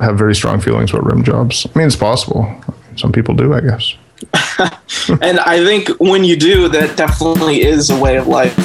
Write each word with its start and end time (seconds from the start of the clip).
have 0.00 0.16
very 0.16 0.34
strong 0.34 0.60
feelings 0.60 0.90
about 0.90 1.06
rim 1.06 1.24
jobs. 1.24 1.66
I 1.74 1.78
mean, 1.78 1.86
it's 1.86 1.96
possible. 1.96 2.62
Some 2.96 3.12
people 3.12 3.34
do, 3.34 3.52
I 3.52 3.60
guess. 3.60 3.94
and 5.22 5.38
I 5.40 5.64
think 5.64 5.88
when 6.00 6.24
you 6.24 6.36
do, 6.36 6.68
that 6.68 6.96
definitely 6.96 7.62
is 7.62 7.90
a 7.90 7.98
way 7.98 8.16
of 8.16 8.26
life. 8.26 8.56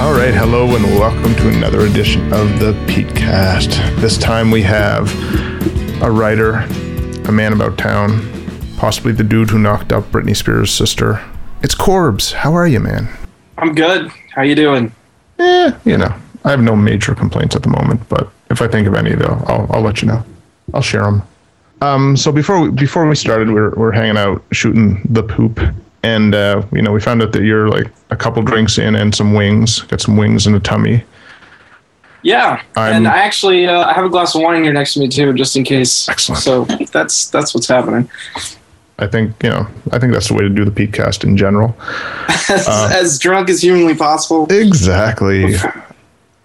All 0.00 0.12
right, 0.14 0.34
hello 0.34 0.74
and 0.74 0.84
welcome 0.98 1.34
to 1.36 1.48
another 1.48 1.82
edition 1.82 2.32
of 2.32 2.58
the 2.58 2.72
Petecast. 2.86 4.00
This 4.00 4.18
time 4.18 4.50
we 4.50 4.62
have 4.62 5.08
a 6.02 6.10
writer, 6.10 6.54
a 7.28 7.32
man 7.32 7.52
about 7.52 7.78
town, 7.78 8.28
possibly 8.76 9.12
the 9.12 9.22
dude 9.22 9.50
who 9.50 9.58
knocked 9.58 9.92
up 9.92 10.04
Britney 10.06 10.36
Spears' 10.36 10.72
sister. 10.72 11.22
It's 11.62 11.74
Courbs. 11.74 12.32
How 12.32 12.54
are 12.54 12.66
you, 12.66 12.80
man? 12.80 13.08
I'm 13.58 13.74
good. 13.74 14.10
How 14.34 14.42
you 14.42 14.54
doing? 14.54 14.92
Eh, 15.38 15.72
you 15.84 15.96
know, 15.96 16.12
I 16.44 16.50
have 16.50 16.60
no 16.60 16.74
major 16.74 17.14
complaints 17.14 17.54
at 17.54 17.62
the 17.62 17.68
moment, 17.68 18.00
but 18.08 18.30
if 18.50 18.60
I 18.62 18.68
think 18.68 18.86
of 18.88 18.94
any, 18.94 19.14
though, 19.14 19.42
I'll, 19.46 19.66
I'll 19.70 19.80
let 19.82 20.02
you 20.02 20.08
know. 20.08 20.24
I'll 20.74 20.82
share 20.82 21.02
them. 21.02 21.22
Um, 21.80 22.16
so 22.16 22.30
before 22.32 22.60
we, 22.60 22.70
before 22.70 23.06
we 23.08 23.14
started, 23.14 23.48
we 23.48 23.58
are 23.58 23.70
we 23.70 23.82
are 23.84 23.90
hanging 23.92 24.16
out 24.16 24.42
shooting 24.52 25.00
the 25.08 25.22
poop, 25.22 25.58
and 26.04 26.32
uh, 26.34 26.62
you 26.72 26.80
know 26.80 26.92
we 26.92 27.00
found 27.00 27.22
out 27.22 27.32
that 27.32 27.42
you're 27.42 27.68
like 27.68 27.88
a 28.10 28.16
couple 28.16 28.40
drinks 28.42 28.78
in 28.78 28.94
and 28.94 29.12
some 29.12 29.34
wings. 29.34 29.80
Got 29.82 30.00
some 30.00 30.16
wings 30.16 30.46
in 30.46 30.54
a 30.54 30.60
tummy. 30.60 31.02
Yeah, 32.22 32.62
I'm- 32.76 32.94
and 32.94 33.08
I 33.08 33.18
actually 33.18 33.66
uh, 33.66 33.84
I 33.84 33.94
have 33.94 34.04
a 34.04 34.08
glass 34.08 34.36
of 34.36 34.42
wine 34.42 34.62
here 34.62 34.72
next 34.72 34.94
to 34.94 35.00
me 35.00 35.08
too, 35.08 35.32
just 35.32 35.56
in 35.56 35.64
case. 35.64 36.08
Excellent. 36.08 36.40
So 36.40 36.64
that's 36.92 37.26
that's 37.30 37.52
what's 37.52 37.66
happening. 37.66 38.08
I 38.98 39.06
think 39.06 39.34
you 39.42 39.50
know. 39.50 39.66
I 39.90 39.98
think 39.98 40.12
that's 40.12 40.28
the 40.28 40.34
way 40.34 40.42
to 40.42 40.48
do 40.48 40.64
the 40.64 40.70
Petecast 40.70 41.24
in 41.24 41.36
general. 41.36 41.74
As, 42.48 42.68
Uh, 42.68 42.90
as 42.92 43.18
drunk 43.18 43.48
as 43.48 43.62
humanly 43.62 43.94
possible. 43.94 44.46
Exactly. 44.52 45.54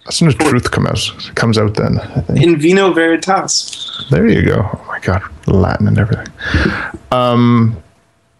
as 0.08 0.14
soon 0.16 0.28
as 0.28 0.34
truth 0.36 0.70
comes 0.70 0.88
out. 1.10 1.30
Comes 1.34 1.58
out 1.58 1.74
then. 1.74 1.98
I 1.98 2.20
think. 2.22 2.40
In 2.42 2.58
vino 2.58 2.92
veritas. 2.92 4.06
There 4.10 4.26
you 4.26 4.42
go. 4.44 4.60
Oh 4.72 4.84
my 4.88 4.98
god, 5.00 5.22
Latin 5.46 5.86
and 5.88 5.98
everything. 5.98 6.28
Um, 7.12 7.76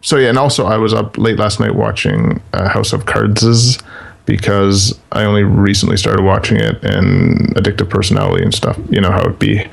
so 0.00 0.16
yeah, 0.16 0.28
and 0.28 0.38
also 0.38 0.64
I 0.66 0.76
was 0.78 0.94
up 0.94 1.18
late 1.18 1.38
last 1.38 1.60
night 1.60 1.74
watching 1.74 2.40
uh, 2.54 2.68
House 2.68 2.92
of 2.92 3.04
Cards 3.06 3.78
because 4.24 4.98
I 5.12 5.24
only 5.24 5.42
recently 5.42 5.96
started 5.96 6.22
watching 6.22 6.58
it 6.58 6.82
and 6.84 7.54
addictive 7.56 7.90
personality 7.90 8.44
and 8.44 8.54
stuff. 8.54 8.78
You 8.90 9.00
know 9.00 9.10
how 9.10 9.22
it 9.28 9.38
be. 9.38 9.66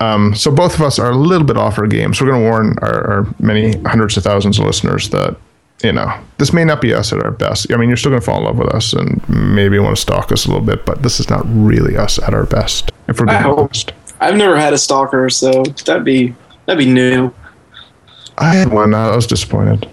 Um, 0.00 0.34
so 0.34 0.50
both 0.50 0.74
of 0.74 0.82
us 0.82 0.98
are 0.98 1.10
a 1.10 1.16
little 1.16 1.46
bit 1.46 1.56
off 1.56 1.78
our 1.78 1.86
game. 1.86 2.12
So 2.14 2.24
we're 2.24 2.32
going 2.32 2.42
to 2.44 2.50
warn 2.50 2.78
our, 2.82 3.10
our 3.10 3.34
many 3.38 3.78
hundreds 3.82 4.16
of 4.16 4.24
thousands 4.24 4.58
of 4.58 4.66
listeners 4.66 5.08
that 5.10 5.36
you 5.82 5.92
know 5.92 6.12
this 6.38 6.52
may 6.52 6.64
not 6.64 6.80
be 6.80 6.92
us 6.94 7.12
at 7.12 7.22
our 7.22 7.30
best. 7.30 7.72
I 7.72 7.76
mean, 7.76 7.88
you're 7.88 7.96
still 7.96 8.10
going 8.10 8.20
to 8.20 8.24
fall 8.26 8.38
in 8.38 8.44
love 8.44 8.58
with 8.58 8.74
us 8.74 8.92
and 8.92 9.26
maybe 9.28 9.78
want 9.78 9.94
to 9.96 10.00
stalk 10.02 10.32
us 10.32 10.46
a 10.46 10.48
little 10.48 10.64
bit, 10.64 10.84
but 10.84 11.02
this 11.02 11.20
is 11.20 11.28
not 11.30 11.42
really 11.46 11.96
us 11.96 12.18
at 12.18 12.34
our 12.34 12.46
best. 12.46 12.90
If 13.08 13.20
we're 13.20 13.28
I 13.28 13.32
being 13.32 13.42
hope. 13.42 13.58
honest. 13.58 13.92
I've 14.20 14.36
never 14.36 14.56
had 14.58 14.72
a 14.72 14.78
stalker, 14.78 15.28
so 15.30 15.62
that'd 15.84 16.04
be 16.04 16.34
that'd 16.66 16.78
be 16.84 16.90
new. 16.90 17.32
I 18.38 18.54
had 18.54 18.72
one. 18.72 18.94
I 18.94 19.14
was 19.14 19.26
disappointed. 19.26 19.88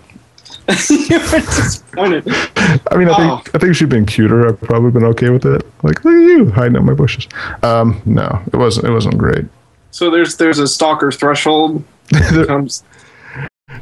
you 0.89 1.19
were 1.19 1.39
disappointed. 1.39 2.23
I 2.55 2.95
mean, 2.97 3.09
I 3.09 3.13
Oh. 3.17 3.37
think 3.37 3.55
I 3.55 3.57
think 3.59 3.75
she'd 3.75 3.89
been 3.89 4.05
cuter. 4.05 4.47
I've 4.47 4.61
probably 4.61 4.91
been 4.91 5.03
okay 5.05 5.29
with 5.29 5.45
it. 5.45 5.65
Like, 5.83 6.03
look 6.05 6.13
at 6.15 6.21
you 6.21 6.49
hiding 6.51 6.77
out 6.77 6.85
my 6.85 6.93
bushes. 6.93 7.27
Um, 7.63 8.01
no, 8.05 8.41
it 8.53 8.55
wasn't. 8.57 8.87
It 8.87 8.91
wasn't 8.91 9.17
great. 9.17 9.45
So 9.91 10.09
there's 10.09 10.37
there's 10.37 10.59
a 10.59 10.67
stalker 10.67 11.11
threshold. 11.11 11.83
that 12.09 12.45
comes 12.47 12.83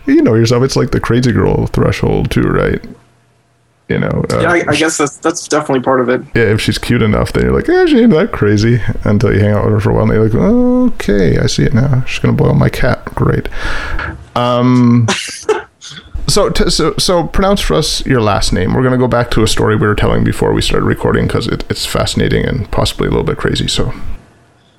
you 0.05 0.21
know 0.21 0.35
yourself. 0.35 0.63
It's 0.63 0.75
like 0.75 0.91
the 0.91 0.99
crazy 0.99 1.31
girl 1.31 1.67
threshold 1.67 2.31
too, 2.31 2.41
right? 2.41 2.83
You 3.88 3.99
know. 3.99 4.25
Uh, 4.31 4.39
yeah, 4.41 4.51
I, 4.51 4.66
I 4.67 4.75
guess 4.75 4.97
that's 4.97 5.17
that's 5.17 5.47
definitely 5.47 5.83
part 5.83 6.01
of 6.01 6.09
it. 6.09 6.21
yeah, 6.35 6.43
if 6.43 6.61
she's 6.61 6.77
cute 6.77 7.01
enough, 7.01 7.33
then 7.33 7.45
you're 7.45 7.53
like, 7.55 7.67
yeah, 7.67 7.85
she 7.85 7.99
ain't 7.99 8.11
that 8.11 8.31
crazy. 8.31 8.81
Until 9.03 9.33
you 9.33 9.39
hang 9.39 9.51
out 9.51 9.66
with 9.66 9.73
her 9.73 9.79
for 9.79 9.91
a 9.91 9.93
while, 9.93 10.03
and 10.03 10.13
you're 10.13 10.29
like, 10.29 10.93
okay, 10.93 11.38
I 11.39 11.47
see 11.47 11.63
it 11.63 11.73
now. 11.73 12.03
She's 12.06 12.19
gonna 12.19 12.34
boil 12.34 12.53
my 12.53 12.69
cat. 12.69 13.03
Great. 13.16 13.47
Um. 14.35 15.07
So, 16.28 16.51
t- 16.51 16.69
so, 16.69 16.94
so 17.00 17.25
pronounce 17.25 17.59
for 17.59 17.73
us 17.73 18.05
your 18.05 18.22
last 18.22 18.53
name. 18.53 18.75
We're 18.75 18.84
going 18.84 18.91
to 18.91 19.00
go 19.00 19.07
back 19.07 19.31
to 19.31 19.41
a 19.41 19.47
story 19.47 19.75
we 19.75 19.88
were 19.88 19.95
telling 19.95 20.23
before 20.23 20.53
we 20.53 20.61
started 20.61 20.85
recording 20.85 21.25
because 21.25 21.47
it, 21.47 21.66
it's 21.72 21.88
fascinating 21.88 22.45
and 22.45 22.69
possibly 22.69 23.07
a 23.07 23.09
little 23.09 23.25
bit 23.25 23.38
crazy. 23.38 23.67
So, 23.67 23.91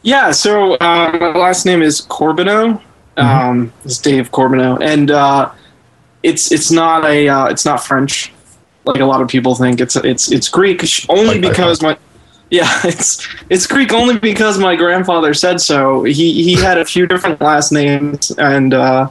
Yeah, 0.02 0.30
so 0.30 0.74
uh, 0.74 1.16
my 1.20 1.38
last 1.38 1.66
name 1.66 1.82
is 1.82 2.00
Courbanou. 2.00 2.80
Mm-hmm. 3.16 3.20
Um, 3.20 3.72
it's 3.84 3.98
Dave 3.98 4.30
Courbanou, 4.30 4.80
and 4.82 5.10
uh, 5.10 5.50
it's 6.22 6.50
it's 6.52 6.70
not 6.70 7.04
a 7.04 7.28
uh, 7.28 7.46
it's 7.46 7.64
not 7.64 7.84
French 7.84 8.32
like 8.84 9.00
a 9.00 9.04
lot 9.04 9.20
of 9.20 9.28
people 9.28 9.54
think. 9.54 9.80
It's 9.80 9.96
it's 9.96 10.30
it's 10.32 10.48
Greek 10.48 10.82
only 11.08 11.38
Like 11.38 11.42
because 11.42 11.82
my 11.82 11.98
yeah 12.50 12.80
it's 12.84 13.26
it's 13.50 13.66
Greek 13.66 13.92
only 13.92 14.18
because 14.18 14.58
my 14.58 14.74
grandfather 14.74 15.34
said 15.34 15.60
so. 15.60 16.04
He 16.04 16.42
he 16.42 16.54
had 16.54 16.78
a 16.78 16.84
few 16.84 17.06
different 17.06 17.40
last 17.40 17.70
names, 17.70 18.30
and 18.32 18.72
uh, 18.72 19.10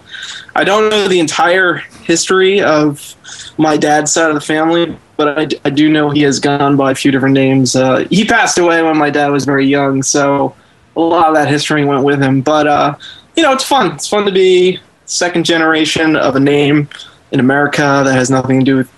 I 0.56 0.64
don't 0.64 0.90
know 0.90 1.08
the 1.08 1.20
entire 1.20 1.76
history 2.04 2.62
of 2.62 3.16
my 3.58 3.78
dad's 3.78 4.12
side 4.12 4.30
of 4.30 4.36
the 4.36 4.42
family. 4.42 4.98
But 5.18 5.38
I, 5.38 5.48
I 5.66 5.70
do 5.70 5.90
know 5.90 6.10
he 6.10 6.22
has 6.22 6.40
gone 6.40 6.78
by 6.78 6.92
a 6.92 6.96
few 6.96 7.12
different 7.12 7.34
names. 7.34 7.76
Uh, 7.76 8.08
he 8.10 8.24
passed 8.24 8.58
away 8.58 8.82
when 8.82 8.98
my 8.98 9.10
dad 9.10 9.28
was 9.28 9.44
very 9.44 9.68
young, 9.68 10.02
so 10.02 10.56
a 11.00 11.10
lot 11.10 11.28
of 11.28 11.36
that 11.36 11.48
history 11.48 11.86
went 11.86 12.04
with 12.04 12.22
him. 12.22 12.42
But 12.42 12.68
uh, 12.68 12.96
you 13.36 13.44
know, 13.44 13.54
it's 13.54 13.64
fun. 13.64 13.94
It's 13.94 14.08
fun 14.08 14.26
to 14.26 14.32
be 14.32 14.80
second 15.06 15.46
generation 15.46 16.16
of 16.16 16.36
a 16.36 16.40
name 16.40 16.88
in 17.32 17.40
America 17.40 18.02
that 18.06 18.14
has 18.14 18.30
nothing 18.30 18.60
to 18.60 18.66
do 18.66 18.76
with 18.78 18.92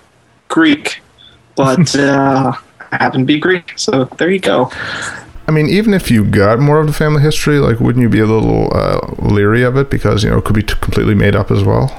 Greek, 0.48 1.02
but 1.56 1.96
uh, 1.96 2.54
I 2.92 2.96
happen 2.98 3.22
to 3.22 3.26
be 3.26 3.40
Greek. 3.40 3.74
So 3.76 4.06
there 4.06 4.30
you 4.30 4.40
go. 4.40 4.72
I 5.48 5.52
mean, 5.52 5.68
even 5.68 5.94
if 5.94 6.10
you 6.10 6.24
got 6.24 6.60
more 6.60 6.80
of 6.80 6.88
the 6.88 6.94
family 6.94 7.22
history, 7.22 7.60
like, 7.60 7.80
wouldn't 7.80 8.02
you 8.02 8.10
be 8.10 8.20
a 8.20 8.26
little 8.26 8.72
uh, 8.74 9.00
leery 9.20 9.64
of 9.64 9.76
it 9.76 9.90
because 9.90 10.24
you 10.24 10.30
know 10.30 10.38
it 10.38 10.46
could 10.46 10.56
be 10.56 10.64
t- 10.64 10.76
completely 10.82 11.16
made 11.16 11.36
up 11.36 11.52
as 11.52 11.64
well, 11.64 11.92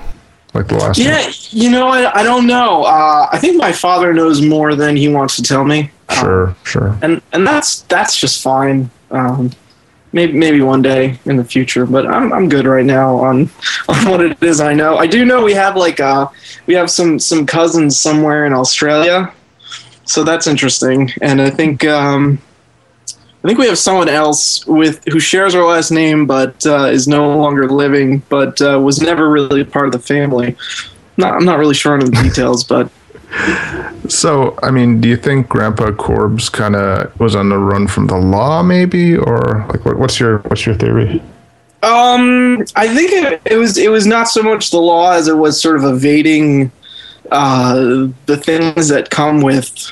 like 0.55 0.69
the 0.69 0.77
last? 0.77 0.99
Yeah, 0.99 1.31
you 1.51 1.71
know, 1.71 1.89
I, 1.89 2.21
I 2.21 2.23
don't 2.23 2.47
know. 2.47 2.85
Uh, 2.85 3.29
I 3.31 3.39
think 3.39 3.57
my 3.57 3.73
father 3.73 4.15
knows 4.15 4.41
more 4.41 4.75
than 4.75 4.97
he 4.97 5.09
wants 5.09 5.37
to 5.37 5.43
tell 5.43 5.65
me. 5.65 5.91
Sure, 6.13 6.55
sure. 6.65 6.99
and 7.03 7.21
and 7.33 7.47
that's 7.47 7.83
that's 7.83 8.17
just 8.17 8.43
fine. 8.43 8.91
Um, 9.11 9.51
maybe 10.13 10.33
maybe 10.33 10.61
one 10.61 10.83
day 10.83 11.19
in 11.25 11.37
the 11.37 11.45
future, 11.45 11.87
but 11.87 12.07
I'm 12.07 12.33
I'm 12.33 12.49
good 12.49 12.67
right 12.67 12.85
now 12.85 13.17
on 13.17 13.51
on 13.89 14.11
what 14.11 14.21
it 14.21 14.43
is 14.43 14.61
I 14.61 14.75
know. 14.75 14.97
I 14.97 15.07
do 15.07 15.25
know 15.25 15.43
we 15.43 15.55
have 15.55 15.77
like 15.77 16.01
uh 16.01 16.29
we 16.67 16.75
have 16.75 16.91
some 16.91 17.19
some 17.19 17.47
cousins 17.47 17.99
somewhere 17.99 18.47
in 18.47 18.53
Australia, 18.53 19.33
so 20.05 20.25
that's 20.25 20.47
interesting. 20.47 21.11
And 21.21 21.41
I 21.41 21.51
think 21.51 21.85
um, 21.85 22.39
I 23.45 23.49
think 23.49 23.59
we 23.59 23.67
have 23.67 23.79
someone 23.79 24.09
else 24.09 24.65
with 24.67 25.03
who 25.11 25.19
shares 25.19 25.55
our 25.55 25.67
last 25.67 25.91
name, 25.91 26.27
but 26.27 26.65
uh, 26.67 26.85
is 26.87 27.09
no 27.09 27.37
longer 27.37 27.69
living, 27.69 28.23
but 28.29 28.61
uh, 28.63 28.79
was 28.79 29.01
never 29.01 29.31
really 29.31 29.65
part 29.65 29.87
of 29.87 29.93
the 29.93 29.99
family. 29.99 30.57
Not, 31.17 31.35
I'm 31.35 31.45
not 31.45 31.59
really 31.59 31.75
sure 31.75 31.95
on 31.95 32.01
the 32.01 32.11
details, 32.11 32.65
but 32.65 32.91
So, 34.09 34.59
I 34.63 34.71
mean, 34.71 35.01
do 35.01 35.09
you 35.09 35.17
think 35.17 35.49
Grandpa 35.49 35.93
Courbs 35.93 36.49
kind 36.49 36.77
of 36.77 37.19
was 37.19 37.35
on 37.35 37.49
the 37.49 37.59
run 37.59 37.87
from 37.87 38.07
the 38.07 38.17
law, 38.17 38.63
maybe, 38.63 39.17
or 39.17 39.67
like, 39.69 39.85
what, 39.85 39.99
what's 39.99 40.21
your 40.21 40.39
what's 40.39 40.67
your 40.67 40.75
theory? 40.75 41.23
Um, 41.83 42.65
I 42.77 42.95
think 42.95 43.13
it, 43.13 43.43
it 43.45 43.57
was 43.57 43.79
it 43.79 43.91
was 43.91 44.07
not 44.07 44.29
so 44.29 44.43
much 44.43 44.71
the 44.71 44.79
law 44.79 45.13
as 45.13 45.29
it 45.29 45.37
was 45.37 45.61
sort 45.61 45.77
of 45.77 45.85
evading 45.85 46.71
uh, 47.31 48.09
the 48.27 48.37
things 48.37 48.89
that 48.89 49.11
come 49.11 49.41
with 49.41 49.91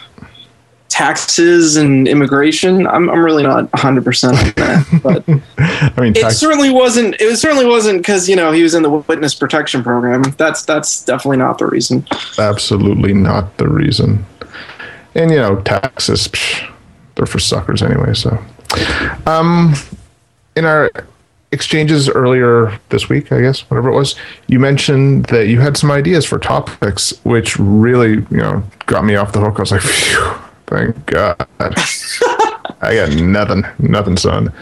taxes 1.00 1.76
and 1.76 2.06
immigration. 2.06 2.86
I'm 2.86 3.08
I'm 3.08 3.24
really 3.24 3.42
not 3.42 3.72
100 3.72 4.04
percent 4.04 4.36
on 4.36 4.44
that, 4.56 5.00
but 5.02 5.24
I 5.96 6.00
mean, 6.00 6.12
it 6.14 6.30
certainly 6.32 6.68
wasn't. 6.68 7.18
It 7.18 7.38
certainly 7.38 7.64
wasn't 7.64 8.00
because 8.00 8.28
you 8.28 8.36
know 8.36 8.52
he 8.52 8.62
was 8.62 8.74
in 8.74 8.82
the 8.82 8.90
witness 8.90 9.34
protection 9.34 9.82
program. 9.82 10.22
That's 10.36 10.62
that's 10.66 11.02
definitely 11.02 11.38
not 11.38 11.56
the 11.56 11.66
reason. 11.66 12.06
absolutely 12.38 13.14
not 13.14 13.56
the 13.56 13.66
reason. 13.66 14.26
And 15.14 15.30
you 15.30 15.38
know, 15.38 15.62
taxes, 15.62 16.28
psh, 16.28 16.70
they're 17.14 17.24
for 17.24 17.38
suckers 17.38 17.82
anyway. 17.82 18.12
So, 18.12 18.38
um, 19.26 19.72
in 20.54 20.66
our 20.66 20.90
exchanges 21.50 22.10
earlier 22.10 22.78
this 22.90 23.08
week, 23.08 23.32
I 23.32 23.40
guess, 23.40 23.62
whatever 23.70 23.88
it 23.88 23.94
was, 23.94 24.16
you 24.48 24.60
mentioned 24.60 25.24
that 25.26 25.46
you 25.46 25.60
had 25.60 25.78
some 25.78 25.90
ideas 25.90 26.26
for 26.26 26.38
topics, 26.38 27.12
which 27.24 27.58
really, 27.58 28.16
you 28.30 28.36
know, 28.36 28.62
got 28.84 29.04
me 29.04 29.16
off 29.16 29.32
the 29.32 29.40
hook. 29.40 29.54
I 29.56 29.62
was 29.62 29.72
like, 29.72 29.80
Phew, 29.96 30.34
thank 30.70 31.06
God. 31.06 31.46
I 32.80 32.94
got 32.94 33.10
nothing, 33.16 33.64
nothing, 33.78 34.16
son. 34.16 34.52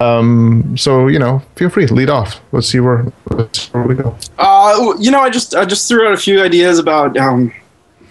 Um, 0.00 0.76
so 0.78 1.08
you 1.08 1.18
know, 1.18 1.42
feel 1.56 1.68
free, 1.68 1.86
lead 1.86 2.08
off. 2.08 2.40
Let's 2.52 2.68
see 2.68 2.80
where, 2.80 3.12
let's 3.30 3.62
see 3.62 3.70
where 3.72 3.86
we 3.86 3.94
go. 3.94 4.16
Uh, 4.38 4.94
you 4.98 5.10
know, 5.10 5.20
I 5.20 5.28
just 5.28 5.54
I 5.54 5.66
just 5.66 5.86
threw 5.86 6.06
out 6.06 6.14
a 6.14 6.16
few 6.16 6.42
ideas 6.42 6.78
about 6.78 7.16
um, 7.18 7.52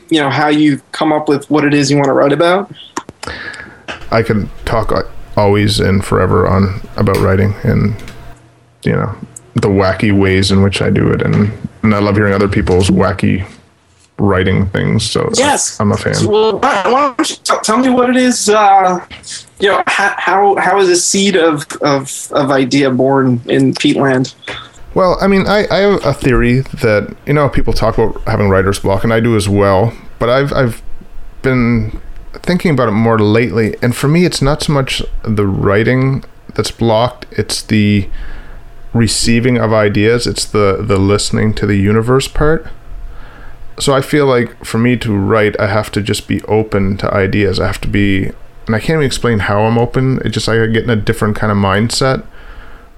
you 0.09 0.19
know, 0.19 0.29
how 0.29 0.49
you 0.49 0.81
come 0.91 1.11
up 1.11 1.27
with 1.27 1.49
what 1.49 1.65
it 1.65 1.73
is 1.73 1.89
you 1.89 1.97
want 1.97 2.07
to 2.07 2.13
write 2.13 2.33
about. 2.33 2.71
I 4.11 4.21
can 4.21 4.49
talk 4.65 4.91
uh, 4.91 5.03
always 5.35 5.79
and 5.79 6.05
forever 6.05 6.47
on 6.47 6.81
about 6.95 7.17
writing 7.17 7.53
and 7.63 7.95
you 8.83 8.91
know 8.91 9.15
the 9.55 9.67
wacky 9.67 10.17
ways 10.17 10.51
in 10.51 10.61
which 10.61 10.81
I 10.81 10.91
do 10.91 11.11
it, 11.11 11.23
and 11.23 11.51
and 11.81 11.95
I 11.95 11.99
love 11.99 12.15
hearing 12.15 12.33
other 12.33 12.47
people's 12.47 12.89
wacky 12.89 13.47
writing 14.19 14.67
things. 14.67 15.09
So 15.09 15.29
yes, 15.33 15.79
I'm 15.79 15.91
a 15.91 15.97
fan. 15.97 16.13
Well, 16.27 16.59
why 16.59 17.13
don't 17.17 17.29
you 17.29 17.35
t- 17.37 17.55
tell 17.63 17.77
me 17.77 17.89
what 17.89 18.09
it 18.09 18.15
is? 18.15 18.49
Uh, 18.49 19.05
you 19.59 19.69
know, 19.69 19.83
how, 19.87 20.15
how 20.17 20.55
how 20.55 20.79
is 20.79 20.89
a 20.89 20.95
seed 20.95 21.35
of 21.35 21.65
of 21.81 22.31
of 22.31 22.51
idea 22.51 22.91
born 22.91 23.41
in 23.47 23.73
Peatland? 23.73 24.35
Well, 24.95 25.17
I 25.21 25.27
mean, 25.27 25.45
I, 25.47 25.67
I 25.69 25.77
have 25.77 26.05
a 26.05 26.13
theory 26.13 26.59
that 26.59 27.15
you 27.25 27.33
know 27.33 27.49
people 27.49 27.73
talk 27.73 27.97
about 27.97 28.21
having 28.27 28.49
writer's 28.49 28.79
block, 28.79 29.03
and 29.03 29.13
I 29.13 29.19
do 29.19 29.35
as 29.35 29.47
well. 29.47 29.93
But 30.17 30.29
I've 30.29 30.51
I've 30.53 30.81
been 31.41 32.01
thinking 32.33 32.71
about 32.71 32.89
it 32.89 32.93
more 32.93 33.19
lately, 33.19 33.75
and 33.81 33.95
for 33.95 34.07
me, 34.07 34.25
it's 34.25 34.41
not 34.41 34.63
so 34.63 34.73
much 34.73 35.01
the 35.23 35.47
writing 35.47 36.23
that's 36.55 36.71
blocked; 36.71 37.25
it's 37.31 37.61
the 37.61 38.09
receiving 38.93 39.57
of 39.57 39.71
ideas. 39.73 40.25
It's 40.25 40.45
the 40.45 40.81
the 40.81 40.97
listening 40.97 41.53
to 41.55 41.65
the 41.65 41.77
universe 41.77 42.27
part. 42.27 42.67
So 43.79 43.93
I 43.93 44.01
feel 44.01 44.25
like 44.25 44.65
for 44.65 44.77
me 44.77 44.97
to 44.97 45.15
write, 45.15 45.59
I 45.59 45.67
have 45.67 45.91
to 45.91 46.01
just 46.01 46.27
be 46.27 46.41
open 46.43 46.97
to 46.97 47.13
ideas. 47.13 47.59
I 47.59 47.67
have 47.67 47.81
to 47.81 47.87
be, 47.87 48.31
and 48.67 48.75
I 48.75 48.79
can't 48.79 48.97
even 48.97 49.05
explain 49.05 49.39
how 49.39 49.61
I'm 49.61 49.77
open. 49.77 50.19
It 50.25 50.29
just 50.29 50.47
like 50.47 50.59
I 50.59 50.67
get 50.67 50.83
in 50.83 50.89
a 50.89 50.95
different 50.95 51.35
kind 51.35 51.51
of 51.51 51.57
mindset 51.57 52.25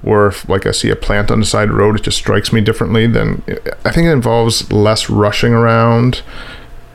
or 0.04 0.28
if 0.28 0.48
like 0.50 0.66
I 0.66 0.72
see 0.72 0.90
a 0.90 0.96
plant 0.96 1.30
on 1.30 1.40
the 1.40 1.46
side 1.46 1.70
of 1.70 1.76
the 1.76 1.76
road, 1.76 1.96
it 1.96 2.04
just 2.04 2.18
strikes 2.18 2.52
me 2.52 2.62
differently. 2.62 3.08
Then 3.08 3.44
I 3.86 3.92
think 3.92 4.08
it 4.08 4.12
involves 4.12 4.72
less 4.72 5.10
rushing 5.10 5.54
around 5.54 6.24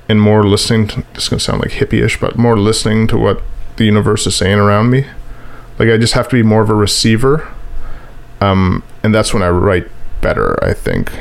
and 0.08 0.20
more 0.20 0.44
listening. 0.44 0.88
To, 0.88 1.04
this 1.14 1.24
is 1.24 1.28
gonna 1.28 1.40
sound 1.40 1.60
like 1.60 1.72
hippie-ish, 1.72 2.20
but 2.20 2.36
more 2.36 2.58
listening 2.58 3.06
to 3.08 3.18
what 3.18 3.42
the 3.76 3.84
universe 3.84 4.26
is 4.26 4.34
saying 4.34 4.58
around 4.58 4.90
me. 4.90 5.06
Like 5.78 5.88
I 5.88 5.96
just 5.98 6.14
have 6.14 6.28
to 6.28 6.36
be 6.36 6.42
more 6.42 6.62
of 6.62 6.70
a 6.70 6.74
receiver, 6.74 7.52
um, 8.40 8.82
and 9.02 9.14
that's 9.14 9.32
when 9.32 9.42
I 9.42 9.50
write 9.50 9.88
better. 10.20 10.62
I 10.64 10.72
think. 10.74 11.12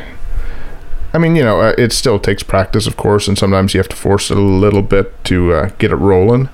I 1.15 1.17
mean, 1.17 1.37
you 1.37 1.43
know, 1.43 1.61
uh, 1.61 1.73
it 1.77 1.93
still 1.93 2.19
takes 2.19 2.43
practice, 2.43 2.87
of 2.87 2.97
course, 2.97 3.29
and 3.29 3.37
sometimes 3.37 3.73
you 3.73 3.79
have 3.79 3.87
to 3.87 3.95
force 3.95 4.29
it 4.29 4.37
a 4.37 4.41
little 4.41 4.81
bit 4.81 5.23
to 5.23 5.53
uh, 5.53 5.69
get 5.77 5.91
it 5.91 5.95
rolling. 5.95 6.49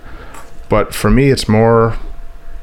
But 0.69 0.93
for 0.93 1.09
me, 1.09 1.31
it's 1.31 1.49
more, 1.49 1.97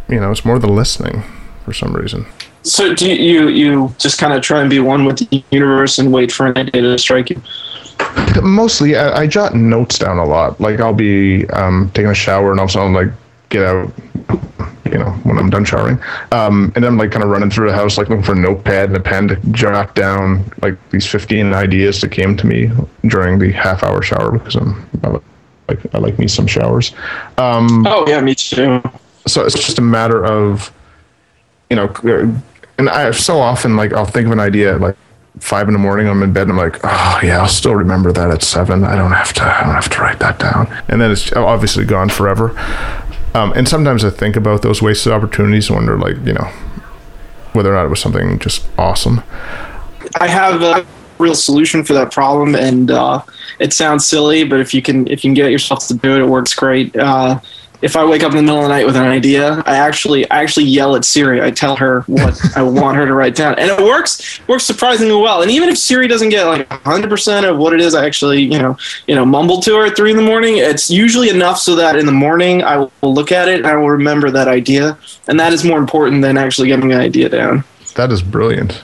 you 0.09 0.21
know, 0.21 0.31
it's 0.31 0.45
more 0.45 0.61
the 0.61 0.69
listening 0.69 1.25
for 1.65 1.73
some 1.73 1.95
reason. 1.95 2.27
So 2.63 2.95
do 2.95 3.13
you 3.13 3.49
you 3.49 3.93
just 3.99 4.17
kind 4.17 4.33
of 4.33 4.43
try 4.43 4.61
and 4.61 4.71
be 4.71 4.79
one 4.79 5.07
with 5.07 5.29
the 5.29 5.43
universe 5.51 5.99
and 5.99 6.13
wait 6.13 6.31
for 6.31 6.47
an 6.47 6.57
idea 6.57 6.83
to 6.83 6.99
strike 6.99 7.31
you? 7.31 7.43
Mostly, 8.45 8.95
I, 8.95 9.23
I 9.23 9.27
jot 9.27 9.57
notes 9.57 9.99
down 9.99 10.19
a 10.19 10.25
lot. 10.25 10.61
Like 10.61 10.79
I'll 10.79 10.95
be 10.95 11.49
um, 11.49 11.91
taking 11.95 12.13
a 12.13 12.15
shower 12.15 12.53
and 12.53 12.61
all 12.61 12.67
of 12.67 12.71
a 12.71 12.73
sudden 12.75 12.93
like 12.93 13.09
get 13.49 13.65
out, 13.65 13.93
you 14.93 14.99
know, 14.99 15.11
when 15.25 15.39
I'm 15.39 15.51
done 15.51 15.65
showering, 15.65 16.01
um, 16.33 16.73
and 16.77 16.85
I'm 16.85 16.97
like 16.97 17.11
kind 17.11 17.23
of 17.23 17.31
running 17.31 17.51
through 17.51 17.69
the 17.71 17.77
house 17.77 17.99
like 17.99 18.09
looking 18.09 18.25
for 18.25 18.33
a 18.33 18.37
notepad 18.37 18.89
and 18.89 18.97
a 18.97 19.01
pen 19.01 19.29
to 19.29 19.37
jot 19.53 19.95
down 19.95 20.51
like 20.63 20.77
these 20.91 21.07
15 21.07 21.53
ideas 21.53 22.01
that 22.01 22.11
came 22.11 22.37
to 22.37 22.47
me 22.47 22.71
during 23.09 23.39
the 23.39 23.53
half 23.53 23.83
hour 23.83 24.03
shower 24.03 24.33
because 24.33 24.57
I'm 24.57 24.89
I 25.05 25.09
like 25.69 25.95
I 25.95 25.99
like 25.99 26.19
me 26.19 26.29
some 26.29 26.47
showers. 26.47 26.93
Um, 27.37 27.87
oh 27.87 28.07
yeah, 28.09 28.21
me 28.21 28.35
too. 28.35 28.83
So 29.27 29.45
it's 29.45 29.55
just 29.55 29.79
a 29.79 29.83
matter 29.83 30.25
of 30.25 30.73
you 31.71 31.77
know 31.77 31.93
and 32.79 32.89
I 32.89 33.11
so 33.11 33.39
often 33.39 33.77
like 33.77 33.93
I'll 33.93 34.07
think 34.07 34.27
of 34.27 34.33
an 34.33 34.41
idea 34.41 34.75
at 34.75 34.81
like 34.81 34.97
five 35.41 35.69
in 35.69 35.73
the 35.73 35.79
morning. 35.79 36.09
I'm 36.09 36.23
in 36.23 36.33
bed 36.33 36.43
and 36.43 36.53
I'm 36.53 36.57
like, 36.57 36.81
oh 36.85 37.21
yeah, 37.23 37.41
I'll 37.41 37.49
still 37.49 37.75
remember 37.75 38.13
that 38.13 38.31
at 38.31 38.43
seven. 38.43 38.85
I 38.85 38.95
don't 38.95 39.13
have 39.13 39.33
to. 39.35 39.43
I 39.43 39.65
don't 39.65 39.75
have 39.75 39.89
to 39.91 40.01
write 40.01 40.21
that 40.21 40.39
down. 40.39 40.67
And 40.89 41.01
then 41.01 41.11
it's 41.11 41.33
obviously 41.33 41.85
gone 41.85 42.09
forever. 42.09 42.55
Um, 43.35 43.53
and 43.55 43.69
sometimes 43.69 44.05
I 44.05 44.11
think 44.11 44.37
about 44.37 44.63
those 44.63 44.83
wasted 44.83 45.13
opportunities 45.13 45.69
and 45.69 45.77
wonder, 45.77 45.99
like, 45.99 46.17
you 46.27 46.33
know, 46.33 46.51
whether 47.53 47.73
or 47.73 47.77
not 47.77 47.87
it 47.87 47.89
was 47.89 48.01
something 48.01 48.39
just 48.39 48.67
awesome. 48.79 49.23
I 50.21 50.29
have 50.29 50.63
a 50.63 50.87
real 51.19 51.35
solution 51.35 51.85
for 51.85 51.93
that 51.95 52.13
problem, 52.13 52.55
and 52.55 52.91
uh, 52.91 53.23
it 53.59 53.73
sounds 53.73 54.09
silly, 54.09 54.45
but 54.45 54.61
if 54.61 54.73
you 54.73 54.83
can 54.83 55.07
if 55.09 55.25
you 55.25 55.29
can 55.29 55.35
get 55.35 55.51
yourself 55.51 55.87
to 55.89 55.95
do 55.95 56.15
it, 56.15 56.21
it 56.23 56.27
works 56.27 56.55
great. 56.55 56.97
Uh, 56.97 57.41
if 57.81 57.97
I 57.97 58.05
wake 58.05 58.23
up 58.23 58.33
in 58.33 58.37
the 58.37 58.43
middle 58.43 58.59
of 58.59 58.65
the 58.65 58.69
night 58.69 58.87
with 58.87 58.97
an 58.97 59.07
idea, 59.07 59.63
I 59.65 59.77
actually 59.77 60.29
I 60.31 60.43
actually 60.43 60.67
yell 60.67 60.97
at 60.97 61.05
Siri. 61.05 61.43
I 61.43 61.51
tell 61.51 61.77
her 61.77 62.03
what 62.03 62.41
I 62.57 62.63
want 62.63 62.97
her 62.97 63.07
to 63.07 63.15
write 63.15 63.37
down, 63.37 63.55
and 63.59 63.71
it 63.71 63.79
works 63.79 64.41
works 64.49 64.65
surprisingly 64.65 65.15
well. 65.15 65.43
And 65.43 65.51
even 65.51 65.69
if 65.69 65.79
Siri 65.79 66.09
doesn't 66.09 66.31
get 66.31 66.45
like 66.45 66.69
100 66.71 67.09
percent 67.09 67.47
of 67.47 67.57
what 67.59 67.73
it 67.73 67.81
is, 67.81 67.95
I 67.95 68.05
actually 68.05 68.43
you 68.43 68.59
know 68.59 68.77
you 69.07 69.15
know 69.15 69.25
mumble 69.25 69.61
to 69.63 69.77
her 69.77 69.87
at 69.87 69.97
three 69.97 70.11
in 70.11 70.17
the 70.17 70.23
morning. 70.23 70.57
It's 70.57 70.91
usually 70.91 71.29
enough 71.29 71.59
so 71.59 71.77
that 71.77 71.97
in 71.97 72.07
the 72.07 72.13
morning 72.13 72.63
I 72.63 72.79
will 72.79 73.15
look 73.15 73.31
at 73.31 73.49
it 73.49 73.59
and 73.59 73.67
I 73.67 73.77
will 73.77 73.91
remember 73.91 74.31
that 74.31 74.49
idea, 74.49 74.99
and 75.29 75.39
that 75.39 75.53
is 75.53 75.65
more 75.65 75.79
important 75.79 76.23
than 76.23 76.37
actually 76.37 76.69
getting 76.69 76.93
an 76.93 77.01
idea 77.01 77.29
down. 77.29 77.65
That 77.95 78.11
is 78.11 78.23
brilliant. 78.23 78.83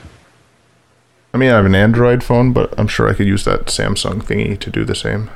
I 1.33 1.37
mean, 1.37 1.51
I 1.51 1.57
have 1.57 1.65
an 1.65 1.75
Android 1.75 2.23
phone, 2.23 2.53
but 2.53 2.73
I'm 2.79 2.87
sure 2.87 3.09
I 3.09 3.13
could 3.13 3.27
use 3.27 3.43
that 3.43 3.65
Samsung 3.65 4.23
thingy 4.23 4.57
to 4.57 4.69
do 4.69 4.85
the 4.85 4.95
same. 4.95 5.29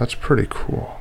That's 0.00 0.16
pretty 0.16 0.48
cool. 0.50 1.00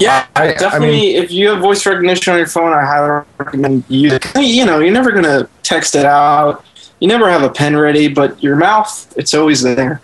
Yeah, 0.00 0.26
I, 0.34 0.52
definitely. 0.52 0.76
I 0.76 0.90
mean, 0.90 1.22
if 1.22 1.30
you 1.30 1.48
have 1.48 1.60
voice 1.60 1.84
recognition 1.86 2.32
on 2.32 2.38
your 2.38 2.46
phone, 2.46 2.72
I 2.72 2.84
highly 2.84 3.24
recommend 3.38 3.84
you. 3.88 4.18
You 4.36 4.64
know, 4.64 4.80
you're 4.80 4.92
never 4.92 5.12
gonna 5.12 5.48
text 5.62 5.94
it 5.94 6.04
out. 6.04 6.64
You 7.00 7.08
never 7.08 7.30
have 7.30 7.42
a 7.42 7.50
pen 7.50 7.76
ready, 7.76 8.08
but 8.08 8.42
your 8.42 8.56
mouth, 8.56 9.12
it's 9.16 9.34
always 9.34 9.62
there. 9.62 10.00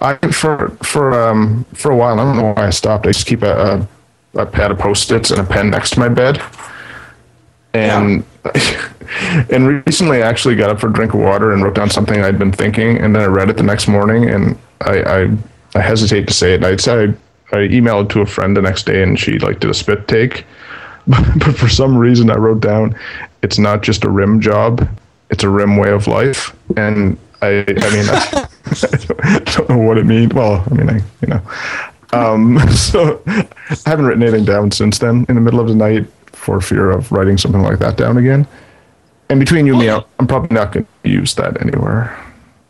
I 0.00 0.16
for 0.28 0.70
for 0.82 1.28
um 1.28 1.64
for 1.74 1.90
a 1.90 1.96
while. 1.96 2.18
I 2.18 2.24
don't 2.24 2.36
know 2.36 2.52
why 2.54 2.66
I 2.66 2.70
stopped. 2.70 3.06
I 3.06 3.10
just 3.10 3.26
keep 3.26 3.42
a 3.42 3.88
a, 4.34 4.40
a 4.40 4.46
pad 4.46 4.70
of 4.70 4.78
post-its 4.78 5.30
and 5.30 5.40
a 5.40 5.44
pen 5.44 5.70
next 5.70 5.90
to 5.90 6.00
my 6.00 6.08
bed, 6.08 6.42
and. 7.72 8.18
Yeah. 8.20 8.24
and 9.50 9.82
recently, 9.86 10.22
I 10.22 10.28
actually 10.28 10.54
got 10.54 10.68
up 10.68 10.78
for 10.78 10.90
a 10.90 10.92
drink 10.92 11.14
of 11.14 11.20
water 11.20 11.54
and 11.54 11.62
wrote 11.62 11.74
down 11.74 11.88
something 11.88 12.20
I'd 12.20 12.38
been 12.38 12.52
thinking, 12.52 12.98
and 12.98 13.16
then 13.16 13.22
I 13.22 13.26
read 13.26 13.48
it 13.48 13.56
the 13.56 13.62
next 13.62 13.88
morning, 13.88 14.28
and 14.28 14.58
I 14.82 15.02
I, 15.02 15.36
I 15.74 15.80
hesitate 15.80 16.28
to 16.28 16.34
say 16.34 16.52
it. 16.52 16.62
I 16.62 16.76
said 16.76 17.18
I 17.52 17.68
emailed 17.68 18.10
to 18.10 18.20
a 18.20 18.26
friend 18.26 18.56
the 18.56 18.62
next 18.62 18.86
day 18.86 19.02
and 19.02 19.18
she 19.18 19.38
like 19.38 19.60
did 19.60 19.70
a 19.70 19.74
spit 19.74 20.08
take. 20.08 20.44
but 21.06 21.56
for 21.56 21.68
some 21.68 21.96
reason 21.96 22.30
I 22.30 22.36
wrote 22.36 22.60
down 22.60 22.98
it's 23.42 23.58
not 23.58 23.82
just 23.82 24.04
a 24.04 24.10
rim 24.10 24.40
job, 24.40 24.88
it's 25.30 25.44
a 25.44 25.48
rim 25.48 25.76
way 25.76 25.90
of 25.90 26.06
life. 26.06 26.56
And 26.76 27.18
I 27.42 27.64
I 27.66 27.90
mean 27.90 28.08
I, 28.08 28.48
I 29.22 29.38
don't 29.40 29.68
know 29.68 29.78
what 29.78 29.98
it 29.98 30.06
means. 30.06 30.32
Well, 30.32 30.64
I 30.70 30.74
mean 30.74 30.88
I 30.88 30.96
you 31.20 31.28
know. 31.28 31.42
Um, 32.12 32.58
so 32.70 33.22
I 33.26 33.46
haven't 33.86 34.06
written 34.06 34.22
anything 34.22 34.44
down 34.44 34.70
since 34.70 34.98
then 34.98 35.26
in 35.28 35.34
the 35.34 35.40
middle 35.40 35.60
of 35.60 35.68
the 35.68 35.74
night 35.74 36.06
for 36.26 36.60
fear 36.60 36.90
of 36.90 37.10
writing 37.12 37.38
something 37.38 37.62
like 37.62 37.78
that 37.80 37.96
down 37.96 38.16
again. 38.16 38.46
And 39.30 39.40
between 39.40 39.66
you 39.66 39.72
and 39.72 39.80
me, 39.80 39.88
I'm 39.90 40.26
probably 40.26 40.54
not 40.54 40.72
going 40.72 40.86
to 41.02 41.08
use 41.08 41.34
that 41.34 41.60
anywhere 41.60 42.16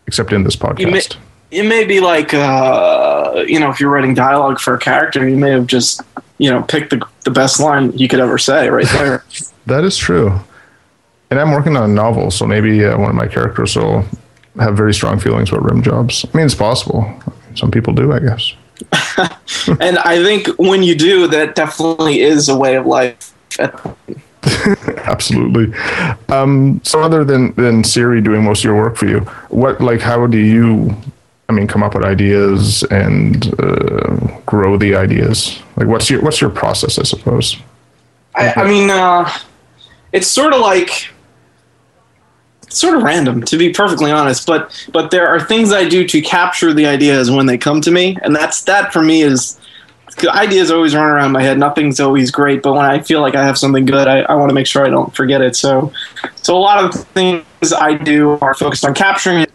except 0.07 0.33
in 0.33 0.45
this 0.45 0.57
podcast 0.57 1.17
it 1.55 1.67
may 1.67 1.85
be 1.85 2.01
like 2.01 2.35
uh, 2.35 3.45
you 3.47 3.61
know 3.61 3.71
if 3.71 3.81
you're 3.81 3.91
writing 3.91 4.15
dialogue 4.15 4.59
for 4.59 4.75
a 4.75 4.79
character 4.79 5.29
you 5.29 5.37
may 5.37 5.51
have 5.51 5.67
just 5.67 6.01
you 6.39 6.51
know 6.51 6.63
picked 6.63 6.91
the, 6.91 7.07
the 7.25 7.31
best 7.31 7.61
line 7.61 7.97
you 7.97 8.09
could 8.09 8.21
ever 8.21 8.39
say 8.39 8.69
right 8.69 8.89
there. 8.89 9.25
That 9.67 9.85
is 9.85 9.97
true. 9.97 10.41
And 11.31 11.41
i'm 11.41 11.51
working 11.53 11.75
on 11.77 11.89
a 11.91 11.93
novel 11.93 12.31
so 12.31 12.47
maybe 12.47 12.85
uh, 12.85 12.99
one 12.99 13.09
of 13.09 13.17
my 13.17 13.27
characters 13.27 13.77
will 13.77 14.05
have 14.59 14.77
very 14.77 14.93
strong 14.93 15.19
feelings 15.19 15.51
about 15.51 15.65
rim 15.65 15.83
jobs. 15.83 16.25
I 16.33 16.37
mean 16.37 16.47
it's 16.47 16.55
possible. 16.55 17.03
Some 17.55 17.71
people 17.71 17.93
do 17.95 18.13
i 18.13 18.19
guess. 18.19 18.53
And 19.81 19.99
i 19.99 20.23
think 20.23 20.49
when 20.59 20.83
you 20.83 20.95
do 20.95 21.27
that 21.29 21.55
definitely 21.55 22.21
is 22.21 22.49
a 22.49 22.57
way 22.57 22.75
of 22.75 22.87
life. 22.87 23.33
Absolutely. 25.05 25.73
Um, 26.29 26.81
so 26.85 27.01
other 27.01 27.25
than 27.25 27.55
than 27.55 27.85
siri 27.85 28.21
doing 28.21 28.45
most 28.45 28.61
of 28.61 28.65
your 28.65 28.77
work 28.77 28.97
for 28.97 29.07
you 29.07 29.21
what 29.49 29.81
like 29.81 30.01
how 30.01 30.27
do 30.27 30.39
you 30.39 30.95
I 31.49 31.53
mean, 31.53 31.67
come 31.67 31.83
up 31.83 31.95
with 31.95 32.05
ideas 32.05 32.83
and 32.85 33.55
uh, 33.61 34.41
grow 34.47 34.77
the 34.77 34.95
ideas? 34.95 35.61
Like, 35.77 35.89
what's 35.89 36.09
your 36.09 36.23
what's 36.23 36.41
your 36.41 36.51
process? 36.51 36.99
I 36.99 37.03
suppose. 37.03 37.57
I, 38.35 38.53
I 38.57 38.67
mean, 38.67 38.91
uh, 38.91 39.31
it's 40.13 40.27
sort 40.27 40.53
of 40.53 40.61
like 40.61 41.11
it's 42.63 42.79
sort 42.79 42.97
of 42.97 43.03
random, 43.03 43.43
to 43.43 43.59
be 43.59 43.73
perfectly 43.73 44.11
honest. 44.11 44.47
But 44.47 44.89
but 44.93 45.11
there 45.11 45.29
are 45.29 45.39
things 45.39 45.73
I 45.73 45.89
do 45.89 46.07
to 46.09 46.21
capture 46.23 46.73
the 46.73 46.87
ideas 46.87 47.31
when 47.31 47.47
they 47.47 47.59
come 47.59 47.81
to 47.83 47.91
me, 47.91 48.17
and 48.23 48.35
that's 48.35 48.63
that 48.63 48.93
for 48.93 49.03
me 49.03 49.23
is 49.23 49.61
ideas 50.29 50.71
always 50.71 50.95
run 50.95 51.09
around 51.09 51.33
my 51.33 51.43
head. 51.43 51.59
Nothing's 51.59 52.01
always 52.01 52.31
great, 52.31 52.63
but 52.63 52.75
when 52.75 52.85
I 52.85 53.01
feel 53.01 53.21
like 53.21 53.35
I 53.35 53.45
have 53.45 53.59
something 53.59 53.85
good, 53.85 54.09
I, 54.09 54.21
I 54.21 54.35
want 54.35 54.49
to 54.49 54.55
make 54.55 54.67
sure 54.67 54.87
I 54.87 54.91
don't 54.91 55.15
forget 55.15 55.41
it. 55.41 55.57
So 55.57 55.93
so 56.37 56.57
a 56.57 56.59
lot 56.59 56.85
of 56.85 56.95
things 57.09 57.45
I 57.73 57.95
do 57.95 58.39
are 58.41 58.55
focused 58.55 58.85
on 58.85 58.95
capturing 58.95 59.41
it 59.41 59.54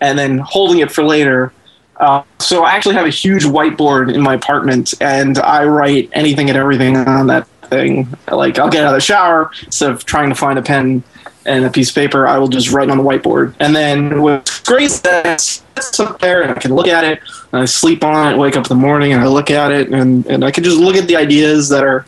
and 0.00 0.18
then 0.18 0.38
holding 0.38 0.78
it 0.78 0.90
for 0.90 1.04
later. 1.04 1.52
Uh, 1.96 2.22
so 2.38 2.64
I 2.64 2.72
actually 2.72 2.94
have 2.96 3.06
a 3.06 3.10
huge 3.10 3.44
whiteboard 3.44 4.14
in 4.14 4.20
my 4.20 4.34
apartment, 4.34 4.94
and 5.00 5.38
I 5.38 5.64
write 5.64 6.10
anything 6.12 6.48
and 6.50 6.58
everything 6.58 6.96
on 6.96 7.28
that 7.28 7.46
thing. 7.62 8.08
Like 8.30 8.58
I'll 8.58 8.68
get 8.68 8.84
out 8.84 8.94
of 8.94 8.96
the 8.96 9.00
shower 9.00 9.50
instead 9.64 9.90
of 9.90 10.04
trying 10.04 10.28
to 10.28 10.34
find 10.34 10.58
a 10.58 10.62
pen 10.62 11.02
and 11.46 11.64
a 11.64 11.70
piece 11.70 11.90
of 11.90 11.94
paper, 11.94 12.26
I 12.26 12.38
will 12.38 12.48
just 12.48 12.72
write 12.72 12.90
on 12.90 12.98
the 12.98 13.04
whiteboard. 13.04 13.54
And 13.60 13.74
then 13.74 14.20
what's 14.20 14.60
great 14.60 14.86
is 14.86 15.00
that 15.02 15.62
it's 15.76 16.00
up 16.00 16.18
there, 16.20 16.42
and 16.42 16.50
I 16.50 16.54
can 16.54 16.74
look 16.74 16.88
at 16.88 17.04
it. 17.04 17.20
And 17.52 17.62
I 17.62 17.64
sleep 17.64 18.02
on 18.02 18.34
it, 18.34 18.36
wake 18.36 18.56
up 18.56 18.66
in 18.66 18.68
the 18.68 18.74
morning, 18.74 19.12
and 19.12 19.22
I 19.22 19.26
look 19.26 19.50
at 19.50 19.70
it, 19.70 19.88
and, 19.90 20.26
and 20.26 20.44
I 20.44 20.50
can 20.50 20.64
just 20.64 20.78
look 20.78 20.96
at 20.96 21.06
the 21.06 21.16
ideas 21.16 21.68
that 21.68 21.84
are 21.84 22.04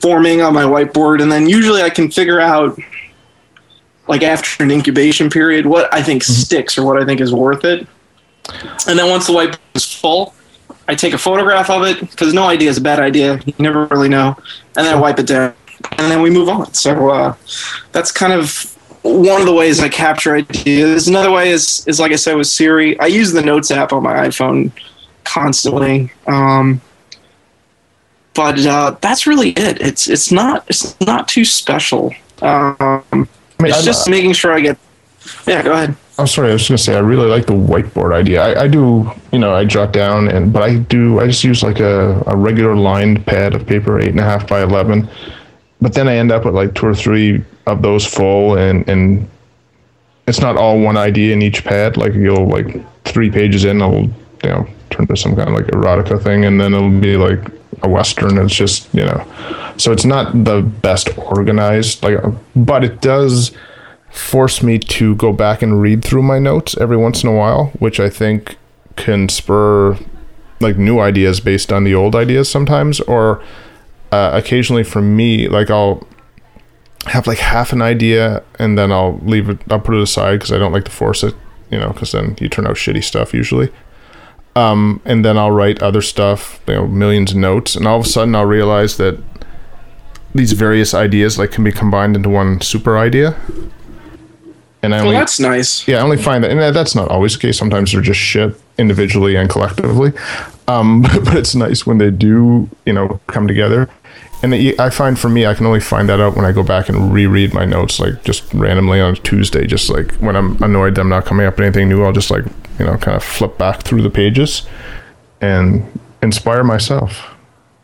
forming 0.00 0.40
on 0.40 0.54
my 0.54 0.62
whiteboard, 0.62 1.20
and 1.20 1.30
then 1.30 1.48
usually 1.48 1.82
I 1.82 1.90
can 1.90 2.10
figure 2.10 2.40
out 2.40 2.78
like 4.10 4.24
after 4.24 4.62
an 4.64 4.72
incubation 4.72 5.30
period, 5.30 5.64
what 5.64 5.92
I 5.94 6.02
think 6.02 6.24
mm-hmm. 6.24 6.32
sticks 6.32 6.76
or 6.76 6.84
what 6.84 7.00
I 7.00 7.06
think 7.06 7.20
is 7.20 7.32
worth 7.32 7.64
it. 7.64 7.86
And 8.88 8.98
then 8.98 9.08
once 9.08 9.28
the 9.28 9.32
whiteboard 9.32 9.58
is 9.74 9.90
full, 9.90 10.34
I 10.88 10.96
take 10.96 11.14
a 11.14 11.18
photograph 11.18 11.70
of 11.70 11.84
it 11.84 12.00
because 12.00 12.34
no 12.34 12.48
idea 12.48 12.68
is 12.68 12.76
a 12.76 12.80
bad 12.80 12.98
idea. 12.98 13.40
You 13.46 13.54
never 13.60 13.86
really 13.86 14.08
know, 14.08 14.36
and 14.76 14.84
then 14.84 14.92
I 14.92 15.00
wipe 15.00 15.20
it 15.20 15.28
down, 15.28 15.54
and 15.92 16.10
then 16.10 16.20
we 16.22 16.28
move 16.28 16.48
on. 16.48 16.74
So 16.74 17.10
uh, 17.10 17.34
that's 17.92 18.10
kind 18.10 18.32
of 18.32 18.76
one 19.02 19.40
of 19.40 19.46
the 19.46 19.54
ways 19.54 19.78
I 19.78 19.88
capture 19.88 20.34
ideas. 20.34 21.06
Another 21.06 21.30
way 21.30 21.50
is 21.50 21.86
is 21.86 22.00
like 22.00 22.10
I 22.10 22.16
said 22.16 22.36
with 22.36 22.48
Siri. 22.48 22.98
I 22.98 23.06
use 23.06 23.30
the 23.30 23.42
Notes 23.42 23.70
app 23.70 23.92
on 23.92 24.02
my 24.02 24.14
iPhone 24.26 24.72
constantly. 25.22 26.12
Um, 26.26 26.80
but 28.34 28.58
uh, 28.66 28.96
that's 29.00 29.24
really 29.28 29.50
it. 29.50 29.80
It's 29.80 30.08
it's 30.08 30.32
not 30.32 30.64
it's 30.68 30.98
not 31.00 31.28
too 31.28 31.44
special. 31.44 32.12
Um, 32.42 33.28
I 33.60 33.62
mean, 33.62 33.70
it's 33.72 33.82
I- 33.82 33.84
just 33.84 34.08
making 34.08 34.32
sure 34.32 34.52
I 34.52 34.60
get. 34.60 34.78
Yeah, 35.46 35.62
go 35.62 35.72
ahead. 35.72 35.94
I'm 36.18 36.26
sorry. 36.26 36.50
I 36.50 36.52
was 36.54 36.66
going 36.68 36.76
to 36.76 36.82
say 36.82 36.96
I 36.96 37.00
really 37.00 37.28
like 37.28 37.46
the 37.46 37.52
whiteboard 37.54 38.12
idea. 38.14 38.42
I, 38.42 38.62
I 38.62 38.68
do, 38.68 39.10
you 39.32 39.38
know, 39.38 39.54
I 39.54 39.64
jot 39.64 39.92
down 39.92 40.28
and 40.28 40.52
but 40.52 40.62
I 40.62 40.76
do. 40.76 41.20
I 41.20 41.26
just 41.26 41.44
use 41.44 41.62
like 41.62 41.78
a, 41.80 42.22
a 42.26 42.36
regular 42.36 42.74
lined 42.74 43.26
pad 43.26 43.54
of 43.54 43.66
paper, 43.66 43.98
eight 44.00 44.08
and 44.08 44.20
a 44.20 44.22
half 44.22 44.46
by 44.46 44.62
eleven. 44.62 45.08
But 45.80 45.94
then 45.94 46.08
I 46.08 46.16
end 46.16 46.30
up 46.30 46.44
with 46.44 46.54
like 46.54 46.74
two 46.74 46.86
or 46.86 46.94
three 46.94 47.42
of 47.66 47.80
those 47.82 48.06
full, 48.06 48.56
and 48.58 48.86
and 48.88 49.28
it's 50.26 50.40
not 50.40 50.56
all 50.56 50.78
one 50.80 50.96
idea 50.96 51.32
in 51.32 51.42
each 51.42 51.64
pad. 51.64 51.96
Like 51.96 52.12
you'll 52.14 52.48
like 52.48 52.76
three 53.04 53.30
pages 53.30 53.64
in, 53.64 53.80
I'll 53.80 54.02
you 54.02 54.12
know 54.44 54.66
turn 54.90 55.06
to 55.06 55.16
some 55.16 55.34
kind 55.36 55.48
of 55.48 55.54
like 55.54 55.66
erotica 55.66 56.22
thing, 56.22 56.44
and 56.44 56.60
then 56.60 56.74
it'll 56.74 56.90
be 57.00 57.16
like 57.16 57.40
a 57.82 57.88
western. 57.88 58.38
It's 58.38 58.54
just 58.54 58.92
you 58.94 59.04
know, 59.04 59.24
so 59.76 59.92
it's 59.92 60.04
not 60.04 60.44
the 60.44 60.62
best 60.62 61.16
organized. 61.18 62.02
Like, 62.02 62.18
but 62.54 62.84
it 62.84 63.00
does 63.00 63.52
force 64.10 64.62
me 64.62 64.78
to 64.78 65.14
go 65.14 65.32
back 65.32 65.62
and 65.62 65.80
read 65.80 66.04
through 66.04 66.22
my 66.22 66.38
notes 66.38 66.76
every 66.78 66.96
once 66.96 67.22
in 67.22 67.28
a 67.28 67.34
while, 67.34 67.66
which 67.78 68.00
I 68.00 68.10
think 68.10 68.56
can 68.96 69.28
spur 69.28 69.96
like 70.60 70.76
new 70.76 70.98
ideas 70.98 71.40
based 71.40 71.72
on 71.72 71.84
the 71.84 71.94
old 71.94 72.14
ideas 72.14 72.50
sometimes, 72.50 73.00
or 73.00 73.42
uh, 74.12 74.30
occasionally 74.34 74.84
for 74.84 75.00
me, 75.00 75.48
like 75.48 75.70
I'll 75.70 76.06
have 77.06 77.26
like 77.26 77.38
half 77.38 77.72
an 77.72 77.80
idea 77.80 78.42
and 78.58 78.76
then 78.76 78.92
I'll 78.92 79.18
leave 79.22 79.48
it, 79.48 79.58
I'll 79.70 79.80
put 79.80 79.94
it 79.94 80.02
aside 80.02 80.36
because 80.36 80.52
I 80.52 80.58
don't 80.58 80.72
like 80.72 80.84
to 80.84 80.90
force 80.90 81.22
it, 81.22 81.34
you 81.70 81.78
know, 81.78 81.88
because 81.92 82.12
then 82.12 82.36
you 82.40 82.48
turn 82.48 82.66
out 82.66 82.76
shitty 82.76 83.02
stuff 83.02 83.32
usually. 83.32 83.72
Um, 84.56 85.00
and 85.04 85.24
then 85.24 85.38
I'll 85.38 85.52
write 85.52 85.80
other 85.82 86.02
stuff, 86.02 86.60
you 86.66 86.74
know, 86.74 86.86
millions 86.88 87.30
of 87.32 87.36
notes, 87.38 87.76
and 87.76 87.86
all 87.86 88.00
of 88.00 88.06
a 88.06 88.08
sudden 88.08 88.34
I'll 88.34 88.46
realize 88.46 88.96
that 88.96 89.18
these 90.34 90.52
various 90.52 90.92
ideas 90.94 91.38
like 91.38 91.52
can 91.52 91.64
be 91.64 91.72
combined 91.72 92.16
into 92.16 92.28
one 92.28 92.60
super 92.60 92.98
idea. 92.98 93.36
And 94.82 94.94
I 94.94 94.98
Well, 94.98 95.08
only, 95.08 95.18
that's 95.18 95.38
nice. 95.38 95.86
yeah, 95.86 95.98
I 95.98 96.00
only 96.00 96.16
find 96.16 96.42
that, 96.42 96.50
and 96.50 96.74
that's 96.74 96.94
not 96.94 97.08
always 97.08 97.34
the 97.34 97.40
case. 97.40 97.58
Sometimes 97.58 97.92
they're 97.92 98.00
just 98.00 98.20
shit 98.20 98.58
individually 98.78 99.36
and 99.36 99.48
collectively. 99.48 100.12
Um, 100.66 101.02
but 101.24 101.36
it's 101.36 101.54
nice 101.54 101.86
when 101.86 101.98
they 101.98 102.10
do, 102.10 102.68
you 102.86 102.92
know, 102.92 103.20
come 103.26 103.46
together. 103.46 103.88
And 104.42 104.54
it, 104.54 104.80
I 104.80 104.90
find 104.90 105.18
for 105.18 105.28
me, 105.28 105.46
I 105.46 105.54
can 105.54 105.66
only 105.66 105.80
find 105.80 106.08
that 106.08 106.20
out 106.20 106.36
when 106.36 106.44
I 106.44 106.52
go 106.52 106.62
back 106.62 106.88
and 106.88 107.12
reread 107.12 107.52
my 107.52 107.64
notes, 107.64 108.00
like 108.00 108.24
just 108.24 108.52
randomly 108.54 109.00
on 109.00 109.16
Tuesday. 109.16 109.66
Just 109.66 109.90
like 109.90 110.12
when 110.14 110.36
I'm 110.36 110.62
annoyed 110.62 110.94
that 110.94 111.02
I'm 111.02 111.08
not 111.08 111.26
coming 111.26 111.46
up 111.46 111.56
with 111.56 111.66
anything 111.66 111.88
new, 111.88 112.02
I'll 112.04 112.12
just 112.12 112.30
like, 112.30 112.44
you 112.78 112.86
know, 112.86 112.96
kind 112.96 113.16
of 113.16 113.22
flip 113.22 113.58
back 113.58 113.82
through 113.82 114.02
the 114.02 114.10
pages 114.10 114.66
and 115.40 115.86
inspire 116.22 116.64
myself, 116.64 117.18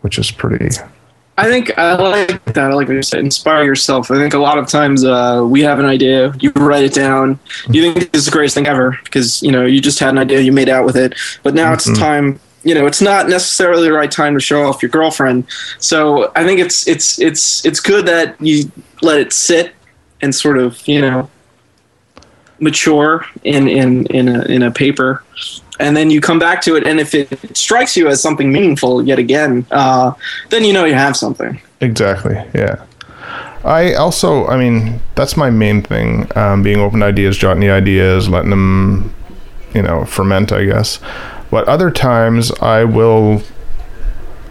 which 0.01 0.19
is 0.19 0.31
pretty. 0.31 0.71
I 1.39 1.49
think 1.49 1.77
I 1.79 1.95
like 1.97 2.43
that. 2.47 2.71
I 2.71 2.75
like 2.75 2.89
what 2.89 2.95
you 2.95 3.03
said. 3.03 3.21
Inspire 3.21 3.65
yourself. 3.65 4.11
I 4.11 4.17
think 4.17 4.33
a 4.33 4.39
lot 4.39 4.57
of 4.57 4.69
times 4.69 5.05
uh, 5.05 5.45
we 5.47 5.61
have 5.61 5.79
an 5.79 5.85
idea, 5.85 6.33
you 6.41 6.51
write 6.57 6.85
it 6.85 6.95
down, 6.95 7.39
you 7.69 7.93
think 7.93 8.11
this 8.13 8.21
is 8.21 8.25
the 8.27 8.33
greatest 8.33 8.55
thing 8.55 8.67
ever 8.67 8.99
because 9.05 9.43
you 9.43 9.53
know 9.53 9.67
you 9.67 9.83
just 9.83 9.99
had 9.99 10.11
an 10.11 10.19
idea, 10.19 10.41
you 10.41 10.53
made 10.53 10.71
out 10.71 10.87
with 10.87 10.97
it, 10.97 11.15
but 11.43 11.55
now 11.55 11.75
it's 11.75 11.99
time. 11.99 12.41
You 12.67 12.75
know, 12.75 12.87
it's 12.87 13.01
not 13.01 13.29
necessarily 13.29 13.89
the 13.89 13.93
right 13.93 14.11
time 14.11 14.35
to 14.35 14.41
show 14.41 14.69
off 14.69 14.83
your 14.83 14.91
girlfriend. 14.91 15.47
So 15.79 16.33
I 16.35 16.45
think 16.45 16.61
it's 16.61 16.87
it's 16.87 17.19
it's 17.21 17.65
it's 17.65 17.81
good 17.81 18.07
that 18.07 18.41
you 18.41 18.71
let 19.03 19.21
it 19.21 19.33
sit 19.33 19.73
and 20.21 20.35
sort 20.35 20.59
of 20.59 20.87
you 20.87 21.01
know 21.01 21.31
mature 22.59 23.25
in 23.45 23.69
in 23.69 24.07
in 24.07 24.29
a 24.29 24.43
in 24.45 24.63
a 24.63 24.71
paper 24.71 25.23
and 25.79 25.95
then 25.95 26.09
you 26.09 26.23
come 26.23 26.39
back 26.39 26.63
to 26.63 26.75
it 26.75 26.87
and 26.87 26.99
if 26.99 27.15
it 27.15 27.55
strikes 27.55 27.95
you 27.99 28.09
as 28.09 28.23
something 28.23 28.51
meaningful 28.51 29.03
yet 29.07 29.19
again 29.19 29.67
uh, 29.73 30.11
then 30.49 30.65
you 30.65 30.73
know 30.73 30.87
you 30.87 30.95
have 30.95 31.15
something 31.15 31.61
Exactly. 31.81 32.35
Yeah. 32.55 32.85
I 33.65 33.95
also, 33.95 34.47
I 34.47 34.57
mean, 34.57 35.01
that's 35.15 35.37
my 35.37 35.51
main 35.51 35.83
thing. 35.83 36.31
Um, 36.37 36.63
being 36.63 36.79
open 36.79 37.01
to 37.01 37.07
ideas, 37.07 37.37
jotting 37.37 37.61
the 37.61 37.71
ideas, 37.71 38.29
letting 38.29 38.51
them, 38.51 39.15
you 39.75 39.83
know, 39.83 40.05
ferment. 40.05 40.53
I 40.53 40.65
guess. 40.65 41.01
But 41.57 41.67
other 41.69 41.91
times, 41.91 42.53
I 42.61 42.85
will. 42.85 43.43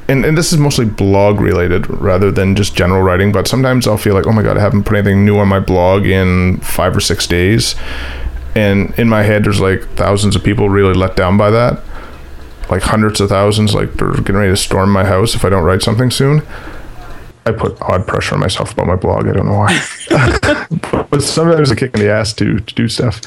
And, 0.07 0.25
and 0.25 0.35
this 0.35 0.51
is 0.51 0.57
mostly 0.57 0.85
blog 0.85 1.39
related 1.39 1.88
rather 1.88 2.31
than 2.31 2.55
just 2.55 2.75
general 2.75 3.03
writing. 3.03 3.31
But 3.31 3.47
sometimes 3.47 3.88
I'll 3.88 3.95
feel 3.95 4.15
like, 4.15 4.25
oh 4.25 4.31
my 4.31 4.41
god, 4.41 4.57
I 4.57 4.62
haven't 4.62 4.85
put 4.85 4.97
anything 4.97 5.24
new 5.24 5.38
on 5.38 5.47
my 5.47 5.59
blog 5.59 6.07
in 6.07 6.57
five 6.62 6.97
or 6.97 7.00
six 7.00 7.27
days, 7.27 7.75
and 8.55 8.91
in 8.97 9.07
my 9.07 9.21
head, 9.21 9.43
there's 9.43 9.59
like 9.62 9.88
thousands 9.89 10.35
of 10.35 10.43
people 10.43 10.67
really 10.67 10.95
let 10.95 11.15
down 11.15 11.38
by 11.38 11.51
that 11.51 11.83
like 12.71 12.81
hundreds 12.81 13.21
of 13.21 13.29
thousands, 13.29 13.75
like 13.75 13.93
they're 13.93 14.13
getting 14.13 14.38
ready 14.38 14.51
to 14.51 14.57
storm 14.57 14.89
my 14.89 15.05
house 15.05 15.35
if 15.35 15.45
I 15.45 15.50
don't 15.50 15.63
write 15.63 15.83
something 15.83 16.09
soon. 16.09 16.41
I 17.45 17.51
put 17.51 17.79
odd 17.83 18.07
pressure 18.07 18.33
on 18.33 18.41
myself 18.41 18.74
about 18.74 18.88
my 18.88 18.95
blog. 18.95 19.27
I 19.27 19.33
don't 19.33 19.45
know 19.45 19.59
why, 19.59 19.85
but 21.12 21.21
sometimes 21.21 21.69
a 21.69 21.75
kick 21.75 21.93
in 21.93 22.00
the 22.00 22.09
ass 22.09 22.33
to 22.33 22.59
to 22.59 22.74
do 22.74 22.89
stuff. 22.89 23.21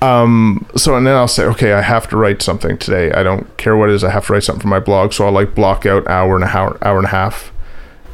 Um. 0.00 0.66
So 0.76 0.94
and 0.96 1.06
then 1.06 1.16
I'll 1.16 1.28
say, 1.28 1.44
okay, 1.44 1.72
I 1.72 1.82
have 1.82 2.08
to 2.10 2.16
write 2.16 2.42
something 2.42 2.78
today. 2.78 3.10
I 3.12 3.22
don't 3.22 3.56
care 3.56 3.76
what 3.76 3.88
it 3.88 3.94
is. 3.94 4.04
I 4.04 4.10
have 4.10 4.26
to 4.26 4.32
write 4.32 4.44
something 4.44 4.62
for 4.62 4.68
my 4.68 4.80
blog. 4.80 5.12
So 5.12 5.26
I'll 5.26 5.32
like 5.32 5.54
block 5.54 5.86
out 5.86 6.06
hour 6.08 6.34
and 6.34 6.44
a 6.44 6.48
hour, 6.48 6.78
hour 6.82 6.98
and 6.98 7.06
a 7.06 7.10
half, 7.10 7.52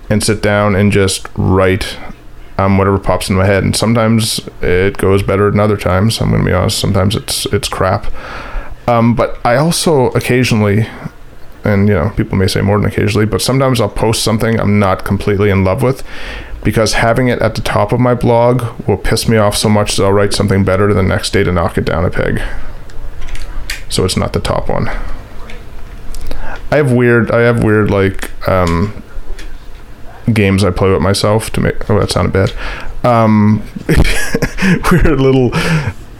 and 0.09 0.23
sit 0.23 0.43
down 0.43 0.75
and 0.75 0.91
just 0.91 1.29
write 1.37 1.99
um, 2.59 2.79
whatever 2.79 2.99
pops 2.99 3.29
in 3.29 3.37
my 3.37 3.45
head. 3.45 3.65
And 3.65 3.77
sometimes 3.77 4.41
it 4.63 4.97
goes 4.99 5.23
better 5.23 5.51
than 5.51 5.61
other 5.61 5.77
times. 5.77 6.21
I'm 6.21 6.31
going 6.31 6.43
to 6.43 6.49
be 6.49 6.55
honest. 6.55 6.79
Sometimes 6.79 7.17
it's 7.17 7.47
it's 7.47 7.69
crap. 7.69 8.13
Um, 8.87 9.15
but 9.15 9.39
I 9.45 9.57
also 9.57 10.07
occasionally, 10.11 10.87
and 11.65 11.89
you 11.89 11.95
know, 11.95 12.11
people 12.17 12.37
may 12.37 12.47
say 12.47 12.61
more 12.61 12.79
than 12.79 12.87
occasionally, 12.87 13.27
but 13.27 13.43
sometimes 13.43 13.81
I'll 13.81 13.89
post 13.89 14.23
something 14.23 14.61
I'm 14.61 14.79
not 14.79 15.05
completely 15.05 15.51
in 15.51 15.65
love 15.65 15.83
with 15.83 16.03
because 16.65 16.95
having 16.95 17.29
it 17.29 17.39
at 17.41 17.55
the 17.55 17.61
top 17.61 17.93
of 17.93 18.01
my 18.01 18.15
blog 18.15 18.65
will 18.89 18.97
piss 18.97 19.29
me 19.29 19.37
off 19.37 19.57
so 19.57 19.69
much 19.69 19.97
that 19.97 20.05
I'll 20.05 20.13
write 20.13 20.33
something 20.33 20.65
better 20.65 20.93
the 20.93 21.03
next 21.03 21.33
day 21.33 21.45
to 21.45 21.53
knock 21.53 21.79
it 21.79 21.85
down 21.85 22.05
a 22.05 22.11
peg. 22.11 22.43
So 23.91 24.05
it's 24.05 24.17
not 24.17 24.33
the 24.33 24.41
top 24.41 24.69
one. 24.69 24.89
I 26.71 26.79
have 26.79 26.91
weird, 26.91 27.31
I 27.31 27.41
have 27.41 27.63
weird 27.63 27.91
like 27.91 28.49
um, 28.49 29.03
games 30.33 30.65
I 30.65 30.71
play 30.71 30.91
with 30.91 31.03
myself 31.03 31.51
to 31.53 31.61
make. 31.61 31.89
Oh, 31.89 32.01
that 32.01 32.11
sounded 32.11 32.33
bad. 32.33 32.53
Um, 33.05 33.63
weird 34.91 35.21
little 35.21 35.51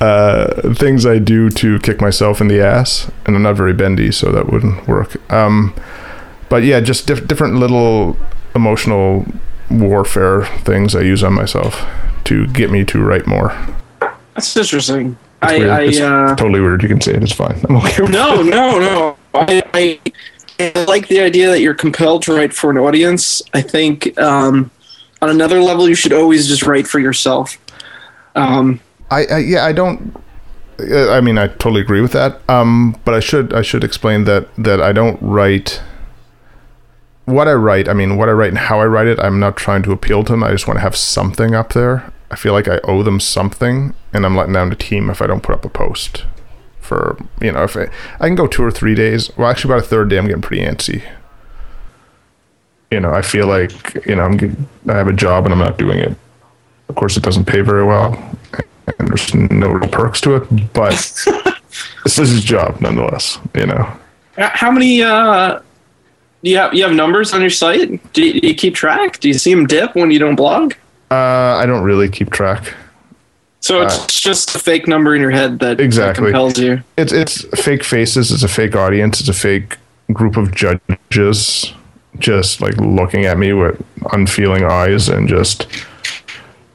uh, 0.01 0.75
things 0.75 1.07
I 1.07 1.19
do 1.19 1.49
to 1.49 1.79
kick 1.79 2.01
myself 2.03 2.43
in 2.43 2.49
the 2.49 2.61
ass, 2.61 3.11
and 3.25 3.35
I'm 3.35 3.43
not 3.43 3.57
very 3.57 3.73
bendy, 3.73 4.13
so 4.13 4.31
that 4.31 4.53
wouldn't 4.53 4.87
work. 4.87 5.17
Um, 5.33 5.75
but 6.51 6.63
yeah, 6.63 6.81
just 6.81 7.07
diff- 7.07 7.27
different 7.27 7.55
little 7.55 8.19
emotional 8.55 9.27
warfare 9.71 10.47
things 10.65 10.95
I 10.95 11.01
use 11.01 11.23
on 11.23 11.33
myself 11.35 11.85
to 12.25 12.47
get 12.49 12.71
me 12.71 12.85
to 12.85 13.03
write 13.03 13.27
more. 13.27 13.53
that's 14.35 14.57
interesting 14.57 15.17
It's 15.43 15.53
i. 15.53 15.55
I 15.69 15.81
It's 15.83 16.01
uh, 16.01 16.35
totally 16.37 16.61
weird. 16.61 16.83
You 16.83 16.89
can 16.89 17.01
say 17.01 17.15
it. 17.15 17.23
It's 17.23 17.33
fine. 17.33 17.61
I'm 17.69 17.77
okay. 17.77 18.03
No 18.05 18.43
no 18.43 18.79
no 18.79 19.17
I, 19.35 19.63
I 19.75 20.01
I 20.59 20.85
like 20.85 21.09
the 21.09 21.21
idea 21.21 21.49
that 21.51 21.61
you're 21.61 21.75
compelled 21.75 22.23
to 22.23 22.35
write 22.35 22.55
for 22.55 22.71
an 22.71 22.79
audience 22.79 23.43
i 23.55 23.61
think 23.61 24.17
um, 24.21 24.71
on 25.21 25.29
another 25.31 25.61
level 25.61 25.89
you 25.89 25.97
should 25.97 26.13
always 26.13 26.47
just 26.47 26.63
write 26.63 26.87
for 26.87 27.01
yourself 27.01 27.59
um, 28.37 28.81
I, 29.11 29.25
I 29.27 29.39
yeah, 29.39 29.65
I 29.65 29.73
don't. 29.73 30.17
uh, 30.81 31.13
I 31.13 31.21
mean, 31.21 31.39
I 31.39 31.49
totally 31.49 31.81
agree 31.81 32.01
with 32.01 32.13
that. 32.13 32.41
Um, 32.49 32.99
but 33.05 33.15
I 33.15 33.21
should 33.21 33.53
I 33.53 33.63
should 33.63 33.85
explain 33.85 34.25
that 34.25 34.49
that 34.57 34.81
I 34.81 34.93
don't 34.93 35.21
write 35.23 35.81
what 37.25 37.49
I 37.49 37.55
write. 37.55 37.89
I 37.89 37.95
mean, 37.95 38.17
what 38.17 38.29
I 38.29 38.33
write 38.33 38.51
and 38.51 38.59
how 38.59 38.81
I 38.81 38.87
write 38.87 39.07
it. 39.07 39.19
I'm 39.19 39.41
not 39.41 39.57
trying 39.57 39.83
to 39.85 39.93
appeal 39.93 40.25
to 40.25 40.33
them. 40.33 40.45
I 40.45 40.51
just 40.51 40.67
want 40.67 40.79
to 40.79 40.83
have 40.83 40.97
something 40.97 41.55
up 41.55 41.73
there. 41.73 42.13
I 42.31 42.37
feel 42.37 42.53
like 42.53 42.69
I 42.69 42.81
owe 42.85 43.03
them 43.03 43.21
something, 43.21 43.95
and 44.13 44.27
I'm 44.27 44.37
letting 44.37 44.55
down 44.55 44.71
the 44.71 44.77
team 44.77 45.09
if 45.11 45.23
I 45.23 45.27
don't 45.27 45.43
put 45.43 45.55
up 45.55 45.65
a 45.65 45.69
post. 45.69 46.25
For 46.81 47.17
you 47.41 47.53
know, 47.53 47.65
if 47.65 47.77
I, 47.77 47.89
I 48.21 48.27
can 48.27 48.35
go 48.35 48.47
two 48.47 48.65
or 48.65 48.71
three 48.71 48.95
days. 48.95 49.35
Well, 49.37 49.49
actually, 49.49 49.73
about 49.73 49.85
a 49.85 49.89
third 49.89 50.11
day, 50.11 50.19
I'm 50.19 50.27
getting 50.27 50.43
pretty 50.43 50.65
antsy. 50.65 51.03
You 52.91 53.01
know, 53.01 53.13
I 53.13 53.23
feel 53.23 53.47
like 53.47 54.05
you 54.07 54.17
know 54.17 54.25
I'm. 54.25 54.69
I 54.89 54.95
have 54.95 55.09
a 55.09 55.13
job 55.13 55.45
and 55.45 55.53
I'm 55.53 55.61
not 55.61 55.79
doing 55.79 55.99
it. 55.99 56.17
Of 56.89 56.97
course, 56.97 57.17
it 57.17 57.23
doesn't 57.23 57.47
pay 57.47 57.63
very 57.63 57.85
well, 57.85 58.15
and 58.99 59.09
there's 59.09 59.35
no 59.35 59.69
real 59.69 59.89
perks 59.89 60.21
to 60.23 60.37
it. 60.37 60.73
But 60.75 60.93
this 62.05 62.19
is 62.19 62.31
his 62.31 62.45
job, 62.45 62.81
nonetheless. 62.81 63.39
You 63.55 63.67
know, 63.67 63.97
how 64.37 64.71
many 64.71 65.03
uh, 65.03 65.61
do 66.45 66.51
you 66.51 66.57
have 66.59 66.73
you 66.75 66.85
have 66.85 66.93
numbers 66.95 67.33
on 67.33 67.41
your 67.41 67.51
site 67.51 68.13
do 68.13 68.23
you, 68.25 68.41
do 68.41 68.47
you 68.49 68.55
keep 68.55 68.75
track 68.75 69.19
do 69.21 69.29
you 69.29 69.35
see 69.35 69.53
them 69.55 69.67
dip 69.67 69.95
when 69.97 70.11
you 70.11 70.19
don't 70.19 70.37
blog 70.37 70.75
uh, 71.11 71.57
I 71.63 71.65
don't 71.67 71.83
really 71.85 72.09
keep 72.09 72.31
track. 72.31 72.75
so 73.61 73.83
it's 73.83 74.21
just 74.21 74.55
a 74.55 74.59
fake 74.59 74.87
number 74.89 75.15
in 75.15 75.21
your 75.23 75.31
head 75.31 75.59
that, 75.61 75.77
that 75.79 75.83
Exactly. 75.85 76.27
compels 76.27 76.59
you 76.59 76.83
It's 76.99 77.13
it's 77.13 77.43
fake 77.63 77.83
faces. 77.85 78.31
It's 78.33 78.43
a 78.43 78.49
fake 78.49 78.75
audience. 78.77 79.21
It's 79.21 79.29
a 79.29 79.33
fake 79.35 79.77
group 80.13 80.37
of 80.37 80.55
judges 80.55 81.73
just 82.19 82.61
like 82.61 82.77
looking 82.79 83.25
at 83.27 83.39
me 83.39 83.53
with 83.53 83.81
unfeeling 84.13 84.65
eyes 84.65 85.09
and 85.09 85.29
just 85.29 85.67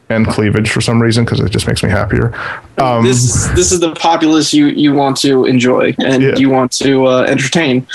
and 0.09 0.25
cleavage 0.27 0.69
for 0.71 0.81
some 0.81 0.99
reason 1.01 1.23
because 1.25 1.39
it 1.39 1.49
just 1.49 1.67
makes 1.67 1.83
me 1.83 1.89
happier. 1.89 2.33
Um, 2.77 3.03
this 3.03 3.17
is 3.23 3.53
this 3.55 3.71
is 3.71 3.79
the 3.81 3.93
populace 3.95 4.53
you 4.53 4.67
you 4.67 4.93
want 4.93 5.17
to 5.17 5.45
enjoy 5.45 5.93
and 5.99 6.23
Yeah. 6.23 6.35
you 6.37 6.49
want 6.49 6.71
to 6.73 7.05
uh, 7.07 7.21
entertain. 7.23 7.85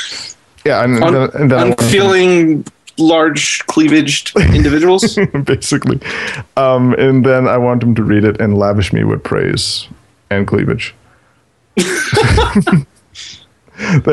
Yeah, 0.64 0.84
and, 0.84 1.02
Un- 1.02 1.12
then, 1.12 1.30
and 1.34 1.50
then 1.50 1.72
unfeeling 1.72 2.64
large 2.98 3.64
cleavaged 3.66 4.36
individuals. 4.36 5.18
basically, 5.44 6.00
um, 6.56 6.94
and 6.94 7.24
then 7.24 7.48
I 7.48 7.58
want 7.58 7.82
him 7.82 7.94
to 7.96 8.02
read 8.02 8.24
it 8.24 8.40
and 8.40 8.56
lavish 8.56 8.92
me 8.92 9.04
with 9.04 9.22
praise 9.22 9.88
and 10.30 10.46
cleavage. 10.46 10.94
there 11.76 12.86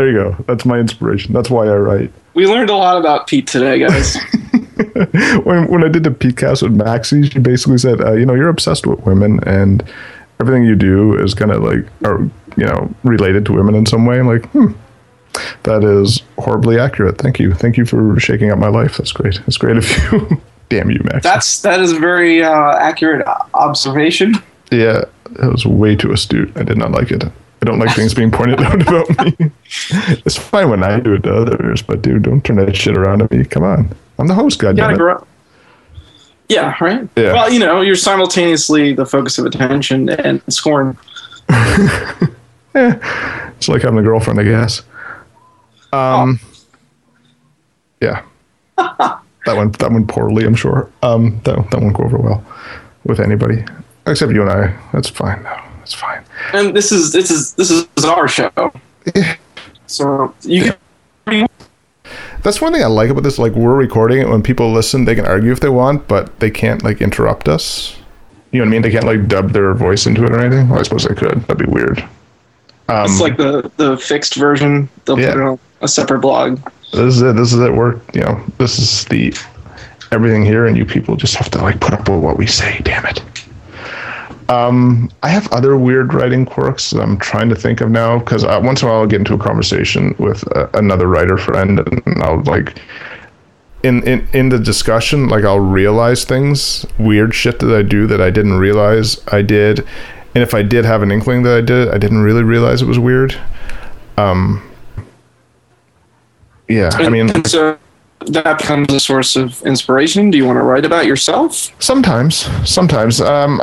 you 0.09 0.13
go. 0.13 0.35
That's 0.47 0.65
my 0.65 0.79
inspiration. 0.79 1.33
That's 1.33 1.49
why 1.49 1.67
I 1.67 1.75
write. 1.75 2.11
we 2.33 2.47
learned 2.47 2.69
a 2.69 2.75
lot 2.75 2.97
about 2.97 3.27
Pete 3.27 3.47
today, 3.47 3.79
guys. 3.79 4.15
when 5.43 5.67
when 5.67 5.83
I 5.83 5.87
did 5.87 6.03
the 6.03 6.11
Pete 6.11 6.37
cast 6.37 6.63
with 6.63 6.73
Maxie, 6.73 7.29
she 7.29 7.39
basically 7.39 7.77
said, 7.77 8.01
uh, 8.01 8.13
you 8.13 8.25
know, 8.25 8.33
you're 8.33 8.49
obsessed 8.49 8.87
with 8.87 8.99
women 9.01 9.39
and 9.47 9.83
everything 10.39 10.65
you 10.65 10.75
do 10.75 11.15
is 11.15 11.35
kind 11.35 11.51
of 11.51 11.61
like, 11.61 11.85
or 12.03 12.21
you 12.57 12.65
know, 12.65 12.93
related 13.03 13.45
to 13.45 13.53
women 13.53 13.75
in 13.75 13.85
some 13.85 14.05
way. 14.05 14.19
I'm 14.19 14.27
like, 14.27 14.45
hmm, 14.47 14.71
that 15.63 15.83
is 15.83 16.21
horribly 16.37 16.79
accurate. 16.79 17.17
Thank 17.17 17.39
you, 17.39 17.53
thank 17.53 17.77
you 17.77 17.85
for 17.85 18.19
shaking 18.19 18.51
up 18.51 18.57
my 18.59 18.67
life. 18.67 18.97
That's 18.97 19.11
great. 19.11 19.39
That's 19.41 19.57
great 19.57 19.77
of 19.77 19.89
you. 20.11 20.41
Damn 20.69 20.89
you, 20.89 21.01
Max. 21.03 21.23
That's 21.23 21.61
that 21.63 21.81
is 21.81 21.91
a 21.91 21.99
very 21.99 22.41
uh, 22.43 22.77
accurate 22.77 23.27
observation. 23.53 24.35
yeah, 24.71 25.03
that 25.31 25.51
was 25.51 25.65
way 25.65 25.95
too 25.95 26.11
astute. 26.13 26.51
I 26.55 26.63
did 26.63 26.77
not 26.77 26.91
like 26.91 27.11
it. 27.11 27.23
I 27.23 27.65
don't 27.65 27.77
like 27.77 27.95
things 27.95 28.13
being 28.13 28.31
pointed 28.31 28.59
out 28.61 28.81
about 28.81 29.09
me. 29.25 29.35
it's 30.25 30.37
fine 30.37 30.69
when 30.69 30.83
I 30.83 30.99
do 30.99 31.13
it 31.13 31.23
to 31.23 31.33
others, 31.33 31.81
but 31.81 32.01
dude, 32.01 32.23
don't 32.23 32.43
turn 32.43 32.55
that 32.57 32.75
shit 32.75 32.97
around 32.97 33.21
on 33.21 33.27
me. 33.31 33.43
Come 33.45 33.63
on, 33.63 33.93
I'm 34.17 34.27
the 34.27 34.33
host. 34.33 34.59
gotta 34.59 34.75
Goddamn 34.75 35.07
it. 35.07 35.27
Yeah, 36.49 36.75
right. 36.81 37.07
Yeah. 37.15 37.33
Well, 37.33 37.51
you 37.51 37.59
know, 37.59 37.79
you're 37.81 37.95
simultaneously 37.95 38.93
the 38.93 39.05
focus 39.05 39.37
of 39.37 39.45
attention 39.45 40.09
and 40.09 40.41
scorn. 40.49 40.97
yeah. 41.49 42.27
It's 43.55 43.67
like 43.69 43.83
having 43.83 43.99
a 43.99 44.03
girlfriend, 44.03 44.39
I 44.39 44.43
guess. 44.43 44.81
Um, 45.93 46.39
yeah, 48.01 48.23
that 48.77 49.21
went 49.45 49.77
that 49.79 49.91
went 49.91 50.07
poorly. 50.07 50.45
I'm 50.45 50.55
sure. 50.55 50.89
Um, 51.03 51.39
that 51.43 51.69
that 51.71 51.81
won't 51.81 51.95
go 51.95 52.03
over 52.03 52.17
well 52.17 52.43
with 53.03 53.19
anybody 53.19 53.63
except 54.07 54.31
you 54.31 54.41
and 54.41 54.51
I. 54.51 54.77
That's 54.93 55.09
fine. 55.09 55.43
No, 55.43 55.55
that's 55.79 55.93
fine. 55.93 56.23
And 56.53 56.75
this 56.75 56.91
is 56.91 57.11
this 57.11 57.29
is 57.31 57.53
this 57.55 57.69
is 57.71 57.87
our 58.05 58.27
show. 58.27 58.51
Yeah. 59.15 59.35
So 59.87 60.33
you 60.43 60.73
can 61.27 61.47
That's 62.43 62.61
one 62.61 62.73
thing 62.73 62.83
I 62.83 62.87
like 62.87 63.09
about 63.09 63.23
this. 63.23 63.37
Like 63.37 63.53
we're 63.53 63.75
recording 63.75 64.21
it 64.21 64.29
when 64.29 64.41
people 64.41 64.71
listen, 64.71 65.05
they 65.05 65.15
can 65.15 65.25
argue 65.25 65.51
if 65.51 65.59
they 65.59 65.69
want, 65.69 66.07
but 66.07 66.39
they 66.39 66.49
can't 66.49 66.83
like 66.83 67.01
interrupt 67.01 67.47
us. 67.47 67.97
You 68.51 68.59
know 68.59 68.65
what 68.65 68.69
I 68.69 68.71
mean? 68.71 68.81
They 68.81 68.91
can't 68.91 69.05
like 69.05 69.27
dub 69.27 69.51
their 69.51 69.73
voice 69.73 70.05
into 70.05 70.23
it 70.25 70.31
or 70.31 70.39
anything. 70.39 70.69
Well, 70.69 70.79
I 70.79 70.83
suppose 70.83 71.03
they 71.05 71.15
could. 71.15 71.41
That'd 71.47 71.57
be 71.57 71.71
weird. 71.71 71.99
Um, 72.89 73.05
it's 73.05 73.21
like 73.21 73.37
the 73.37 73.71
the 73.77 73.97
fixed 73.97 74.35
version. 74.35 74.89
They'll 75.05 75.19
Yeah. 75.19 75.33
put 75.33 75.39
it 75.41 75.43
on 75.45 75.59
a 75.81 75.87
separate 75.87 76.19
blog. 76.19 76.59
this 76.93 77.15
is 77.15 77.21
it. 77.21 77.35
This 77.35 77.53
is 77.53 77.59
it. 77.59 77.73
We're 77.73 77.99
you 78.13 78.21
know 78.21 78.43
this 78.57 78.79
is 78.79 79.05
the 79.05 79.33
everything 80.11 80.43
here, 80.43 80.65
and 80.67 80.77
you 80.77 80.85
people 80.85 81.15
just 81.15 81.35
have 81.35 81.49
to 81.51 81.59
like 81.59 81.79
put 81.79 81.93
up 81.93 82.07
with 82.07 82.19
what 82.19 82.37
we 82.37 82.47
say. 82.47 82.79
Damn 82.83 83.05
it. 83.05 83.21
Um, 84.49 85.09
I 85.23 85.29
have 85.29 85.51
other 85.53 85.77
weird 85.77 86.13
writing 86.13 86.45
quirks 86.45 86.89
that 86.91 87.01
I'm 87.01 87.17
trying 87.17 87.47
to 87.49 87.55
think 87.55 87.79
of 87.79 87.89
now 87.89 88.19
because 88.19 88.43
uh, 88.43 88.59
once 88.61 88.81
in 88.81 88.87
a 88.87 88.91
while 88.91 89.01
I'll 89.01 89.07
get 89.07 89.19
into 89.19 89.33
a 89.33 89.37
conversation 89.37 90.13
with 90.19 90.45
uh, 90.57 90.67
another 90.73 91.07
writer 91.07 91.37
friend, 91.37 91.79
and 91.79 92.23
I'll 92.23 92.41
like 92.43 92.81
in, 93.83 94.05
in 94.07 94.27
in 94.33 94.49
the 94.49 94.59
discussion, 94.59 95.29
like 95.29 95.45
I'll 95.45 95.59
realize 95.59 96.25
things, 96.25 96.85
weird 96.99 97.33
shit 97.33 97.59
that 97.59 97.73
I 97.73 97.81
do 97.81 98.07
that 98.07 98.21
I 98.21 98.29
didn't 98.29 98.57
realize 98.57 99.21
I 99.31 99.41
did, 99.41 99.87
and 100.35 100.43
if 100.43 100.53
I 100.53 100.63
did 100.63 100.83
have 100.83 101.01
an 101.01 101.11
inkling 101.11 101.43
that 101.43 101.57
I 101.57 101.61
did, 101.61 101.87
I 101.87 101.97
didn't 101.97 102.21
really 102.21 102.43
realize 102.43 102.81
it 102.81 102.87
was 102.87 102.99
weird. 102.99 103.39
Um, 104.17 104.70
yeah, 106.71 106.89
I 106.93 107.09
mean, 107.09 107.43
so 107.45 107.77
that 108.27 108.59
becomes 108.59 108.93
a 108.93 108.99
source 108.99 109.35
of 109.35 109.61
inspiration. 109.63 110.29
Do 110.31 110.37
you 110.37 110.45
want 110.45 110.57
to 110.57 110.63
write 110.63 110.85
about 110.85 111.05
yourself? 111.05 111.71
Sometimes, 111.81 112.47
sometimes. 112.69 113.19
Um, 113.21 113.59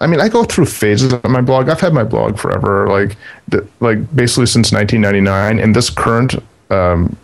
I 0.00 0.06
mean, 0.06 0.20
I 0.20 0.28
go 0.28 0.44
through 0.44 0.66
phases 0.66 1.12
of 1.12 1.24
my 1.24 1.40
blog. 1.40 1.68
I've 1.68 1.80
had 1.80 1.92
my 1.92 2.04
blog 2.04 2.38
forever, 2.38 2.86
like, 2.88 3.16
the, 3.48 3.66
like 3.80 3.98
basically 4.14 4.46
since 4.46 4.70
1999. 4.72 5.58
And 5.58 5.74
this 5.74 5.90
current, 5.90 6.36
um, 6.70 7.16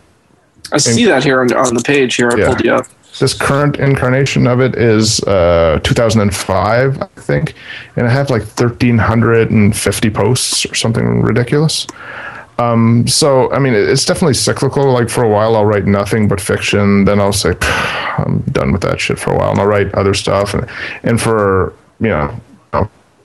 I 0.73 0.79
see 0.79 1.05
that 1.05 1.23
here 1.23 1.40
on, 1.40 1.53
on 1.55 1.75
the 1.75 1.83
page 1.83 2.16
here. 2.16 2.31
I 2.33 2.37
Yeah. 2.37 2.47
pulled 2.49 2.64
you 2.64 2.75
up. 2.75 2.87
this 3.20 3.33
current 3.33 3.77
incarnation 3.79 4.49
of 4.49 4.61
it 4.61 4.75
is 4.75 5.20
uh, 5.23 5.79
2005, 5.85 7.01
I 7.01 7.07
think, 7.20 7.55
and 7.94 8.09
I 8.09 8.11
have 8.11 8.29
like 8.29 8.42
1,350 8.42 10.11
posts 10.11 10.66
or 10.66 10.75
something 10.75 11.23
ridiculous. 11.23 11.87
Um, 12.59 13.07
so 13.07 13.51
I 13.53 13.59
mean, 13.59 13.75
it's 13.75 14.05
definitely 14.05 14.35
cyclical. 14.35 14.93
Like 14.93 15.11
for 15.11 15.25
a 15.25 15.29
while, 15.29 15.57
I'll 15.57 15.67
write 15.67 15.87
nothing 15.87 16.29
but 16.29 16.40
fiction. 16.40 17.05
Then 17.05 17.21
I'll 17.21 17.33
say, 17.33 17.55
I'm 18.19 18.40
done 18.53 18.73
with 18.73 18.83
that 18.83 19.01
shit 19.01 19.19
for 19.19 19.33
a 19.33 19.38
while, 19.38 19.51
and 19.51 19.61
I'll 19.61 19.67
write 19.67 19.93
other 19.95 20.14
stuff. 20.14 20.55
And 20.55 20.69
and 21.03 21.21
for 21.21 21.75
you 22.01 22.09
know, 22.09 22.40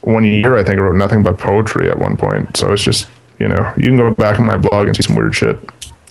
one 0.01 0.23
year, 0.23 0.57
I 0.57 0.63
think 0.63 0.79
I 0.79 0.83
wrote 0.83 0.95
nothing 0.95 1.23
but 1.23 1.37
poetry 1.37 1.89
at 1.89 1.99
one 1.99 2.17
point. 2.17 2.57
So 2.57 2.73
it's 2.73 2.83
just 2.83 3.07
you 3.39 3.47
know, 3.47 3.73
you 3.77 3.83
can 3.83 3.97
go 3.97 4.13
back 4.13 4.39
on 4.39 4.45
my 4.45 4.57
blog 4.57 4.87
and 4.87 4.95
see 4.95 5.03
some 5.03 5.15
weird 5.15 5.35
shit, 5.35 5.57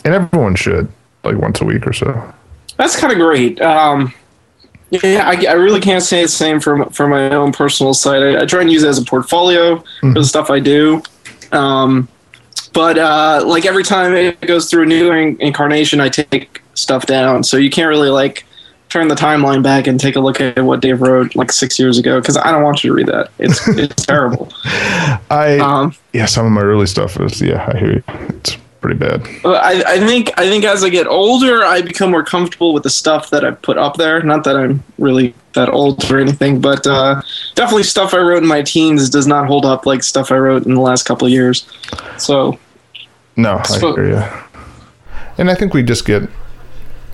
and 0.04 0.14
everyone 0.14 0.54
should 0.54 0.90
like 1.24 1.36
once 1.36 1.60
a 1.60 1.64
week 1.64 1.86
or 1.86 1.92
so. 1.92 2.34
That's 2.76 2.98
kind 2.98 3.12
of 3.12 3.18
great. 3.18 3.60
Um, 3.60 4.14
yeah, 4.90 5.24
I, 5.26 5.44
I 5.46 5.52
really 5.52 5.80
can't 5.80 6.02
say 6.02 6.22
the 6.22 6.28
same 6.28 6.60
for 6.60 6.84
for 6.90 7.08
my 7.08 7.30
own 7.30 7.52
personal 7.52 7.94
site. 7.94 8.22
I, 8.22 8.42
I 8.42 8.46
try 8.46 8.60
and 8.60 8.70
use 8.70 8.84
it 8.84 8.88
as 8.88 8.98
a 8.98 9.04
portfolio 9.04 9.82
for 10.00 10.14
the 10.14 10.24
stuff 10.24 10.50
I 10.50 10.60
do. 10.60 11.02
Um, 11.52 12.08
but 12.72 12.98
uh, 12.98 13.42
like 13.46 13.66
every 13.66 13.84
time 13.84 14.14
it 14.14 14.40
goes 14.42 14.70
through 14.70 14.84
a 14.84 14.86
new 14.86 15.12
in- 15.12 15.40
incarnation, 15.40 16.00
I 16.00 16.08
take 16.08 16.62
stuff 16.74 17.06
down. 17.06 17.42
So 17.44 17.56
you 17.56 17.70
can't 17.70 17.88
really 17.88 18.10
like 18.10 18.44
turn 18.88 19.08
the 19.08 19.14
timeline 19.14 19.62
back 19.62 19.86
and 19.86 20.00
take 20.00 20.16
a 20.16 20.20
look 20.20 20.40
at 20.40 20.58
what 20.64 20.80
Dave 20.80 21.00
wrote 21.00 21.34
like 21.34 21.52
six 21.52 21.78
years 21.78 21.98
ago 21.98 22.20
because 22.20 22.36
I 22.36 22.50
don't 22.50 22.62
want 22.62 22.82
you 22.82 22.90
to 22.90 22.94
read 22.94 23.06
that. 23.06 23.30
It's 23.38 23.66
it's 23.68 24.06
terrible. 24.06 24.50
I 24.64 25.58
Um, 25.60 25.94
yeah, 26.12 26.26
some 26.26 26.46
of 26.46 26.52
my 26.52 26.62
early 26.62 26.86
stuff 26.86 27.20
is 27.20 27.40
yeah, 27.40 27.70
I 27.72 27.78
hear 27.78 27.92
you. 27.94 28.02
It's 28.08 28.56
pretty 28.80 28.98
bad. 28.98 29.26
I, 29.44 29.82
I 29.86 29.98
think 29.98 30.30
I 30.38 30.48
think 30.48 30.64
as 30.64 30.84
I 30.84 30.88
get 30.88 31.06
older, 31.06 31.64
I 31.64 31.82
become 31.82 32.10
more 32.10 32.24
comfortable 32.24 32.72
with 32.72 32.82
the 32.82 32.90
stuff 32.90 33.30
that 33.30 33.44
I 33.44 33.50
put 33.52 33.76
up 33.76 33.96
there. 33.96 34.22
Not 34.22 34.44
that 34.44 34.56
I'm 34.56 34.82
really 34.98 35.34
that 35.58 35.68
old 35.68 36.10
or 36.10 36.18
anything, 36.18 36.60
but 36.60 36.86
uh, 36.86 37.20
definitely 37.54 37.82
stuff 37.82 38.14
I 38.14 38.18
wrote 38.18 38.42
in 38.42 38.48
my 38.48 38.62
teens 38.62 39.10
does 39.10 39.26
not 39.26 39.46
hold 39.46 39.64
up 39.66 39.84
like 39.86 40.02
stuff 40.02 40.30
I 40.32 40.36
wrote 40.38 40.64
in 40.66 40.74
the 40.74 40.80
last 40.80 41.04
couple 41.04 41.26
of 41.26 41.32
years. 41.32 41.66
So 42.16 42.58
No, 43.36 43.58
I 43.58 43.62
So- 43.64 43.94
hear 43.94 44.08
you. 44.08 44.22
And 45.38 45.50
I 45.50 45.54
think 45.54 45.72
we 45.74 45.82
just 45.84 46.04
get, 46.04 46.22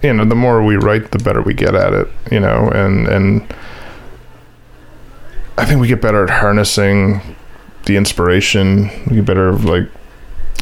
you 0.02 0.12
know, 0.14 0.24
the 0.24 0.34
more 0.34 0.62
we 0.64 0.76
write, 0.76 1.10
the 1.10 1.18
better 1.18 1.42
we 1.42 1.52
get 1.52 1.74
at 1.74 1.92
it. 1.92 2.08
You 2.30 2.40
know, 2.40 2.70
and 2.74 3.06
and 3.08 3.42
I 5.58 5.64
think 5.64 5.80
we 5.80 5.88
get 5.88 6.00
better 6.00 6.24
at 6.24 6.30
harnessing 6.30 7.20
the 7.86 7.96
inspiration. 7.96 8.90
We 9.08 9.16
get 9.16 9.26
better 9.26 9.52
like 9.52 9.88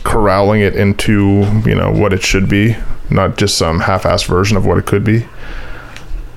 corralling 0.05 0.61
it 0.61 0.75
into 0.75 1.47
you 1.65 1.75
know 1.77 1.91
what 1.93 2.13
it 2.13 2.23
should 2.23 2.49
be, 2.49 2.77
not 3.11 3.37
just 3.39 3.57
some 3.57 3.79
half-assed 3.81 4.27
version 4.27 4.57
of 4.57 4.67
what 4.67 4.77
it 4.79 4.87
could 4.87 5.05
be. 5.05 5.25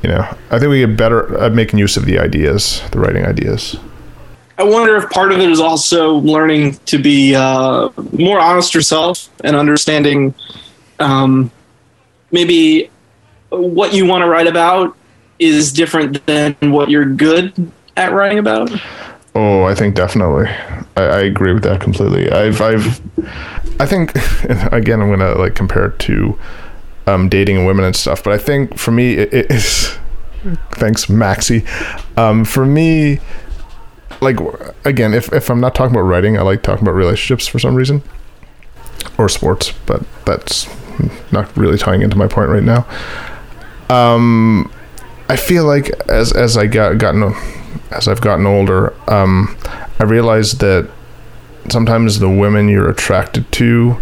You 0.05 0.11
know, 0.11 0.37
I 0.51 0.59
think 0.59 0.69
we 0.69 0.81
get 0.81 0.95
better 0.95 1.35
at 1.39 1.53
making 1.53 1.79
use 1.79 1.97
of 1.97 2.05
the 2.05 2.19
ideas, 2.19 2.79
the 2.91 2.99
writing 2.99 3.25
ideas. 3.25 3.75
I 4.55 4.61
wonder 4.61 4.95
if 4.97 5.09
part 5.09 5.31
of 5.31 5.39
it 5.39 5.49
is 5.49 5.59
also 5.59 6.17
learning 6.17 6.75
to 6.85 6.99
be 6.99 7.33
uh, 7.33 7.89
more 8.11 8.39
honest 8.39 8.75
yourself 8.75 9.29
and 9.43 9.55
understanding 9.55 10.35
um, 10.99 11.49
maybe 12.29 12.91
what 13.49 13.95
you 13.95 14.05
want 14.05 14.21
to 14.21 14.29
write 14.29 14.45
about 14.45 14.95
is 15.39 15.73
different 15.73 16.23
than 16.27 16.55
what 16.61 16.91
you're 16.91 17.11
good 17.11 17.71
at 17.97 18.11
writing 18.11 18.37
about. 18.37 18.69
Oh, 19.33 19.63
I 19.63 19.73
think 19.73 19.95
definitely. 19.95 20.45
I, 20.95 21.01
I 21.01 21.19
agree 21.21 21.51
with 21.51 21.63
that 21.63 21.81
completely. 21.81 22.29
I've, 22.29 22.61
I've, 22.61 23.01
I 23.81 23.87
think, 23.87 24.13
again, 24.71 25.01
I'm 25.01 25.09
gonna 25.09 25.33
like 25.33 25.55
compare 25.55 25.87
it 25.87 25.97
to 26.01 26.37
um, 27.07 27.29
dating 27.29 27.57
and 27.57 27.65
women 27.65 27.85
and 27.85 27.95
stuff. 27.95 28.23
But 28.23 28.33
I 28.33 28.37
think 28.37 28.77
for 28.77 28.91
me, 28.91 29.13
it, 29.13 29.33
it 29.33 29.51
is. 29.51 29.97
Thanks, 30.71 31.09
Maxie. 31.09 31.65
Um, 32.17 32.45
for 32.45 32.65
me, 32.65 33.19
like 34.21 34.37
again, 34.85 35.13
if 35.13 35.31
if 35.33 35.49
I'm 35.49 35.59
not 35.59 35.75
talking 35.75 35.95
about 35.95 36.07
writing, 36.07 36.37
I 36.37 36.41
like 36.41 36.61
talking 36.63 36.83
about 36.83 36.95
relationships 36.95 37.47
for 37.47 37.59
some 37.59 37.75
reason, 37.75 38.03
or 39.17 39.27
sports. 39.29 39.73
But 39.85 40.03
that's 40.25 40.67
not 41.31 41.55
really 41.57 41.77
tying 41.77 42.01
into 42.01 42.17
my 42.17 42.27
point 42.27 42.49
right 42.49 42.63
now. 42.63 42.85
Um, 43.89 44.71
I 45.29 45.35
feel 45.35 45.65
like 45.65 45.89
as 46.09 46.31
as 46.31 46.57
I 46.57 46.67
got 46.67 46.97
gotten 46.97 47.33
as 47.91 48.07
I've 48.07 48.21
gotten 48.21 48.45
older, 48.45 48.93
um, 49.09 49.57
I 49.99 50.03
realized 50.03 50.59
that 50.61 50.89
sometimes 51.69 52.19
the 52.19 52.29
women 52.29 52.69
you're 52.69 52.89
attracted 52.89 53.51
to 53.53 53.99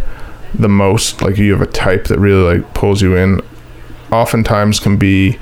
the 0.54 0.70
most, 0.70 1.22
like 1.22 1.38
you 1.38 1.52
have 1.52 1.62
a 1.62 1.72
type 1.72 2.06
that 2.06 2.20
really 2.20 2.58
like 2.58 2.74
pulls 2.74 3.02
you 3.02 3.16
in, 3.16 3.42
oftentimes 4.12 4.80
can 4.80 4.98
be 4.98 5.40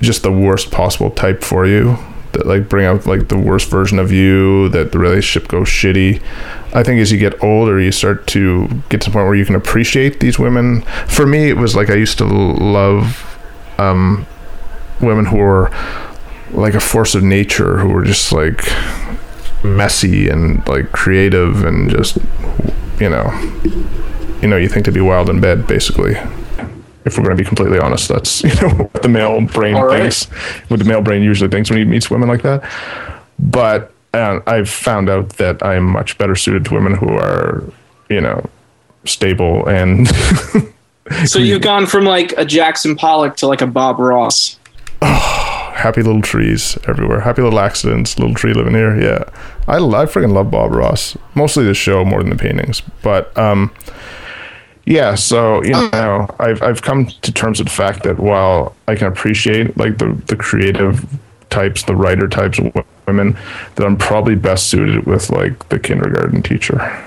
just 0.00 0.22
the 0.22 0.32
worst 0.32 0.70
possible 0.70 1.10
type 1.10 1.42
for 1.42 1.66
you 1.66 1.98
that 2.32 2.46
like 2.46 2.68
bring 2.68 2.86
out 2.86 3.06
like 3.06 3.28
the 3.28 3.38
worst 3.38 3.68
version 3.68 3.98
of 3.98 4.12
you 4.12 4.68
that 4.70 4.92
the 4.92 4.98
relationship 4.98 5.48
goes 5.48 5.68
shitty. 5.68 6.22
I 6.74 6.82
think 6.82 7.00
as 7.00 7.10
you 7.10 7.18
get 7.18 7.42
older 7.42 7.80
you 7.80 7.90
start 7.92 8.26
to 8.28 8.68
get 8.88 9.00
to 9.02 9.10
the 9.10 9.14
point 9.14 9.26
where 9.26 9.34
you 9.34 9.44
can 9.44 9.54
appreciate 9.54 10.20
these 10.20 10.38
women. 10.38 10.82
For 11.06 11.26
me 11.26 11.48
it 11.48 11.56
was 11.56 11.74
like 11.74 11.90
i 11.90 11.94
used 11.94 12.18
to 12.18 12.24
love 12.24 13.38
um, 13.78 14.26
women 15.00 15.26
who 15.26 15.38
were 15.38 15.70
like 16.50 16.74
a 16.74 16.80
force 16.80 17.14
of 17.14 17.22
nature 17.22 17.78
who 17.78 17.88
were 17.88 18.04
just 18.04 18.32
like 18.32 18.64
messy 19.62 20.28
and 20.28 20.66
like 20.68 20.92
creative 20.92 21.64
and 21.64 21.90
just 21.90 22.18
you 23.00 23.08
know 23.08 23.28
you 24.42 24.48
know 24.48 24.56
you 24.56 24.68
think 24.68 24.84
to 24.84 24.92
be 24.92 25.00
wild 25.00 25.28
in 25.28 25.40
bed 25.40 25.66
basically 25.66 26.16
if 27.08 27.16
we're 27.16 27.24
going 27.24 27.36
to 27.36 27.42
be 27.42 27.46
completely 27.46 27.78
honest. 27.80 28.08
That's 28.08 28.42
you 28.44 28.54
know 28.60 28.84
what 28.84 29.02
the 29.02 29.08
male 29.08 29.40
brain 29.40 29.76
thinks, 29.88 30.26
what 30.68 30.78
the 30.78 30.84
male 30.84 31.02
brain 31.02 31.22
usually 31.22 31.50
thinks 31.50 31.70
when 31.70 31.78
he 31.78 31.84
meets 31.84 32.10
women 32.10 32.28
like 32.28 32.42
that. 32.42 32.62
But 33.38 33.92
uh, 34.14 34.40
I've 34.46 34.68
found 34.68 35.10
out 35.10 35.30
that 35.30 35.64
I'm 35.64 35.84
much 35.84 36.18
better 36.18 36.36
suited 36.36 36.64
to 36.66 36.74
women 36.74 36.94
who 36.94 37.08
are 37.08 37.64
you 38.08 38.20
know 38.20 38.48
stable 39.04 39.66
and. 39.68 40.08
so 41.26 41.38
you've 41.38 41.62
gone 41.62 41.86
from 41.86 42.04
like 42.04 42.32
a 42.36 42.44
Jackson 42.44 42.94
Pollock 42.94 43.36
to 43.38 43.46
like 43.46 43.62
a 43.62 43.66
Bob 43.66 43.98
Ross. 43.98 44.58
Oh, 45.00 45.72
happy 45.74 46.02
little 46.02 46.22
trees 46.22 46.76
everywhere. 46.86 47.20
Happy 47.20 47.42
little 47.42 47.60
accidents. 47.60 48.18
Little 48.18 48.34
tree 48.34 48.52
living 48.52 48.74
here. 48.74 49.00
Yeah, 49.00 49.24
I 49.66 49.76
I 49.76 50.04
freaking 50.06 50.32
love 50.32 50.50
Bob 50.50 50.72
Ross. 50.72 51.16
Mostly 51.34 51.64
the 51.64 51.74
show 51.74 52.04
more 52.04 52.22
than 52.22 52.30
the 52.30 52.36
paintings, 52.36 52.82
but 53.02 53.36
um, 53.38 53.70
yeah, 54.88 55.14
so 55.16 55.62
you 55.64 55.74
uh. 55.74 55.90
know, 55.90 56.34
I've 56.38 56.62
I've 56.62 56.80
come 56.80 57.06
to 57.06 57.30
terms 57.30 57.58
with 57.58 57.68
the 57.68 57.74
fact 57.74 58.04
that 58.04 58.18
while 58.18 58.74
I 58.88 58.94
can 58.94 59.06
appreciate 59.06 59.76
like 59.76 59.98
the 59.98 60.14
the 60.26 60.36
creative 60.36 61.06
types, 61.50 61.82
the 61.82 61.94
writer 61.94 62.26
types 62.26 62.58
of 62.58 62.74
women, 63.06 63.36
that 63.74 63.84
I'm 63.84 63.98
probably 63.98 64.34
best 64.34 64.68
suited 64.68 65.04
with 65.04 65.28
like 65.28 65.68
the 65.68 65.78
kindergarten 65.78 66.42
teacher. 66.42 67.04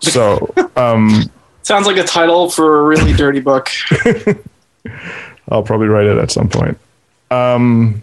So, 0.00 0.52
um, 0.76 1.30
sounds 1.62 1.86
like 1.86 1.96
a 1.96 2.04
title 2.04 2.50
for 2.50 2.80
a 2.80 2.82
really 2.84 3.14
dirty 3.14 3.40
book. 3.40 3.70
I'll 5.48 5.62
probably 5.62 5.88
write 5.88 6.06
it 6.06 6.18
at 6.18 6.30
some 6.30 6.50
point. 6.50 6.76
Um, 7.30 8.02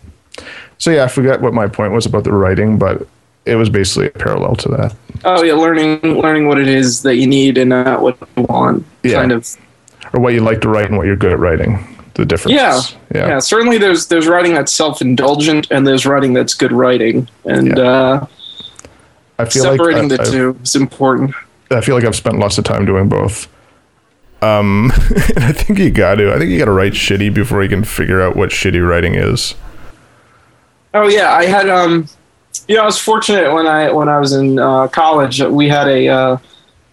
so 0.80 0.90
yeah, 0.90 1.04
I 1.04 1.10
forget 1.10 1.42
what 1.42 1.54
my 1.54 1.68
point 1.68 1.94
was 1.94 2.08
about 2.08 2.24
the 2.24 2.34
writing, 2.34 2.80
but 2.80 3.08
it 3.50 3.56
was 3.56 3.70
basically 3.70 4.08
a 4.08 4.12
parallel 4.12 4.56
to 4.58 4.70
that. 4.70 4.96
Oh 5.26 5.44
yeah, 5.44 5.54
learning 5.54 6.02
learning 6.02 6.48
what 6.48 6.60
it 6.60 6.68
is 6.68 7.02
that 7.04 7.16
you 7.16 7.28
need 7.28 7.58
and 7.58 7.70
not 7.70 8.02
what 8.02 8.18
you 8.38 8.44
want. 8.44 8.86
Yeah. 9.04 9.16
Kind 9.16 9.32
of. 9.32 9.58
Or 10.14 10.20
what 10.20 10.34
you 10.34 10.42
like 10.42 10.62
to 10.62 10.70
write 10.70 10.86
and 10.86 10.98
what 10.98 11.06
you're 11.06 11.16
good 11.16 11.34
at 11.34 11.40
writing. 11.40 11.98
The 12.14 12.26
difference. 12.26 12.56
Yeah. 12.56 12.82
Yeah. 13.14 13.28
yeah 13.28 13.40
certainly 13.40 13.78
there's 13.78 14.08
there's 14.08 14.28
writing 14.28 14.54
that's 14.54 14.72
self 14.72 15.02
indulgent 15.02 15.68
and 15.72 15.86
there's 15.86 16.06
writing 16.06 16.34
that's 16.34 16.54
good 16.54 16.72
writing. 16.72 17.28
And 17.46 17.78
yeah. 17.78 17.84
uh 17.84 18.28
I 19.38 19.46
feel 19.46 19.64
separating 19.64 20.10
like 20.10 20.20
I, 20.20 20.24
the 20.24 20.24
I've, 20.24 20.32
two 20.32 20.60
is 20.64 20.76
important. 20.76 21.34
I 21.72 21.82
feel 21.82 21.96
like 21.96 22.04
I've 22.04 22.16
spent 22.16 22.40
lots 22.40 22.58
of 22.58 22.66
time 22.66 22.86
doing 22.86 23.08
both. 23.08 23.48
Um, 24.42 24.92
and 25.36 25.44
I 25.44 25.52
think 25.52 25.80
you 25.80 25.92
got 25.92 26.16
to. 26.16 26.34
I 26.34 26.38
think 26.38 26.52
you 26.52 26.60
got 26.60 26.66
to 26.66 26.72
write 26.72 26.94
shitty 26.94 27.34
before 27.34 27.64
you 27.64 27.70
can 27.70 27.84
figure 27.84 28.22
out 28.22 28.36
what 28.36 28.50
shitty 28.50 28.86
writing 28.88 29.16
is. 29.16 29.56
Oh 30.94 31.08
yeah, 31.08 31.32
I 31.34 31.46
had 31.46 31.70
um, 31.70 32.08
know, 32.76 32.84
I 32.84 32.86
was 32.86 33.00
fortunate 33.00 33.52
when 33.54 33.66
I 33.66 33.92
when 33.92 34.10
I 34.10 34.20
was 34.20 34.34
in 34.34 34.60
uh, 34.60 34.88
college. 34.88 35.42
We 35.42 35.68
had 35.68 35.88
a 35.88 36.08
uh, 36.08 36.38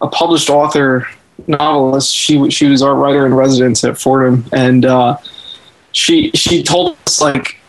a 0.01 0.07
published 0.07 0.49
author 0.49 1.07
novelist. 1.45 2.13
She 2.13 2.49
she 2.49 2.67
was 2.67 2.81
our 2.81 2.95
writer 2.95 3.25
in 3.25 3.33
residence 3.33 3.83
at 3.83 3.97
Fordham, 3.97 4.45
and 4.51 4.85
uh, 4.85 5.17
she 5.91 6.31
she 6.31 6.63
told 6.63 6.97
us 7.05 7.21
like 7.21 7.59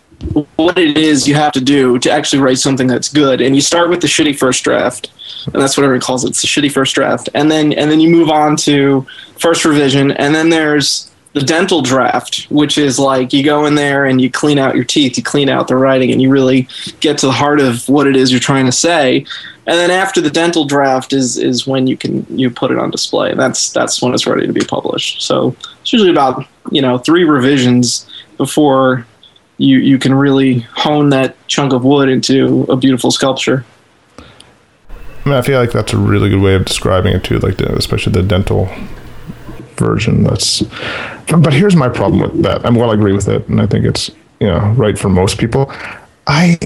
what 0.56 0.78
it 0.78 0.98
is 0.98 1.28
you 1.28 1.34
have 1.34 1.52
to 1.52 1.60
do 1.60 1.98
to 1.98 2.10
actually 2.10 2.40
write 2.40 2.58
something 2.58 2.86
that's 2.86 3.08
good. 3.08 3.40
And 3.40 3.54
you 3.54 3.60
start 3.60 3.90
with 3.90 4.00
the 4.00 4.08
shitty 4.08 4.38
first 4.38 4.64
draft, 4.64 5.10
and 5.46 5.62
that's 5.62 5.76
what 5.76 5.84
everyone 5.84 6.00
calls 6.00 6.24
it. 6.24 6.30
It's 6.30 6.42
the 6.42 6.48
shitty 6.48 6.72
first 6.72 6.94
draft, 6.94 7.28
and 7.34 7.50
then 7.50 7.72
and 7.74 7.90
then 7.90 8.00
you 8.00 8.08
move 8.08 8.30
on 8.30 8.56
to 8.58 9.06
first 9.38 9.64
revision, 9.64 10.12
and 10.12 10.34
then 10.34 10.48
there's 10.48 11.07
the 11.34 11.40
dental 11.40 11.82
draft, 11.82 12.46
which 12.50 12.78
is 12.78 12.98
like 12.98 13.32
you 13.32 13.42
go 13.42 13.66
in 13.66 13.74
there 13.74 14.06
and 14.06 14.20
you 14.20 14.30
clean 14.30 14.58
out 14.58 14.74
your 14.74 14.84
teeth, 14.84 15.16
you 15.16 15.22
clean 15.22 15.48
out 15.48 15.68
the 15.68 15.76
writing, 15.76 16.10
and 16.10 16.22
you 16.22 16.30
really 16.30 16.66
get 17.00 17.18
to 17.18 17.26
the 17.26 17.32
heart 17.32 17.60
of 17.60 17.88
what 17.88 18.06
it 18.06 18.16
is 18.16 18.30
you're 18.30 18.40
trying 18.40 18.66
to 18.66 18.72
say. 18.72 19.24
And 19.66 19.76
then 19.76 19.90
after 19.90 20.20
the 20.20 20.30
dental 20.30 20.64
draft 20.64 21.12
is 21.12 21.36
is 21.36 21.66
when 21.66 21.86
you 21.86 21.96
can 21.96 22.26
you 22.36 22.50
put 22.50 22.70
it 22.70 22.78
on 22.78 22.90
display. 22.90 23.30
And 23.30 23.38
that's 23.38 23.70
that's 23.70 24.00
when 24.00 24.14
it's 24.14 24.26
ready 24.26 24.46
to 24.46 24.52
be 24.52 24.64
published. 24.64 25.22
So 25.22 25.54
it's 25.82 25.92
usually 25.92 26.10
about 26.10 26.46
you 26.70 26.80
know 26.80 26.98
three 26.98 27.24
revisions 27.24 28.08
before 28.38 29.06
you 29.58 29.78
you 29.78 29.98
can 29.98 30.14
really 30.14 30.60
hone 30.60 31.10
that 31.10 31.36
chunk 31.48 31.72
of 31.74 31.84
wood 31.84 32.08
into 32.08 32.64
a 32.70 32.76
beautiful 32.76 33.10
sculpture. 33.10 33.66
I 34.18 35.28
mean, 35.28 35.38
I 35.38 35.42
feel 35.42 35.60
like 35.60 35.72
that's 35.72 35.92
a 35.92 35.98
really 35.98 36.30
good 36.30 36.40
way 36.40 36.54
of 36.54 36.64
describing 36.64 37.14
it 37.14 37.22
too, 37.22 37.38
like 37.40 37.58
the, 37.58 37.76
especially 37.76 38.12
the 38.12 38.22
dental 38.22 38.70
version. 39.78 40.24
That's, 40.24 40.62
but 41.26 41.52
here's 41.52 41.76
my 41.76 41.88
problem 41.88 42.20
with 42.20 42.42
that. 42.42 42.64
I'm 42.64 42.74
well, 42.74 42.90
I 42.90 42.94
agree 42.94 43.12
with 43.12 43.28
it, 43.28 43.48
and 43.48 43.60
I 43.60 43.66
think 43.66 43.84
it's 43.84 44.10
you 44.40 44.46
know 44.46 44.58
right 44.76 44.98
for 44.98 45.08
most 45.08 45.38
people. 45.38 45.72
I, 46.26 46.58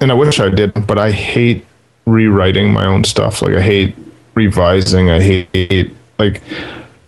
and 0.00 0.10
I 0.10 0.14
wish 0.14 0.40
I 0.40 0.48
did, 0.48 0.86
but 0.86 0.98
I 0.98 1.10
hate 1.12 1.64
rewriting 2.06 2.72
my 2.72 2.86
own 2.86 3.04
stuff. 3.04 3.42
Like 3.42 3.54
I 3.54 3.62
hate 3.62 3.94
revising. 4.34 5.10
I 5.10 5.20
hate 5.20 5.94
like 6.18 6.42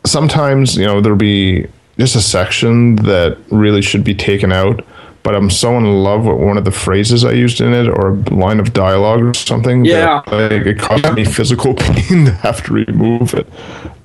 sometimes 0.04 0.76
you 0.76 0.86
know 0.86 1.00
there'll 1.00 1.18
be 1.18 1.66
just 1.98 2.16
a 2.16 2.20
section 2.20 2.96
that 2.96 3.36
really 3.50 3.82
should 3.82 4.04
be 4.04 4.14
taken 4.14 4.52
out 4.52 4.84
but 5.22 5.34
I'm 5.34 5.50
so 5.50 5.76
in 5.76 5.84
love 5.84 6.24
with 6.24 6.38
one 6.38 6.56
of 6.56 6.64
the 6.64 6.70
phrases 6.70 7.24
I 7.24 7.32
used 7.32 7.60
in 7.60 7.74
it 7.74 7.88
or 7.88 8.10
a 8.10 8.34
line 8.34 8.58
of 8.58 8.72
dialogue 8.72 9.22
or 9.22 9.34
something. 9.34 9.84
Yeah. 9.84 10.22
That, 10.26 10.52
like, 10.52 10.66
it 10.66 10.78
caused 10.78 11.12
me 11.12 11.24
physical 11.24 11.74
pain 11.78 12.24
to 12.24 12.32
have 12.32 12.64
to 12.64 12.72
remove 12.72 13.34
it. 13.34 13.46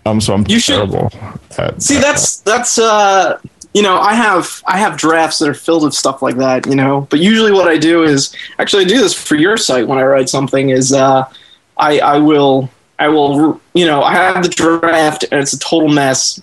Um, 0.06 0.22
so 0.22 0.34
I'm 0.34 0.46
you 0.48 0.60
terrible 0.60 1.10
should, 1.10 1.60
at 1.60 1.82
See, 1.82 1.98
that's, 2.00 2.38
that's, 2.42 2.78
uh, 2.78 3.40
you 3.76 3.82
know, 3.82 4.00
I 4.00 4.14
have 4.14 4.64
I 4.66 4.78
have 4.78 4.96
drafts 4.96 5.40
that 5.40 5.50
are 5.50 5.54
filled 5.54 5.84
with 5.84 5.94
stuff 5.94 6.22
like 6.22 6.38
that, 6.38 6.66
you 6.66 6.76
know. 6.76 7.08
But 7.10 7.20
usually, 7.20 7.52
what 7.52 7.68
I 7.68 7.78
do 7.78 8.04
is 8.04 8.34
actually 8.58 8.86
I 8.86 8.88
do 8.88 8.98
this 9.00 9.14
for 9.14 9.36
your 9.36 9.58
site 9.58 9.86
when 9.86 9.98
I 9.98 10.04
write 10.04 10.30
something 10.30 10.70
is 10.70 10.94
uh, 10.94 11.26
I 11.76 12.00
I 12.00 12.18
will 12.20 12.70
I 13.00 13.10
will 13.10 13.60
you 13.74 13.86
know 13.86 14.02
I 14.02 14.14
have 14.14 14.44
the 14.44 14.50
draft 14.50 15.26
and 15.30 15.42
it's 15.42 15.52
a 15.52 15.60
total 15.60 15.90
mess, 15.90 16.42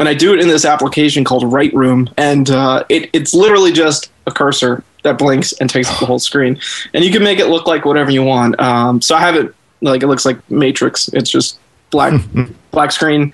and 0.00 0.08
I 0.08 0.14
do 0.14 0.34
it 0.34 0.40
in 0.40 0.48
this 0.48 0.64
application 0.64 1.22
called 1.22 1.44
WriteRoom, 1.44 2.12
and 2.16 2.50
uh, 2.50 2.82
it 2.88 3.10
it's 3.12 3.32
literally 3.32 3.70
just 3.70 4.10
a 4.26 4.32
cursor 4.32 4.82
that 5.04 5.18
blinks 5.18 5.52
and 5.60 5.70
takes 5.70 5.88
up 5.88 6.00
the 6.00 6.06
whole 6.06 6.18
screen, 6.18 6.58
and 6.94 7.04
you 7.04 7.12
can 7.12 7.22
make 7.22 7.38
it 7.38 7.46
look 7.46 7.68
like 7.68 7.84
whatever 7.84 8.10
you 8.10 8.24
want. 8.24 8.58
Um, 8.60 9.00
so 9.00 9.14
I 9.14 9.20
have 9.20 9.36
it 9.36 9.54
like 9.82 10.02
it 10.02 10.08
looks 10.08 10.24
like 10.24 10.50
Matrix. 10.50 11.06
It's 11.12 11.30
just 11.30 11.60
black 11.92 12.20
black 12.72 12.90
screen 12.90 13.32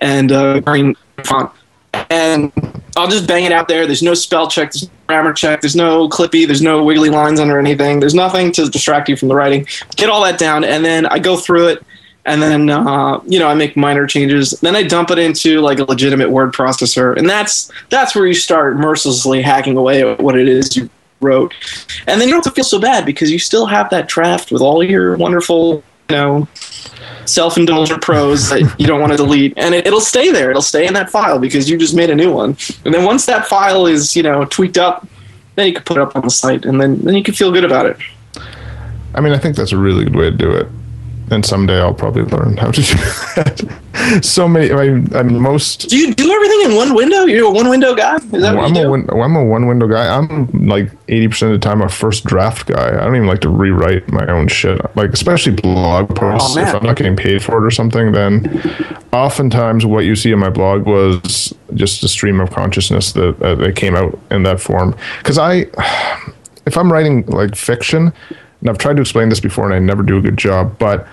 and 0.00 0.30
uh, 0.30 0.60
green 0.60 0.94
font. 1.24 1.50
And 2.10 2.52
I'll 2.96 3.08
just 3.08 3.26
bang 3.26 3.44
it 3.44 3.52
out 3.52 3.68
there. 3.68 3.86
There's 3.86 4.02
no 4.02 4.14
spell 4.14 4.48
check, 4.48 4.72
there's 4.72 4.84
no 4.84 4.90
grammar 5.06 5.32
check, 5.32 5.62
there's 5.62 5.76
no 5.76 6.08
clippy, 6.08 6.46
there's 6.46 6.60
no 6.60 6.84
wiggly 6.84 7.08
lines 7.08 7.40
under 7.40 7.58
anything. 7.58 8.00
There's 8.00 8.14
nothing 8.14 8.52
to 8.52 8.68
distract 8.68 9.08
you 9.08 9.16
from 9.16 9.28
the 9.28 9.34
writing. 9.34 9.66
Get 9.96 10.10
all 10.10 10.22
that 10.24 10.38
down, 10.38 10.64
and 10.64 10.84
then 10.84 11.06
I 11.06 11.18
go 11.18 11.36
through 11.36 11.68
it, 11.68 11.86
and 12.26 12.42
then 12.42 12.68
uh, 12.68 13.20
you 13.26 13.38
know 13.38 13.48
I 13.48 13.54
make 13.54 13.76
minor 13.76 14.06
changes. 14.06 14.50
Then 14.60 14.76
I 14.76 14.82
dump 14.82 15.10
it 15.10 15.18
into 15.18 15.60
like 15.60 15.78
a 15.78 15.84
legitimate 15.84 16.30
word 16.30 16.52
processor, 16.52 17.16
and 17.16 17.30
that's 17.30 17.70
that's 17.88 18.14
where 18.14 18.26
you 18.26 18.34
start 18.34 18.76
mercilessly 18.76 19.40
hacking 19.40 19.76
away 19.76 20.02
at 20.02 20.20
what 20.20 20.36
it 20.36 20.48
is 20.48 20.76
you 20.76 20.90
wrote. 21.20 21.54
And 22.06 22.20
then 22.20 22.28
you 22.28 22.34
don't 22.34 22.44
have 22.44 22.52
to 22.52 22.56
feel 22.56 22.64
so 22.64 22.80
bad 22.80 23.06
because 23.06 23.30
you 23.30 23.38
still 23.38 23.66
have 23.66 23.90
that 23.90 24.08
draft 24.08 24.52
with 24.52 24.62
all 24.62 24.84
your 24.84 25.16
wonderful, 25.16 25.82
you 26.08 26.16
know, 26.16 26.48
self-indulgent 27.26 28.02
prose 28.02 28.50
that 28.50 28.60
you 28.78 28.86
don't 28.86 29.00
want 29.00 29.12
to 29.12 29.16
delete. 29.16 29.54
And 29.56 29.74
it, 29.74 29.90
will 29.90 30.00
stay 30.00 30.30
there. 30.30 30.50
It'll 30.50 30.62
stay 30.62 30.86
in 30.86 30.94
that 30.94 31.10
file 31.10 31.38
because 31.38 31.68
you 31.70 31.78
just 31.78 31.94
made 31.94 32.10
a 32.10 32.14
new 32.14 32.32
one. 32.32 32.56
And 32.84 32.92
then 32.92 33.04
once 33.04 33.26
that 33.26 33.46
file 33.46 33.86
is 33.86 34.14
you 34.14 34.22
know 34.22 34.44
tweaked 34.44 34.78
up 34.78 35.06
then 35.56 35.68
you 35.68 35.74
can 35.74 35.82
put 35.84 35.96
it 35.96 36.00
up 36.00 36.16
on 36.16 36.22
the 36.22 36.30
site 36.30 36.64
and 36.64 36.80
then 36.80 37.00
then 37.00 37.14
you 37.14 37.22
can 37.22 37.34
feel 37.34 37.52
good 37.52 37.64
about 37.64 37.86
it. 37.86 37.96
I 39.14 39.20
mean 39.20 39.32
i 39.32 39.38
think 39.38 39.56
that's 39.56 39.72
a 39.72 39.78
really 39.78 40.04
good 40.04 40.16
way 40.16 40.30
to 40.30 40.36
do 40.36 40.50
it 40.50 40.66
and 41.30 41.44
someday 41.44 41.80
I'll 41.80 41.94
probably 41.94 42.22
learn 42.22 42.56
how 42.56 42.70
to 42.70 42.82
do 42.82 42.94
that. 42.94 43.80
so 44.22 44.46
many. 44.46 44.70
I 44.72 44.88
mean, 44.88 45.16
I 45.16 45.22
mean, 45.22 45.40
most. 45.40 45.88
Do 45.88 45.96
you 45.96 46.12
do 46.12 46.30
everything 46.30 46.70
in 46.70 46.76
one 46.76 46.94
window? 46.94 47.24
You're 47.24 47.46
a 47.46 47.50
one 47.50 47.68
window 47.68 47.94
guy. 47.94 48.16
Is 48.16 48.30
that 48.30 48.54
well, 48.54 48.66
I'm 48.66 48.76
a 48.76 48.90
win, 48.90 49.08
I'm 49.10 49.36
a 49.36 49.44
one 49.44 49.66
window 49.66 49.86
guy. 49.86 50.14
I'm 50.14 50.46
like 50.66 50.90
eighty 51.08 51.28
percent 51.28 51.52
of 51.52 51.60
the 51.60 51.64
time 51.64 51.80
a 51.80 51.88
first 51.88 52.24
draft 52.24 52.66
guy. 52.66 52.88
I 52.88 53.04
don't 53.04 53.16
even 53.16 53.28
like 53.28 53.40
to 53.42 53.48
rewrite 53.48 54.10
my 54.10 54.26
own 54.26 54.48
shit. 54.48 54.80
Like 54.96 55.10
especially 55.10 55.52
blog 55.54 56.14
posts. 56.14 56.56
Oh, 56.56 56.60
if 56.60 56.74
I'm 56.74 56.84
not 56.84 56.96
getting 56.96 57.16
paid 57.16 57.42
for 57.42 57.62
it 57.62 57.66
or 57.66 57.70
something, 57.70 58.12
then 58.12 58.62
oftentimes 59.12 59.86
what 59.86 60.04
you 60.04 60.16
see 60.16 60.32
in 60.32 60.38
my 60.38 60.50
blog 60.50 60.86
was 60.86 61.54
just 61.74 62.02
a 62.04 62.08
stream 62.08 62.40
of 62.40 62.50
consciousness 62.50 63.12
that 63.12 63.40
uh, 63.42 63.54
that 63.54 63.76
came 63.76 63.94
out 63.94 64.18
in 64.30 64.42
that 64.42 64.60
form. 64.60 64.94
Because 65.18 65.38
I, 65.38 65.66
if 66.66 66.76
I'm 66.76 66.92
writing 66.92 67.24
like 67.26 67.54
fiction 67.54 68.12
and 68.64 68.70
I've 68.70 68.78
tried 68.78 68.96
to 68.96 69.02
explain 69.02 69.28
this 69.28 69.40
before 69.40 69.66
and 69.66 69.74
I 69.74 69.78
never 69.78 70.02
do 70.02 70.16
a 70.16 70.22
good 70.22 70.38
job, 70.38 70.78
but 70.78 71.06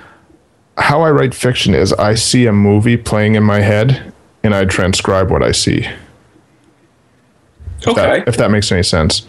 how 0.78 1.02
I 1.02 1.12
write 1.12 1.36
fiction 1.36 1.76
is 1.76 1.92
I 1.92 2.16
see 2.16 2.46
a 2.46 2.54
movie 2.54 2.96
playing 2.96 3.36
in 3.36 3.44
my 3.44 3.60
head 3.60 4.14
and 4.42 4.56
I 4.56 4.64
transcribe 4.64 5.30
what 5.30 5.44
I 5.44 5.52
see. 5.52 5.86
If 7.82 7.88
Okay. 7.90 8.02
That, 8.02 8.28
if 8.30 8.38
that 8.38 8.52
makes 8.52 8.72
any 8.72 8.84
sense. 8.84 9.28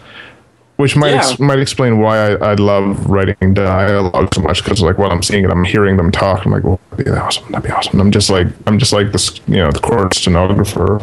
Which 0.77 0.95
might 0.95 1.13
ex- 1.13 1.37
might 1.37 1.59
explain 1.59 1.99
why 1.99 2.17
I, 2.17 2.51
I 2.51 2.53
love 2.53 3.07
writing 3.07 3.53
dialogue 3.53 4.33
so 4.33 4.41
much 4.41 4.63
because 4.63 4.81
like 4.81 4.97
while 4.97 5.11
I'm 5.11 5.21
seeing 5.21 5.43
it, 5.43 5.51
I'm 5.51 5.65
hearing 5.65 5.97
them 5.97 6.09
talk. 6.11 6.45
I'm 6.45 6.51
like, 6.51 6.63
well, 6.63 6.79
that'd 6.91 7.05
be 7.05 7.11
awesome. 7.11 7.51
That'd 7.51 7.65
be 7.65 7.71
awesome. 7.71 7.99
I'm 7.99 8.09
just 8.09 8.29
like 8.29 8.47
I'm 8.65 8.79
just 8.79 8.93
like 8.93 9.11
this, 9.11 9.39
you 9.47 9.57
know, 9.57 9.69
the 9.71 9.79
court 9.79 10.15
stenographer. 10.15 10.99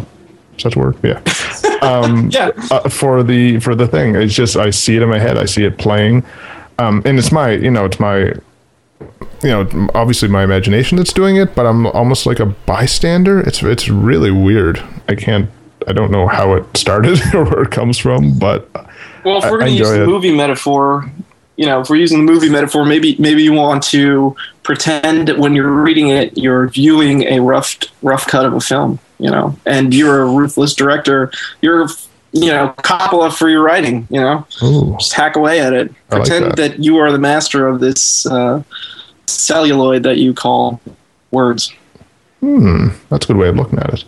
Such 0.56 0.74
word, 0.74 0.96
yeah. 1.04 1.22
yeah. 2.30 2.50
uh, 2.70 2.88
for 2.88 3.22
the 3.22 3.60
for 3.60 3.74
the 3.74 3.86
thing. 3.86 4.16
It's 4.16 4.34
just 4.34 4.56
I 4.56 4.70
see 4.70 4.96
it 4.96 5.02
in 5.02 5.08
my 5.08 5.18
head. 5.18 5.38
I 5.38 5.44
see 5.44 5.64
it 5.64 5.78
playing, 5.78 6.24
um, 6.80 7.02
and 7.04 7.18
it's 7.18 7.30
my 7.30 7.52
you 7.52 7.70
know 7.70 7.84
it's 7.84 8.00
my 8.00 8.18
you 8.18 9.48
know 9.48 9.88
obviously 9.94 10.28
my 10.28 10.42
imagination 10.42 10.96
that's 10.96 11.12
doing 11.12 11.36
it, 11.36 11.54
but 11.54 11.66
I'm 11.66 11.86
almost 11.88 12.26
like 12.26 12.40
a 12.40 12.46
bystander. 12.46 13.40
It's 13.40 13.62
it's 13.62 13.88
really 13.88 14.30
weird. 14.30 14.82
I 15.08 15.14
can't. 15.14 15.50
I 15.86 15.92
don't 15.92 16.10
know 16.10 16.26
how 16.26 16.54
it 16.54 16.64
started 16.76 17.18
or 17.34 17.44
where 17.44 17.62
it 17.62 17.70
comes 17.70 17.98
from, 17.98 18.38
but 18.38 18.68
Well, 19.24 19.38
if 19.42 19.50
we're 19.50 19.58
going 19.58 19.72
to 19.72 19.78
use 19.78 19.88
the 19.88 20.02
it. 20.02 20.06
movie 20.06 20.34
metaphor, 20.34 21.10
you 21.56 21.64
know, 21.66 21.80
if 21.80 21.88
we're 21.88 21.96
using 21.96 22.24
the 22.24 22.32
movie 22.32 22.50
metaphor, 22.50 22.84
maybe 22.84 23.16
maybe 23.18 23.42
you 23.42 23.52
want 23.52 23.82
to 23.84 24.36
pretend 24.62 25.28
that 25.28 25.38
when 25.38 25.54
you're 25.54 25.70
reading 25.70 26.08
it, 26.08 26.36
you're 26.36 26.68
viewing 26.68 27.22
a 27.24 27.40
rough 27.40 27.76
rough 28.02 28.26
cut 28.26 28.44
of 28.44 28.52
a 28.54 28.60
film, 28.60 28.98
you 29.18 29.30
know, 29.30 29.56
and 29.66 29.94
you're 29.94 30.22
a 30.22 30.26
ruthless 30.26 30.74
director. 30.74 31.30
You're 31.62 31.88
you 32.32 32.48
know 32.48 32.74
Coppola 32.78 33.36
for 33.36 33.48
your 33.48 33.62
writing, 33.62 34.06
you 34.10 34.20
know, 34.20 34.46
ooh, 34.62 34.96
just 34.98 35.12
hack 35.12 35.36
away 35.36 35.60
at 35.60 35.72
it. 35.72 35.92
I 36.10 36.16
like 36.16 36.26
Pretend 36.26 36.44
that. 36.52 36.56
that. 36.56 36.78
you 36.78 36.98
are 36.98 37.10
the 37.10 37.18
master 37.18 37.66
of 37.66 37.80
this 37.80 38.26
uh, 38.26 38.62
celluloid 39.26 40.02
that 40.04 40.18
you 40.18 40.34
call 40.34 40.80
words. 41.30 41.72
Hmm, 42.40 42.88
that's 43.10 43.26
a 43.26 43.28
good 43.28 43.36
way 43.36 43.48
of 43.48 43.56
looking 43.56 43.78
at 43.78 43.92
it. 43.92 44.04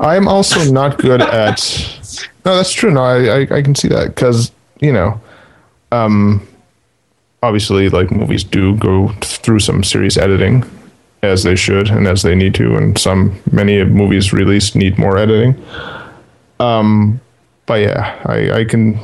I'm 0.00 0.26
also 0.26 0.64
not 0.72 0.98
good 0.98 1.22
at. 1.22 2.28
No, 2.44 2.56
that's 2.56 2.72
true. 2.72 2.90
No, 2.90 3.02
I 3.02 3.40
I, 3.40 3.40
I 3.58 3.62
can 3.62 3.74
see 3.74 3.88
that 3.88 4.08
because 4.08 4.52
you 4.80 4.92
know, 4.92 5.20
um, 5.92 6.46
obviously, 7.42 7.88
like 7.88 8.10
movies 8.10 8.44
do 8.44 8.76
go 8.76 9.08
through 9.20 9.60
some 9.60 9.84
serious 9.84 10.16
editing, 10.16 10.64
as 11.22 11.42
they 11.42 11.56
should 11.56 11.88
and 11.88 12.06
as 12.06 12.22
they 12.22 12.34
need 12.34 12.54
to, 12.54 12.76
and 12.76 12.98
some 12.98 13.40
many 13.52 13.84
movies 13.84 14.32
released 14.32 14.76
need 14.76 14.98
more 14.98 15.18
editing. 15.18 15.62
Um, 16.58 17.20
but 17.66 17.80
yeah, 17.80 18.20
I 18.24 18.60
I 18.60 18.64
can, 18.64 18.94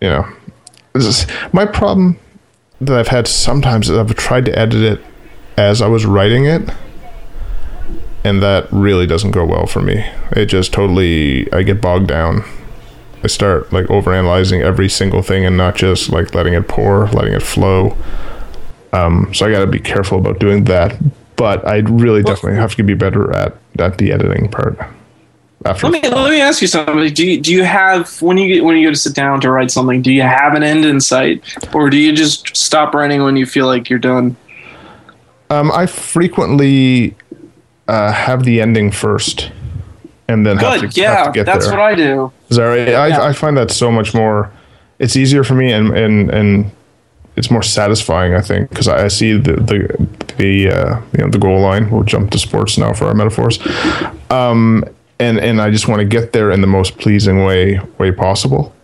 you 0.00 0.08
know, 0.08 0.26
this 0.92 1.04
is, 1.04 1.26
my 1.52 1.66
problem 1.66 2.18
that 2.80 2.98
I've 2.98 3.08
had 3.08 3.28
sometimes 3.28 3.90
is 3.90 3.96
I've 3.96 4.14
tried 4.16 4.46
to 4.46 4.58
edit 4.58 4.82
it 4.82 5.00
as 5.56 5.82
I 5.82 5.86
was 5.86 6.06
writing 6.06 6.46
it 6.46 6.62
and 8.24 8.42
that 8.42 8.70
really 8.70 9.06
doesn't 9.06 9.30
go 9.30 9.44
well 9.44 9.66
for 9.66 9.80
me. 9.80 10.04
It 10.32 10.46
just 10.46 10.72
totally 10.72 11.50
I 11.52 11.62
get 11.62 11.80
bogged 11.80 12.08
down. 12.08 12.44
I 13.22 13.26
start 13.26 13.72
like 13.72 13.86
overanalyzing 13.86 14.62
every 14.62 14.88
single 14.88 15.22
thing 15.22 15.44
and 15.44 15.56
not 15.56 15.76
just 15.76 16.10
like 16.10 16.34
letting 16.34 16.54
it 16.54 16.68
pour, 16.68 17.06
letting 17.08 17.34
it 17.34 17.42
flow. 17.42 17.96
Um, 18.92 19.32
so 19.34 19.46
I 19.46 19.52
got 19.52 19.60
to 19.60 19.66
be 19.66 19.78
careful 19.78 20.18
about 20.18 20.38
doing 20.38 20.64
that. 20.64 20.98
But 21.36 21.66
I 21.66 21.78
really 21.78 22.22
definitely 22.22 22.58
have 22.58 22.74
to 22.76 22.82
be 22.82 22.94
better 22.94 23.34
at 23.34 23.56
at 23.78 23.98
the 23.98 24.12
editing 24.12 24.50
part. 24.50 24.78
After 25.64 25.88
Let 25.88 26.02
me 26.02 26.08
let 26.08 26.30
me 26.30 26.40
ask 26.40 26.62
you 26.62 26.68
something. 26.68 27.12
Do 27.12 27.26
you, 27.26 27.40
do 27.40 27.52
you 27.52 27.64
have 27.64 28.22
when 28.22 28.38
you 28.38 28.48
get 28.54 28.64
when 28.64 28.76
you 28.78 28.86
go 28.86 28.92
to 28.92 28.98
sit 28.98 29.14
down 29.14 29.40
to 29.42 29.50
write 29.50 29.70
something? 29.70 30.00
Do 30.00 30.10
you 30.10 30.22
have 30.22 30.54
an 30.54 30.62
end 30.62 30.86
in 30.86 31.00
sight, 31.00 31.44
or 31.74 31.90
do 31.90 31.98
you 31.98 32.12
just 32.14 32.56
stop 32.56 32.94
writing 32.94 33.22
when 33.22 33.36
you 33.36 33.44
feel 33.44 33.66
like 33.66 33.90
you're 33.90 33.98
done? 33.98 34.36
um, 35.50 35.70
I 35.72 35.84
frequently 35.86 37.14
uh, 37.88 38.10
have 38.12 38.44
the 38.44 38.60
ending 38.60 38.90
first, 38.90 39.50
and 40.28 40.46
then 40.46 40.56
have 40.56 40.80
to, 40.80 40.86
Good, 40.86 40.96
have 40.96 40.96
yeah, 40.96 41.24
to 41.24 41.32
get 41.32 41.44
that's 41.46 41.66
there. 41.66 41.76
what 41.76 41.82
I 41.82 41.94
do. 41.94 42.32
Is 42.48 42.56
that 42.56 42.64
right? 42.64 42.88
I, 42.94 43.06
Yeah. 43.08 43.22
I 43.22 43.32
find 43.34 43.56
that 43.58 43.70
so 43.70 43.90
much 43.90 44.14
more. 44.14 44.50
It's 44.98 45.14
easier 45.16 45.44
for 45.44 45.54
me, 45.54 45.72
and 45.72 45.94
and 45.96 46.30
and 46.30 46.70
it's 47.36 47.50
more 47.50 47.62
satisfying. 47.62 48.34
I 48.34 48.40
think 48.40 48.70
because 48.70 48.88
I, 48.88 49.04
I 49.04 49.08
see 49.08 49.32
the 49.36 49.54
the 49.56 50.08
the 50.38 50.68
uh, 50.70 51.00
you 51.12 51.24
know 51.24 51.28
the 51.30 51.38
goal 51.38 51.60
line. 51.60 51.90
We'll 51.90 52.04
jump 52.04 52.30
to 52.30 52.38
sports 52.38 52.78
now 52.78 52.94
for 52.94 53.06
our 53.06 53.14
metaphors. 53.14 53.58
Um, 54.30 54.84
and 55.20 55.38
and 55.38 55.60
I 55.60 55.70
just 55.70 55.88
want 55.88 56.00
to 56.00 56.06
get 56.06 56.32
there 56.32 56.50
in 56.50 56.60
the 56.60 56.66
most 56.66 56.98
pleasing 56.98 57.44
way 57.44 57.80
way 57.98 58.10
possible. 58.10 58.74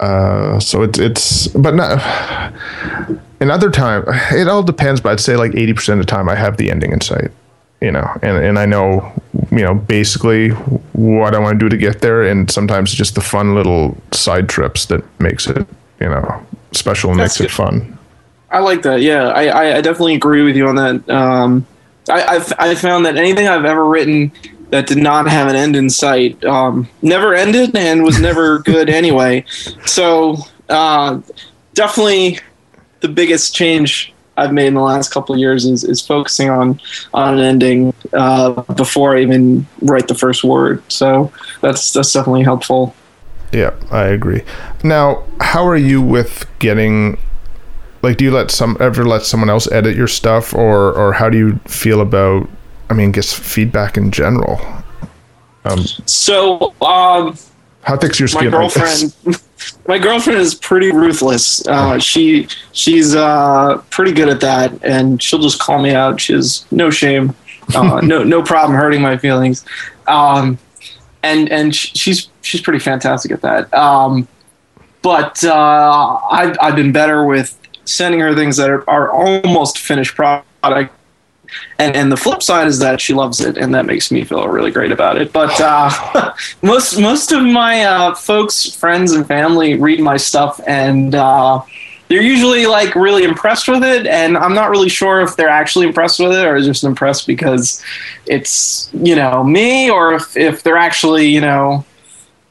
Uh, 0.00 0.60
so 0.60 0.82
it's 0.82 0.98
it's 0.98 1.48
but 1.48 1.74
not. 1.74 2.52
Another 3.38 3.70
time, 3.70 4.04
it 4.32 4.48
all 4.48 4.62
depends. 4.62 5.00
But 5.00 5.12
I'd 5.12 5.20
say 5.20 5.36
like 5.36 5.54
eighty 5.54 5.72
percent 5.72 6.00
of 6.00 6.06
the 6.06 6.10
time, 6.10 6.28
I 6.28 6.34
have 6.34 6.56
the 6.56 6.70
ending 6.70 6.92
in 6.92 7.00
sight 7.00 7.30
you 7.80 7.92
know, 7.92 8.08
and, 8.22 8.38
and 8.38 8.58
I 8.58 8.66
know, 8.66 9.12
you 9.50 9.62
know, 9.62 9.74
basically 9.74 10.50
what 10.50 11.34
I 11.34 11.38
want 11.38 11.58
to 11.58 11.64
do 11.64 11.68
to 11.68 11.76
get 11.76 12.00
there. 12.00 12.22
And 12.22 12.50
sometimes 12.50 12.92
just 12.92 13.14
the 13.14 13.20
fun 13.20 13.54
little 13.54 13.96
side 14.12 14.48
trips 14.48 14.86
that 14.86 15.04
makes 15.20 15.46
it, 15.46 15.66
you 16.00 16.08
know, 16.08 16.46
special 16.72 17.10
and 17.10 17.20
That's 17.20 17.38
makes 17.38 17.52
it 17.52 17.54
fun. 17.54 17.98
I 18.50 18.60
like 18.60 18.82
that. 18.82 19.02
Yeah, 19.02 19.28
I, 19.28 19.46
I, 19.46 19.76
I 19.76 19.80
definitely 19.80 20.14
agree 20.14 20.42
with 20.42 20.56
you 20.56 20.68
on 20.68 20.76
that. 20.76 21.10
Um, 21.10 21.66
I, 22.08 22.22
I've 22.36 22.52
I 22.58 22.74
found 22.76 23.04
that 23.04 23.16
anything 23.16 23.48
I've 23.48 23.64
ever 23.64 23.84
written 23.84 24.32
that 24.70 24.86
did 24.86 24.98
not 24.98 25.28
have 25.28 25.48
an 25.48 25.56
end 25.56 25.76
in 25.76 25.88
sight 25.88 26.44
um, 26.44 26.88
never 27.02 27.34
ended 27.34 27.74
and 27.76 28.02
was 28.02 28.20
never 28.20 28.58
good 28.64 28.88
anyway. 28.88 29.44
So 29.84 30.36
uh, 30.68 31.20
definitely 31.74 32.40
the 33.00 33.08
biggest 33.08 33.54
change 33.54 34.12
I've 34.36 34.52
made 34.52 34.66
in 34.66 34.74
the 34.74 34.82
last 34.82 35.12
couple 35.12 35.34
of 35.34 35.38
years 35.38 35.64
is, 35.64 35.82
is 35.84 36.04
focusing 36.04 36.50
on 36.50 36.80
on 37.14 37.38
an 37.38 37.40
ending 37.40 37.94
uh, 38.12 38.50
before 38.74 39.16
I 39.16 39.22
even 39.22 39.66
write 39.82 40.08
the 40.08 40.14
first 40.14 40.44
word. 40.44 40.82
So 40.92 41.32
that's 41.60 41.92
that's 41.92 42.12
definitely 42.12 42.42
helpful. 42.42 42.94
Yeah, 43.52 43.74
I 43.90 44.04
agree. 44.04 44.42
Now, 44.82 45.24
how 45.40 45.66
are 45.66 45.76
you 45.76 46.02
with 46.02 46.46
getting 46.58 47.18
like 48.02 48.18
do 48.18 48.24
you 48.24 48.30
let 48.30 48.50
some 48.50 48.76
ever 48.78 49.04
let 49.04 49.22
someone 49.22 49.48
else 49.48 49.70
edit 49.72 49.96
your 49.96 50.08
stuff 50.08 50.54
or 50.54 50.92
or 50.92 51.14
how 51.14 51.30
do 51.30 51.38
you 51.38 51.56
feel 51.66 52.00
about 52.00 52.48
I 52.88 52.94
mean, 52.94 53.12
guess 53.12 53.32
feedback 53.32 53.96
in 53.96 54.10
general? 54.10 54.60
So 56.06 56.74
um, 56.80 57.36
How 57.82 57.96
thick's 57.96 58.20
your 58.20 58.28
my 58.28 58.40
skin? 58.40 58.50
like 58.52 58.52
girlfriend 58.52 59.16
my 59.88 59.98
girlfriend 59.98 60.38
is 60.38 60.54
pretty 60.54 60.92
ruthless. 60.92 61.66
Uh, 61.66 61.98
she 61.98 62.48
she's 62.72 63.14
uh, 63.14 63.82
pretty 63.90 64.12
good 64.12 64.28
at 64.28 64.40
that 64.40 64.84
and 64.84 65.20
she'll 65.22 65.40
just 65.40 65.58
call 65.58 65.80
me 65.80 65.90
out. 65.92 66.20
She 66.20 66.34
has 66.34 66.64
no 66.70 66.90
shame 66.90 67.34
uh, 67.74 68.00
no 68.04 68.22
no 68.22 68.42
problem 68.42 68.78
hurting 68.78 69.02
my 69.02 69.16
feelings. 69.16 69.64
Um, 70.06 70.58
and 71.22 71.50
and 71.50 71.74
she's 71.74 72.28
she's 72.42 72.60
pretty 72.60 72.78
fantastic 72.78 73.32
at 73.32 73.42
that. 73.42 73.72
Um, 73.74 74.28
but 75.02 75.42
uh, 75.44 76.20
I've, 76.30 76.56
I've 76.60 76.76
been 76.76 76.92
better 76.92 77.24
with 77.24 77.58
sending 77.84 78.20
her 78.20 78.34
things 78.34 78.56
that 78.56 78.70
are, 78.70 78.88
are 78.90 79.10
almost 79.10 79.78
finished 79.78 80.16
product 80.16 80.92
and 81.78 81.94
and 81.96 82.10
the 82.10 82.16
flip 82.16 82.42
side 82.42 82.66
is 82.66 82.78
that 82.78 83.00
she 83.00 83.14
loves 83.14 83.40
it, 83.40 83.56
and 83.56 83.74
that 83.74 83.86
makes 83.86 84.10
me 84.10 84.24
feel 84.24 84.46
really 84.48 84.70
great 84.70 84.92
about 84.92 85.20
it. 85.20 85.32
But 85.32 85.60
uh, 85.60 86.34
most 86.62 86.98
most 87.00 87.32
of 87.32 87.42
my 87.42 87.84
uh, 87.84 88.14
folks, 88.14 88.70
friends, 88.74 89.12
and 89.12 89.26
family 89.26 89.76
read 89.76 90.00
my 90.00 90.16
stuff, 90.16 90.60
and 90.66 91.14
uh, 91.14 91.62
they're 92.08 92.22
usually 92.22 92.66
like 92.66 92.94
really 92.94 93.24
impressed 93.24 93.68
with 93.68 93.82
it. 93.82 94.06
And 94.06 94.36
I'm 94.36 94.54
not 94.54 94.70
really 94.70 94.88
sure 94.88 95.20
if 95.20 95.36
they're 95.36 95.48
actually 95.48 95.86
impressed 95.86 96.20
with 96.20 96.32
it 96.32 96.46
or 96.46 96.60
just 96.60 96.84
impressed 96.84 97.26
because 97.26 97.82
it's 98.26 98.90
you 98.92 99.16
know 99.16 99.44
me, 99.44 99.90
or 99.90 100.14
if, 100.14 100.36
if 100.36 100.62
they're 100.62 100.78
actually 100.78 101.28
you 101.28 101.40
know. 101.40 101.84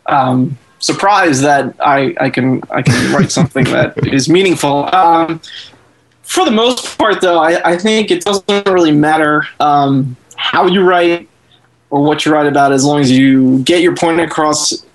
Um, 0.07 0.57
surprised 0.79 1.41
that 1.41 1.75
I, 1.79 2.13
I 2.19 2.29
can 2.29 2.61
I 2.69 2.83
can 2.83 3.13
write 3.13 3.31
something 3.31 3.63
that 3.65 4.07
is 4.13 4.29
meaningful. 4.29 4.87
Um, 4.93 5.41
for 6.25 6.43
the 6.43 6.51
most 6.51 6.97
part, 6.97 7.21
though, 7.21 7.39
I, 7.39 7.73
I 7.73 7.77
think 7.77 8.09
it 8.09 8.25
doesn't 8.25 8.67
really 8.67 8.91
matter 8.91 9.47
um, 9.59 10.17
how 10.35 10.65
you 10.65 10.81
write 10.81 11.29
or 11.91 12.03
what 12.03 12.25
you 12.25 12.33
write 12.33 12.47
about, 12.47 12.71
as 12.71 12.83
long 12.83 12.99
as 12.99 13.11
you 13.11 13.59
get 13.59 13.81
your 13.81 13.95
point 13.95 14.19
across. 14.19 14.85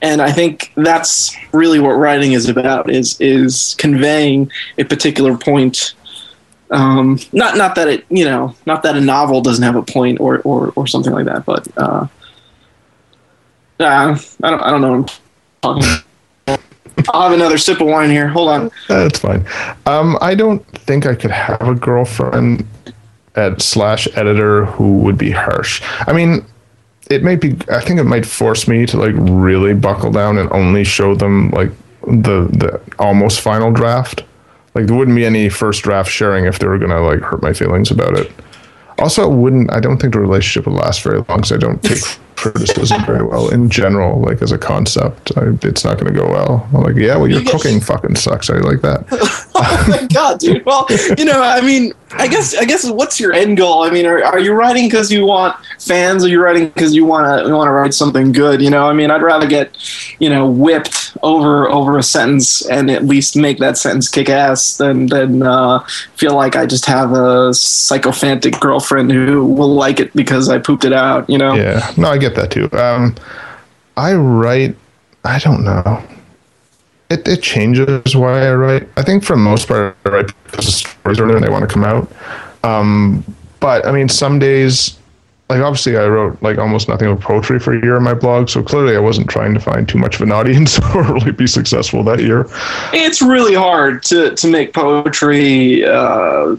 And 0.00 0.22
I 0.22 0.30
think 0.30 0.72
that's 0.76 1.36
really 1.52 1.80
what 1.80 1.90
writing 1.90 2.32
is 2.32 2.48
about: 2.48 2.90
is 2.90 3.20
is 3.20 3.74
conveying 3.78 4.50
a 4.78 4.84
particular 4.84 5.36
point. 5.36 5.94
Um, 6.70 7.18
not 7.32 7.56
not 7.56 7.74
that 7.74 7.88
it 7.88 8.06
you 8.08 8.24
know 8.24 8.54
not 8.64 8.84
that 8.84 8.96
a 8.96 9.00
novel 9.00 9.40
doesn't 9.42 9.62
have 9.62 9.76
a 9.76 9.82
point 9.82 10.20
or 10.20 10.40
or, 10.42 10.72
or 10.76 10.86
something 10.86 11.12
like 11.12 11.26
that, 11.26 11.44
but 11.44 11.66
uh, 11.76 12.06
uh, 13.80 14.18
I 14.42 14.50
don't 14.50 14.62
I 14.62 14.70
don't 14.70 14.80
know. 14.80 15.06
I'll 17.12 17.22
have 17.22 17.32
another 17.32 17.58
sip 17.58 17.80
of 17.80 17.86
wine 17.86 18.10
here. 18.10 18.28
Hold 18.28 18.48
on. 18.48 18.70
That's 18.88 19.18
fine. 19.18 19.44
Um, 19.86 20.18
I 20.20 20.34
don't 20.34 20.64
think 20.78 21.06
I 21.06 21.14
could 21.14 21.30
have 21.30 21.60
a 21.60 21.74
girlfriend 21.74 22.66
at 23.34 23.62
slash 23.62 24.06
editor 24.14 24.66
who 24.66 24.98
would 24.98 25.16
be 25.16 25.30
harsh. 25.30 25.82
I 26.06 26.12
mean, 26.12 26.44
it 27.10 27.22
might 27.22 27.40
be. 27.40 27.56
I 27.70 27.80
think 27.80 27.98
it 28.00 28.04
might 28.04 28.26
force 28.26 28.68
me 28.68 28.86
to 28.86 28.96
like 28.96 29.14
really 29.16 29.74
buckle 29.74 30.10
down 30.10 30.38
and 30.38 30.50
only 30.52 30.84
show 30.84 31.14
them 31.14 31.50
like 31.50 31.70
the 32.02 32.48
the 32.52 32.80
almost 32.98 33.40
final 33.40 33.70
draft. 33.70 34.24
Like 34.74 34.86
there 34.86 34.96
wouldn't 34.96 35.16
be 35.16 35.26
any 35.26 35.48
first 35.48 35.82
draft 35.82 36.10
sharing 36.10 36.46
if 36.46 36.58
they 36.58 36.66
were 36.66 36.78
gonna 36.78 37.00
like 37.02 37.20
hurt 37.20 37.42
my 37.42 37.52
feelings 37.52 37.90
about 37.90 38.16
it. 38.16 38.32
Also, 38.98 39.30
it 39.30 39.34
wouldn't. 39.34 39.72
I 39.72 39.80
don't 39.80 39.98
think 39.98 40.14
the 40.14 40.20
relationship 40.20 40.66
would 40.66 40.78
last 40.78 41.02
very 41.02 41.18
long 41.28 41.38
because 41.38 41.52
I 41.52 41.56
don't 41.56 41.82
take 41.82 42.02
criticism 42.42 43.04
very 43.04 43.24
well 43.24 43.48
in 43.50 43.70
general. 43.70 44.20
Like 44.20 44.42
as 44.42 44.50
a 44.50 44.58
concept, 44.58 45.30
I, 45.36 45.56
it's 45.62 45.84
not 45.84 45.98
going 45.98 46.12
to 46.12 46.18
go 46.18 46.26
well. 46.28 46.68
I'm 46.74 46.82
like, 46.82 46.96
yeah, 46.96 47.16
well, 47.16 47.28
your 47.28 47.40
You 47.40 47.50
cooking 47.50 47.80
fucking 47.80 48.16
sucks. 48.16 48.50
I 48.50 48.56
like 48.58 48.80
that. 48.82 49.06
oh 49.64 49.86
my 49.88 50.06
god, 50.08 50.40
dude. 50.40 50.64
Well, 50.64 50.86
you 51.16 51.24
know, 51.24 51.40
I 51.40 51.60
mean, 51.60 51.92
I 52.12 52.26
guess, 52.26 52.56
I 52.56 52.64
guess, 52.64 52.88
what's 52.90 53.20
your 53.20 53.32
end 53.32 53.56
goal? 53.56 53.84
I 53.84 53.90
mean, 53.90 54.06
are, 54.06 54.22
are 54.24 54.38
you 54.38 54.52
writing 54.54 54.88
because 54.88 55.12
you 55.12 55.24
want 55.24 55.56
fans, 55.78 56.24
or 56.24 56.28
you 56.28 56.42
writing 56.42 56.68
because 56.68 56.94
you 56.94 57.04
want 57.04 57.46
to 57.46 57.54
want 57.54 57.68
to 57.68 57.72
write 57.72 57.94
something 57.94 58.32
good? 58.32 58.60
You 58.60 58.70
know, 58.70 58.88
I 58.88 58.92
mean, 58.92 59.10
I'd 59.10 59.22
rather 59.22 59.46
get, 59.46 59.76
you 60.18 60.28
know, 60.28 60.46
whipped 60.48 61.16
over 61.22 61.68
over 61.70 61.96
a 61.96 62.02
sentence 62.02 62.66
and 62.68 62.90
at 62.90 63.04
least 63.04 63.36
make 63.36 63.58
that 63.58 63.78
sentence 63.78 64.08
kick 64.08 64.28
ass 64.28 64.76
than 64.78 65.06
than 65.06 65.42
uh, 65.42 65.78
feel 66.16 66.34
like 66.34 66.56
I 66.56 66.66
just 66.66 66.86
have 66.86 67.12
a 67.12 67.54
psychophantic 67.54 68.58
girlfriend 68.58 69.12
who 69.12 69.46
will 69.46 69.74
like 69.74 70.00
it 70.00 70.12
because 70.14 70.48
I 70.48 70.58
pooped 70.58 70.84
it 70.84 70.92
out. 70.92 71.30
You 71.30 71.38
know. 71.38 71.54
Yeah, 71.54 71.88
no, 71.96 72.08
I 72.08 72.18
get 72.18 72.34
that 72.34 72.50
too. 72.50 72.68
Um, 72.72 73.14
I 73.96 74.14
write. 74.14 74.76
I 75.24 75.38
don't 75.38 75.62
know. 75.62 76.02
It 77.12 77.28
it 77.28 77.42
changes 77.42 78.16
why 78.16 78.46
I 78.46 78.54
write. 78.54 78.88
I 78.96 79.02
think 79.02 79.24
for 79.24 79.34
the 79.34 79.42
most 79.42 79.68
part, 79.68 79.96
I 80.06 80.08
write 80.08 80.32
because 80.44 80.66
the 80.66 80.72
stories 80.72 81.20
are 81.20 81.26
there 81.26 81.36
and 81.36 81.44
they 81.44 81.50
want 81.50 81.68
to 81.68 81.72
come 81.72 81.84
out. 81.84 82.10
Um, 82.64 83.24
but 83.60 83.86
I 83.86 83.92
mean, 83.92 84.08
some 84.08 84.38
days, 84.38 84.98
like 85.50 85.60
obviously, 85.60 85.96
I 85.96 86.06
wrote 86.06 86.42
like 86.42 86.58
almost 86.58 86.88
nothing 86.88 87.08
of 87.08 87.20
poetry 87.20 87.58
for 87.58 87.74
a 87.74 87.82
year 87.82 87.96
on 87.96 88.02
my 88.02 88.14
blog, 88.14 88.48
so 88.48 88.62
clearly 88.62 88.96
I 88.96 89.00
wasn't 89.00 89.28
trying 89.28 89.52
to 89.54 89.60
find 89.60 89.88
too 89.88 89.98
much 89.98 90.16
of 90.16 90.22
an 90.22 90.32
audience 90.32 90.78
or 90.94 91.02
really 91.02 91.32
be 91.32 91.46
successful 91.46 92.02
that 92.04 92.20
year. 92.20 92.46
it's 92.92 93.20
really 93.20 93.54
hard 93.54 94.02
to 94.04 94.34
to 94.34 94.48
make 94.48 94.72
poetry 94.72 95.84
uh, 95.84 96.56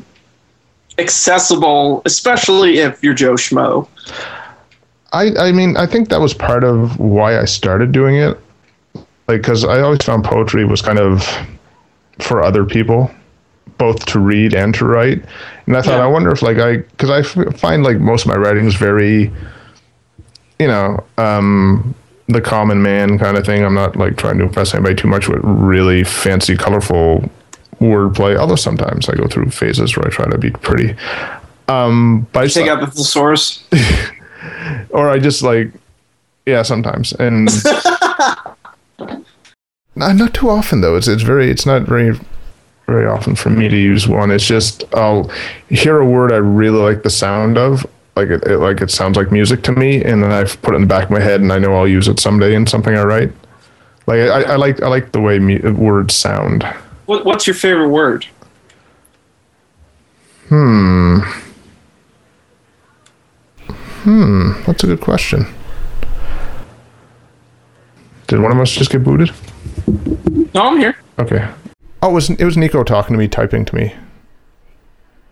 accessible, 1.00 2.02
especially 2.06 2.80
if 2.80 3.04
you're 3.04 3.14
Joe 3.16 3.34
Schmo. 3.34 3.88
I, 5.14 5.32
I 5.38 5.52
mean, 5.52 5.78
I 5.78 5.86
think 5.86 6.10
that 6.10 6.20
was 6.20 6.34
part 6.34 6.64
of 6.64 7.00
why 7.00 7.40
I 7.40 7.46
started 7.46 7.92
doing 7.92 8.16
it. 8.16 8.40
Like, 9.28 9.42
because 9.42 9.64
I 9.64 9.82
always 9.82 10.02
found 10.04 10.24
poetry 10.24 10.66
was 10.66 10.82
kind 10.82 11.00
of 11.00 11.26
for 12.20 12.44
other 12.44 12.66
people, 12.66 13.10
both 13.78 14.06
to 14.08 14.20
read 14.20 14.54
and 14.54 14.74
to 14.76 14.86
write. 14.86 15.24
And 15.66 15.78
I 15.78 15.82
thought, 15.82 15.98
Yeah. 15.98 16.04
I 16.04 16.08
wonder 16.08 16.30
if, 16.32 16.42
like, 16.42 16.58
I, 16.58 16.78
because 16.78 17.10
I 17.10 17.20
f- 17.20 17.58
find 17.60 17.84
like 17.84 18.00
most 18.00 18.26
of 18.26 18.28
my 18.28 18.36
writing 18.36 18.66
is 18.66 18.76
very, 18.76 19.32
you 20.60 20.68
know, 20.68 21.04
um, 21.18 21.96
the 22.28 22.42
common 22.42 22.82
man 22.82 23.18
kind 23.18 23.38
of 23.38 23.46
thing. 23.46 23.64
I'm 23.66 23.74
not 23.74 23.96
like 23.96 24.18
trying 24.18 24.38
to 24.38 24.44
impress 24.46 24.74
anybody 24.74 24.96
too 24.96 25.08
much 25.08 25.28
with 25.28 25.40
really 25.44 26.04
fancy, 26.04 26.56
colorful 26.56 27.30
wordplay. 27.80 28.38
Although 28.38 28.56
sometimes 28.56 29.10
I 29.10 29.16
go 29.16 29.28
through 29.28 29.50
phases 29.50 29.96
where 29.98 30.08
I 30.08 30.10
try 30.10 30.30
to 30.30 30.38
be 30.38 30.52
pretty. 30.52 30.96
Um, 31.68 32.28
but 32.32 32.40
I 32.42 32.44
just 32.46 32.56
Take 32.58 32.70
out 32.70 32.80
the 32.82 32.88
thesaurus. 32.88 33.64
or 34.90 35.10
I 35.10 35.18
just 35.20 35.42
like, 35.44 35.72
yeah, 36.46 36.62
sometimes, 36.62 37.14
and 37.14 37.50
not 39.00 40.16
not 40.16 40.34
too 40.34 40.50
often 40.50 40.82
though. 40.82 40.96
It's 40.96 41.08
it's 41.08 41.24
very 41.24 41.50
it's 41.50 41.66
not 41.66 41.84
very 41.84 42.20
very 42.88 43.06
often 43.06 43.36
for 43.36 43.50
me 43.50 43.70
to 43.70 43.78
use 43.78 44.08
one. 44.08 44.32
It's 44.32 44.46
just 44.46 44.84
I'll 44.94 45.30
hear 45.70 46.00
a 46.00 46.06
word 46.06 46.32
I 46.32 46.38
really 46.38 46.80
like 46.80 47.04
the 47.04 47.10
sound 47.10 47.58
of, 47.58 47.86
like 48.16 48.30
it, 48.30 48.44
it 48.46 48.58
like 48.60 48.82
it 48.82 48.92
sounds 48.92 49.18
like 49.18 49.32
music 49.32 49.64
to 49.64 49.72
me, 49.72 50.04
and 50.04 50.24
then 50.24 50.32
I 50.32 50.44
put 50.44 50.74
it 50.74 50.76
in 50.76 50.82
the 50.82 50.88
back 50.88 51.06
of 51.06 51.12
my 51.12 51.20
head, 51.20 51.42
and 51.42 51.52
I 51.52 51.60
know 51.60 51.76
I'll 51.76 51.88
use 51.88 52.08
it 52.08 52.20
someday 52.20 52.56
in 52.56 52.68
something 52.68 52.96
I 52.96 53.04
write. 53.04 53.32
Like 54.06 54.20
I, 54.20 54.44
I 54.44 54.56
like 54.58 54.82
I 54.82 54.88
like 54.88 55.12
the 55.12 55.22
way 55.22 55.40
mu- 55.40 55.74
words 55.74 56.14
sound. 56.14 56.64
What, 57.06 57.26
what's 57.26 57.48
your 57.48 57.54
favorite 57.54 57.90
word? 57.90 58.26
Hmm. 60.50 61.20
Hmm. 64.04 64.52
That's 64.66 64.84
a 64.84 64.88
good 64.88 65.02
question. 65.02 65.46
Did 68.28 68.40
one 68.40 68.52
of 68.52 68.60
us 68.60 68.72
just 68.72 68.92
get 68.92 69.04
booted? 69.04 69.32
No, 70.54 70.64
I'm 70.64 70.78
here. 70.78 70.96
Okay. 71.20 71.48
Oh, 72.02 72.10
it 72.10 72.14
was 72.14 72.30
it 72.30 72.44
was 72.44 72.58
Nico 72.58 72.84
talking 72.84 73.14
to 73.14 73.18
me, 73.18 73.28
typing 73.28 73.66
to 73.66 73.76
me. 73.76 73.96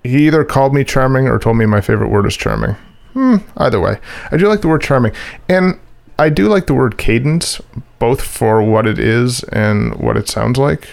He 0.04 0.28
either 0.28 0.44
called 0.44 0.74
me 0.74 0.84
charming 0.84 1.28
or 1.28 1.38
told 1.38 1.58
me 1.58 1.66
my 1.66 1.82
favorite 1.82 2.10
word 2.10 2.26
is 2.26 2.36
charming. 2.36 2.76
Hmm. 3.14 3.38
Either 3.58 3.80
way, 3.80 4.00
I 4.32 4.38
do 4.38 4.48
like 4.48 4.62
the 4.62 4.68
word 4.68 4.82
charming, 4.82 5.14
and 5.50 5.80
I 6.18 6.30
do 6.30 6.48
like 6.48 6.68
the 6.68 6.74
word 6.74 6.98
cadence, 6.98 7.62
both 8.00 8.22
for 8.22 8.64
what 8.64 8.88
it 8.88 8.98
is 9.00 9.44
and 9.46 9.96
what 9.96 10.18
it 10.18 10.30
sounds 10.30 10.58
like. 10.58 10.88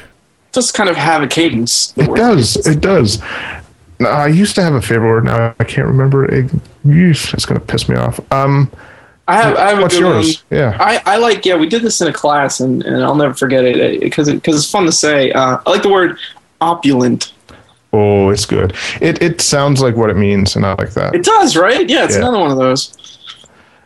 Just 0.53 0.75
kind 0.75 0.89
of 0.89 0.97
have 0.97 1.23
a 1.23 1.29
cadence. 1.29 1.97
It 1.97 2.15
does. 2.15 2.57
It 2.67 2.81
does. 2.81 3.21
Now, 4.01 4.11
I 4.11 4.29
used 4.29 4.55
to 4.55 4.63
have 4.63 4.75
a 4.75 4.83
favorite 4.83 5.09
word. 5.09 5.25
Now 5.25 5.55
I 5.59 5.65
can't 5.65 5.87
remember. 5.87 6.25
It, 6.25 6.51
it's 6.85 7.47
gonna 7.47 7.61
piss 7.61 7.89
me 7.89 7.97
off. 7.97 8.21
Um, 8.33 8.71
I 9.29 9.37
have. 9.37 9.57
I 9.57 9.69
have 9.71 9.79
what's 9.81 9.99
yours? 9.99 10.43
One. 10.49 10.59
Yeah. 10.59 10.77
I, 10.81 11.03
I 11.05 11.17
like. 11.19 11.45
Yeah, 11.45 11.57
we 11.57 11.69
did 11.69 11.83
this 11.83 12.01
in 12.01 12.09
a 12.09 12.13
class, 12.13 12.61
and, 12.61 12.83
and 12.83 13.05
I'll 13.05 13.15
never 13.15 13.35
forget 13.35 13.65
it 13.65 14.01
because 14.01 14.31
because 14.33 14.57
it's 14.57 14.71
fun 14.71 14.85
to 14.87 14.93
say. 14.93 15.31
Uh, 15.33 15.59
I 15.65 15.71
like 15.71 15.83
the 15.83 15.91
word 15.91 16.19
opulent. 16.61 17.33
Oh, 17.93 18.31
it's 18.31 18.47
good. 18.47 18.75
It 19.01 19.23
it 19.23 19.41
sounds 19.41 19.81
like 19.81 19.97
what 19.97 20.11
it 20.11 20.17
means, 20.17 20.57
and 20.57 20.65
I 20.67 20.75
like 20.75 20.91
that. 20.95 21.15
It 21.15 21.25
does, 21.25 21.57
right? 21.57 21.89
Yeah, 21.89 22.05
it's 22.05 22.15
Yeah. 22.15 22.21
another 22.23 22.39
one 22.39 22.51
of 22.51 22.59
those. 22.59 22.97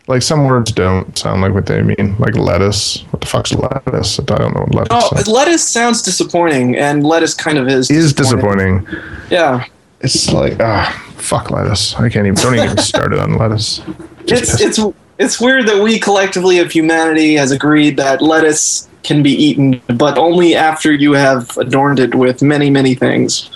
like 0.09 0.21
some 0.23 0.45
words 0.47 0.73
don't 0.73 1.17
sound 1.17 1.43
like 1.43 1.55
what 1.55 1.67
they 1.67 1.83
mean. 1.83 2.17
Like 2.19 2.37
lettuce. 2.37 3.03
What 3.11 3.21
the 3.21 3.27
fuck's 3.27 3.53
lettuce? 3.53 4.19
I 4.21 4.25
don't 4.25 4.55
know 4.55 4.63
what 4.63 4.75
lettuce 4.75 5.09
Oh, 5.13 5.17
is. 5.19 5.29
lettuce 5.29 5.63
sounds 5.69 6.03
disappointing, 6.03 6.77
and 6.77 7.05
lettuce 7.05 7.35
kind 7.35 7.59
of 7.59 7.69
is. 7.69 7.91
is 7.91 8.13
disappointing. 8.13 8.87
Yeah, 9.31 9.65
It's 10.01 10.33
like 10.33 10.61
ah, 10.61 10.91
fuck 11.17 11.51
lettuce. 11.51 11.95
I 11.97 12.09
can't 12.09 12.27
even. 12.27 12.35
Don't 12.35 12.55
even 12.55 12.69
get 12.77 12.85
started 12.85 13.19
on 13.21 13.37
lettuce. 13.39 13.81
Just 14.27 14.61
it's 14.61 14.79
it's 14.79 14.97
it's 15.19 15.41
weird 15.41 15.67
that 15.69 15.83
we 15.83 15.99
collectively 15.99 16.59
of 16.59 16.71
humanity 16.71 17.35
has 17.35 17.51
agreed 17.51 17.97
that 17.97 18.23
lettuce 18.23 18.89
can 19.03 19.23
be 19.23 19.31
eaten, 19.31 19.81
but 19.97 20.17
only 20.17 20.55
after 20.55 20.93
you 20.93 21.13
have 21.13 21.57
adorned 21.59 21.99
it 21.99 22.15
with 22.15 22.43
many 22.43 22.71
many 22.71 22.95
things, 22.95 23.51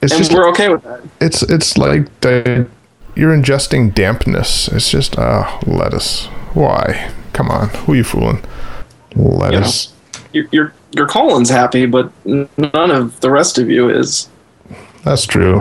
it's 0.00 0.12
and 0.12 0.22
just 0.22 0.32
we're 0.32 0.48
okay 0.50 0.68
with 0.68 0.82
that. 0.82 1.02
it's 1.20 1.42
it's 1.42 1.76
like 1.76 2.08
the, 2.20 2.68
you're 3.14 3.34
ingesting 3.34 3.94
dampness. 3.94 4.68
It's 4.68 4.90
just 4.90 5.18
ah, 5.18 5.60
lettuce. 5.66 6.26
Why? 6.54 7.12
Come 7.32 7.50
on, 7.50 7.68
who 7.70 7.92
are 7.92 7.96
you 7.96 8.04
fooling? 8.04 8.44
Lettuce. 9.16 9.92
Your 10.32 10.46
your 10.50 10.74
your 10.92 11.06
colon's 11.06 11.50
happy, 11.50 11.86
but 11.86 12.10
none 12.24 12.90
of 12.90 13.20
the 13.20 13.30
rest 13.30 13.58
of 13.58 13.70
you 13.70 13.88
is. 13.88 14.28
That's 15.04 15.26
true. 15.26 15.60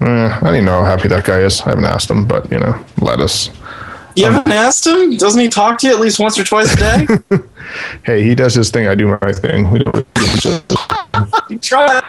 Eh, 0.00 0.04
I 0.06 0.40
don't 0.40 0.54
even 0.54 0.64
know 0.64 0.84
how 0.84 0.96
happy 0.96 1.08
that 1.08 1.24
guy 1.24 1.40
is. 1.40 1.60
I 1.62 1.70
haven't 1.70 1.84
asked 1.84 2.10
him, 2.10 2.26
but 2.26 2.50
you 2.50 2.58
know, 2.58 2.84
lettuce. 3.00 3.50
You 4.18 4.32
haven't 4.32 4.52
asked 4.52 4.86
him? 4.86 5.16
Doesn't 5.16 5.40
he 5.40 5.48
talk 5.48 5.78
to 5.78 5.86
you 5.86 5.92
at 5.94 6.00
least 6.00 6.18
once 6.18 6.38
or 6.38 6.44
twice 6.44 6.72
a 6.74 6.76
day? 6.76 7.06
Hey, 8.02 8.22
he 8.22 8.34
does 8.34 8.54
his 8.54 8.70
thing. 8.70 8.86
I 8.86 8.94
do 8.94 9.18
my 9.20 9.32
thing. 9.32 9.70
We 9.70 9.80
don't. 9.80 10.06
you 11.50 11.58
try 11.58 12.00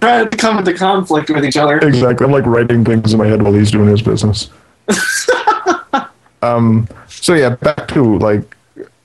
try 0.00 0.24
to 0.24 0.36
come 0.38 0.58
into 0.58 0.72
conflict 0.72 1.28
with 1.28 1.44
each 1.44 1.58
other. 1.58 1.78
Exactly. 1.80 2.24
I'm 2.24 2.32
like 2.32 2.46
writing 2.46 2.82
things 2.82 3.12
in 3.12 3.18
my 3.18 3.26
head 3.26 3.42
while 3.42 3.52
he's 3.52 3.70
doing 3.70 3.88
his 3.88 4.00
business. 4.00 4.48
um. 6.42 6.88
So 7.08 7.34
yeah, 7.34 7.50
back 7.56 7.88
to 7.88 8.18
like 8.18 8.56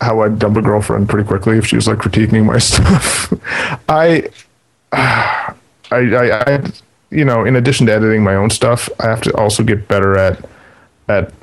how 0.01 0.21
I 0.21 0.29
dump 0.29 0.57
a 0.57 0.61
girlfriend 0.61 1.09
pretty 1.09 1.27
quickly 1.27 1.57
if 1.57 1.65
she 1.65 1.75
was 1.75 1.87
like 1.87 1.97
critiquing 1.97 2.45
my 2.45 2.57
stuff. 2.59 3.33
I, 3.89 4.29
I, 4.91 5.55
I, 5.91 6.53
I, 6.55 6.71
you 7.09 7.25
know, 7.25 7.43
in 7.45 7.55
addition 7.55 7.87
to 7.87 7.93
editing 7.93 8.23
my 8.23 8.35
own 8.35 8.49
stuff, 8.49 8.89
I 8.99 9.05
have 9.05 9.21
to 9.23 9.35
also 9.35 9.63
get 9.63 9.87
better 9.87 10.17
at 10.17 10.43
at 11.09 11.33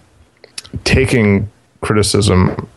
taking 0.84 1.50
criticism 1.80 2.68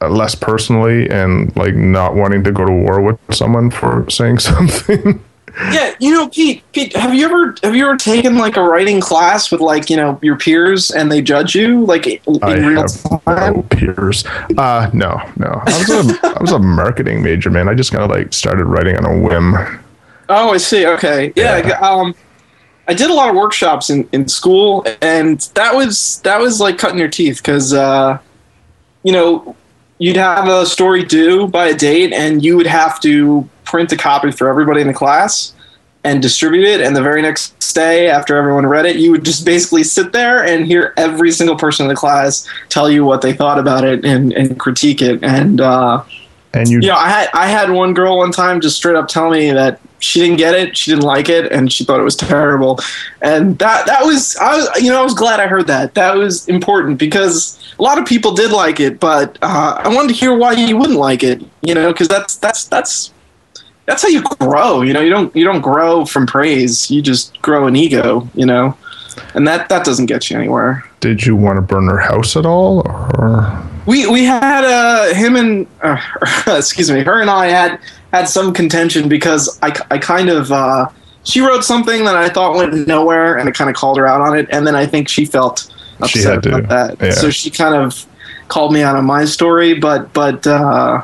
uh, 0.00 0.08
less 0.08 0.34
personally 0.34 1.08
and 1.10 1.54
like 1.56 1.74
not 1.74 2.14
wanting 2.14 2.42
to 2.44 2.52
go 2.52 2.64
to 2.64 2.72
war 2.72 3.00
with 3.00 3.18
someone 3.30 3.70
for 3.70 4.08
saying 4.10 4.38
something. 4.40 5.22
Yeah, 5.70 5.94
you 6.00 6.10
know, 6.12 6.28
Pete. 6.28 6.62
Pete, 6.72 6.96
have 6.96 7.14
you 7.14 7.26
ever 7.26 7.54
have 7.62 7.76
you 7.76 7.84
ever 7.84 7.96
taken 7.96 8.38
like 8.38 8.56
a 8.56 8.62
writing 8.62 9.00
class 9.00 9.50
with 9.50 9.60
like 9.60 9.90
you 9.90 9.96
know 9.96 10.18
your 10.22 10.36
peers 10.36 10.90
and 10.90 11.12
they 11.12 11.20
judge 11.20 11.54
you 11.54 11.84
like 11.84 12.06
in 12.06 12.20
I 12.42 12.54
real 12.54 12.80
have 12.80 13.24
time? 13.26 13.54
no 13.54 13.62
peers. 13.64 14.24
Uh, 14.56 14.90
no, 14.94 15.20
no. 15.36 15.62
I 15.66 15.78
was 15.78 15.90
a 15.90 16.26
I 16.26 16.40
was 16.40 16.52
a 16.52 16.58
marketing 16.58 17.22
major, 17.22 17.50
man. 17.50 17.68
I 17.68 17.74
just 17.74 17.92
kind 17.92 18.02
of 18.02 18.10
like 18.10 18.32
started 18.32 18.64
writing 18.64 18.96
on 18.96 19.04
a 19.04 19.18
whim. 19.20 19.54
Oh, 20.30 20.54
I 20.54 20.56
see. 20.56 20.86
Okay, 20.86 21.32
yeah. 21.36 21.58
Yeah. 21.66 21.78
Um, 21.80 22.14
I 22.88 22.94
did 22.94 23.10
a 23.10 23.14
lot 23.14 23.30
of 23.30 23.36
workshops 23.36 23.90
in, 23.90 24.08
in 24.12 24.28
school, 24.28 24.84
and 25.00 25.40
that 25.54 25.74
was 25.74 26.20
that 26.22 26.40
was 26.40 26.60
like 26.60 26.78
cutting 26.78 26.98
your 26.98 27.08
teeth 27.08 27.38
because 27.38 27.72
uh, 27.72 28.18
you 29.02 29.12
know 29.12 29.56
you'd 29.98 30.16
have 30.16 30.48
a 30.48 30.66
story 30.66 31.04
due 31.04 31.46
by 31.46 31.66
a 31.66 31.74
date, 31.74 32.12
and 32.12 32.44
you 32.44 32.56
would 32.56 32.66
have 32.66 33.00
to 33.00 33.48
print 33.64 33.92
a 33.92 33.96
copy 33.96 34.32
for 34.32 34.48
everybody 34.48 34.80
in 34.80 34.88
the 34.88 34.94
class 34.94 35.54
and 36.04 36.20
distribute 36.20 36.64
it. 36.64 36.80
And 36.80 36.96
the 36.96 37.02
very 37.02 37.22
next 37.22 37.72
day, 37.72 38.08
after 38.08 38.36
everyone 38.36 38.66
read 38.66 38.86
it, 38.86 38.96
you 38.96 39.12
would 39.12 39.24
just 39.24 39.46
basically 39.46 39.84
sit 39.84 40.12
there 40.12 40.44
and 40.44 40.66
hear 40.66 40.92
every 40.96 41.30
single 41.30 41.56
person 41.56 41.84
in 41.84 41.88
the 41.88 41.94
class 41.94 42.48
tell 42.68 42.90
you 42.90 43.04
what 43.04 43.22
they 43.22 43.32
thought 43.32 43.58
about 43.58 43.84
it 43.84 44.04
and, 44.04 44.32
and 44.32 44.58
critique 44.58 45.00
it. 45.00 45.22
And 45.22 45.60
uh, 45.60 46.02
And 46.54 46.68
you, 46.68 46.80
know, 46.80 46.94
I 46.94 47.08
had 47.08 47.28
I 47.32 47.46
had 47.46 47.70
one 47.70 47.94
girl 47.94 48.18
one 48.18 48.30
time 48.30 48.60
just 48.60 48.76
straight 48.76 48.96
up 48.96 49.08
tell 49.08 49.30
me 49.30 49.52
that 49.52 49.80
she 50.00 50.20
didn't 50.20 50.36
get 50.36 50.54
it, 50.54 50.76
she 50.76 50.90
didn't 50.90 51.04
like 51.04 51.28
it, 51.28 51.50
and 51.50 51.72
she 51.72 51.84
thought 51.84 51.98
it 51.98 52.04
was 52.04 52.16
terrible. 52.16 52.78
And 53.22 53.58
that 53.58 53.86
that 53.86 54.04
was 54.04 54.36
I 54.36 54.56
was 54.56 54.82
you 54.82 54.90
know 54.90 55.00
I 55.00 55.04
was 55.04 55.14
glad 55.14 55.40
I 55.40 55.46
heard 55.46 55.66
that. 55.68 55.94
That 55.94 56.16
was 56.16 56.46
important 56.48 56.98
because 56.98 57.58
a 57.78 57.82
lot 57.82 57.98
of 57.98 58.04
people 58.04 58.34
did 58.34 58.50
like 58.50 58.80
it, 58.80 59.00
but 59.00 59.38
uh, 59.40 59.80
I 59.82 59.88
wanted 59.88 60.08
to 60.08 60.14
hear 60.14 60.36
why 60.36 60.52
you 60.52 60.76
wouldn't 60.76 60.98
like 60.98 61.22
it. 61.22 61.42
You 61.62 61.74
know, 61.74 61.90
because 61.90 62.08
that's 62.08 62.36
that's 62.36 62.66
that's 62.66 63.12
that's 63.86 64.02
how 64.02 64.08
you 64.08 64.22
grow. 64.38 64.82
You 64.82 64.92
know, 64.92 65.00
you 65.00 65.10
don't 65.10 65.34
you 65.34 65.44
don't 65.44 65.62
grow 65.62 66.04
from 66.04 66.26
praise. 66.26 66.90
You 66.90 67.00
just 67.00 67.40
grow 67.40 67.66
an 67.66 67.76
ego. 67.76 68.28
You 68.34 68.44
know, 68.44 68.76
and 69.34 69.48
that 69.48 69.70
that 69.70 69.86
doesn't 69.86 70.06
get 70.06 70.28
you 70.28 70.36
anywhere. 70.36 70.84
Did 71.00 71.24
you 71.24 71.34
want 71.34 71.56
to 71.56 71.62
burn 71.62 71.86
her 71.86 71.98
house 71.98 72.36
at 72.36 72.44
all, 72.44 72.80
or 72.86 73.62
we 73.86 74.06
we 74.06 74.24
had 74.24 74.64
uh, 74.64 75.14
him 75.14 75.36
and 75.36 75.66
uh, 75.82 75.98
excuse 76.46 76.90
me, 76.90 77.02
her 77.02 77.20
and 77.20 77.30
I 77.30 77.46
had 77.46 77.80
had 78.12 78.28
some 78.28 78.52
contention 78.52 79.08
because 79.08 79.58
I, 79.62 79.74
I 79.90 79.98
kind 79.98 80.28
of 80.28 80.52
uh, 80.52 80.88
she 81.24 81.40
wrote 81.40 81.64
something 81.64 82.04
that 82.04 82.16
I 82.16 82.28
thought 82.28 82.56
went 82.56 82.86
nowhere, 82.86 83.38
and 83.38 83.48
I 83.48 83.52
kind 83.52 83.70
of 83.70 83.76
called 83.76 83.98
her 83.98 84.06
out 84.06 84.20
on 84.20 84.36
it, 84.36 84.48
and 84.50 84.66
then 84.66 84.74
I 84.74 84.86
think 84.86 85.08
she 85.08 85.24
felt 85.24 85.72
upset 86.00 86.44
about 86.46 86.68
that. 86.68 86.96
Yeah. 87.00 87.10
So 87.12 87.30
she 87.30 87.50
kind 87.50 87.74
of 87.74 88.06
called 88.48 88.72
me 88.72 88.82
out 88.82 88.96
on 88.96 89.04
my 89.04 89.24
story, 89.24 89.74
but 89.74 90.12
but 90.12 90.46
uh, 90.46 91.02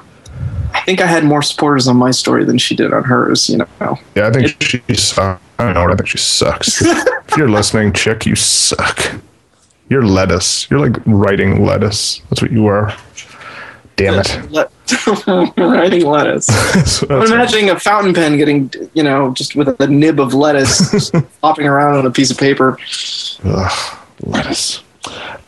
I 0.74 0.81
think 0.83 1.01
I 1.01 1.07
had 1.07 1.24
more 1.24 1.43
supporters 1.43 1.89
on 1.89 1.97
my 1.97 2.11
story 2.11 2.45
than 2.45 2.59
she 2.59 2.76
did 2.76 2.93
on 2.93 3.05
hers. 3.05 3.49
You 3.49 3.59
know. 3.59 3.99
Yeah, 4.14 4.29
I 4.29 4.31
think 4.31 4.47
it, 4.47 4.62
she 4.62 4.95
sucks. 4.95 5.43
I 5.59 5.64
don't 5.64 5.74
know. 5.74 5.93
I 5.93 5.97
think 5.97 6.09
she 6.09 6.18
sucks. 6.18 6.81
if 6.83 7.37
you're 7.37 7.51
listening, 7.51 7.93
chick, 7.93 8.26
you 8.26 8.37
suck. 8.37 9.20
You're 9.89 10.05
lettuce. 10.05 10.70
You're 10.70 10.80
like 10.80 11.01
writing 11.07 11.64
lettuce. 11.64 12.20
That's 12.28 12.43
what 12.43 12.51
you 12.51 12.66
are. 12.66 12.95
Damn 13.97 14.20
it. 14.20 14.39
Writing 15.57 16.07
lettuce. 16.07 16.49
I'm 17.11 17.22
imagining 17.22 17.70
a 17.70 17.78
fountain 17.78 18.14
pen 18.14 18.36
getting, 18.36 18.72
you 18.95 19.03
know, 19.03 19.32
just 19.34 19.57
with 19.57 19.80
a 19.80 19.86
nib 19.86 20.20
of 20.20 20.34
lettuce 20.34 21.11
flopping 21.41 21.66
around 21.66 21.99
on 21.99 22.07
a 22.07 22.11
piece 22.11 22.30
of 22.30 22.39
paper. 22.39 22.78
Ugh, 23.45 23.99
lettuce. 24.20 24.82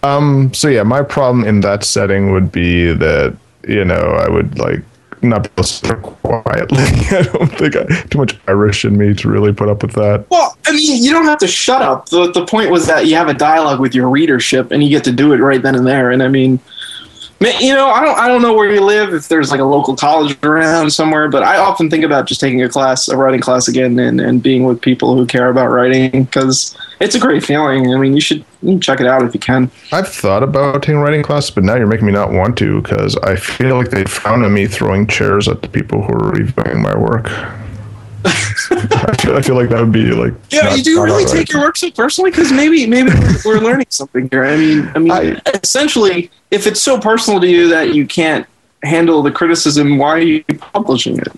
Um, 0.03 0.53
so 0.53 0.68
yeah, 0.68 0.82
my 0.82 1.03
problem 1.03 1.45
in 1.45 1.61
that 1.61 1.84
setting 1.84 2.32
would 2.32 2.51
be 2.51 2.93
that, 2.93 3.36
you 3.66 3.84
know, 3.84 3.95
I 3.95 4.28
would 4.28 4.59
like 4.59 4.82
not 5.23 5.49
quietly. 6.23 6.79
I 7.11 7.29
don't 7.33 7.59
think 7.59 7.77
I 7.77 7.85
too 8.11 8.18
much 8.18 8.39
Irish 8.49 8.85
in 8.85 8.97
me 8.97 9.14
to 9.14 9.29
really 9.29 9.53
put 9.53 9.68
up 9.68 9.83
with 9.83 9.93
that. 9.93 10.27
Well, 10.31 10.57
I 10.66 10.73
mean, 10.73 11.03
you 11.03 11.11
don't 11.11 11.27
have 11.27 11.39
to 11.41 11.49
shut 11.49 11.83
up. 11.83 12.09
The 12.09 12.31
the 12.33 12.47
point 12.47 12.71
was 12.71 12.87
that 12.87 13.07
you 13.07 13.16
have 13.16 13.29
a 13.29 13.35
dialogue 13.35 13.81
with 13.81 13.95
your 13.95 14.09
readership 14.09 14.71
and 14.71 14.83
you 14.83 14.89
get 14.89 15.05
to 15.05 15.12
do 15.12 15.33
it 15.33 15.39
right 15.39 15.62
then 15.62 15.75
and 15.75 15.87
there. 15.87 16.11
And 16.11 16.23
I 16.23 16.29
mean, 16.29 16.59
you 17.41 17.74
know, 17.74 17.88
I 17.88 18.05
don't, 18.05 18.18
I 18.18 18.28
don't 18.28 18.43
know 18.43 18.53
where 18.53 18.70
you 18.70 18.82
live 18.82 19.14
if 19.14 19.28
there's 19.28 19.51
like 19.51 19.61
a 19.61 19.64
local 19.64 19.97
college 19.97 20.36
around 20.43 20.91
somewhere, 20.91 21.28
but 21.30 21.43
I 21.43 21.57
often 21.57 21.88
think 21.88 22.05
about 22.05 22.26
just 22.26 22.41
taking 22.41 22.62
a 22.62 22.68
class, 22.68 23.09
a 23.09 23.16
writing 23.16 23.41
class 23.41 23.66
again, 23.66 23.99
and, 23.99 24.20
and 24.20 24.43
being 24.43 24.64
with 24.64 24.82
people 24.82 25.16
who 25.16 25.26
care 25.26 25.49
about 25.49 25.68
writing 25.68 26.24
because 26.24 26.76
it's 27.01 27.14
a 27.14 27.18
great 27.18 27.43
feeling. 27.43 27.95
I 27.95 27.99
mean, 27.99 28.14
you 28.14 28.20
should, 28.20 28.45
check 28.82 29.01
it 29.01 29.07
out 29.07 29.24
if 29.24 29.32
you 29.32 29.41
can. 29.41 29.70
I've 29.91 30.09
thought 30.09 30.43
about 30.43 30.82
taking 30.82 30.99
writing 30.99 31.22
class, 31.22 31.49
but 31.49 31.64
now 31.64 31.76
you're 31.76 31.86
making 31.86 32.05
me 32.05 32.12
not 32.12 32.30
want 32.30 32.59
to 32.59 32.82
because 32.82 33.16
I 33.16 33.36
feel 33.36 33.76
like 33.76 33.88
they 33.88 34.05
frown 34.05 34.45
at 34.45 34.51
me 34.51 34.66
throwing 34.66 35.07
chairs 35.07 35.49
at 35.49 35.62
the 35.62 35.68
people 35.68 36.03
who 36.03 36.12
are 36.12 36.30
reviewing 36.30 36.82
my 36.82 36.95
work. 36.95 37.30
I, 38.25 38.31
feel, 39.21 39.37
I 39.37 39.43
feel 39.43 39.55
like 39.55 39.68
that 39.71 39.81
would 39.81 39.93
be 39.93 40.11
like 40.12 40.35
yeah 40.51 40.75
you 40.75 40.83
do 40.83 41.03
really 41.03 41.25
take 41.25 41.53
your 41.53 41.62
work 41.62 41.77
so 41.77 41.91
personally? 41.91 42.31
Because 42.31 42.53
maybe 42.53 42.87
maybe 42.87 43.11
we're 43.45 43.61
learning 43.61 43.87
something 43.91 44.29
here. 44.31 44.45
I 44.45 44.57
mean 44.57 44.91
i 44.95 44.99
mean 44.99 45.12
I, 45.12 45.41
essentially 45.62 46.31
if 46.51 46.66
it's 46.66 46.81
so 46.81 46.99
personal 46.99 47.41
to 47.41 47.47
you 47.47 47.68
that 47.68 47.95
you 47.95 48.07
can't 48.07 48.47
handle 48.83 49.23
the 49.23 49.31
criticism 49.31 49.99
why 49.99 50.11
are 50.11 50.21
you 50.21 50.45
publishing 50.45 51.18
it? 51.18 51.29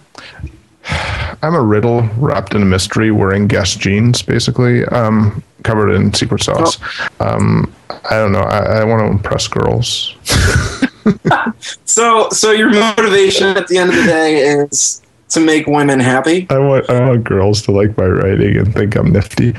I'm 1.42 1.54
a 1.54 1.62
riddle 1.62 2.02
wrapped 2.16 2.54
in 2.54 2.62
a 2.62 2.66
mystery 2.66 3.10
wearing 3.10 3.46
guess 3.46 3.74
jeans 3.74 4.22
basically 4.22 4.84
um, 4.86 5.42
covered 5.62 5.90
in 5.90 6.12
secret 6.12 6.42
sauce. 6.42 6.78
Oh. 7.20 7.36
um, 7.36 7.72
i 8.10 8.16
don't 8.16 8.32
know. 8.32 8.40
I, 8.40 8.80
I 8.80 8.84
want 8.84 9.00
to 9.00 9.06
impress 9.06 9.46
girls. 9.46 10.16
So 11.84 12.28
so 12.30 12.50
your 12.50 12.70
motivation 12.70 13.56
at 13.56 13.68
the 13.68 13.78
end 13.78 13.90
of 13.90 13.96
the 13.96 14.04
day 14.04 14.38
is 14.38 15.02
to 15.32 15.40
make 15.40 15.66
women 15.66 16.00
happy? 16.00 16.46
I 16.50 16.58
want 16.58 16.88
I 16.88 17.08
want 17.08 17.24
girls 17.24 17.62
to 17.62 17.72
like 17.72 17.96
my 17.96 18.06
writing 18.06 18.56
and 18.56 18.72
think 18.72 18.96
I'm 18.96 19.12
nifty. 19.12 19.54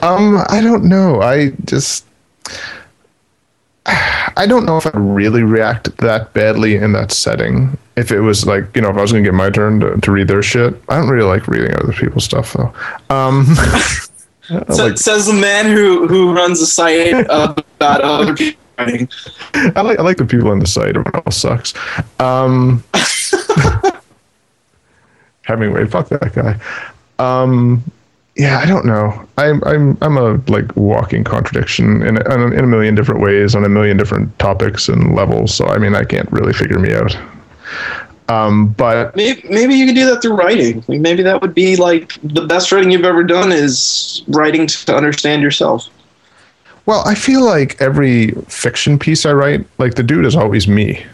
Um, 0.00 0.42
I 0.48 0.60
don't 0.62 0.84
know. 0.84 1.20
I 1.20 1.50
just 1.64 2.06
I 3.86 4.46
don't 4.46 4.66
know 4.66 4.76
if 4.76 4.86
I'd 4.86 4.96
really 4.96 5.42
react 5.42 5.96
that 5.98 6.32
badly 6.32 6.76
in 6.76 6.92
that 6.92 7.12
setting. 7.12 7.76
If 7.96 8.12
it 8.12 8.20
was 8.20 8.46
like, 8.46 8.64
you 8.76 8.82
know, 8.82 8.90
if 8.90 8.96
I 8.96 9.00
was 9.00 9.10
going 9.10 9.24
to 9.24 9.28
get 9.28 9.34
my 9.34 9.50
turn 9.50 9.80
to, 9.80 9.96
to, 9.96 10.12
read 10.12 10.28
their 10.28 10.42
shit, 10.42 10.80
I 10.88 10.98
don't 10.98 11.08
really 11.08 11.26
like 11.26 11.48
reading 11.48 11.74
other 11.74 11.92
people's 11.92 12.24
stuff 12.24 12.52
though. 12.52 12.72
Um, 13.10 13.46
so, 14.70 14.86
like, 14.86 14.98
says 14.98 15.26
the 15.26 15.32
man 15.32 15.66
who 15.66 16.06
who 16.06 16.34
runs 16.34 16.60
a 16.60 16.66
site 16.66 17.12
about 17.28 18.00
other 18.00 18.34
people 18.34 18.60
writing. 18.78 19.08
I 19.54 19.80
like 19.80 19.98
I 19.98 20.02
like 20.02 20.18
the 20.18 20.26
people 20.26 20.50
on 20.50 20.60
the 20.60 20.66
site. 20.66 20.96
Everyone 20.96 21.22
else 21.26 21.36
sucks. 21.36 21.74
Um, 22.20 22.84
Hemingway. 25.48 25.86
Fuck 25.86 26.10
that 26.10 26.32
guy. 26.34 26.60
Um, 27.18 27.82
yeah, 28.36 28.58
I 28.58 28.66
don't 28.66 28.84
know. 28.84 29.26
I'm 29.36 29.62
I'm 29.64 29.98
I'm 30.00 30.16
a 30.16 30.40
like 30.46 30.76
walking 30.76 31.24
contradiction 31.24 32.02
in 32.02 32.18
a, 32.18 32.46
in 32.46 32.60
a 32.60 32.66
million 32.66 32.94
different 32.94 33.20
ways 33.20 33.56
on 33.56 33.64
a 33.64 33.68
million 33.68 33.96
different 33.96 34.38
topics 34.38 34.88
and 34.88 35.16
levels. 35.16 35.52
So 35.52 35.66
I 35.66 35.78
mean, 35.78 35.94
I 35.96 36.04
can't 36.04 36.30
really 36.30 36.52
figure 36.52 36.78
me 36.78 36.94
out. 36.94 37.16
Um, 38.28 38.68
but 38.68 39.16
maybe, 39.16 39.42
maybe 39.48 39.74
you 39.74 39.86
could 39.86 39.94
do 39.94 40.04
that 40.04 40.20
through 40.20 40.34
writing. 40.34 40.84
Maybe 40.86 41.22
that 41.22 41.40
would 41.40 41.54
be 41.54 41.76
like 41.76 42.12
the 42.22 42.46
best 42.46 42.70
writing 42.70 42.90
you've 42.90 43.04
ever 43.04 43.24
done 43.24 43.50
is 43.50 44.22
writing 44.28 44.66
to 44.66 44.94
understand 44.94 45.42
yourself. 45.42 45.88
Well, 46.84 47.02
I 47.06 47.14
feel 47.14 47.44
like 47.44 47.80
every 47.80 48.32
fiction 48.48 48.98
piece 48.98 49.24
I 49.24 49.32
write, 49.32 49.66
like 49.78 49.94
the 49.94 50.02
dude 50.02 50.26
is 50.26 50.36
always 50.36 50.68
me. 50.68 51.04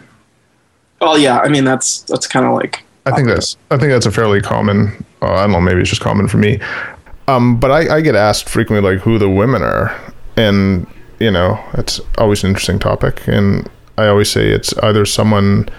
Oh 1.01 1.15
yeah, 1.15 1.39
I 1.39 1.47
mean 1.47 1.63
that's 1.63 2.01
that's 2.01 2.27
kind 2.27 2.45
of 2.45 2.53
like 2.53 2.84
I 3.05 3.11
think 3.11 3.27
that's 3.27 3.57
I 3.71 3.77
think 3.77 3.91
that's 3.91 4.05
a 4.05 4.11
fairly 4.11 4.41
common. 4.41 5.05
Uh, 5.21 5.33
I 5.33 5.41
don't 5.43 5.51
know. 5.51 5.61
Maybe 5.61 5.81
it's 5.81 5.89
just 5.89 6.01
common 6.01 6.27
for 6.27 6.37
me. 6.37 6.59
Um, 7.27 7.59
but 7.59 7.71
I, 7.71 7.97
I 7.97 8.01
get 8.01 8.15
asked 8.15 8.49
frequently 8.49 8.91
like 8.91 9.01
who 9.01 9.17
the 9.17 9.29
women 9.29 9.61
are, 9.61 9.95
and 10.37 10.87
you 11.19 11.31
know 11.31 11.63
it's 11.73 11.99
always 12.17 12.43
an 12.43 12.49
interesting 12.49 12.79
topic. 12.79 13.27
And 13.27 13.69
I 13.97 14.07
always 14.07 14.29
say 14.29 14.49
it's 14.49 14.75
either 14.79 15.05
someone 15.05 15.69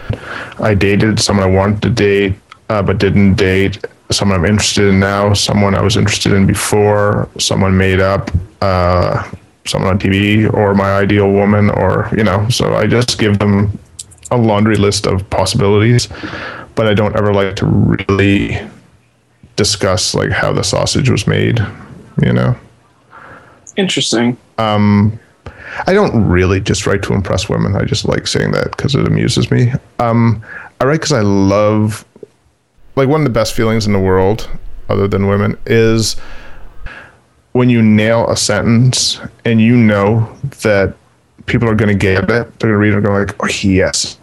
I 0.58 0.74
dated, 0.74 1.20
someone 1.20 1.44
I 1.46 1.50
wanted 1.50 1.82
to 1.82 1.90
date 1.90 2.34
uh, 2.68 2.82
but 2.82 2.98
didn't 2.98 3.34
date, 3.34 3.84
someone 4.10 4.38
I'm 4.38 4.46
interested 4.46 4.86
in 4.88 5.00
now, 5.00 5.32
someone 5.34 5.74
I 5.74 5.82
was 5.82 5.96
interested 5.96 6.32
in 6.32 6.46
before, 6.46 7.28
someone 7.38 7.76
made 7.76 8.00
up, 8.00 8.30
uh, 8.60 9.28
someone 9.66 9.90
on 9.90 9.98
TV, 9.98 10.52
or 10.52 10.74
my 10.74 10.96
ideal 10.96 11.30
woman, 11.30 11.70
or 11.70 12.08
you 12.16 12.24
know. 12.24 12.48
So 12.48 12.74
I 12.74 12.86
just 12.86 13.18
give 13.18 13.38
them 13.38 13.78
a 14.30 14.36
laundry 14.36 14.76
list 14.76 15.06
of 15.06 15.28
possibilities 15.30 16.08
but 16.76 16.86
I 16.86 16.94
don't 16.94 17.16
ever 17.16 17.34
like 17.34 17.56
to 17.56 17.66
really 17.66 18.60
discuss 19.56 20.14
like 20.14 20.30
how 20.30 20.52
the 20.52 20.62
sausage 20.62 21.10
was 21.10 21.26
made, 21.26 21.58
you 22.22 22.32
know. 22.32 22.56
Interesting. 23.76 24.36
Um 24.58 25.18
I 25.86 25.92
don't 25.92 26.26
really 26.26 26.60
just 26.60 26.86
write 26.86 27.02
to 27.02 27.12
impress 27.12 27.48
women. 27.48 27.76
I 27.76 27.84
just 27.84 28.06
like 28.06 28.26
saying 28.26 28.52
that 28.52 28.70
because 28.70 28.94
it 28.94 29.06
amuses 29.06 29.50
me. 29.50 29.72
Um, 29.98 30.42
I 30.80 30.84
write 30.84 31.00
because 31.00 31.12
I 31.12 31.20
love, 31.20 32.04
like, 32.94 33.08
one 33.08 33.20
of 33.20 33.24
the 33.24 33.32
best 33.32 33.54
feelings 33.54 33.86
in 33.86 33.92
the 33.92 33.98
world, 33.98 34.48
other 34.88 35.06
than 35.06 35.26
women, 35.26 35.58
is 35.66 36.14
when 37.52 37.68
you 37.68 37.82
nail 37.82 38.28
a 38.30 38.36
sentence 38.36 39.20
and 39.44 39.60
you 39.60 39.76
know 39.76 40.34
that 40.62 40.94
people 41.46 41.68
are 41.68 41.74
going 41.74 41.88
to 41.88 41.98
get 41.98 42.24
it. 42.24 42.28
They're 42.28 42.44
going 42.44 42.72
to 42.72 42.76
read 42.76 42.92
it 42.92 42.96
and 42.96 43.04
go 43.04 43.12
like, 43.12 43.34
"Oh 43.42 43.48
yes, 43.62 44.18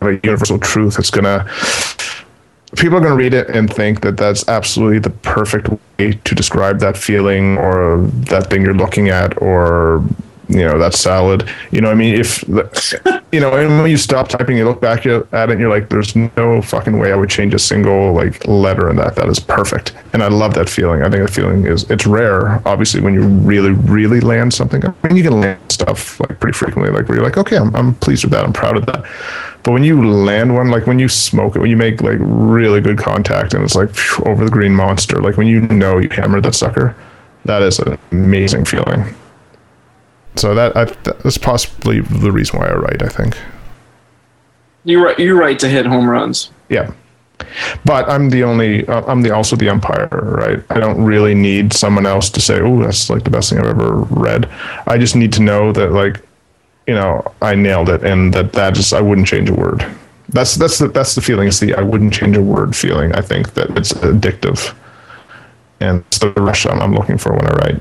a 0.00 0.12
universal 0.24 0.58
truth 0.58 0.98
It's 0.98 1.10
going 1.10 1.24
to 1.24 1.48
people 2.76 2.96
are 2.96 3.00
going 3.00 3.12
to 3.12 3.16
read 3.16 3.34
it 3.34 3.48
and 3.50 3.72
think 3.72 4.00
that 4.00 4.16
that's 4.16 4.48
absolutely 4.48 4.98
the 4.98 5.10
perfect 5.10 5.68
way 5.98 6.12
to 6.12 6.34
describe 6.34 6.80
that 6.80 6.96
feeling 6.96 7.58
or 7.58 7.98
that 8.30 8.48
thing 8.48 8.62
you're 8.62 8.74
looking 8.74 9.08
at 9.08 9.40
or 9.40 10.02
you 10.52 10.64
know 10.64 10.78
that 10.78 10.94
salad. 10.94 11.48
You 11.70 11.80
know 11.80 11.90
i 11.90 11.94
mean? 11.94 12.14
If 12.14 12.42
you 13.32 13.40
know 13.40 13.54
and 13.56 13.80
when 13.80 13.90
you 13.90 13.96
stop 13.96 14.28
typing 14.28 14.56
you 14.56 14.64
look 14.64 14.80
back 14.80 15.06
at 15.06 15.22
it 15.22 15.28
and 15.32 15.60
you're 15.60 15.70
like 15.70 15.88
there's 15.88 16.14
no 16.14 16.60
fucking 16.62 16.98
way 16.98 17.12
i 17.12 17.16
would 17.16 17.30
change 17.30 17.54
a 17.54 17.58
single 17.58 18.12
like 18.12 18.46
letter 18.46 18.90
in 18.90 18.96
that. 18.96 19.16
That 19.16 19.28
is 19.28 19.40
perfect. 19.40 19.94
And 20.12 20.22
i 20.22 20.28
love 20.28 20.54
that 20.54 20.68
feeling. 20.68 21.02
I 21.02 21.10
think 21.10 21.26
that 21.26 21.32
feeling 21.32 21.66
is 21.66 21.88
it's 21.90 22.06
rare 22.06 22.66
obviously 22.66 23.00
when 23.00 23.14
you 23.14 23.22
really 23.22 23.72
really 23.72 24.20
land 24.20 24.52
something. 24.54 24.84
I 24.84 24.92
mean 25.08 25.16
you 25.16 25.22
can 25.22 25.40
land 25.40 25.60
stuff 25.72 26.20
like 26.20 26.38
pretty 26.40 26.56
frequently 26.56 26.92
like 26.92 27.08
where 27.08 27.16
you're 27.16 27.24
like 27.24 27.38
okay 27.38 27.56
i'm, 27.56 27.74
I'm 27.74 27.94
pleased 27.96 28.24
with 28.24 28.32
that. 28.32 28.44
I'm 28.44 28.52
proud 28.52 28.76
of 28.76 28.86
that. 28.86 29.04
But 29.62 29.72
when 29.72 29.84
you 29.84 30.10
land 30.10 30.54
one, 30.54 30.70
like 30.70 30.86
when 30.86 30.98
you 30.98 31.08
smoke 31.08 31.54
it, 31.54 31.60
when 31.60 31.70
you 31.70 31.76
make 31.76 32.02
like 32.02 32.18
really 32.20 32.80
good 32.80 32.98
contact 32.98 33.54
and 33.54 33.62
it's 33.62 33.76
like 33.76 33.94
phew, 33.94 34.24
over 34.24 34.44
the 34.44 34.50
green 34.50 34.74
monster, 34.74 35.20
like 35.20 35.36
when 35.36 35.46
you 35.46 35.60
know 35.60 35.98
you 35.98 36.08
hammered 36.08 36.42
that 36.44 36.54
sucker, 36.54 36.96
that 37.44 37.62
is 37.62 37.78
an 37.78 37.96
amazing 38.10 38.64
feeling. 38.64 39.14
So 40.36 40.54
that 40.54 40.76
I, 40.76 40.84
that's 40.84 41.38
possibly 41.38 42.00
the 42.00 42.32
reason 42.32 42.58
why 42.58 42.68
I 42.68 42.74
write. 42.74 43.02
I 43.02 43.08
think 43.08 43.36
you 44.84 45.04
write 45.04 45.18
you 45.18 45.38
write 45.38 45.58
to 45.60 45.68
hit 45.68 45.86
home 45.86 46.08
runs. 46.08 46.50
Yeah, 46.68 46.90
But 47.84 48.08
I'm 48.08 48.30
the 48.30 48.44
only, 48.44 48.86
uh, 48.88 49.02
I'm 49.06 49.22
the 49.22 49.30
also 49.34 49.56
the 49.56 49.68
umpire, 49.68 50.08
right? 50.10 50.62
I 50.70 50.78
don't 50.80 51.02
really 51.02 51.34
need 51.34 51.72
someone 51.72 52.06
else 52.06 52.30
to 52.30 52.40
say, 52.40 52.60
"Oh, 52.60 52.82
that's 52.82 53.10
like 53.10 53.24
the 53.24 53.30
best 53.30 53.50
thing 53.50 53.58
I've 53.58 53.66
ever 53.66 53.96
read." 54.10 54.48
I 54.86 54.98
just 54.98 55.16
need 55.16 55.32
to 55.34 55.42
know 55.42 55.72
that, 55.72 55.92
like, 55.92 56.20
you 56.86 56.94
know, 56.94 57.22
I 57.40 57.54
nailed 57.54 57.88
it, 57.88 58.02
and 58.04 58.32
that 58.34 58.52
that 58.52 58.74
just 58.74 58.92
I 58.92 59.00
wouldn't 59.00 59.26
change 59.26 59.48
a 59.48 59.54
word. 59.54 59.84
That's 60.28 60.54
that's 60.56 60.78
the 60.78 60.88
that's 60.88 61.14
the 61.14 61.20
feeling. 61.20 61.48
It's 61.48 61.60
the 61.60 61.74
I 61.74 61.82
wouldn't 61.82 62.12
change 62.14 62.36
a 62.36 62.42
word 62.42 62.74
feeling. 62.74 63.14
I 63.14 63.20
think 63.20 63.54
that 63.54 63.70
it's 63.76 63.92
addictive, 63.92 64.74
and 65.80 66.04
it's 66.08 66.18
the 66.18 66.30
rush 66.32 66.66
I'm, 66.66 66.80
I'm 66.80 66.94
looking 66.94 67.18
for 67.18 67.32
when 67.32 67.46
I 67.46 67.52
write. 67.54 67.80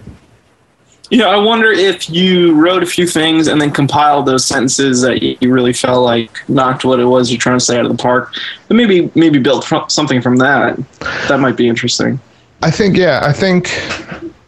Yeah, 1.12 1.28
I 1.28 1.36
wonder 1.36 1.74
if 1.74 2.10
you 2.10 2.56
wrote 2.56 2.84
a 2.84 2.86
few 2.86 3.06
things 3.06 3.48
and 3.48 3.60
then 3.60 3.70
compiled 3.70 4.26
those 4.26 4.46
sentences 4.46 5.02
that 5.02 5.22
you 5.22 5.54
really 5.54 5.74
felt 5.74 6.06
like 6.06 6.32
knocked 6.48 6.86
what 6.86 7.02
it 7.02 7.06
was 7.06 7.30
you're 7.30 7.38
trying 7.38 7.60
to 7.60 7.64
say 7.64 7.78
out 7.78 7.86
of 7.86 7.92
the 7.92 8.02
park, 8.02 8.34
and 8.70 8.78
maybe 8.78 9.12
maybe 9.14 9.38
built 9.38 9.66
something 9.92 10.22
from 10.22 10.38
that. 10.38 10.80
That 11.28 11.42
might 11.42 11.58
be 11.58 11.68
interesting. 11.68 12.18
I 12.62 12.72
think 12.72 12.96
yeah, 12.96 13.20
I 13.24 13.34
think 13.34 13.70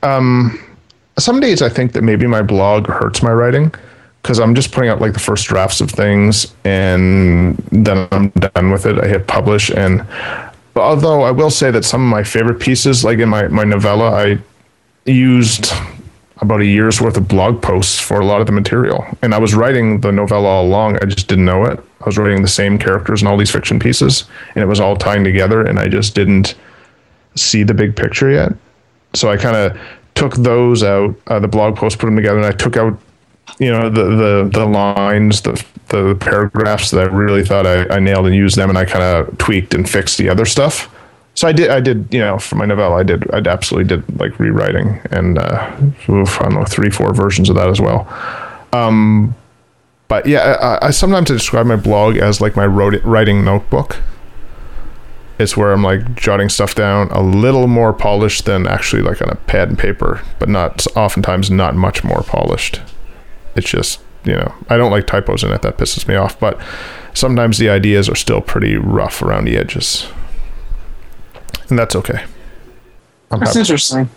um, 0.03 0.57
some 1.19 1.41
days 1.41 1.61
I 1.61 1.67
think 1.67 1.91
that 1.93 2.01
maybe 2.01 2.27
my 2.27 2.41
blog 2.41 2.87
hurts 2.87 3.21
my 3.21 3.33
writing 3.33 3.73
because 4.21 4.39
I'm 4.39 4.55
just 4.55 4.71
putting 4.71 4.89
out 4.89 5.01
like 5.01 5.11
the 5.11 5.19
first 5.19 5.47
drafts 5.47 5.81
of 5.81 5.91
things 5.91 6.55
and 6.63 7.57
then 7.73 8.07
I'm 8.13 8.29
done 8.29 8.71
with 8.71 8.85
it. 8.85 8.97
I 9.03 9.07
hit 9.09 9.27
publish 9.27 9.69
and 9.69 10.05
although 10.77 11.23
I 11.23 11.31
will 11.31 11.51
say 11.51 11.71
that 11.71 11.83
some 11.83 12.01
of 12.01 12.09
my 12.09 12.23
favorite 12.23 12.61
pieces, 12.61 13.03
like 13.03 13.19
in 13.19 13.27
my 13.27 13.49
my 13.49 13.65
novella, 13.65 14.11
I 14.11 14.37
used 15.05 15.73
about 16.43 16.61
a 16.61 16.65
year's 16.65 17.01
worth 17.01 17.17
of 17.17 17.27
blog 17.27 17.61
posts 17.61 17.99
for 17.99 18.19
a 18.19 18.25
lot 18.25 18.41
of 18.41 18.47
the 18.47 18.53
material. 18.53 19.05
And 19.21 19.33
I 19.33 19.39
was 19.39 19.55
writing 19.55 20.01
the 20.01 20.11
novella 20.11 20.47
all 20.47 20.65
along. 20.65 20.97
I 21.01 21.05
just 21.05 21.27
didn't 21.27 21.45
know 21.45 21.65
it. 21.65 21.79
I 22.01 22.05
was 22.05 22.17
writing 22.17 22.41
the 22.41 22.47
same 22.47 22.77
characters 22.77 23.21
and 23.21 23.29
all 23.29 23.37
these 23.37 23.49
fiction 23.49 23.79
pieces, 23.79 24.25
and 24.53 24.63
it 24.63 24.67
was 24.67 24.79
all 24.79 24.95
tying 24.95 25.23
together. 25.23 25.65
And 25.65 25.79
I 25.79 25.87
just 25.87 26.13
didn't 26.13 26.55
see 27.35 27.63
the 27.63 27.73
big 27.73 27.95
picture 27.95 28.29
yet. 28.29 28.53
So 29.13 29.31
I 29.31 29.37
kind 29.37 29.55
of 29.55 29.79
took 30.15 30.35
those 30.35 30.83
out, 30.83 31.15
uh, 31.27 31.39
the 31.39 31.47
blog 31.47 31.75
posts, 31.75 31.97
put 31.97 32.07
them 32.07 32.15
together, 32.15 32.37
and 32.37 32.45
I 32.45 32.51
took 32.51 32.77
out, 32.77 32.99
you 33.59 33.71
know, 33.71 33.89
the 33.89 34.03
the 34.03 34.49
the 34.51 34.65
lines, 34.65 35.41
the 35.41 35.63
the 35.89 36.15
paragraphs 36.19 36.91
that 36.91 37.07
I 37.07 37.11
really 37.11 37.43
thought 37.43 37.65
I, 37.65 37.87
I 37.87 37.99
nailed 37.99 38.25
and 38.27 38.35
used 38.35 38.57
them, 38.57 38.69
and 38.69 38.77
I 38.77 38.85
kind 38.85 39.03
of 39.03 39.37
tweaked 39.37 39.73
and 39.73 39.89
fixed 39.89 40.17
the 40.17 40.29
other 40.29 40.45
stuff 40.45 40.92
so 41.35 41.47
I 41.47 41.51
did, 41.51 41.71
I 41.71 41.79
did, 41.79 42.13
you 42.13 42.19
know, 42.19 42.37
for 42.37 42.55
my 42.55 42.65
novella, 42.65 42.97
I 42.97 43.03
did, 43.03 43.29
I 43.33 43.37
absolutely 43.37 43.95
did 43.95 44.19
like 44.19 44.39
rewriting 44.39 45.01
and, 45.09 45.39
uh, 45.39 45.75
oof, 46.07 46.39
I 46.39 46.45
don't 46.45 46.55
know, 46.55 46.65
three, 46.65 46.91
four 46.91 47.11
versions 47.13 47.49
of 47.49 47.55
that 47.55 47.69
as 47.69 47.81
well. 47.81 48.07
Um, 48.71 49.35
but 50.07 50.27
yeah, 50.27 50.77
I, 50.81 50.87
I 50.87 50.91
sometimes 50.91 51.29
describe 51.29 51.65
my 51.65 51.75
blog 51.75 52.17
as 52.17 52.39
like 52.39 52.55
my 52.55 52.67
writing 52.67 53.43
notebook. 53.43 53.97
It's 55.39 55.57
where 55.57 55.73
I'm 55.73 55.81
like 55.81 56.13
jotting 56.13 56.49
stuff 56.49 56.75
down 56.75 57.09
a 57.09 57.21
little 57.21 57.65
more 57.65 57.93
polished 57.93 58.45
than 58.45 58.67
actually 58.67 59.01
like 59.01 59.19
on 59.19 59.29
a 59.29 59.35
pad 59.35 59.69
and 59.69 59.79
paper, 59.79 60.21
but 60.37 60.49
not 60.49 60.85
oftentimes 60.95 61.49
not 61.49 61.75
much 61.75 62.03
more 62.03 62.21
polished. 62.21 62.79
It's 63.55 63.69
just, 63.69 63.99
you 64.23 64.33
know, 64.33 64.53
I 64.69 64.77
don't 64.77 64.91
like 64.91 65.07
typos 65.07 65.43
in 65.43 65.51
it. 65.51 65.63
That 65.63 65.79
pisses 65.79 66.07
me 66.07 66.13
off. 66.13 66.39
But 66.39 66.61
sometimes 67.15 67.57
the 67.57 67.69
ideas 67.69 68.07
are 68.07 68.15
still 68.15 68.41
pretty 68.41 68.75
rough 68.75 69.23
around 69.23 69.45
the 69.45 69.57
edges 69.57 70.07
and 71.69 71.77
that's 71.79 71.95
okay. 71.95 72.23
I'm 73.31 73.39
that's 73.39 73.51
happy. 73.51 73.59
interesting. 73.59 74.09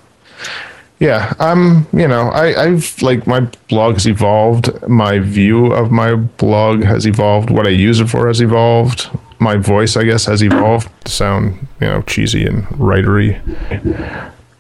Yeah, 0.99 1.35
I'm. 1.39 1.87
You 1.93 2.09
know, 2.09 2.31
I, 2.31 2.65
I've 2.65 3.03
like 3.03 3.27
my 3.27 3.41
blog 3.69 3.95
has 3.95 4.07
evolved. 4.07 4.71
My 4.89 5.19
view 5.19 5.67
of 5.67 5.91
my 5.91 6.15
blog 6.15 6.85
has 6.85 7.07
evolved. 7.07 7.51
What 7.51 7.67
I 7.67 7.71
use 7.71 8.01
it 8.01 8.09
for 8.09 8.27
has 8.29 8.41
evolved. 8.41 9.11
My 9.39 9.57
voice, 9.57 9.97
I 9.97 10.05
guess, 10.05 10.25
has 10.25 10.43
evolved 10.43 10.89
to 11.05 11.13
sound 11.13 11.69
you 11.81 11.87
know 11.87 12.03
cheesy 12.03 12.47
and 12.47 12.65
writery, 12.69 13.39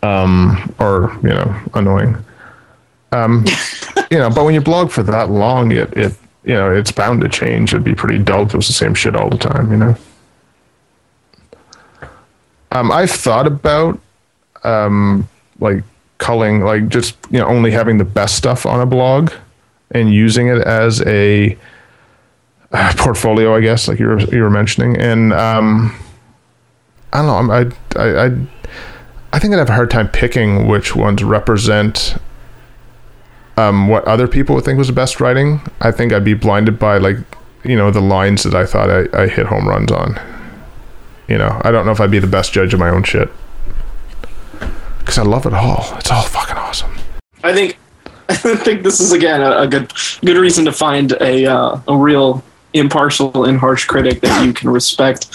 um, 0.02 0.74
or 0.78 1.18
you 1.22 1.30
know 1.30 1.58
annoying. 1.72 2.22
Um, 3.12 3.46
you 4.10 4.18
know, 4.18 4.28
but 4.28 4.44
when 4.44 4.52
you 4.52 4.60
blog 4.60 4.90
for 4.90 5.02
that 5.04 5.30
long, 5.30 5.72
it 5.72 5.90
it 5.96 6.14
you 6.44 6.54
know 6.54 6.70
it's 6.70 6.92
bound 6.92 7.22
to 7.22 7.30
change. 7.30 7.72
It'd 7.72 7.82
be 7.82 7.94
pretty 7.94 8.18
dull 8.18 8.42
if 8.42 8.52
it 8.52 8.56
was 8.58 8.66
the 8.66 8.74
same 8.74 8.92
shit 8.94 9.16
all 9.16 9.30
the 9.30 9.38
time. 9.38 9.70
You 9.70 9.78
know. 9.78 9.96
Um, 12.72 12.90
I've 12.90 13.10
thought 13.10 13.46
about 13.46 13.98
um, 14.64 15.28
like 15.60 15.82
culling, 16.18 16.60
like 16.60 16.88
just 16.88 17.16
you 17.30 17.38
know 17.38 17.46
only 17.46 17.70
having 17.70 17.98
the 17.98 18.04
best 18.04 18.36
stuff 18.36 18.66
on 18.66 18.80
a 18.80 18.86
blog 18.86 19.32
and 19.92 20.12
using 20.12 20.48
it 20.48 20.58
as 20.58 21.00
a 21.02 21.56
uh, 22.72 22.92
portfolio, 22.96 23.54
I 23.54 23.60
guess, 23.60 23.88
like 23.88 23.98
you 23.98 24.06
were 24.06 24.20
you 24.20 24.42
were 24.42 24.50
mentioning. 24.50 24.96
And 24.96 25.32
um, 25.32 25.96
I 27.12 27.22
don't 27.22 27.46
know, 27.46 27.54
I 27.54 28.02
I 28.02 28.26
I 28.26 28.36
I 29.32 29.38
think 29.38 29.54
I'd 29.54 29.58
have 29.58 29.70
a 29.70 29.74
hard 29.74 29.90
time 29.90 30.08
picking 30.08 30.66
which 30.66 30.96
ones 30.96 31.22
represent 31.22 32.16
um, 33.56 33.88
what 33.88 34.04
other 34.04 34.28
people 34.28 34.54
would 34.54 34.64
think 34.64 34.78
was 34.78 34.88
the 34.88 34.92
best 34.92 35.20
writing. 35.20 35.60
I 35.80 35.90
think 35.90 36.12
I'd 36.12 36.24
be 36.24 36.34
blinded 36.34 36.78
by 36.78 36.98
like 36.98 37.18
you 37.64 37.76
know 37.76 37.90
the 37.90 38.00
lines 38.00 38.42
that 38.42 38.54
I 38.54 38.66
thought 38.66 38.90
I, 38.90 39.22
I 39.22 39.26
hit 39.26 39.46
home 39.46 39.68
runs 39.68 39.90
on. 39.90 40.20
You 41.28 41.38
know, 41.38 41.60
I 41.64 41.70
don't 41.70 41.86
know 41.86 41.92
if 41.92 42.00
I'd 42.00 42.10
be 42.10 42.18
the 42.18 42.26
best 42.26 42.52
judge 42.52 42.72
of 42.72 42.80
my 42.80 42.88
own 42.88 43.02
shit 43.02 43.30
because 44.98 45.18
I 45.18 45.22
love 45.22 45.46
it 45.46 45.54
all. 45.54 45.96
It's 45.98 46.10
all 46.10 46.22
fucking 46.22 46.56
awesome. 46.56 46.92
I 47.42 47.52
think 47.52 47.78
I 48.28 48.34
think 48.34 48.82
this 48.82 49.00
is 49.00 49.12
again 49.12 49.40
a, 49.40 49.62
a 49.62 49.66
good 49.66 49.92
good 50.24 50.36
reason 50.36 50.64
to 50.64 50.72
find 50.72 51.12
a 51.20 51.46
uh, 51.46 51.80
a 51.88 51.96
real 51.96 52.44
impartial 52.74 53.44
and 53.44 53.58
harsh 53.58 53.86
critic 53.86 54.20
that 54.20 54.44
you 54.44 54.52
can 54.52 54.70
respect 54.70 55.28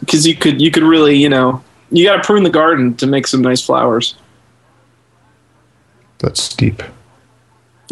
because 0.00 0.26
you 0.26 0.36
could 0.36 0.60
you 0.60 0.70
could 0.70 0.82
really 0.82 1.16
you 1.16 1.28
know 1.28 1.62
you 1.90 2.06
got 2.06 2.16
to 2.16 2.22
prune 2.22 2.42
the 2.42 2.50
garden 2.50 2.94
to 2.96 3.06
make 3.06 3.26
some 3.26 3.42
nice 3.42 3.62
flowers. 3.62 4.14
That's 6.18 6.48
deep 6.54 6.82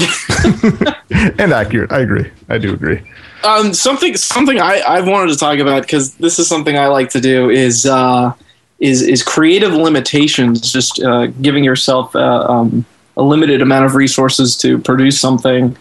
and 1.38 1.52
accurate. 1.52 1.92
I 1.92 2.00
agree. 2.00 2.30
I 2.48 2.58
do 2.58 2.72
agree. 2.72 3.00
Um, 3.44 3.72
something 3.72 4.16
something 4.16 4.60
I 4.60 4.82
I've 4.86 5.06
wanted 5.06 5.32
to 5.32 5.38
talk 5.38 5.58
about 5.58 5.82
because 5.82 6.14
this 6.14 6.38
is 6.38 6.48
something 6.48 6.76
I 6.76 6.88
like 6.88 7.10
to 7.10 7.20
do 7.20 7.50
is 7.50 7.86
uh, 7.86 8.32
is 8.80 9.02
is 9.02 9.22
creative 9.22 9.72
limitations. 9.72 10.72
Just 10.72 11.02
uh, 11.02 11.26
giving 11.26 11.64
yourself 11.64 12.14
uh, 12.14 12.46
um, 12.48 12.84
a 13.16 13.22
limited 13.22 13.62
amount 13.62 13.86
of 13.86 13.94
resources 13.94 14.56
to 14.58 14.78
produce 14.78 15.20
something. 15.20 15.76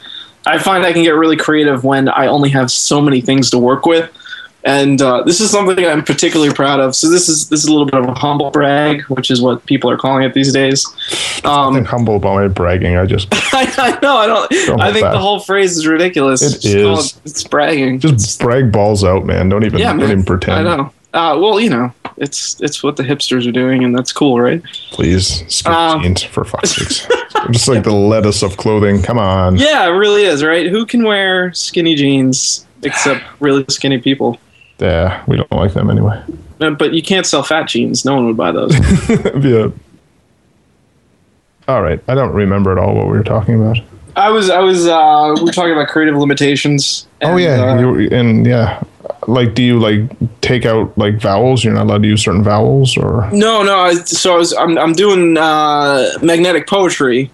I 0.45 0.57
find 0.57 0.85
I 0.85 0.93
can 0.93 1.03
get 1.03 1.11
really 1.11 1.37
creative 1.37 1.83
when 1.83 2.07
I 2.07 2.27
only 2.27 2.49
have 2.49 2.71
so 2.71 3.01
many 3.01 3.21
things 3.21 3.49
to 3.51 3.57
work 3.57 3.85
with 3.85 4.09
and 4.63 5.01
uh, 5.01 5.23
this 5.23 5.39
is 5.39 5.49
something 5.49 5.85
I'm 5.85 6.03
particularly 6.03 6.53
proud 6.53 6.79
of. 6.79 6.95
So 6.95 7.09
this 7.09 7.29
is 7.29 7.49
this 7.49 7.63
is 7.63 7.67
a 7.67 7.71
little 7.71 7.85
bit 7.85 7.95
of 7.95 8.05
a 8.05 8.13
humble 8.13 8.51
brag, 8.51 9.03
which 9.03 9.31
is 9.31 9.41
what 9.41 9.65
people 9.65 9.89
are 9.89 9.97
calling 9.97 10.23
it 10.23 10.33
these 10.33 10.51
days. 10.51 10.85
Um, 11.45 11.83
humble 11.85 12.17
about 12.17 12.35
my 12.35 12.47
bragging. 12.47 12.97
I 12.97 13.05
just 13.05 13.27
I, 13.31 13.73
I, 13.77 13.99
know 14.01 14.17
I 14.17 14.27
don't. 14.27 14.81
I 14.81 14.91
think 14.91 15.05
the 15.05 15.19
whole 15.19 15.39
phrase 15.39 15.77
is 15.77 15.87
ridiculous. 15.87 16.41
It 16.41 16.55
it's 16.55 16.65
is. 16.65 16.83
Called, 16.83 17.21
it's 17.25 17.43
bragging. 17.45 17.99
Just 17.99 18.13
it's, 18.13 18.37
brag 18.37 18.71
balls 18.71 19.03
out, 19.03 19.25
man. 19.25 19.47
Don't 19.49 19.63
even 19.63 19.79
yeah, 19.79 19.93
don't 19.93 20.03
even 20.03 20.23
pretend. 20.23 20.67
I 20.67 20.77
know. 20.77 20.93
Uh, 21.11 21.35
well, 21.39 21.59
you 21.59 21.69
know, 21.69 21.91
it's 22.17 22.61
it's 22.61 22.83
what 22.83 22.97
the 22.97 23.03
hipsters 23.03 23.47
are 23.47 23.51
doing, 23.51 23.83
and 23.83 23.97
that's 23.97 24.11
cool, 24.11 24.39
right? 24.39 24.61
Please, 24.91 25.43
skip 25.47 25.71
um, 25.71 26.03
jeans 26.03 26.21
for 26.21 26.43
fuck's 26.43 26.71
sakes. 26.75 27.07
just 27.49 27.67
like 27.67 27.83
the 27.83 27.93
lettuce 27.93 28.43
of 28.43 28.57
clothing. 28.57 29.01
Come 29.01 29.17
on. 29.17 29.55
Yeah, 29.55 29.87
it 29.87 29.91
really 29.91 30.23
is, 30.23 30.43
right? 30.43 30.67
Who 30.67 30.85
can 30.85 31.03
wear 31.03 31.53
skinny 31.53 31.95
jeans 31.95 32.67
except 32.83 33.23
really 33.39 33.65
skinny 33.69 33.99
people? 33.99 34.37
Yeah, 34.79 35.23
we 35.27 35.37
don't 35.37 35.51
like 35.51 35.73
them 35.73 35.89
anyway. 35.89 36.21
But 36.57 36.93
you 36.93 37.01
can't 37.01 37.25
sell 37.25 37.43
fat 37.43 37.67
jeans. 37.67 38.03
No 38.05 38.15
one 38.15 38.25
would 38.27 38.37
buy 38.37 38.51
those. 38.51 38.73
yeah. 39.43 39.69
All 41.67 41.81
right. 41.81 42.01
I 42.07 42.15
don't 42.15 42.33
remember 42.33 42.71
at 42.71 42.77
all 42.77 42.95
what 42.95 43.05
we 43.05 43.13
were 43.13 43.23
talking 43.23 43.55
about. 43.55 43.77
I 44.15 44.29
was, 44.29 44.49
I 44.49 44.59
was, 44.59 44.87
uh, 44.87 45.33
we 45.37 45.43
were 45.43 45.51
talking 45.51 45.71
about 45.71 45.87
creative 45.87 46.15
limitations. 46.15 47.07
And, 47.21 47.31
oh 47.31 47.37
yeah, 47.37 47.61
uh, 47.61 48.15
and 48.15 48.45
yeah, 48.45 48.83
like, 49.27 49.53
do 49.53 49.63
you 49.63 49.79
like 49.79 50.01
take 50.41 50.65
out 50.65 50.97
like 50.97 51.21
vowels? 51.21 51.63
You're 51.63 51.73
not 51.73 51.83
allowed 51.83 52.01
to 52.01 52.07
use 52.09 52.23
certain 52.23 52.43
vowels, 52.43 52.97
or 52.97 53.29
no, 53.31 53.63
no. 53.63 53.79
I, 53.79 53.93
so 53.93 54.33
I 54.33 54.37
was, 54.37 54.53
I'm, 54.53 54.77
I'm 54.77 54.93
doing 54.93 55.37
uh, 55.37 56.09
magnetic 56.21 56.67
poetry, 56.67 57.31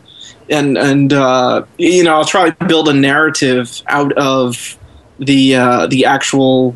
and 0.49 0.77
and 0.77 1.13
uh, 1.13 1.65
you 1.77 2.03
know, 2.03 2.15
I'll 2.15 2.25
try 2.25 2.51
to 2.51 2.65
build 2.65 2.89
a 2.89 2.93
narrative 2.93 3.81
out 3.87 4.13
of 4.13 4.77
the 5.17 5.55
uh, 5.55 5.87
the 5.87 6.05
actual 6.05 6.75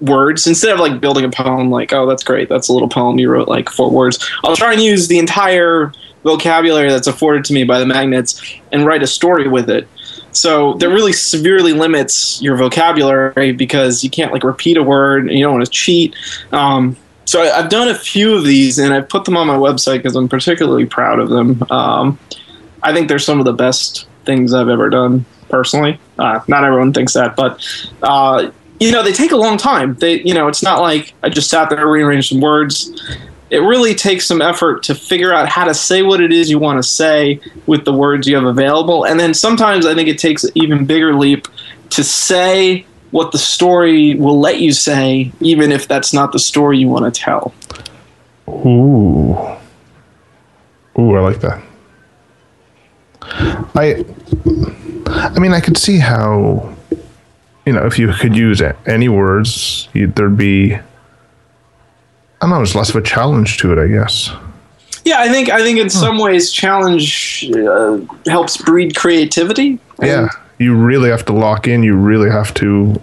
words 0.00 0.46
instead 0.46 0.72
of 0.72 0.78
like 0.78 1.00
building 1.00 1.24
a 1.24 1.30
poem 1.30 1.70
like 1.70 1.92
oh 1.92 2.06
that's 2.06 2.22
great 2.22 2.48
that's 2.48 2.68
a 2.68 2.72
little 2.72 2.88
poem 2.88 3.18
you 3.18 3.30
wrote 3.30 3.48
like 3.48 3.70
four 3.70 3.90
words 3.90 4.30
i'll 4.44 4.54
try 4.54 4.72
and 4.72 4.82
use 4.82 5.08
the 5.08 5.18
entire 5.18 5.90
vocabulary 6.22 6.90
that's 6.90 7.06
afforded 7.06 7.44
to 7.44 7.54
me 7.54 7.64
by 7.64 7.78
the 7.78 7.86
magnets 7.86 8.58
and 8.72 8.84
write 8.84 9.02
a 9.02 9.06
story 9.06 9.48
with 9.48 9.70
it 9.70 9.88
so 10.32 10.74
that 10.74 10.90
really 10.90 11.14
severely 11.14 11.72
limits 11.72 12.42
your 12.42 12.56
vocabulary 12.56 13.52
because 13.52 14.04
you 14.04 14.10
can't 14.10 14.32
like 14.32 14.44
repeat 14.44 14.76
a 14.76 14.82
word 14.82 15.22
and 15.28 15.38
you 15.38 15.42
don't 15.42 15.54
want 15.54 15.64
to 15.64 15.70
cheat 15.70 16.14
um, 16.52 16.94
so 17.26 17.42
I, 17.42 17.60
have 17.60 17.68
done 17.68 17.88
a 17.88 17.94
few 17.94 18.36
of 18.36 18.44
these 18.44 18.78
and 18.78 18.94
I've 18.94 19.08
put 19.08 19.24
them 19.24 19.36
on 19.36 19.46
my 19.48 19.56
website 19.56 19.98
because 19.98 20.14
I'm 20.14 20.28
particularly 20.28 20.86
proud 20.86 21.18
of 21.18 21.28
them. 21.28 21.62
Um, 21.70 22.18
I 22.82 22.94
think 22.94 23.08
they're 23.08 23.18
some 23.18 23.40
of 23.40 23.44
the 23.44 23.52
best 23.52 24.06
things 24.24 24.54
I've 24.54 24.68
ever 24.68 24.88
done 24.88 25.24
personally. 25.48 25.98
Uh, 26.18 26.40
not 26.46 26.64
everyone 26.64 26.92
thinks 26.92 27.14
that, 27.14 27.34
but 27.34 27.60
uh, 28.02 28.50
you 28.80 28.92
know, 28.92 29.02
they 29.02 29.12
take 29.12 29.32
a 29.32 29.36
long 29.36 29.56
time. 29.56 29.94
They, 29.94 30.20
you 30.22 30.34
know, 30.34 30.48
it's 30.48 30.62
not 30.62 30.80
like 30.80 31.14
I 31.22 31.28
just 31.28 31.50
sat 31.50 31.70
there 31.70 31.80
and 31.80 31.90
rearranged 31.90 32.28
some 32.28 32.40
words. 32.40 32.90
It 33.48 33.58
really 33.58 33.94
takes 33.94 34.26
some 34.26 34.42
effort 34.42 34.82
to 34.84 34.94
figure 34.94 35.32
out 35.32 35.48
how 35.48 35.64
to 35.64 35.74
say 35.74 36.02
what 36.02 36.20
it 36.20 36.32
is 36.32 36.50
you 36.50 36.58
want 36.58 36.78
to 36.78 36.82
say 36.82 37.40
with 37.66 37.84
the 37.84 37.92
words 37.92 38.26
you 38.26 38.34
have 38.34 38.44
available. 38.44 39.04
And 39.04 39.20
then 39.20 39.34
sometimes 39.34 39.86
I 39.86 39.94
think 39.94 40.08
it 40.08 40.18
takes 40.18 40.44
an 40.44 40.50
even 40.54 40.84
bigger 40.84 41.14
leap 41.14 41.46
to 41.90 42.02
say 42.02 42.84
what 43.12 43.32
the 43.32 43.38
story 43.38 44.14
will 44.14 44.40
let 44.40 44.60
you 44.60 44.72
say, 44.72 45.32
even 45.40 45.70
if 45.70 45.86
that's 45.86 46.12
not 46.12 46.32
the 46.32 46.38
story 46.38 46.78
you 46.78 46.88
want 46.88 47.14
to 47.14 47.20
tell. 47.20 47.54
Ooh. 48.48 49.56
Ooh, 50.98 51.16
I 51.16 51.20
like 51.20 51.40
that. 51.40 51.62
I 53.22 54.04
I 55.06 55.38
mean, 55.38 55.52
I 55.52 55.60
could 55.60 55.76
see 55.76 55.98
how 55.98 56.75
you 57.66 57.72
know, 57.72 57.84
if 57.84 57.98
you 57.98 58.12
could 58.12 58.36
use 58.36 58.62
any 58.86 59.08
words, 59.08 59.88
there'd 59.92 60.36
be 60.36 60.78
I 62.40 62.40
don't 62.42 62.50
know, 62.50 62.56
there's 62.56 62.74
less 62.74 62.90
of 62.90 62.96
a 62.96 63.02
challenge 63.02 63.58
to 63.58 63.72
it, 63.72 63.78
I 63.78 63.88
guess. 63.88 64.30
Yeah, 65.04 65.20
I 65.20 65.28
think 65.28 65.48
I 65.50 65.62
think 65.62 65.78
in 65.78 65.88
some 65.88 66.18
ways 66.18 66.52
challenge 66.52 67.48
uh, 67.54 67.98
helps 68.26 68.56
breed 68.56 68.94
creativity. 68.96 69.78
Yeah, 70.02 70.28
you 70.58 70.74
really 70.76 71.10
have 71.10 71.24
to 71.26 71.32
lock 71.32 71.66
in. 71.66 71.82
You 71.82 71.96
really 71.96 72.30
have 72.30 72.52
to, 72.54 73.00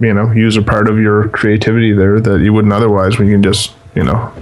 you 0.00 0.14
know, 0.14 0.30
use 0.30 0.56
a 0.56 0.62
part 0.62 0.88
of 0.88 0.98
your 0.98 1.28
creativity 1.30 1.92
there 1.92 2.20
that 2.20 2.40
you 2.40 2.52
wouldn't 2.52 2.72
otherwise. 2.72 3.18
When 3.18 3.28
you 3.28 3.34
can 3.34 3.42
just, 3.42 3.74
you 3.94 4.04
know, 4.04 4.32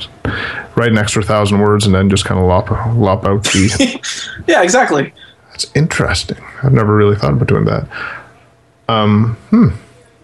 write 0.76 0.92
an 0.92 0.98
extra 0.98 1.22
thousand 1.22 1.60
words 1.60 1.86
and 1.86 1.94
then 1.94 2.10
just 2.10 2.26
kind 2.26 2.38
of 2.38 2.46
lop 2.46 2.70
lop 2.94 3.24
out 3.24 3.42
the. 3.44 4.28
yeah, 4.46 4.62
exactly. 4.62 5.12
That's 5.48 5.70
interesting. 5.74 6.44
I've 6.62 6.72
never 6.72 6.94
really 6.94 7.16
thought 7.16 7.32
about 7.32 7.48
doing 7.48 7.64
that. 7.64 7.88
Um, 8.92 9.36
hmm. 9.50 9.68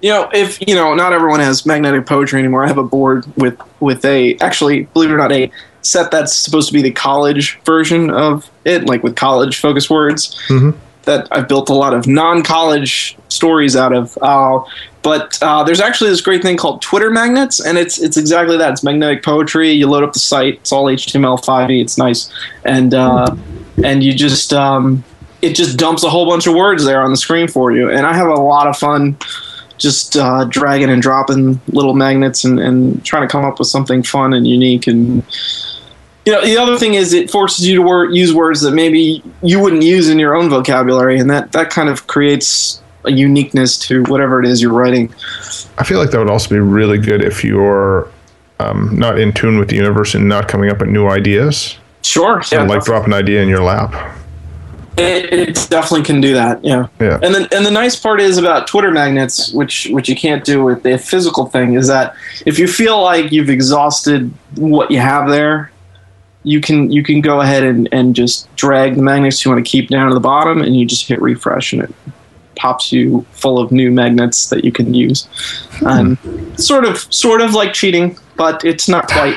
You 0.00 0.10
know, 0.10 0.30
if 0.32 0.60
you 0.66 0.74
know, 0.74 0.94
not 0.94 1.12
everyone 1.12 1.40
has 1.40 1.66
magnetic 1.66 2.06
poetry 2.06 2.38
anymore. 2.38 2.64
I 2.64 2.68
have 2.68 2.78
a 2.78 2.84
board 2.84 3.26
with 3.36 3.60
with 3.80 4.04
a 4.04 4.36
actually, 4.36 4.84
believe 4.84 5.10
it 5.10 5.14
or 5.14 5.18
not, 5.18 5.32
a 5.32 5.50
set 5.82 6.10
that's 6.10 6.34
supposed 6.34 6.68
to 6.68 6.74
be 6.74 6.82
the 6.82 6.92
college 6.92 7.58
version 7.64 8.10
of 8.10 8.48
it, 8.64 8.84
like 8.84 9.02
with 9.02 9.16
college 9.16 9.58
focus 9.58 9.90
words. 9.90 10.38
Mm-hmm. 10.48 10.78
That 11.02 11.26
I've 11.32 11.48
built 11.48 11.70
a 11.70 11.74
lot 11.74 11.94
of 11.94 12.06
non-college 12.06 13.16
stories 13.28 13.74
out 13.74 13.94
of. 13.94 14.16
Uh, 14.20 14.60
but 15.02 15.38
uh, 15.42 15.64
there's 15.64 15.80
actually 15.80 16.10
this 16.10 16.20
great 16.20 16.42
thing 16.42 16.58
called 16.58 16.82
Twitter 16.82 17.10
magnets, 17.10 17.60
and 17.60 17.78
it's 17.78 17.98
it's 18.00 18.16
exactly 18.16 18.56
that. 18.56 18.72
It's 18.72 18.84
magnetic 18.84 19.24
poetry. 19.24 19.70
You 19.70 19.88
load 19.88 20.04
up 20.04 20.12
the 20.12 20.18
site. 20.18 20.54
It's 20.54 20.70
all 20.70 20.84
HTML5e. 20.84 21.80
It's 21.80 21.98
nice, 21.98 22.30
and 22.64 22.94
uh, 22.94 23.34
and 23.82 24.04
you 24.04 24.12
just 24.12 24.52
um, 24.52 25.02
it 25.42 25.54
just 25.54 25.78
dumps 25.78 26.02
a 26.02 26.10
whole 26.10 26.26
bunch 26.26 26.46
of 26.46 26.54
words 26.54 26.84
there 26.84 27.00
on 27.02 27.10
the 27.10 27.16
screen 27.16 27.48
for 27.48 27.72
you. 27.72 27.90
And 27.90 28.06
I 28.06 28.14
have 28.14 28.28
a 28.28 28.34
lot 28.34 28.66
of 28.66 28.76
fun 28.76 29.16
just 29.78 30.16
uh, 30.16 30.44
dragging 30.44 30.90
and 30.90 31.00
dropping 31.00 31.60
little 31.68 31.94
magnets 31.94 32.44
and, 32.44 32.58
and 32.58 33.04
trying 33.04 33.26
to 33.26 33.30
come 33.30 33.44
up 33.44 33.58
with 33.58 33.68
something 33.68 34.02
fun 34.02 34.34
and 34.34 34.46
unique. 34.46 34.86
And 34.86 35.22
you 36.26 36.32
know, 36.32 36.44
the 36.44 36.58
other 36.58 36.76
thing 36.76 36.94
is 36.94 37.12
it 37.12 37.30
forces 37.30 37.66
you 37.66 37.76
to 37.76 37.82
wor- 37.82 38.10
use 38.10 38.34
words 38.34 38.60
that 38.62 38.72
maybe 38.72 39.22
you 39.42 39.60
wouldn't 39.60 39.82
use 39.82 40.08
in 40.08 40.18
your 40.18 40.34
own 40.34 40.50
vocabulary, 40.50 41.18
and 41.18 41.30
that 41.30 41.52
that 41.52 41.70
kind 41.70 41.88
of 41.88 42.06
creates 42.06 42.82
a 43.04 43.12
uniqueness 43.12 43.78
to 43.78 44.02
whatever 44.04 44.42
it 44.42 44.46
is 44.46 44.60
you're 44.60 44.72
writing. 44.72 45.14
I 45.78 45.84
feel 45.84 45.98
like 45.98 46.10
that 46.10 46.18
would 46.18 46.30
also 46.30 46.50
be 46.50 46.58
really 46.58 46.98
good 46.98 47.24
if 47.24 47.44
you're 47.44 48.10
um, 48.58 48.98
not 48.98 49.18
in 49.18 49.32
tune 49.32 49.58
with 49.58 49.68
the 49.68 49.76
universe 49.76 50.14
and 50.14 50.28
not 50.28 50.48
coming 50.48 50.68
up 50.68 50.80
with 50.80 50.88
new 50.88 51.08
ideas. 51.08 51.78
Sure. 52.02 52.42
So 52.42 52.56
yeah, 52.56 52.62
like 52.64 52.84
drop 52.84 53.06
an 53.06 53.14
idea 53.14 53.40
in 53.40 53.48
your 53.48 53.62
lap. 53.62 54.17
It, 54.98 55.32
it, 55.32 55.66
definitely 55.70 56.04
can 56.04 56.20
do 56.20 56.34
that. 56.34 56.64
Yeah. 56.64 56.88
Yeah. 57.00 57.18
And 57.22 57.34
then 57.34 57.48
and 57.52 57.64
the 57.64 57.70
nice 57.70 57.96
part 57.96 58.20
is 58.20 58.38
about 58.38 58.66
Twitter 58.66 58.90
magnets, 58.90 59.52
which 59.52 59.88
which 59.90 60.08
you 60.08 60.16
can't 60.16 60.44
do 60.44 60.64
with 60.64 60.82
the 60.82 60.98
physical 60.98 61.46
thing, 61.46 61.74
is 61.74 61.86
that 61.88 62.14
if 62.46 62.58
you 62.58 62.66
feel 62.66 63.02
like 63.02 63.30
you've 63.32 63.50
exhausted 63.50 64.32
what 64.56 64.90
you 64.90 64.98
have 64.98 65.28
there, 65.28 65.70
you 66.42 66.60
can 66.60 66.90
you 66.90 67.02
can 67.02 67.20
go 67.20 67.40
ahead 67.40 67.62
and, 67.62 67.88
and 67.92 68.14
just 68.14 68.54
drag 68.56 68.96
the 68.96 69.02
magnets 69.02 69.44
you 69.44 69.50
want 69.50 69.64
to 69.64 69.70
keep 69.70 69.88
down 69.88 70.08
to 70.08 70.14
the 70.14 70.20
bottom 70.20 70.62
and 70.62 70.76
you 70.76 70.86
just 70.86 71.06
hit 71.06 71.20
refresh 71.20 71.72
and 71.72 71.82
it 71.82 71.94
pops 72.56 72.90
you 72.92 73.24
full 73.32 73.58
of 73.58 73.70
new 73.70 73.90
magnets 73.90 74.48
that 74.50 74.64
you 74.64 74.72
can 74.72 74.94
use. 74.94 75.26
Hmm. 75.78 75.86
Um, 75.86 76.56
sort 76.56 76.84
of 76.84 76.98
sort 77.12 77.40
of 77.40 77.54
like 77.54 77.72
cheating, 77.72 78.18
but 78.36 78.64
it's 78.64 78.88
not 78.88 79.08
quite. 79.08 79.36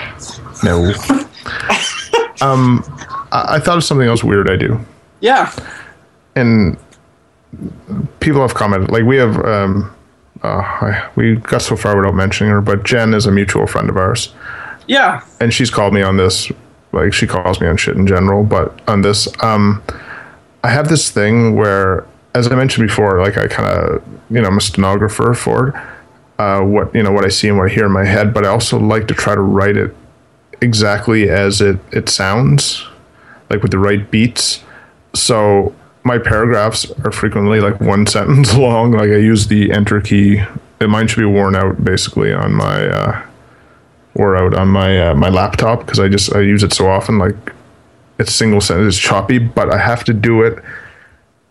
No. 0.63 0.93
um 2.41 2.83
I, 3.31 3.55
I 3.55 3.59
thought 3.59 3.77
of 3.77 3.83
something 3.83 4.07
else 4.07 4.23
weird 4.23 4.49
I 4.49 4.55
do. 4.55 4.79
Yeah. 5.21 5.53
And 6.35 6.77
people 8.19 8.41
have 8.41 8.53
commented, 8.53 8.91
like 8.91 9.03
we 9.03 9.17
have, 9.17 9.37
um, 9.45 9.95
uh, 10.43 11.09
we 11.15 11.35
got 11.35 11.61
so 11.61 11.75
far 11.75 11.95
without 11.95 12.15
mentioning 12.15 12.51
her, 12.51 12.61
but 12.61 12.83
Jen 12.83 13.13
is 13.13 13.25
a 13.25 13.31
mutual 13.31 13.67
friend 13.67 13.89
of 13.89 13.97
ours. 13.97 14.33
Yeah. 14.87 15.23
And 15.39 15.53
she's 15.53 15.69
called 15.69 15.93
me 15.93 16.01
on 16.01 16.17
this, 16.17 16.51
like 16.91 17.13
she 17.13 17.27
calls 17.27 17.61
me 17.61 17.67
on 17.67 17.77
shit 17.77 17.95
in 17.95 18.07
general, 18.07 18.43
but 18.43 18.81
on 18.89 19.01
this, 19.01 19.27
um, 19.43 19.81
I 20.63 20.69
have 20.69 20.89
this 20.89 21.09
thing 21.09 21.55
where, 21.55 22.05
as 22.33 22.51
I 22.51 22.55
mentioned 22.55 22.87
before, 22.87 23.21
like 23.21 23.37
I 23.37 23.47
kind 23.47 23.69
of, 23.69 24.03
you 24.29 24.41
know, 24.41 24.47
I'm 24.47 24.57
a 24.57 24.61
stenographer 24.61 25.33
for 25.33 25.73
uh, 26.39 26.61
what 26.61 26.93
you 26.95 27.03
know 27.03 27.11
what 27.11 27.25
I 27.25 27.29
see 27.29 27.47
and 27.47 27.57
what 27.57 27.69
I 27.69 27.73
hear 27.73 27.85
in 27.85 27.91
my 27.91 28.05
head, 28.05 28.33
but 28.33 28.45
I 28.45 28.49
also 28.49 28.79
like 28.79 29.07
to 29.09 29.13
try 29.13 29.35
to 29.35 29.41
write 29.41 29.77
it 29.77 29.95
exactly 30.61 31.29
as 31.29 31.61
it 31.61 31.79
it 31.91 32.09
sounds, 32.09 32.83
like 33.49 33.61
with 33.61 33.71
the 33.71 33.79
right 33.79 34.09
beats 34.09 34.63
so 35.13 35.73
my 36.03 36.17
paragraphs 36.17 36.89
are 37.03 37.11
frequently 37.11 37.59
like 37.59 37.79
one 37.79 38.05
sentence 38.07 38.55
long. 38.55 38.91
Like 38.91 39.09
I 39.09 39.17
use 39.17 39.47
the 39.47 39.71
enter 39.71 40.01
key. 40.01 40.43
Mine 40.79 41.07
should 41.07 41.19
be 41.19 41.25
worn 41.25 41.55
out 41.55 41.83
basically 41.83 42.33
on 42.33 42.53
my 42.53 42.87
uh, 42.87 43.27
wore 44.15 44.35
out 44.35 44.55
on 44.55 44.67
my 44.69 45.09
uh, 45.09 45.15
my 45.15 45.29
laptop 45.29 45.79
because 45.79 45.99
I 45.99 46.07
just 46.07 46.33
I 46.35 46.41
use 46.41 46.63
it 46.63 46.73
so 46.73 46.89
often. 46.89 47.19
Like 47.19 47.35
it's 48.17 48.33
single 48.33 48.61
sentence, 48.61 48.95
it's 48.95 49.03
choppy, 49.03 49.37
but 49.37 49.71
I 49.71 49.77
have 49.77 50.03
to 50.05 50.13
do 50.13 50.41
it 50.41 50.63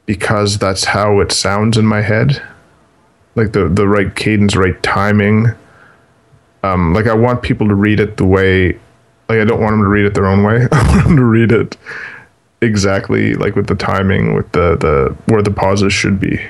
because 0.06 0.58
that's 0.58 0.84
how 0.84 1.20
it 1.20 1.30
sounds 1.30 1.78
in 1.78 1.86
my 1.86 2.00
head. 2.00 2.42
Like 3.36 3.52
the 3.52 3.68
the 3.68 3.86
right 3.86 4.14
cadence, 4.14 4.56
right 4.56 4.80
timing. 4.82 5.46
Um, 6.64 6.92
like 6.92 7.06
I 7.06 7.14
want 7.14 7.42
people 7.42 7.68
to 7.68 7.74
read 7.74 8.00
it 8.00 8.16
the 8.16 8.26
way. 8.26 8.72
Like 9.28 9.38
I 9.38 9.44
don't 9.44 9.60
want 9.60 9.74
them 9.74 9.82
to 9.82 9.88
read 9.88 10.06
it 10.06 10.14
their 10.14 10.26
own 10.26 10.42
way. 10.42 10.66
I 10.72 10.88
want 10.88 11.04
them 11.04 11.16
to 11.16 11.24
read 11.24 11.52
it 11.52 11.76
exactly 12.62 13.34
like 13.34 13.56
with 13.56 13.66
the 13.66 13.74
timing 13.74 14.34
with 14.34 14.50
the 14.52 14.76
the 14.76 15.16
where 15.32 15.42
the 15.42 15.50
pauses 15.50 15.92
should 15.92 16.20
be 16.20 16.40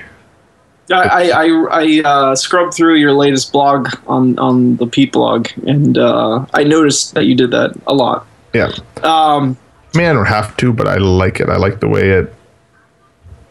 I 0.91 1.31
I, 1.31 1.45
I 1.71 2.01
uh, 2.03 2.35
scrubbed 2.35 2.73
through 2.73 2.95
your 2.95 3.13
latest 3.13 3.51
blog 3.51 3.89
on 4.07 4.37
on 4.39 4.75
the 4.77 4.87
Pete 4.87 5.11
blog, 5.11 5.47
and 5.65 5.97
uh, 5.97 6.45
I 6.53 6.63
noticed 6.63 7.13
that 7.13 7.25
you 7.25 7.35
did 7.35 7.51
that 7.51 7.79
a 7.87 7.93
lot. 7.93 8.25
Yeah. 8.53 8.71
Um, 9.03 9.57
I 9.93 9.97
mean, 9.97 10.07
I 10.07 10.13
don't 10.13 10.25
have 10.25 10.55
to, 10.57 10.73
but 10.73 10.87
I 10.87 10.97
like 10.97 11.39
it. 11.39 11.49
I 11.49 11.57
like 11.57 11.79
the 11.79 11.87
way 11.87 12.09
it 12.09 12.33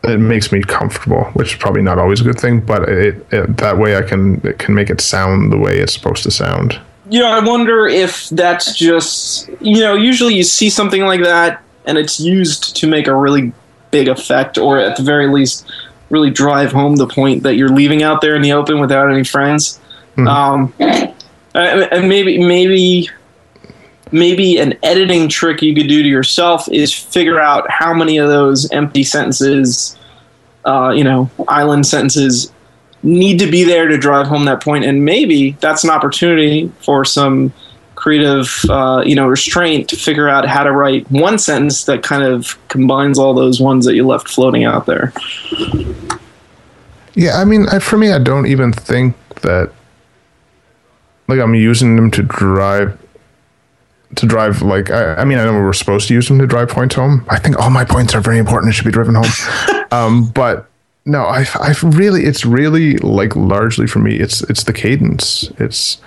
it 0.04 0.18
makes 0.18 0.50
me 0.50 0.62
comfortable, 0.62 1.24
which 1.34 1.52
is 1.52 1.58
probably 1.58 1.82
not 1.82 1.98
always 1.98 2.20
a 2.20 2.24
good 2.24 2.40
thing, 2.40 2.60
but 2.60 2.88
it, 2.88 3.26
it 3.32 3.56
that 3.58 3.78
way 3.78 3.96
I 3.96 4.02
can 4.02 4.40
it 4.46 4.58
can 4.58 4.74
make 4.74 4.90
it 4.90 5.00
sound 5.00 5.52
the 5.52 5.58
way 5.58 5.78
it's 5.78 5.92
supposed 5.92 6.22
to 6.24 6.30
sound. 6.30 6.80
You 7.08 7.20
know, 7.20 7.30
I 7.30 7.44
wonder 7.44 7.86
if 7.86 8.28
that's 8.30 8.76
just 8.76 9.48
you 9.60 9.80
know, 9.80 9.94
usually 9.94 10.34
you 10.34 10.42
see 10.42 10.70
something 10.70 11.02
like 11.02 11.22
that 11.22 11.62
and 11.84 11.98
it's 11.98 12.20
used 12.20 12.76
to 12.76 12.86
make 12.86 13.06
a 13.06 13.14
really 13.14 13.52
big 13.90 14.08
effect, 14.08 14.58
or 14.58 14.78
at 14.78 14.96
the 14.96 15.02
very 15.02 15.28
least, 15.28 15.70
really 16.10 16.30
drive 16.30 16.72
home 16.72 16.96
the 16.96 17.06
point 17.06 17.42
that 17.42 17.56
you're 17.56 17.68
leaving 17.68 18.02
out 18.02 18.20
there 18.20 18.34
in 18.34 18.42
the 18.42 18.52
open 18.52 18.80
without 18.80 19.10
any 19.10 19.24
friends. 19.24 19.80
Mm-hmm. 20.16 20.28
Um, 20.28 20.74
and 21.54 22.08
maybe 22.08 22.38
maybe 22.38 23.08
maybe 24.12 24.58
an 24.58 24.76
editing 24.82 25.28
trick 25.28 25.62
you 25.62 25.74
could 25.74 25.88
do 25.88 26.02
to 26.02 26.08
yourself 26.08 26.68
is 26.68 26.92
figure 26.92 27.40
out 27.40 27.70
how 27.70 27.94
many 27.94 28.18
of 28.18 28.28
those 28.28 28.70
empty 28.72 29.04
sentences, 29.04 29.96
uh, 30.64 30.90
you 30.90 31.04
know, 31.04 31.30
island 31.48 31.86
sentences 31.86 32.52
need 33.02 33.38
to 33.38 33.50
be 33.50 33.64
there 33.64 33.88
to 33.88 33.96
drive 33.96 34.26
home 34.26 34.44
that 34.44 34.62
point, 34.62 34.84
and 34.84 35.04
maybe 35.04 35.52
that's 35.60 35.84
an 35.84 35.90
opportunity 35.90 36.70
for 36.82 37.04
some 37.04 37.52
creative, 38.00 38.64
uh, 38.70 39.02
you 39.04 39.14
know, 39.14 39.26
restraint 39.26 39.88
to 39.90 39.96
figure 39.96 40.28
out 40.28 40.48
how 40.48 40.64
to 40.64 40.72
write 40.72 41.08
one 41.10 41.38
sentence 41.38 41.84
that 41.84 42.02
kind 42.02 42.22
of 42.22 42.56
combines 42.68 43.18
all 43.18 43.34
those 43.34 43.60
ones 43.60 43.84
that 43.84 43.94
you 43.94 44.06
left 44.06 44.26
floating 44.26 44.64
out 44.64 44.86
there. 44.86 45.12
Yeah, 47.14 47.36
I 47.36 47.44
mean, 47.44 47.66
I, 47.68 47.78
for 47.78 47.98
me, 47.98 48.10
I 48.10 48.18
don't 48.18 48.46
even 48.46 48.72
think 48.72 49.14
that 49.42 49.70
like 51.28 51.40
I'm 51.40 51.54
using 51.54 51.96
them 51.96 52.10
to 52.12 52.22
drive 52.22 52.98
to 54.16 54.26
drive 54.26 54.62
like 54.62 54.90
I, 54.90 55.14
I 55.14 55.24
mean 55.24 55.38
I 55.38 55.44
know 55.44 55.52
we're 55.52 55.72
supposed 55.72 56.08
to 56.08 56.14
use 56.14 56.26
them 56.26 56.38
to 56.38 56.46
drive 56.46 56.68
points 56.68 56.94
home. 56.94 57.24
I 57.28 57.38
think 57.38 57.58
all 57.58 57.70
my 57.70 57.84
points 57.84 58.14
are 58.14 58.20
very 58.20 58.38
important 58.38 58.68
and 58.68 58.74
should 58.74 58.84
be 58.84 58.90
driven 58.90 59.14
home. 59.14 59.84
um, 59.92 60.26
but 60.30 60.68
no, 61.04 61.24
I've, 61.26 61.54
I 61.56 61.74
really 61.84 62.24
it's 62.24 62.44
really 62.44 62.96
like 62.98 63.36
largely 63.36 63.86
for 63.86 64.00
me 64.00 64.16
it's 64.16 64.42
it's 64.42 64.64
the 64.64 64.72
cadence. 64.72 65.50
It's 65.58 66.00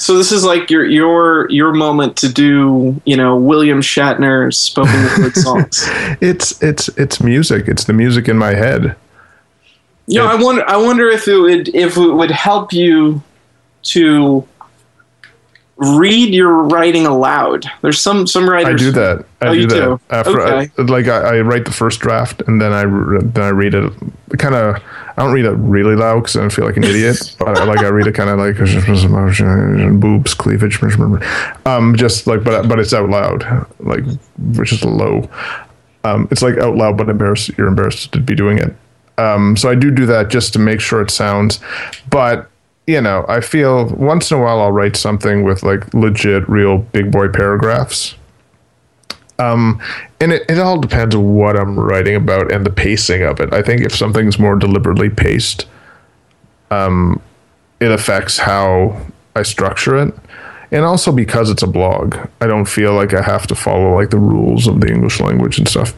so 0.00 0.16
this 0.16 0.32
is 0.32 0.44
like 0.44 0.70
your 0.70 0.86
your 0.86 1.46
your 1.50 1.74
moment 1.74 2.16
to 2.16 2.32
do 2.32 2.98
you 3.04 3.18
know 3.18 3.36
William 3.36 3.82
Shatner's 3.82 4.58
spoken 4.58 4.94
word 5.18 5.34
songs. 5.36 5.86
It's 6.22 6.60
it's 6.62 6.88
it's 6.96 7.20
music. 7.20 7.68
It's 7.68 7.84
the 7.84 7.92
music 7.92 8.26
in 8.26 8.38
my 8.38 8.54
head. 8.54 8.96
You 10.06 10.18
know, 10.18 10.26
I 10.26 10.34
wonder. 10.34 10.68
I 10.68 10.76
wonder 10.76 11.08
if 11.08 11.28
it 11.28 11.36
would 11.36 11.68
if 11.74 11.98
it 11.98 12.08
would 12.08 12.30
help 12.30 12.72
you 12.72 13.22
to 13.82 14.46
read 15.80 16.34
your 16.34 16.52
writing 16.52 17.06
aloud. 17.06 17.64
There's 17.80 17.98
some 17.98 18.26
some 18.26 18.48
writers. 18.48 18.74
I 18.74 18.76
do 18.76 18.90
that. 18.92 19.24
I 19.40 19.48
Oh, 19.48 19.54
do 19.54 19.60
you 19.60 19.66
that 19.66 19.74
do? 19.74 20.00
after 20.10 20.40
Okay. 20.42 20.70
I, 20.76 20.82
like 20.82 21.08
I, 21.08 21.38
I 21.38 21.40
write 21.40 21.64
the 21.64 21.72
first 21.72 22.00
draft 22.00 22.42
and 22.46 22.60
then 22.60 22.72
I 22.72 22.84
then 23.22 23.42
I 23.42 23.48
read 23.48 23.74
it 23.74 23.90
kind 24.38 24.54
of 24.54 24.76
I 25.16 25.22
don't 25.24 25.32
read 25.32 25.46
it 25.46 25.52
really 25.52 25.96
loud 25.96 26.20
because 26.20 26.36
I 26.36 26.40
don't 26.40 26.52
feel 26.52 26.66
like 26.66 26.76
an 26.76 26.84
idiot 26.84 27.34
but 27.38 27.58
I, 27.58 27.64
like 27.64 27.78
I 27.78 27.88
read 27.88 28.06
it 28.06 28.14
kind 28.14 28.28
of 28.28 28.38
like 28.38 30.00
boobs 30.00 30.34
cleavage 30.34 30.78
um 31.64 31.96
just 31.96 32.26
like 32.26 32.44
but 32.44 32.68
but 32.68 32.78
it's 32.78 32.92
out 32.92 33.08
loud 33.08 33.44
like 33.80 34.04
which 34.56 34.72
is 34.72 34.84
low 34.84 35.28
um 36.04 36.28
it's 36.30 36.42
like 36.42 36.58
out 36.58 36.76
loud 36.76 36.98
but 36.98 37.08
embarrassed 37.08 37.50
you're 37.56 37.68
embarrassed 37.68 38.12
to 38.12 38.20
be 38.20 38.34
doing 38.34 38.58
it 38.58 38.74
um 39.16 39.56
so 39.56 39.70
I 39.70 39.74
do 39.74 39.90
do 39.90 40.04
that 40.06 40.28
just 40.28 40.52
to 40.52 40.58
make 40.58 40.80
sure 40.80 41.00
it 41.00 41.10
sounds 41.10 41.58
but 42.10 42.50
you 42.86 43.00
know 43.00 43.24
I 43.28 43.40
feel 43.40 43.86
once 43.94 44.30
in 44.30 44.38
a 44.38 44.42
while 44.42 44.60
I'll 44.60 44.72
write 44.72 44.96
something 44.96 45.42
with 45.44 45.62
like 45.62 45.92
legit 45.94 46.48
real 46.48 46.78
big 46.78 47.10
boy 47.10 47.28
paragraphs 47.28 48.14
Um, 49.38 49.80
and 50.20 50.32
it, 50.32 50.42
it 50.50 50.58
all 50.58 50.78
depends 50.78 51.14
on 51.14 51.34
what 51.34 51.56
I'm 51.56 51.78
writing 51.80 52.14
about 52.14 52.52
and 52.52 52.66
the 52.66 52.70
pacing 52.70 53.22
of 53.22 53.40
it. 53.40 53.52
I 53.54 53.62
think 53.62 53.80
if 53.82 53.94
something's 53.94 54.38
more 54.38 54.54
deliberately 54.56 55.08
paced, 55.08 55.66
um, 56.70 57.20
it 57.80 57.90
affects 57.90 58.38
how 58.38 59.00
I 59.34 59.42
structure 59.42 59.96
it. 59.96 60.14
And 60.72 60.84
also 60.84 61.10
because 61.10 61.50
it's 61.50 61.62
a 61.62 61.66
blog, 61.66 62.16
I 62.40 62.46
don't 62.46 62.66
feel 62.66 62.92
like 62.92 63.14
I 63.14 63.22
have 63.22 63.46
to 63.48 63.54
follow 63.54 63.94
like 63.94 64.10
the 64.10 64.18
rules 64.18 64.66
of 64.68 64.80
the 64.80 64.88
English 64.88 65.18
language 65.20 65.58
and 65.58 65.66
stuff. 65.66 65.94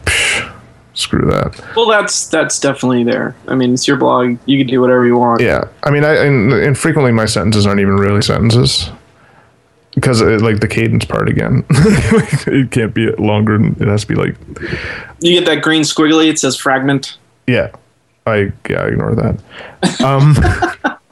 Screw 0.95 1.25
that. 1.31 1.59
Well, 1.75 1.87
that's 1.87 2.27
that's 2.27 2.59
definitely 2.59 3.03
there. 3.03 3.35
I 3.47 3.55
mean, 3.55 3.73
it's 3.73 3.87
your 3.87 3.97
blog. 3.97 4.37
You 4.45 4.59
can 4.59 4.67
do 4.67 4.79
whatever 4.79 5.05
you 5.05 5.17
want. 5.17 5.41
Yeah, 5.41 5.63
I 5.81 5.89
mean, 5.89 6.03
I 6.03 6.13
and, 6.23 6.53
and 6.53 6.77
frequently 6.77 7.11
my 7.11 7.25
sentences 7.25 7.65
aren't 7.65 7.79
even 7.81 7.95
really 7.95 8.21
sentences 8.21 8.91
because 9.95 10.21
it, 10.21 10.41
like 10.41 10.59
the 10.59 10.67
cadence 10.67 11.05
part 11.05 11.27
again, 11.27 11.65
it 11.69 12.69
can't 12.69 12.93
be 12.93 13.11
longer. 13.13 13.57
Than, 13.57 13.75
it 13.79 13.87
has 13.87 14.01
to 14.01 14.07
be 14.07 14.15
like 14.15 14.35
You 15.19 15.39
get 15.39 15.45
that 15.47 15.63
green 15.63 15.81
squiggly. 15.81 16.29
It 16.29 16.37
says 16.37 16.55
fragment. 16.55 17.17
Yeah, 17.47 17.71
I 18.27 18.51
yeah 18.69 18.81
I 18.81 18.87
ignore 18.89 19.15
that. 19.15 20.03
Um, 20.03 20.35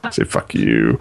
say 0.12 0.22
fuck 0.22 0.54
you. 0.54 1.00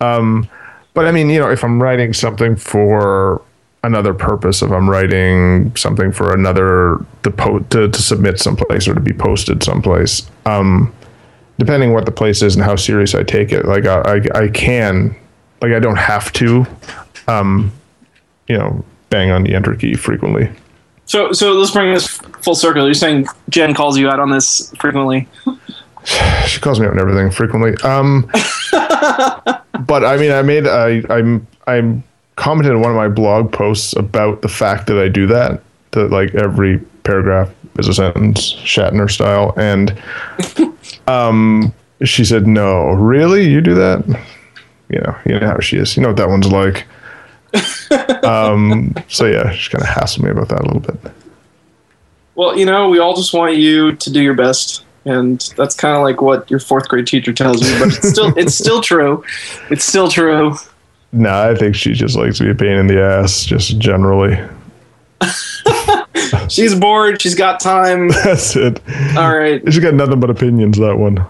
Um, 0.00 0.48
but 0.94 1.04
I 1.04 1.10
mean, 1.10 1.28
you 1.28 1.40
know, 1.40 1.50
if 1.50 1.62
I'm 1.62 1.82
writing 1.82 2.14
something 2.14 2.56
for 2.56 3.42
another 3.84 4.14
purpose, 4.14 4.62
if 4.62 4.70
I'm 4.72 4.88
writing 4.88 5.74
something 5.76 6.10
for 6.10 6.32
another 6.32 7.04
to 7.22 7.30
po- 7.30 7.60
to, 7.60 7.88
to 7.88 8.02
submit 8.02 8.40
someplace 8.40 8.88
or 8.88 8.94
to 8.94 9.00
be 9.00 9.12
posted 9.12 9.62
someplace, 9.62 10.28
um, 10.46 10.92
depending 11.58 11.92
what 11.92 12.06
the 12.06 12.12
place 12.12 12.42
is 12.42 12.56
and 12.56 12.64
how 12.64 12.76
serious 12.76 13.14
I 13.14 13.22
take 13.22 13.52
it, 13.52 13.66
like 13.66 13.86
I 13.86 14.00
I, 14.34 14.44
I 14.44 14.48
can, 14.48 15.14
like 15.60 15.72
I 15.72 15.78
don't 15.78 15.98
have 15.98 16.32
to, 16.34 16.66
um, 17.28 17.70
you 18.48 18.58
know, 18.58 18.84
bang 19.10 19.30
on 19.30 19.44
the 19.44 19.54
enter 19.54 19.74
key 19.74 19.94
frequently. 19.94 20.50
So 21.04 21.32
so 21.32 21.52
let's 21.52 21.70
bring 21.70 21.92
this 21.92 22.08
full 22.42 22.54
circle. 22.54 22.86
You're 22.86 22.94
saying 22.94 23.26
Jen 23.50 23.74
calls 23.74 23.98
you 23.98 24.08
out 24.08 24.18
on 24.18 24.30
this 24.30 24.72
frequently. 24.78 25.28
She 26.46 26.60
calls 26.60 26.78
me 26.78 26.84
out 26.84 26.92
and 26.92 27.00
everything 27.00 27.30
frequently. 27.30 27.72
Um, 27.82 28.30
but 29.86 30.04
I 30.04 30.18
mean, 30.18 30.32
I 30.32 30.42
made 30.42 30.66
I 30.66 31.02
I'm 31.08 31.46
I'm 31.66 32.04
commented 32.36 32.72
in 32.72 32.80
one 32.80 32.90
of 32.90 32.96
my 32.96 33.08
blog 33.08 33.52
posts 33.52 33.94
about 33.96 34.42
the 34.42 34.48
fact 34.48 34.86
that 34.88 34.98
I 34.98 35.08
do 35.08 35.26
that. 35.28 35.62
That 35.92 36.10
like 36.10 36.34
every 36.34 36.78
paragraph 37.04 37.50
is 37.78 37.88
a 37.88 37.94
sentence, 37.94 38.54
Shatner 38.54 39.10
style, 39.10 39.54
and 39.56 39.96
um, 41.06 41.72
she 42.02 42.24
said, 42.24 42.46
"No, 42.46 42.90
really, 42.90 43.48
you 43.48 43.60
do 43.60 43.74
that? 43.74 44.06
You 44.88 45.00
know, 45.00 45.16
you 45.24 45.38
know 45.38 45.46
how 45.46 45.60
she 45.60 45.76
is. 45.76 45.96
You 45.96 46.02
know 46.02 46.08
what 46.08 46.16
that 46.16 46.28
one's 46.28 46.50
like." 46.50 46.86
um, 48.24 48.94
so 49.08 49.26
yeah, 49.26 49.52
she 49.52 49.70
kind 49.70 49.82
of 49.82 49.88
hassled 49.88 50.24
me 50.24 50.30
about 50.30 50.48
that 50.48 50.60
a 50.60 50.66
little 50.66 50.80
bit. 50.80 51.12
Well, 52.34 52.58
you 52.58 52.66
know, 52.66 52.88
we 52.88 52.98
all 52.98 53.14
just 53.14 53.32
want 53.32 53.56
you 53.56 53.92
to 53.92 54.12
do 54.12 54.20
your 54.20 54.34
best, 54.34 54.84
and 55.04 55.40
that's 55.56 55.76
kind 55.76 55.96
of 55.96 56.02
like 56.02 56.20
what 56.20 56.50
your 56.50 56.58
fourth 56.58 56.88
grade 56.88 57.06
teacher 57.06 57.32
tells 57.32 57.62
you. 57.62 57.78
But 57.78 57.96
it's 57.96 58.08
still 58.08 58.36
it's 58.36 58.54
still 58.54 58.80
true. 58.80 59.24
It's 59.70 59.84
still 59.84 60.08
true. 60.08 60.56
No, 61.14 61.50
I 61.50 61.54
think 61.54 61.76
she 61.76 61.92
just 61.92 62.16
likes 62.16 62.38
to 62.38 62.44
be 62.44 62.50
a 62.50 62.54
pain 62.56 62.76
in 62.76 62.88
the 62.88 63.00
ass, 63.00 63.44
just 63.44 63.78
generally. 63.78 64.36
She's 66.48 66.74
bored. 66.74 67.22
She's 67.22 67.36
got 67.36 67.60
time. 67.60 68.08
That's 68.24 68.56
it. 68.56 68.80
All 69.16 69.36
right. 69.36 69.62
She's 69.66 69.78
got 69.78 69.94
nothing 69.94 70.18
but 70.18 70.28
opinions, 70.28 70.76
that 70.78 70.98
one. 70.98 71.24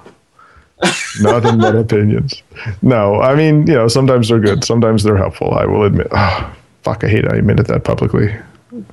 nothing 1.20 1.58
but 1.58 1.74
opinions. 1.76 2.42
No, 2.80 3.20
I 3.20 3.34
mean, 3.34 3.66
you 3.66 3.74
know, 3.74 3.86
sometimes 3.88 4.28
they're 4.28 4.40
good, 4.40 4.64
sometimes 4.64 5.02
they're 5.02 5.18
helpful. 5.18 5.52
I 5.52 5.66
will 5.66 5.84
admit. 5.84 6.08
Oh, 6.12 6.56
fuck, 6.82 7.04
I 7.04 7.08
hate 7.08 7.30
I 7.30 7.36
admitted 7.36 7.66
that 7.66 7.84
publicly. 7.84 8.34
I'm 8.72 8.86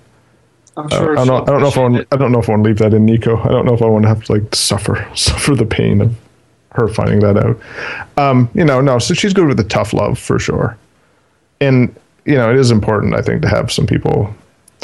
uh, 0.75 0.83
I 0.83 0.89
sure. 0.89 1.15
don't, 1.15 1.27
know, 1.27 1.41
I 1.41 1.45
don't 1.45 1.61
know 1.61 1.67
if 1.67 1.77
I 1.77 1.81
want, 1.81 2.07
I 2.11 2.17
don't 2.17 2.31
know 2.33 2.39
if 2.39 2.49
I 2.49 2.51
want 2.51 2.63
to 2.65 2.67
leave 2.67 2.79
that 2.79 2.93
in, 2.93 3.05
Nico. 3.05 3.37
I 3.37 3.47
don't 3.47 3.65
know 3.65 3.73
if 3.73 3.81
I 3.81 3.85
want 3.85 4.03
to 4.03 4.09
have 4.09 4.23
to 4.25 4.33
like 4.33 4.53
suffer, 4.53 5.09
suffer 5.15 5.55
the 5.55 5.65
pain 5.65 6.01
of 6.01 6.15
her 6.71 6.87
finding 6.87 7.19
that 7.19 7.37
out. 7.37 7.59
Um, 8.17 8.49
you 8.53 8.63
know, 8.63 8.81
no. 8.81 8.99
So 8.99 9.13
she's 9.13 9.33
good 9.33 9.47
with 9.47 9.57
the 9.57 9.63
tough 9.63 9.93
love 9.93 10.17
for 10.17 10.39
sure, 10.39 10.77
and 11.59 11.93
you 12.25 12.35
know, 12.35 12.49
it 12.49 12.57
is 12.57 12.71
important. 12.71 13.15
I 13.15 13.21
think 13.21 13.41
to 13.41 13.49
have 13.49 13.71
some 13.71 13.85
people. 13.85 14.33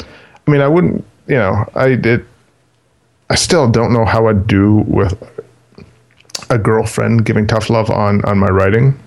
I 0.00 0.50
mean, 0.50 0.60
I 0.60 0.68
wouldn't. 0.68 1.04
You 1.26 1.36
know, 1.36 1.70
I 1.74 1.94
did. 1.94 2.26
I 3.30 3.34
still 3.34 3.70
don't 3.70 3.92
know 3.92 4.04
how 4.04 4.28
I'd 4.28 4.46
do 4.46 4.84
with 4.86 5.22
a 6.50 6.58
girlfriend 6.58 7.26
giving 7.26 7.46
tough 7.46 7.68
love 7.68 7.90
on 7.90 8.24
on 8.24 8.38
my 8.38 8.48
writing. 8.48 8.98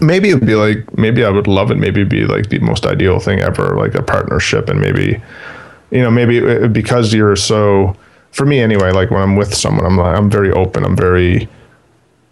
Maybe 0.00 0.30
it'd 0.30 0.46
be 0.46 0.54
like 0.54 0.96
maybe 0.96 1.24
I 1.24 1.30
would 1.30 1.46
love 1.46 1.70
it. 1.70 1.76
Maybe 1.76 2.00
it'd 2.00 2.08
be 2.08 2.24
like 2.24 2.48
the 2.48 2.58
most 2.60 2.86
ideal 2.86 3.18
thing 3.20 3.40
ever, 3.40 3.76
like 3.76 3.94
a 3.94 4.02
partnership, 4.02 4.68
and 4.68 4.80
maybe 4.80 5.20
you 5.90 6.02
know 6.02 6.10
maybe 6.10 6.68
because 6.68 7.12
you're 7.12 7.36
so 7.36 7.96
for 8.32 8.46
me 8.46 8.60
anyway. 8.60 8.90
Like 8.92 9.10
when 9.10 9.22
I'm 9.22 9.36
with 9.36 9.54
someone, 9.54 9.84
I'm 9.84 9.96
like, 9.96 10.16
I'm 10.16 10.30
very 10.30 10.50
open. 10.52 10.84
I'm 10.84 10.96
very 10.96 11.48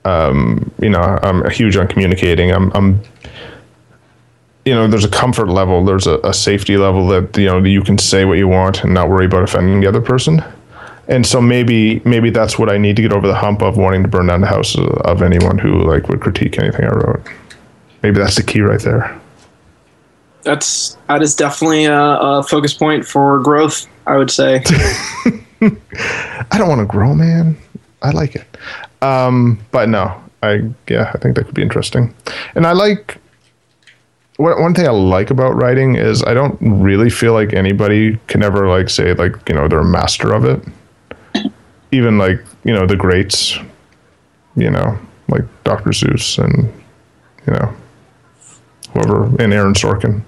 um, 0.04 0.70
you 0.80 0.90
know 0.90 1.00
I'm 1.00 1.48
huge 1.50 1.76
on 1.76 1.88
communicating. 1.88 2.50
I'm 2.50 2.70
I'm 2.72 3.02
you 4.64 4.74
know 4.74 4.86
there's 4.86 5.04
a 5.04 5.08
comfort 5.08 5.48
level 5.48 5.84
there's 5.84 6.06
a, 6.06 6.18
a 6.18 6.32
safety 6.32 6.76
level 6.76 7.06
that 7.08 7.36
you 7.36 7.46
know 7.46 7.58
you 7.58 7.82
can 7.82 7.98
say 7.98 8.24
what 8.24 8.38
you 8.38 8.48
want 8.48 8.82
and 8.84 8.94
not 8.94 9.08
worry 9.08 9.26
about 9.26 9.42
offending 9.42 9.80
the 9.80 9.86
other 9.86 10.00
person 10.00 10.42
and 11.08 11.26
so 11.26 11.40
maybe 11.40 12.00
maybe 12.04 12.30
that's 12.30 12.58
what 12.58 12.70
i 12.70 12.78
need 12.78 12.94
to 12.96 13.02
get 13.02 13.12
over 13.12 13.26
the 13.26 13.34
hump 13.34 13.62
of 13.62 13.76
wanting 13.76 14.02
to 14.02 14.08
burn 14.08 14.26
down 14.26 14.40
the 14.40 14.46
house 14.46 14.76
of, 14.78 15.22
anyone 15.22 15.58
who 15.58 15.82
like 15.82 16.08
would 16.08 16.20
critique 16.20 16.58
anything 16.58 16.84
i 16.84 16.90
wrote 16.90 17.20
maybe 18.02 18.18
that's 18.18 18.36
the 18.36 18.42
key 18.42 18.60
right 18.60 18.80
there 18.80 19.18
That's 20.42 20.96
that 21.08 21.22
is 21.22 21.34
definitely 21.34 21.86
a, 21.86 22.00
a 22.00 22.42
focus 22.42 22.74
point 22.74 23.06
for 23.06 23.38
growth. 23.40 23.86
I 24.06 24.16
would 24.16 24.30
say. 24.30 24.64
i 25.60 26.58
don't 26.58 26.68
want 26.68 26.80
to 26.80 26.86
grow 26.86 27.14
man 27.14 27.56
i 28.02 28.10
like 28.10 28.34
it 28.34 28.51
um 29.02 29.58
but 29.70 29.88
no 29.88 30.22
i 30.42 30.62
yeah 30.88 31.10
i 31.14 31.18
think 31.18 31.36
that 31.36 31.44
could 31.44 31.54
be 31.54 31.62
interesting 31.62 32.14
and 32.54 32.66
i 32.66 32.72
like 32.72 33.18
one 34.42 34.60
one 34.60 34.74
thing 34.74 34.86
I 34.86 34.90
like 34.90 35.30
about 35.30 35.54
writing 35.54 35.94
is 35.94 36.22
I 36.24 36.34
don't 36.34 36.58
really 36.60 37.10
feel 37.10 37.32
like 37.32 37.52
anybody 37.52 38.18
can 38.26 38.42
ever 38.42 38.68
like 38.68 38.88
say 38.88 39.14
like 39.14 39.36
you 39.48 39.54
know 39.54 39.68
they're 39.68 39.80
a 39.80 39.84
master 39.84 40.32
of 40.32 40.44
it. 40.44 40.62
Even 41.92 42.18
like 42.18 42.42
you 42.64 42.72
know 42.72 42.86
the 42.86 42.96
greats, 42.96 43.58
you 44.56 44.70
know 44.70 44.98
like 45.28 45.42
Dr. 45.64 45.90
Seuss 45.90 46.42
and 46.42 46.64
you 47.46 47.52
know 47.52 47.74
whoever 48.92 49.26
and 49.42 49.52
Aaron 49.52 49.74
Sorkin. 49.74 50.22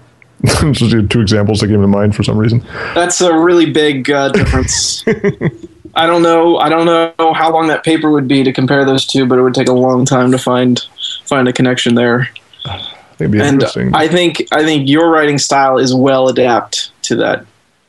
Those 0.61 0.93
are 0.93 1.07
two 1.07 1.21
examples 1.21 1.61
that 1.61 1.69
came 1.69 1.81
to 1.81 1.89
mind 1.89 2.15
for 2.15 2.23
some 2.23 2.37
reason. 2.37 2.63
That's 2.95 3.21
a 3.21 3.35
really 3.35 3.71
big 3.71 4.11
uh, 4.11 4.29
difference. 4.29 5.05
I 5.97 6.07
don't 6.07 6.23
know. 6.23 6.59
I 6.59 6.69
don't 6.69 6.87
know 6.87 7.33
how 7.35 7.53
long 7.53 7.69
that 7.69 7.85
paper 7.85 8.11
would 8.11 8.29
be 8.29 8.43
to 8.45 8.53
compare 8.53 8.85
those 8.85 9.07
two, 9.07 9.27
but 9.27 9.39
it 9.39 9.43
would 9.43 9.55
take 9.55 9.69
a 9.69 9.73
long 9.73 10.05
time 10.05 10.31
to 10.33 10.39
find 10.39 10.81
find 11.25 11.49
a 11.49 11.53
connection 11.53 11.95
there. 11.95 12.29
It'd 13.19 13.31
be 13.31 13.39
And 13.39 13.55
interesting. 13.55 13.95
I 13.95 14.09
think 14.09 14.45
I 14.53 14.65
think 14.65 14.89
your 14.89 15.11
writing 15.11 15.39
style 15.39 15.79
is 15.79 15.95
well 15.95 16.29
adapt 16.29 16.91
to 17.03 17.17
that. 17.17 17.47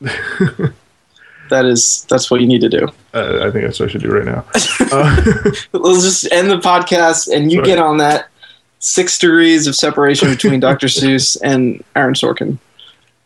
that 1.50 1.64
is 1.64 2.06
that's 2.08 2.30
what 2.30 2.40
you 2.40 2.46
need 2.46 2.60
to 2.60 2.68
do. 2.68 2.86
Uh, 3.12 3.40
I 3.42 3.50
think 3.50 3.64
that's 3.64 3.80
what 3.80 3.88
I 3.88 3.92
should 3.92 4.02
do 4.02 4.10
right 4.10 4.24
now. 4.24 4.44
Let's 5.72 6.02
just 6.02 6.30
end 6.32 6.50
the 6.50 6.58
podcast, 6.58 7.32
and 7.34 7.50
you 7.50 7.58
Sorry. 7.58 7.66
get 7.66 7.78
on 7.78 7.96
that 7.98 8.28
six 8.78 9.18
degrees 9.18 9.66
of 9.66 9.74
separation 9.74 10.30
between 10.30 10.60
Dr. 10.60 10.86
Seuss 10.86 11.36
and 11.42 11.82
Aaron 11.96 12.14
Sorkin. 12.14 12.58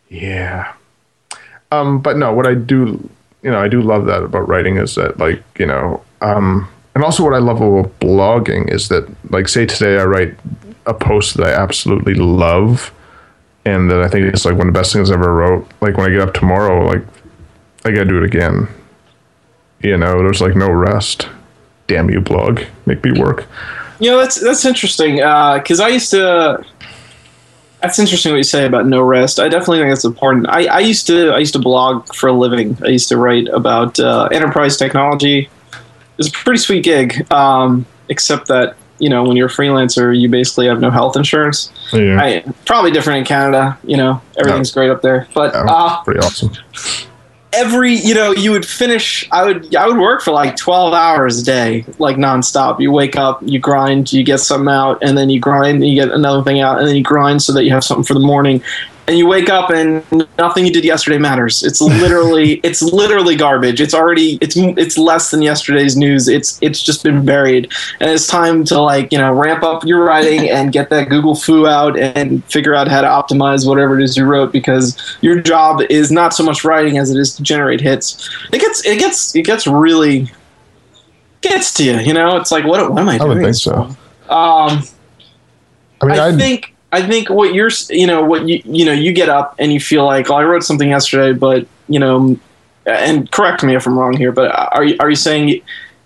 Yeah. 0.09 0.73
Um, 1.71 1.99
but 2.01 2.17
no, 2.17 2.33
what 2.33 2.47
I 2.47 2.55
do, 2.55 3.09
you 3.43 3.51
know, 3.51 3.59
I 3.59 3.67
do 3.67 3.81
love 3.81 4.05
that 4.05 4.23
about 4.23 4.47
writing 4.47 4.77
is 4.77 4.95
that, 4.95 5.17
like, 5.19 5.43
you 5.57 5.65
know, 5.65 6.03
um, 6.21 6.67
and 6.93 7.03
also 7.03 7.23
what 7.23 7.33
I 7.33 7.39
love 7.39 7.61
about 7.61 7.99
blogging 7.99 8.71
is 8.71 8.89
that, 8.89 9.07
like, 9.31 9.47
say 9.47 9.65
today 9.65 9.99
I 9.99 10.05
write 10.05 10.35
a 10.85 10.93
post 10.93 11.37
that 11.37 11.47
I 11.47 11.51
absolutely 11.51 12.15
love, 12.15 12.91
and 13.65 13.89
that 13.91 14.01
I 14.01 14.07
think 14.07 14.25
it's 14.33 14.45
like 14.45 14.55
one 14.57 14.67
of 14.67 14.73
the 14.73 14.79
best 14.79 14.91
things 14.91 15.11
I 15.11 15.13
ever 15.13 15.33
wrote. 15.33 15.67
Like 15.81 15.95
when 15.95 16.07
I 16.07 16.09
get 16.09 16.21
up 16.21 16.33
tomorrow, 16.33 16.83
like 16.85 17.03
I 17.85 17.91
gotta 17.91 18.05
do 18.05 18.17
it 18.17 18.23
again. 18.23 18.67
You 19.81 19.97
know, 19.97 20.17
there's 20.23 20.41
like 20.41 20.55
no 20.55 20.71
rest. 20.71 21.27
damn 21.87 22.09
you 22.09 22.21
blog, 22.21 22.61
make 22.85 23.03
me 23.03 23.11
work. 23.19 23.47
You 23.99 24.09
know, 24.11 24.17
that's 24.17 24.39
that's 24.39 24.65
interesting 24.65 25.21
Uh, 25.21 25.59
because 25.59 25.79
I 25.79 25.89
used 25.89 26.09
to. 26.11 26.65
That's 27.81 27.97
interesting 27.97 28.31
what 28.31 28.37
you 28.37 28.43
say 28.43 28.65
about 28.65 28.85
no 28.85 29.01
rest. 29.01 29.39
I 29.39 29.49
definitely 29.49 29.79
think 29.79 29.89
that's 29.89 30.05
important. 30.05 30.47
I, 30.49 30.65
I 30.65 30.79
used 30.79 31.07
to 31.07 31.31
I 31.31 31.39
used 31.39 31.53
to 31.53 31.59
blog 31.59 32.13
for 32.13 32.27
a 32.27 32.33
living. 32.33 32.77
I 32.83 32.89
used 32.89 33.09
to 33.09 33.17
write 33.17 33.47
about 33.47 33.99
uh, 33.99 34.29
enterprise 34.31 34.77
technology. 34.77 35.49
It's 36.17 36.27
a 36.27 36.31
pretty 36.31 36.59
sweet 36.59 36.83
gig, 36.83 37.31
um, 37.31 37.85
except 38.09 38.47
that 38.49 38.75
you 38.99 39.09
know 39.09 39.23
when 39.23 39.35
you're 39.35 39.47
a 39.47 39.51
freelancer, 39.51 40.17
you 40.17 40.29
basically 40.29 40.67
have 40.67 40.79
no 40.79 40.91
health 40.91 41.17
insurance. 41.17 41.71
Yeah. 41.91 42.21
I, 42.21 42.53
probably 42.65 42.91
different 42.91 43.19
in 43.19 43.25
Canada. 43.25 43.77
You 43.83 43.97
know, 43.97 44.21
everything's 44.37 44.71
great 44.71 44.91
up 44.91 45.01
there, 45.01 45.27
but 45.33 45.53
Yeah, 45.53 45.65
uh, 45.67 46.03
pretty 46.03 46.19
awesome. 46.19 46.51
Every 47.53 47.95
you 47.95 48.13
know 48.13 48.31
you 48.31 48.51
would 48.51 48.65
finish 48.65 49.27
i 49.31 49.43
would 49.43 49.75
i 49.75 49.85
would 49.85 49.97
work 49.97 50.21
for 50.21 50.31
like 50.31 50.55
12 50.55 50.93
hours 50.93 51.41
a 51.41 51.43
day 51.43 51.85
like 51.99 52.15
nonstop. 52.15 52.79
You 52.79 52.91
wake 52.91 53.17
up 53.17 53.41
you 53.43 53.59
grind 53.59 54.11
you 54.13 54.23
get 54.23 54.37
something 54.37 54.69
out 54.69 54.99
and 55.01 55.17
then 55.17 55.29
you 55.29 55.39
grind 55.39 55.83
and 55.83 55.87
you 55.87 55.95
get 55.95 56.11
another 56.11 56.43
thing 56.43 56.61
out 56.61 56.79
and 56.79 56.87
then 56.87 56.95
you 56.95 57.03
grind 57.03 57.41
so 57.41 57.51
that 57.53 57.65
you 57.65 57.71
have 57.71 57.83
something 57.83 58.05
for 58.05 58.13
the 58.13 58.21
morning 58.21 58.63
and 59.11 59.17
you 59.17 59.27
wake 59.27 59.49
up 59.49 59.69
and 59.69 60.01
nothing 60.37 60.65
you 60.65 60.71
did 60.71 60.85
yesterday 60.85 61.17
matters. 61.17 61.63
It's 61.63 61.81
literally 62.01 62.61
it's 62.63 62.81
literally 62.81 63.35
garbage. 63.35 63.81
It's 63.81 63.93
already 63.93 64.37
it's 64.39 64.55
it's 64.55 64.97
less 64.97 65.31
than 65.31 65.41
yesterday's 65.41 65.97
news. 65.97 66.29
It's 66.29 66.57
it's 66.61 66.81
just 66.81 67.03
been 67.03 67.25
buried. 67.25 67.69
And 67.99 68.09
it's 68.09 68.25
time 68.25 68.63
to 68.65 68.79
like 68.79 69.11
you 69.11 69.17
know 69.17 69.33
ramp 69.33 69.63
up 69.63 69.85
your 69.85 70.05
writing 70.05 70.49
and 70.49 70.71
get 70.71 70.89
that 70.91 71.09
google 71.09 71.35
fu 71.35 71.67
out 71.67 71.99
and 71.99 72.43
figure 72.45 72.73
out 72.73 72.87
how 72.87 73.01
to 73.01 73.07
optimize 73.07 73.67
whatever 73.67 73.99
it 73.99 74.03
is 74.03 74.15
you 74.15 74.23
wrote 74.23 74.53
because 74.53 74.97
your 75.19 75.41
job 75.41 75.81
is 75.89 76.09
not 76.09 76.33
so 76.33 76.43
much 76.43 76.63
writing 76.63 76.97
as 76.97 77.11
it 77.11 77.19
is 77.19 77.35
to 77.35 77.43
generate 77.43 77.81
hits. 77.81 78.29
It 78.53 78.61
gets 78.61 78.85
it 78.85 78.97
gets 78.97 79.35
it 79.35 79.43
gets 79.43 79.67
really 79.67 80.31
gets 81.41 81.73
to 81.73 81.83
you 81.83 81.99
you 81.99 82.13
know? 82.13 82.37
It's 82.37 82.51
like 82.51 82.63
what, 82.63 82.89
what 82.89 83.01
am 83.01 83.09
i 83.09 83.17
I 83.17 83.25
would 83.25 83.41
think 83.41 83.55
so. 83.55 83.93
um 84.29 84.83
I 86.03 86.05
mean, 86.07 86.19
I 86.19 86.35
think 86.35 86.73
I 86.91 87.05
think 87.05 87.29
what 87.29 87.53
you're 87.53 87.69
you 87.89 88.05
know 88.05 88.23
what 88.23 88.47
you 88.47 88.61
you 88.65 88.85
know 88.85 88.91
you 88.91 89.13
get 89.13 89.29
up 89.29 89.55
and 89.59 89.71
you 89.71 89.79
feel 89.79 90.05
like 90.05 90.29
oh, 90.29 90.35
I 90.35 90.43
wrote 90.43 90.63
something 90.63 90.89
yesterday, 90.89 91.37
but 91.37 91.65
you 91.87 91.99
know, 91.99 92.37
and 92.85 93.31
correct 93.31 93.63
me 93.63 93.75
if 93.75 93.87
I'm 93.87 93.97
wrong 93.97 94.15
here, 94.17 94.31
but 94.31 94.51
are 94.73 94.83
you 94.83 94.97
are 94.99 95.09
you 95.09 95.15
saying 95.15 95.61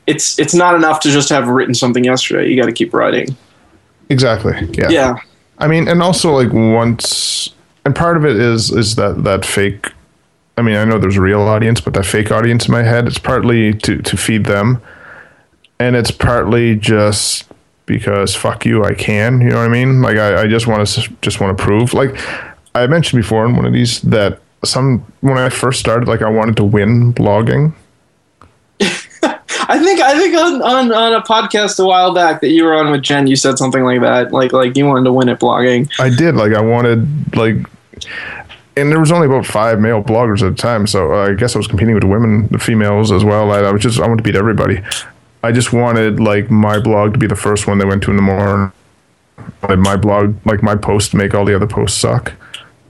it's 0.06 0.38
it's 0.38 0.54
not 0.54 0.76
enough 0.76 1.00
to 1.02 1.10
just 1.10 1.30
have 1.30 1.48
written 1.48 1.74
something 1.74 2.04
yesterday? 2.04 2.50
You 2.50 2.60
got 2.60 2.68
to 2.68 2.74
keep 2.74 2.94
writing. 2.94 3.36
exactly. 4.10 4.54
Yeah. 4.74 4.90
Yeah, 4.90 5.16
I 5.58 5.68
mean, 5.68 5.88
and 5.88 6.02
also 6.02 6.32
like 6.32 6.54
once, 6.54 7.50
and 7.86 7.96
part 7.96 8.18
of 8.18 8.26
it 8.26 8.36
is 8.36 8.72
is 8.72 8.96
that 8.96 9.24
that 9.24 9.46
fake. 9.46 9.92
I 10.58 10.62
mean, 10.62 10.76
I 10.76 10.86
know 10.86 11.00
there's 11.00 11.18
a 11.18 11.22
real 11.22 11.42
audience, 11.42 11.82
but 11.82 11.94
that 11.96 12.06
fake 12.06 12.32
audience 12.32 12.68
in 12.68 12.72
my 12.72 12.84
head, 12.84 13.08
it's 13.08 13.18
partly 13.18 13.74
to 13.74 14.02
to 14.02 14.18
feed 14.18 14.46
them, 14.46 14.82
and 15.80 15.96
it's 15.96 16.12
partly 16.12 16.76
just 16.76 17.46
because 17.86 18.36
fuck 18.36 18.66
you, 18.66 18.84
I 18.84 18.94
can. 18.94 19.42
You 19.42 19.50
know 19.50 19.58
what 19.58 19.66
I 19.66 19.70
mean? 19.70 20.02
Like 20.02 20.18
I, 20.18 20.44
I 20.44 20.48
just 20.48 20.68
want 20.68 20.88
to 20.88 21.14
just 21.22 21.40
want 21.40 21.58
to 21.58 21.64
prove. 21.64 21.94
Like 21.94 22.16
I 22.74 22.88
mentioned 22.88 23.22
before 23.22 23.46
in 23.46 23.56
one 23.56 23.66
of 23.66 23.74
these 23.74 24.02
that 24.02 24.40
some 24.64 25.00
when 25.22 25.38
I 25.38 25.50
first 25.50 25.80
started, 25.80 26.08
like 26.08 26.22
I 26.22 26.30
wanted 26.30 26.58
to 26.58 26.64
win 26.64 27.14
blogging. 27.14 27.74
I 29.68 29.80
think 29.80 30.00
I 30.02 30.18
think 30.18 30.36
on, 30.36 30.62
on 30.62 30.92
on 30.92 31.14
a 31.14 31.22
podcast 31.22 31.80
a 31.80 31.86
while 31.86 32.14
back 32.14 32.42
that 32.42 32.50
you 32.50 32.64
were 32.64 32.76
on 32.76 32.92
with 32.92 33.02
Jen, 33.02 33.28
you 33.28 33.36
said 33.36 33.58
something 33.58 33.84
like 33.84 34.02
that, 34.02 34.32
like 34.32 34.54
like 34.54 34.76
you 34.76 34.86
wanted 34.86 35.06
to 35.06 35.14
win 35.14 35.30
at 35.30 35.40
blogging. 35.40 35.92
I 36.00 36.10
did 36.10 36.36
like 36.36 36.54
I 36.54 36.62
wanted 36.62 37.36
like, 37.36 37.56
and 38.76 38.92
there 38.92 39.00
was 39.00 39.12
only 39.12 39.28
about 39.28 39.46
five 39.46 39.80
male 39.80 40.04
bloggers 40.04 40.46
at 40.46 40.56
the 40.56 40.62
time, 40.62 40.88
so 40.88 41.14
uh, 41.14 41.30
I 41.30 41.34
guess 41.34 41.56
I 41.56 41.60
was 41.60 41.68
competing 41.68 41.96
with 41.96 42.04
women, 42.04 42.48
the 42.48 42.60
females 42.60 43.12
as 43.12 43.24
well. 43.24 43.52
I, 43.52 43.60
I 43.60 43.72
was 43.72 43.82
just 43.82 44.00
I 44.00 44.08
wanted 44.08 44.18
to 44.18 44.24
beat 44.24 44.36
everybody. 44.36 44.84
I 45.46 45.52
just 45.52 45.72
wanted 45.72 46.20
like 46.20 46.50
my 46.50 46.80
blog 46.80 47.14
to 47.14 47.20
be 47.20 47.28
the 47.28 47.36
first 47.36 47.68
one 47.68 47.78
they 47.78 47.86
went 47.86 48.02
to 48.04 48.10
in 48.10 48.16
the 48.16 48.24
morning. 48.24 48.72
Like 49.62 49.78
my 49.78 49.96
blog, 49.96 50.36
like 50.43 50.64
my 50.64 50.76
post, 50.76 51.14
make 51.14 51.36
all 51.36 51.46
the 51.46 51.56
other 51.56 51.68
posts 51.68 52.00
suck, 52.00 52.34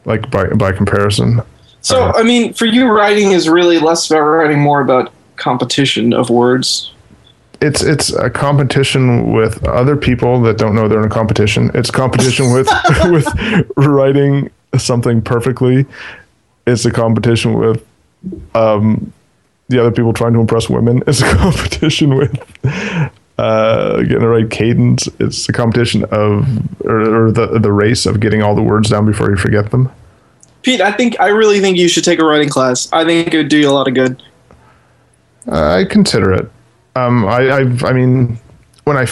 like 0.05 0.31
by 0.31 0.47
by 0.47 0.71
comparison. 0.71 1.41
So 1.81 2.13
I 2.13 2.23
mean, 2.23 2.53
for 2.53 2.65
you, 2.65 2.87
writing 2.87 3.31
is 3.31 3.49
really 3.49 3.77
less 3.77 4.09
about 4.09 4.21
writing, 4.21 4.59
more 4.59 4.79
about 4.79 5.11
competition 5.35 6.13
of 6.13 6.29
words. 6.29 6.93
It's 7.59 7.83
it's 7.83 8.13
a 8.13 8.29
competition 8.29 9.33
with 9.33 9.61
other 9.65 9.97
people 9.97 10.41
that 10.43 10.57
don't 10.57 10.75
know 10.75 10.87
they're 10.87 10.99
in 10.99 11.11
a 11.11 11.13
competition. 11.13 11.71
It's 11.73 11.91
competition 11.91 12.53
with 12.53 12.69
with 13.05 13.27
writing 13.75 14.49
something 14.77 15.21
perfectly. 15.21 15.85
It's 16.65 16.85
a 16.85 16.91
competition 16.91 17.53
with 17.55 17.85
um, 18.53 19.11
the 19.67 19.79
other 19.79 19.91
people 19.91 20.13
trying 20.13 20.33
to 20.33 20.39
impress 20.39 20.69
women. 20.69 21.03
It's 21.07 21.21
a 21.21 21.35
competition 21.35 22.15
with 22.15 22.39
uh, 23.37 23.97
getting 24.01 24.19
the 24.19 24.27
right 24.27 24.49
cadence. 24.49 25.07
It's 25.19 25.47
a 25.49 25.53
competition 25.53 26.03
of 26.05 26.47
or, 26.85 27.27
or 27.27 27.31
the 27.31 27.59
the 27.59 27.71
race 27.71 28.05
of 28.05 28.19
getting 28.19 28.41
all 28.41 28.55
the 28.55 28.63
words 28.63 28.89
down 28.89 29.05
before 29.05 29.29
you 29.29 29.37
forget 29.37 29.71
them. 29.71 29.91
Pete, 30.61 30.81
I 30.81 30.91
think 30.91 31.19
I 31.19 31.27
really 31.27 31.59
think 31.59 31.77
you 31.77 31.87
should 31.87 32.03
take 32.03 32.19
a 32.19 32.25
writing 32.25 32.49
class. 32.49 32.91
I 32.91 33.05
think 33.05 33.33
it 33.33 33.37
would 33.37 33.49
do 33.49 33.57
you 33.57 33.69
a 33.69 33.71
lot 33.71 33.87
of 33.87 33.93
good. 33.93 34.21
I 35.47 35.85
consider 35.85 36.31
it. 36.33 36.49
Um, 36.95 37.25
I, 37.25 37.51
I've, 37.51 37.83
I 37.83 37.91
mean, 37.93 38.39
when 38.85 38.97
I, 38.97 39.05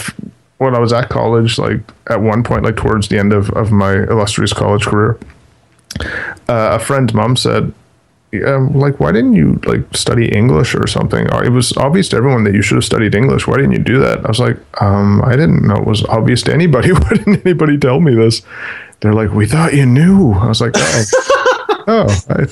when 0.57 0.75
I 0.75 0.79
was 0.79 0.93
at 0.93 1.09
college, 1.09 1.57
like 1.57 1.81
at 2.09 2.21
one 2.21 2.43
point, 2.43 2.63
like 2.63 2.77
towards 2.77 3.09
the 3.09 3.19
end 3.19 3.33
of, 3.33 3.49
of 3.51 3.71
my 3.71 3.93
illustrious 3.93 4.53
college 4.53 4.85
career, 4.85 5.19
uh, 6.49 6.71
a 6.73 6.79
friend's 6.79 7.13
mom 7.13 7.35
said, 7.35 7.73
um, 8.41 8.73
like, 8.73 8.99
why 8.99 9.11
didn't 9.11 9.33
you 9.33 9.59
like 9.65 9.81
study 9.95 10.27
English 10.31 10.75
or 10.75 10.87
something? 10.87 11.31
Uh, 11.31 11.41
It 11.41 11.49
was 11.49 11.75
obvious 11.77 12.09
to 12.09 12.17
everyone 12.17 12.43
that 12.45 12.53
you 12.53 12.61
should 12.61 12.75
have 12.75 12.85
studied 12.85 13.13
English. 13.15 13.47
Why 13.47 13.57
didn't 13.57 13.73
you 13.73 13.79
do 13.79 13.99
that? 13.99 14.25
I 14.25 14.27
was 14.27 14.39
like, 14.39 14.57
um, 14.81 15.21
I 15.23 15.31
didn't 15.35 15.67
know 15.67 15.75
it 15.75 15.85
was 15.87 16.03
obvious 16.05 16.41
to 16.43 16.53
anybody. 16.53 16.91
Why 16.93 17.09
didn't 17.09 17.45
anybody 17.45 17.77
tell 17.77 17.99
me 17.99 18.15
this? 18.15 18.41
They're 19.01 19.13
like, 19.13 19.31
we 19.31 19.45
thought 19.45 19.73
you 19.73 19.85
knew. 19.85 20.31
I 20.33 20.47
was 20.47 20.61
like, 20.61 20.73
oh. 20.75 21.03
Oh, 21.85 22.07
I, 22.29 22.45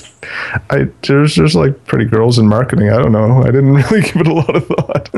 I 0.68 0.88
there's 1.06 1.36
there's 1.36 1.54
like 1.54 1.86
pretty 1.86 2.04
girls 2.04 2.38
in 2.38 2.46
marketing. 2.46 2.90
I 2.90 2.98
don't 3.00 3.12
know. 3.12 3.42
I 3.42 3.46
didn't 3.46 3.72
really 3.90 4.02
give 4.02 4.16
it 4.16 4.26
a 4.26 4.32
lot 4.34 4.54
of 4.54 4.66
thought. 4.66 5.08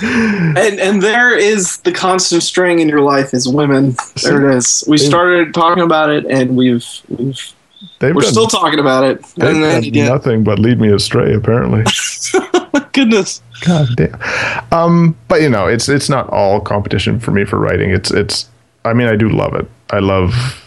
And 0.00 0.78
and 0.78 1.02
there 1.02 1.36
is 1.36 1.78
the 1.78 1.90
constant 1.90 2.44
string 2.44 2.78
in 2.78 2.88
your 2.88 3.00
life 3.00 3.34
is 3.34 3.48
women. 3.48 3.96
There 4.22 4.48
it 4.48 4.56
is. 4.56 4.84
We 4.86 4.96
started 4.96 5.54
talking 5.54 5.82
about 5.82 6.08
it, 6.10 6.24
and 6.26 6.56
we've 6.56 6.86
we've 7.08 7.52
They've 8.00 8.14
we're 8.14 8.22
still 8.22 8.46
talking 8.46 8.78
about 8.78 9.04
it. 9.04 9.20
And 9.38 9.62
then 9.62 9.84
yeah, 9.84 10.08
nothing 10.08 10.42
but 10.42 10.58
lead 10.58 10.80
me 10.80 10.92
astray. 10.92 11.34
Apparently, 11.34 11.84
goodness. 12.92 13.42
God 13.64 13.88
damn. 13.96 14.20
Um, 14.72 15.16
but 15.28 15.42
you 15.42 15.48
know, 15.48 15.66
it's 15.66 15.88
it's 15.88 16.08
not 16.08 16.28
all 16.30 16.60
competition 16.60 17.20
for 17.20 17.30
me 17.30 17.44
for 17.44 17.58
writing. 17.58 17.90
It's 17.90 18.10
it's. 18.10 18.48
I 18.84 18.94
mean, 18.94 19.08
I 19.08 19.16
do 19.16 19.28
love 19.28 19.54
it. 19.54 19.68
I 19.90 19.98
love 19.98 20.64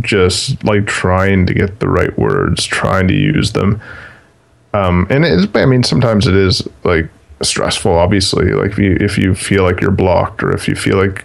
just 0.00 0.62
like 0.64 0.86
trying 0.86 1.46
to 1.46 1.54
get 1.54 1.80
the 1.80 1.88
right 1.88 2.16
words, 2.18 2.64
trying 2.64 3.06
to 3.08 3.14
use 3.14 3.52
them. 3.52 3.80
Um, 4.72 5.06
and 5.10 5.24
it's. 5.24 5.46
I 5.54 5.66
mean, 5.66 5.84
sometimes 5.84 6.26
it 6.26 6.34
is 6.34 6.66
like 6.82 7.08
stressful. 7.42 7.92
Obviously, 7.92 8.52
like 8.52 8.72
if 8.72 8.78
you 8.78 8.96
if 9.00 9.18
you 9.18 9.34
feel 9.36 9.62
like 9.62 9.80
you're 9.80 9.92
blocked, 9.92 10.42
or 10.42 10.52
if 10.52 10.66
you 10.66 10.74
feel 10.74 10.96
like 10.96 11.24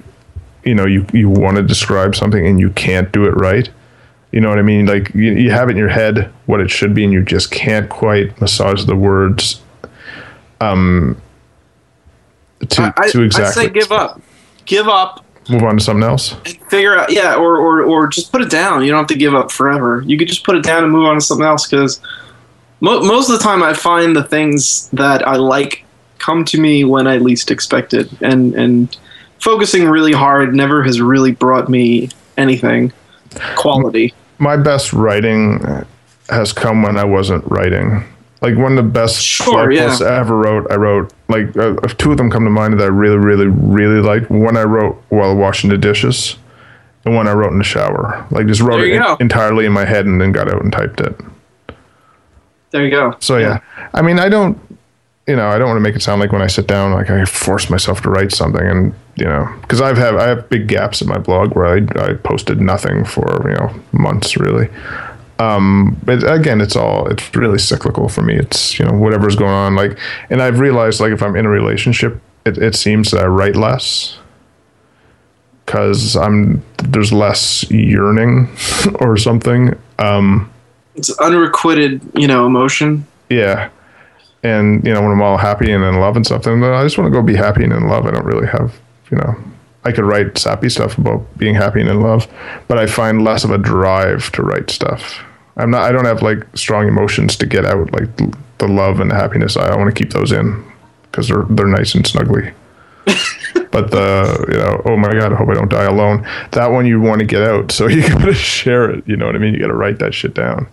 you 0.64 0.76
know 0.76 0.86
you 0.86 1.06
you 1.14 1.30
want 1.30 1.58
to 1.58 1.64
describe 1.64 2.16
something 2.16 2.46
and 2.46 2.60
you 2.60 2.70
can't 2.72 3.12
do 3.12 3.26
it 3.26 3.32
right. 3.32 3.70
You 4.32 4.42
know 4.42 4.50
what 4.50 4.60
I 4.60 4.64
mean? 4.64 4.86
Like 4.86 5.14
you, 5.14 5.34
you 5.34 5.52
have 5.52 5.70
it 5.70 5.72
in 5.72 5.78
your 5.78 5.90
head 5.90 6.32
what 6.46 6.60
it 6.60 6.70
should 6.70 6.94
be, 6.94 7.04
and 7.04 7.12
you 7.12 7.24
just 7.24 7.52
can't 7.52 7.90
quite 7.90 8.40
massage 8.40 8.86
the 8.86 8.96
words 8.96 9.62
um, 10.62 11.20
to 12.70 12.94
I, 12.96 13.10
to 13.10 13.22
I 13.22 13.26
exactly 13.26 13.66
say 13.66 13.70
give 13.70 13.92
up. 13.92 14.22
Give 14.66 14.88
up 14.88 15.26
move 15.50 15.64
on 15.64 15.78
to 15.78 15.84
something 15.84 16.04
else. 16.04 16.34
figure 16.70 16.98
out 16.98 17.12
yeah, 17.12 17.36
or, 17.36 17.58
or 17.58 17.84
or 17.84 18.08
just 18.08 18.32
put 18.32 18.42
it 18.42 18.50
down. 18.50 18.84
You 18.84 18.92
don't 18.92 19.00
have 19.00 19.08
to 19.08 19.18
give 19.18 19.34
up 19.34 19.52
forever. 19.52 20.04
You 20.06 20.18
could 20.18 20.28
just 20.28 20.44
put 20.44 20.56
it 20.56 20.64
down 20.64 20.84
and 20.84 20.94
move 20.94 21.06
on 21.06 21.16
to 21.16 21.22
something 21.22 21.46
else 21.46 21.68
because 21.68 22.00
mo- 22.80 23.02
most 23.02 23.30
of 23.30 23.38
the 23.38 23.44
time 23.44 23.64
I 23.64 23.74
find 23.74 24.16
the 24.16 24.24
things 24.24 24.90
that 24.92 25.28
I 25.28 25.36
like 25.36 25.84
come 26.20 26.46
to 26.46 26.60
me 26.60 26.84
when 26.84 27.08
I 27.08 27.18
least 27.18 27.52
expect 27.52 27.94
it, 27.94 28.10
and 28.22 28.54
and 28.54 28.96
focusing 29.40 29.88
really 29.88 30.14
hard 30.14 30.54
never 30.54 30.84
has 30.84 31.02
really 31.02 31.32
brought 31.32 31.70
me 31.70 32.10
anything 32.38 32.94
quality. 33.56 34.14
My 34.40 34.58
best 34.58 34.94
writing 34.94 35.60
has 36.30 36.54
come 36.54 36.84
when 36.84 36.98
I 36.98 37.04
wasn't 37.04 37.44
writing. 37.46 38.04
Like 38.42 38.56
one 38.58 38.78
of 38.78 38.86
the 38.86 38.90
best 38.90 39.22
Sure, 39.22 39.70
yeah. 39.70 39.98
I 40.02 40.20
ever 40.20 40.38
wrote, 40.38 40.72
I 40.72 40.76
wrote 40.76 41.14
like 41.28 41.56
uh, 41.58 41.76
two 41.98 42.12
of 42.12 42.18
them 42.18 42.32
come 42.32 42.46
to 42.46 42.50
mind 42.50 42.80
that 42.80 42.84
I 42.84 42.88
really, 42.88 43.18
really, 43.18 43.48
really 43.48 44.02
liked. 44.02 44.30
One 44.32 44.56
I 44.56 44.64
wrote 44.64 44.96
while 45.10 45.36
washing 45.36 45.70
the 45.70 45.78
dishes, 45.78 46.38
and 47.04 47.16
one 47.16 47.28
I 47.28 47.34
wrote 47.34 47.52
in 47.52 47.58
the 47.58 47.66
shower. 47.66 48.26
Like 48.32 48.48
just 48.48 48.62
wrote 48.62 48.82
it 48.82 48.98
go. 48.98 49.18
entirely 49.20 49.66
in 49.66 49.74
my 49.74 49.84
head 49.84 50.06
and 50.06 50.22
then 50.22 50.32
got 50.32 50.48
out 50.48 50.62
and 50.62 50.72
typed 50.72 51.02
it. 51.02 51.20
There 52.72 52.86
you 52.86 52.92
go. 52.92 53.18
So 53.20 53.38
yeah, 53.38 53.60
I 53.94 54.02
mean, 54.02 54.20
I 54.20 54.30
don't, 54.30 54.58
you 55.30 55.36
know, 55.36 55.48
I 55.48 55.60
don't 55.60 55.68
want 55.68 55.78
to 55.78 55.82
make 55.82 55.96
it 55.96 56.02
sound 56.02 56.20
like 56.20 56.32
when 56.32 56.42
I 56.42 56.48
sit 56.48 56.66
down, 56.66 56.92
like 56.92 57.10
I 57.12 57.24
force 57.26 57.70
myself 57.70 58.02
to 58.02 58.10
write 58.10 58.32
something, 58.32 58.66
and 58.66 58.94
you 59.16 59.26
know, 59.26 59.48
because 59.62 59.80
I've 59.80 59.98
have 59.98 60.16
I 60.16 60.28
have 60.28 60.50
big 60.50 60.68
gaps 60.68 61.02
in 61.02 61.08
my 61.08 61.20
blog 61.20 61.56
where 61.56 61.68
I 61.68 61.78
I 62.04 62.14
posted 62.16 62.60
nothing 62.60 63.06
for 63.06 63.48
you 63.48 63.56
know 63.56 63.70
months 63.92 64.36
really. 64.38 64.70
Um, 65.38 65.98
but 66.04 66.24
again, 66.30 66.60
it's 66.62 66.76
all 66.76 67.08
it's 67.08 67.34
really 67.36 67.60
cyclical 67.60 68.10
for 68.10 68.24
me. 68.24 68.36
It's 68.36 68.80
you 68.80 68.86
know 68.86 68.94
whatever's 68.94 69.36
going 69.36 69.54
on, 69.54 69.76
like, 69.76 69.98
and 70.32 70.42
I've 70.42 70.60
realized 70.60 71.00
like 71.00 71.14
if 71.14 71.22
I'm 71.22 71.36
in 71.36 71.46
a 71.46 71.50
relationship, 71.50 72.20
it, 72.46 72.58
it 72.58 72.76
seems 72.76 73.12
that 73.12 73.24
I 73.24 73.28
write 73.28 73.56
less 73.56 74.18
because 75.66 76.16
I'm 76.16 76.64
there's 76.84 77.14
less 77.14 77.70
yearning 77.70 78.50
or 78.96 79.16
something. 79.16 79.78
Um, 80.00 80.52
It's 80.96 81.12
unrequited, 81.20 82.02
you 82.16 82.28
know, 82.28 82.46
emotion. 82.48 83.06
yeah, 83.30 83.70
and 84.44 84.86
you 84.86 84.94
know 84.94 85.02
when 85.02 85.12
I'm 85.12 85.22
all 85.22 85.38
happy 85.38 85.72
and 85.72 85.84
in 85.84 86.00
love 86.00 86.16
and 86.16 86.26
stuff, 86.26 86.44
then 86.44 86.64
I 86.64 86.84
just 86.84 86.98
want 86.98 87.12
to 87.12 87.18
go 87.18 87.22
be 87.22 87.36
happy 87.36 87.64
and 87.64 87.74
in 87.74 87.88
love. 87.88 88.06
I 88.06 88.12
don't 88.12 88.26
really 88.26 88.48
have 88.48 88.80
you 89.12 89.18
know. 89.18 89.36
I 89.86 89.94
could 89.94 90.04
write 90.04 90.38
sappy 90.38 90.70
stuff 90.70 90.98
about 90.98 91.26
being 91.38 91.56
happy 91.56 91.80
and 91.80 91.90
in 91.90 92.02
love, 92.02 92.28
but 92.68 92.78
I 92.78 92.86
find 92.86 93.24
less 93.24 93.46
of 93.46 93.52
a 93.52 93.58
drive 93.58 94.30
to 94.34 94.44
write 94.44 94.70
stuff. 94.70 95.24
I'm 95.56 95.72
not. 95.72 95.84
I 95.84 95.92
don't 95.92 96.06
have 96.06 96.22
like 96.22 96.46
strong 96.56 96.88
emotions 96.88 97.36
to 97.38 97.46
get 97.46 97.66
out, 97.66 97.92
like 97.94 98.10
the 98.58 98.68
love 98.68 99.00
and 99.00 99.12
the 99.12 99.16
happiness. 99.16 99.58
I, 99.58 99.68
I 99.68 99.78
want 99.78 99.94
to 99.94 100.04
keep 100.04 100.14
those 100.14 100.32
in 100.32 100.64
because 101.04 101.28
they're 101.28 101.46
they're 101.50 101.68
nice 101.68 101.96
and 101.96 102.06
snuggly. 102.06 102.54
but 103.72 103.92
the 103.92 104.46
you 104.50 104.58
know, 104.58 104.82
oh 104.86 104.98
my 104.98 105.12
god, 105.12 105.34
I 105.34 105.36
hope 105.36 105.50
I 105.50 105.54
don't 105.54 105.70
die 105.70 105.86
alone. 105.86 106.28
That 106.52 106.68
one 106.68 106.86
you 106.86 107.02
want 107.02 107.20
to 107.20 107.26
get 107.26 107.42
out, 107.42 107.72
so 107.72 107.88
you 107.90 108.08
got 108.08 108.26
to 108.26 108.34
share 108.34 108.90
it. 108.90 109.08
You 109.08 109.18
know 109.18 109.26
what 109.26 109.36
I 109.36 109.40
mean? 109.40 109.54
You 109.54 109.60
got 109.60 109.68
to 109.68 109.74
write 109.74 110.00
that 110.00 110.14
shit 110.14 110.34
down. 110.34 110.68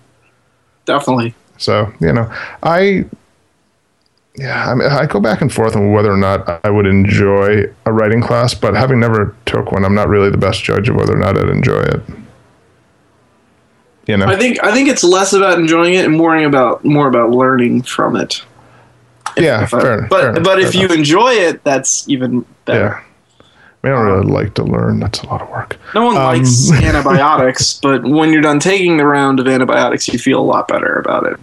Definitely. 0.84 1.34
So 1.58 1.92
you 2.00 2.12
know, 2.12 2.30
I 2.62 3.06
yeah, 4.36 4.70
I 4.70 4.74
mean, 4.74 4.88
I 4.88 5.06
go 5.06 5.20
back 5.20 5.40
and 5.40 5.52
forth 5.52 5.74
on 5.76 5.92
whether 5.92 6.12
or 6.12 6.16
not 6.16 6.60
I 6.64 6.70
would 6.70 6.86
enjoy 6.86 7.64
a 7.86 7.92
writing 7.92 8.20
class, 8.20 8.54
but 8.54 8.74
having 8.74 9.00
never 9.00 9.34
took 9.46 9.72
one, 9.72 9.84
I'm 9.84 9.94
not 9.94 10.08
really 10.08 10.30
the 10.30 10.38
best 10.38 10.62
judge 10.62 10.88
of 10.88 10.96
whether 10.96 11.14
or 11.14 11.18
not 11.18 11.38
I'd 11.38 11.48
enjoy 11.48 11.80
it. 11.80 12.00
You 14.06 14.16
know, 14.16 14.26
I 14.26 14.36
think 14.36 14.62
I 14.62 14.72
think 14.72 14.88
it's 14.88 15.02
less 15.02 15.32
about 15.32 15.58
enjoying 15.58 15.94
it 15.94 16.04
and 16.04 16.16
more 16.16 16.36
about 16.36 16.84
more 16.84 17.08
about 17.08 17.30
learning 17.30 17.82
from 17.82 18.14
it. 18.14 18.40
yeah, 19.36 19.64
If 19.64 19.74
I- 19.74 19.80
fair. 19.80 20.06
but 20.08 20.20
fair- 20.20 20.32
but 20.34 20.44
fair 20.44 20.60
if 20.60 20.74
you 20.76 20.86
enjoy 20.88 21.30
it, 21.32 21.64
that's 21.64 22.08
even 22.08 22.44
better. 22.66 23.02
yeah, 23.40 23.44
I, 23.82 23.86
mean, 23.88 23.96
I 23.96 23.98
don't 23.98 24.06
really 24.06 24.32
like 24.32 24.54
to 24.54 24.62
learn. 24.62 25.00
That's 25.00 25.20
a 25.22 25.26
lot 25.26 25.42
of 25.42 25.48
work. 25.50 25.76
No 25.92 26.04
one 26.04 26.16
Um, 26.16 26.22
likes 26.22 26.70
antibiotics, 26.84 27.80
but 27.82 28.04
when 28.04 28.32
you're 28.32 28.42
done 28.42 28.60
taking 28.60 28.96
the 28.96 29.06
round 29.06 29.40
of 29.40 29.48
antibiotics, 29.48 30.06
you 30.06 30.20
feel 30.20 30.38
a 30.40 30.44
lot 30.44 30.68
better 30.68 31.00
about 31.04 31.26
it. 31.26 31.40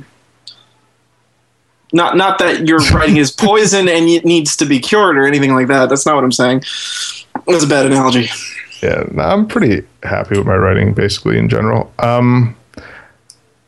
Not 1.94 2.18
not 2.18 2.40
that 2.40 2.68
your 2.68 2.80
writing 2.94 3.18
is 3.18 3.32
poison 3.32 3.88
and 3.88 4.10
it 4.10 4.26
needs 4.26 4.58
to 4.58 4.66
be 4.66 4.80
cured 4.80 5.18
or 5.18 5.26
anything 5.26 5.54
like 5.54 5.68
that. 5.68 5.90
That's 5.90 6.06
not 6.06 6.16
what 6.16 6.24
I'm 6.24 6.32
saying. 6.32 6.64
That's 7.48 7.64
a 7.64 7.68
bad 7.68 7.86
analogy. 7.86 8.30
Yeah, 8.82 9.06
no, 9.12 9.24
I'm 9.24 9.48
pretty 9.48 9.88
happy 10.04 10.38
with 10.38 10.46
my 10.46 10.56
writing, 10.56 10.94
basically 10.94 11.38
in 11.38 11.48
general. 11.48 11.94
Um, 12.00 12.56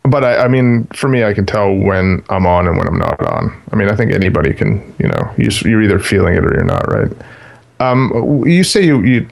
but 0.03 0.23
I, 0.23 0.45
I 0.45 0.47
mean, 0.47 0.85
for 0.87 1.07
me, 1.07 1.23
I 1.23 1.33
can 1.33 1.45
tell 1.45 1.73
when 1.73 2.23
I'm 2.29 2.45
on 2.45 2.67
and 2.67 2.77
when 2.77 2.87
I'm 2.87 2.97
not 2.97 3.19
on. 3.21 3.61
I 3.71 3.75
mean, 3.75 3.89
I 3.89 3.95
think 3.95 4.11
anybody 4.11 4.53
can, 4.53 4.93
you 4.99 5.07
know, 5.07 5.33
you're 5.37 5.81
either 5.81 5.99
feeling 5.99 6.35
it 6.35 6.43
or 6.43 6.53
you're 6.53 6.63
not, 6.63 6.87
right? 6.91 7.11
Um, 7.79 8.43
you 8.45 8.63
say 8.63 8.85
you, 8.85 9.01
you, 9.03 9.27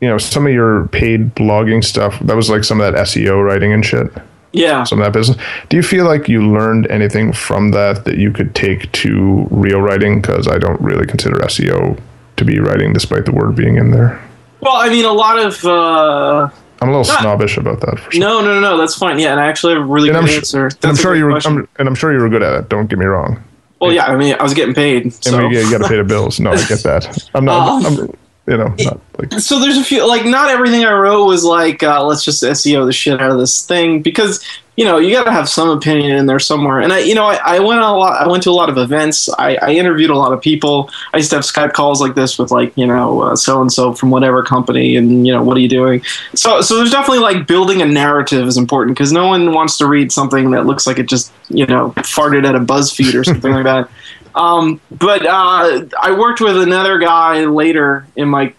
you 0.00 0.08
know, 0.08 0.18
some 0.18 0.46
of 0.46 0.52
your 0.52 0.88
paid 0.88 1.34
blogging 1.34 1.82
stuff. 1.82 2.18
That 2.20 2.36
was 2.36 2.50
like 2.50 2.64
some 2.64 2.80
of 2.80 2.92
that 2.92 3.06
SEO 3.06 3.44
writing 3.44 3.72
and 3.72 3.84
shit. 3.84 4.12
Yeah. 4.58 4.84
Some 4.84 4.98
of 5.00 5.04
that 5.06 5.12
business. 5.18 5.36
Do 5.68 5.76
you 5.76 5.82
feel 5.82 6.04
like 6.04 6.28
you 6.28 6.42
learned 6.50 6.86
anything 6.90 7.32
from 7.32 7.70
that 7.70 8.04
that 8.04 8.16
you 8.18 8.32
could 8.32 8.54
take 8.54 8.90
to 8.92 9.46
real 9.50 9.80
writing? 9.80 10.20
Because 10.20 10.48
I 10.48 10.58
don't 10.58 10.80
really 10.80 11.06
consider 11.06 11.36
SEO 11.40 11.98
to 12.36 12.44
be 12.44 12.58
writing, 12.58 12.92
despite 12.92 13.24
the 13.24 13.32
word 13.32 13.54
being 13.56 13.76
in 13.76 13.90
there. 13.90 14.20
Well, 14.60 14.74
I 14.76 14.88
mean, 14.88 15.04
a 15.04 15.12
lot 15.12 15.38
of 15.38 15.64
uh, 15.64 16.48
I'm 16.80 16.88
a 16.88 16.92
little 16.98 17.04
Not- 17.12 17.20
snobbish 17.20 17.56
about 17.56 17.80
that. 17.82 17.98
For 18.00 18.10
sure. 18.12 18.20
no, 18.20 18.40
no, 18.40 18.54
no, 18.54 18.60
no. 18.60 18.76
That's 18.78 18.96
fine. 18.96 19.18
Yeah, 19.18 19.30
and 19.32 19.40
I 19.40 19.46
actually 19.46 19.74
have 19.74 19.82
a 19.82 19.86
really 19.86 20.08
And 20.10 20.18
good 20.18 20.30
I'm, 20.30 20.36
answer. 20.36 20.66
and 20.66 20.84
I'm 20.84 20.96
sure 20.96 21.14
you 21.16 21.24
were. 21.26 21.40
I'm, 21.44 21.68
and 21.78 21.88
I'm 21.88 21.94
sure 21.94 22.12
you 22.12 22.18
were 22.20 22.28
good 22.28 22.42
at 22.42 22.52
it. 22.54 22.68
Don't 22.68 22.88
get 22.90 22.98
me 22.98 23.06
wrong. 23.06 23.42
well, 23.80 23.92
yeah. 23.92 24.06
I 24.06 24.16
mean, 24.16 24.34
I 24.38 24.42
was 24.42 24.54
getting 24.54 24.74
paid. 24.74 25.04
And 25.04 25.12
So. 25.14 25.46
we, 25.46 25.56
you 25.60 25.70
got 25.70 25.78
to 25.82 25.88
pay 25.88 25.96
the 25.96 26.04
bills. 26.04 26.40
No, 26.40 26.50
I 26.52 26.56
get 26.66 26.82
that. 26.82 27.28
I'm 27.34 27.44
not. 27.44 27.84
Um, 27.86 27.98
I'm, 28.00 28.14
you 28.48 28.56
know, 28.56 28.74
not 28.78 29.00
like 29.18 29.32
so 29.40 29.58
there's 29.58 29.76
a 29.76 29.84
few 29.84 30.08
like 30.08 30.24
not 30.24 30.48
everything 30.48 30.84
I 30.84 30.92
wrote 30.92 31.26
was 31.26 31.44
like 31.44 31.82
uh, 31.82 32.02
let's 32.04 32.24
just 32.24 32.42
SEO 32.42 32.86
the 32.86 32.92
shit 32.92 33.20
out 33.20 33.30
of 33.30 33.38
this 33.38 33.66
thing 33.66 34.00
because 34.00 34.42
you 34.76 34.86
know 34.86 34.96
you 34.96 35.12
got 35.12 35.24
to 35.24 35.32
have 35.32 35.50
some 35.50 35.68
opinion 35.68 36.16
in 36.16 36.24
there 36.24 36.38
somewhere. 36.38 36.80
And 36.80 36.90
I 36.90 37.00
you 37.00 37.14
know 37.14 37.26
I, 37.26 37.36
I 37.44 37.58
went 37.58 37.80
on 37.80 37.94
a 37.94 37.98
lot 37.98 38.22
I 38.22 38.26
went 38.26 38.42
to 38.44 38.50
a 38.50 38.52
lot 38.52 38.70
of 38.70 38.78
events. 38.78 39.28
I, 39.38 39.56
I 39.56 39.70
interviewed 39.72 40.08
a 40.08 40.16
lot 40.16 40.32
of 40.32 40.40
people. 40.40 40.88
I 41.12 41.18
used 41.18 41.28
to 41.30 41.36
have 41.36 41.44
Skype 41.44 41.74
calls 41.74 42.00
like 42.00 42.14
this 42.14 42.38
with 42.38 42.50
like 42.50 42.74
you 42.74 42.86
know 42.86 43.34
so 43.34 43.60
and 43.60 43.70
so 43.70 43.92
from 43.92 44.10
whatever 44.10 44.42
company 44.42 44.96
and 44.96 45.26
you 45.26 45.32
know 45.34 45.42
what 45.42 45.56
are 45.58 45.60
you 45.60 45.68
doing? 45.68 46.02
So 46.34 46.62
so 46.62 46.76
there's 46.76 46.92
definitely 46.92 47.18
like 47.18 47.46
building 47.46 47.82
a 47.82 47.86
narrative 47.86 48.46
is 48.46 48.56
important 48.56 48.96
because 48.96 49.12
no 49.12 49.26
one 49.26 49.52
wants 49.52 49.76
to 49.78 49.86
read 49.86 50.10
something 50.10 50.52
that 50.52 50.64
looks 50.64 50.86
like 50.86 50.98
it 50.98 51.06
just 51.06 51.32
you 51.50 51.66
know 51.66 51.90
farted 51.98 52.46
at 52.46 52.54
a 52.54 52.60
BuzzFeed 52.60 53.14
or 53.14 53.24
something 53.24 53.52
like 53.52 53.64
that. 53.64 53.90
Um, 54.34 54.80
but 54.90 55.24
uh, 55.26 55.86
I 56.00 56.16
worked 56.18 56.40
with 56.40 56.60
another 56.60 56.98
guy 56.98 57.44
later 57.44 58.06
in 58.16 58.28
my 58.28 58.54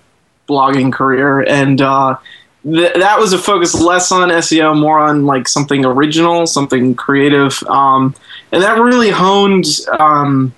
blogging 0.48 0.92
career, 0.92 1.42
and 1.42 1.82
uh, 1.82 2.18
th- 2.64 2.94
that 2.96 3.20
was 3.20 3.34
a 3.34 3.38
focus 3.38 3.80
less 3.80 4.12
on 4.12 4.30
SEO, 4.30 4.80
more 4.80 5.00
on 5.00 5.26
like 5.26 5.48
something 5.48 5.86
original, 5.86 6.48
something 6.48 6.96
creative, 6.96 7.62
um, 7.64 8.16
and 8.52 8.64
that 8.64 8.80
really 8.80 9.12
honed. 9.12 9.66
Um, 9.98 10.54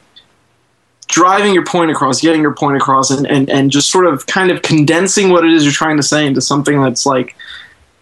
driving 1.07 1.53
your 1.53 1.66
point 1.66 1.91
across 1.91 2.22
getting 2.22 2.41
your 2.41 2.55
point 2.55 2.78
across 2.78 3.12
and, 3.12 3.28
and, 3.28 3.49
and 3.49 3.70
just 3.70 3.91
sort 3.91 4.05
of 4.05 4.26
kind 4.28 4.49
of 4.49 4.62
condensing 4.62 5.30
what 5.30 5.43
it 5.43 5.51
is 5.51 5.66
you're 5.66 5.74
trying 5.74 5.97
to 5.97 6.03
say 6.03 6.26
into 6.26 6.39
something 6.39 6.82
that's 6.82 7.05
like 7.05 7.36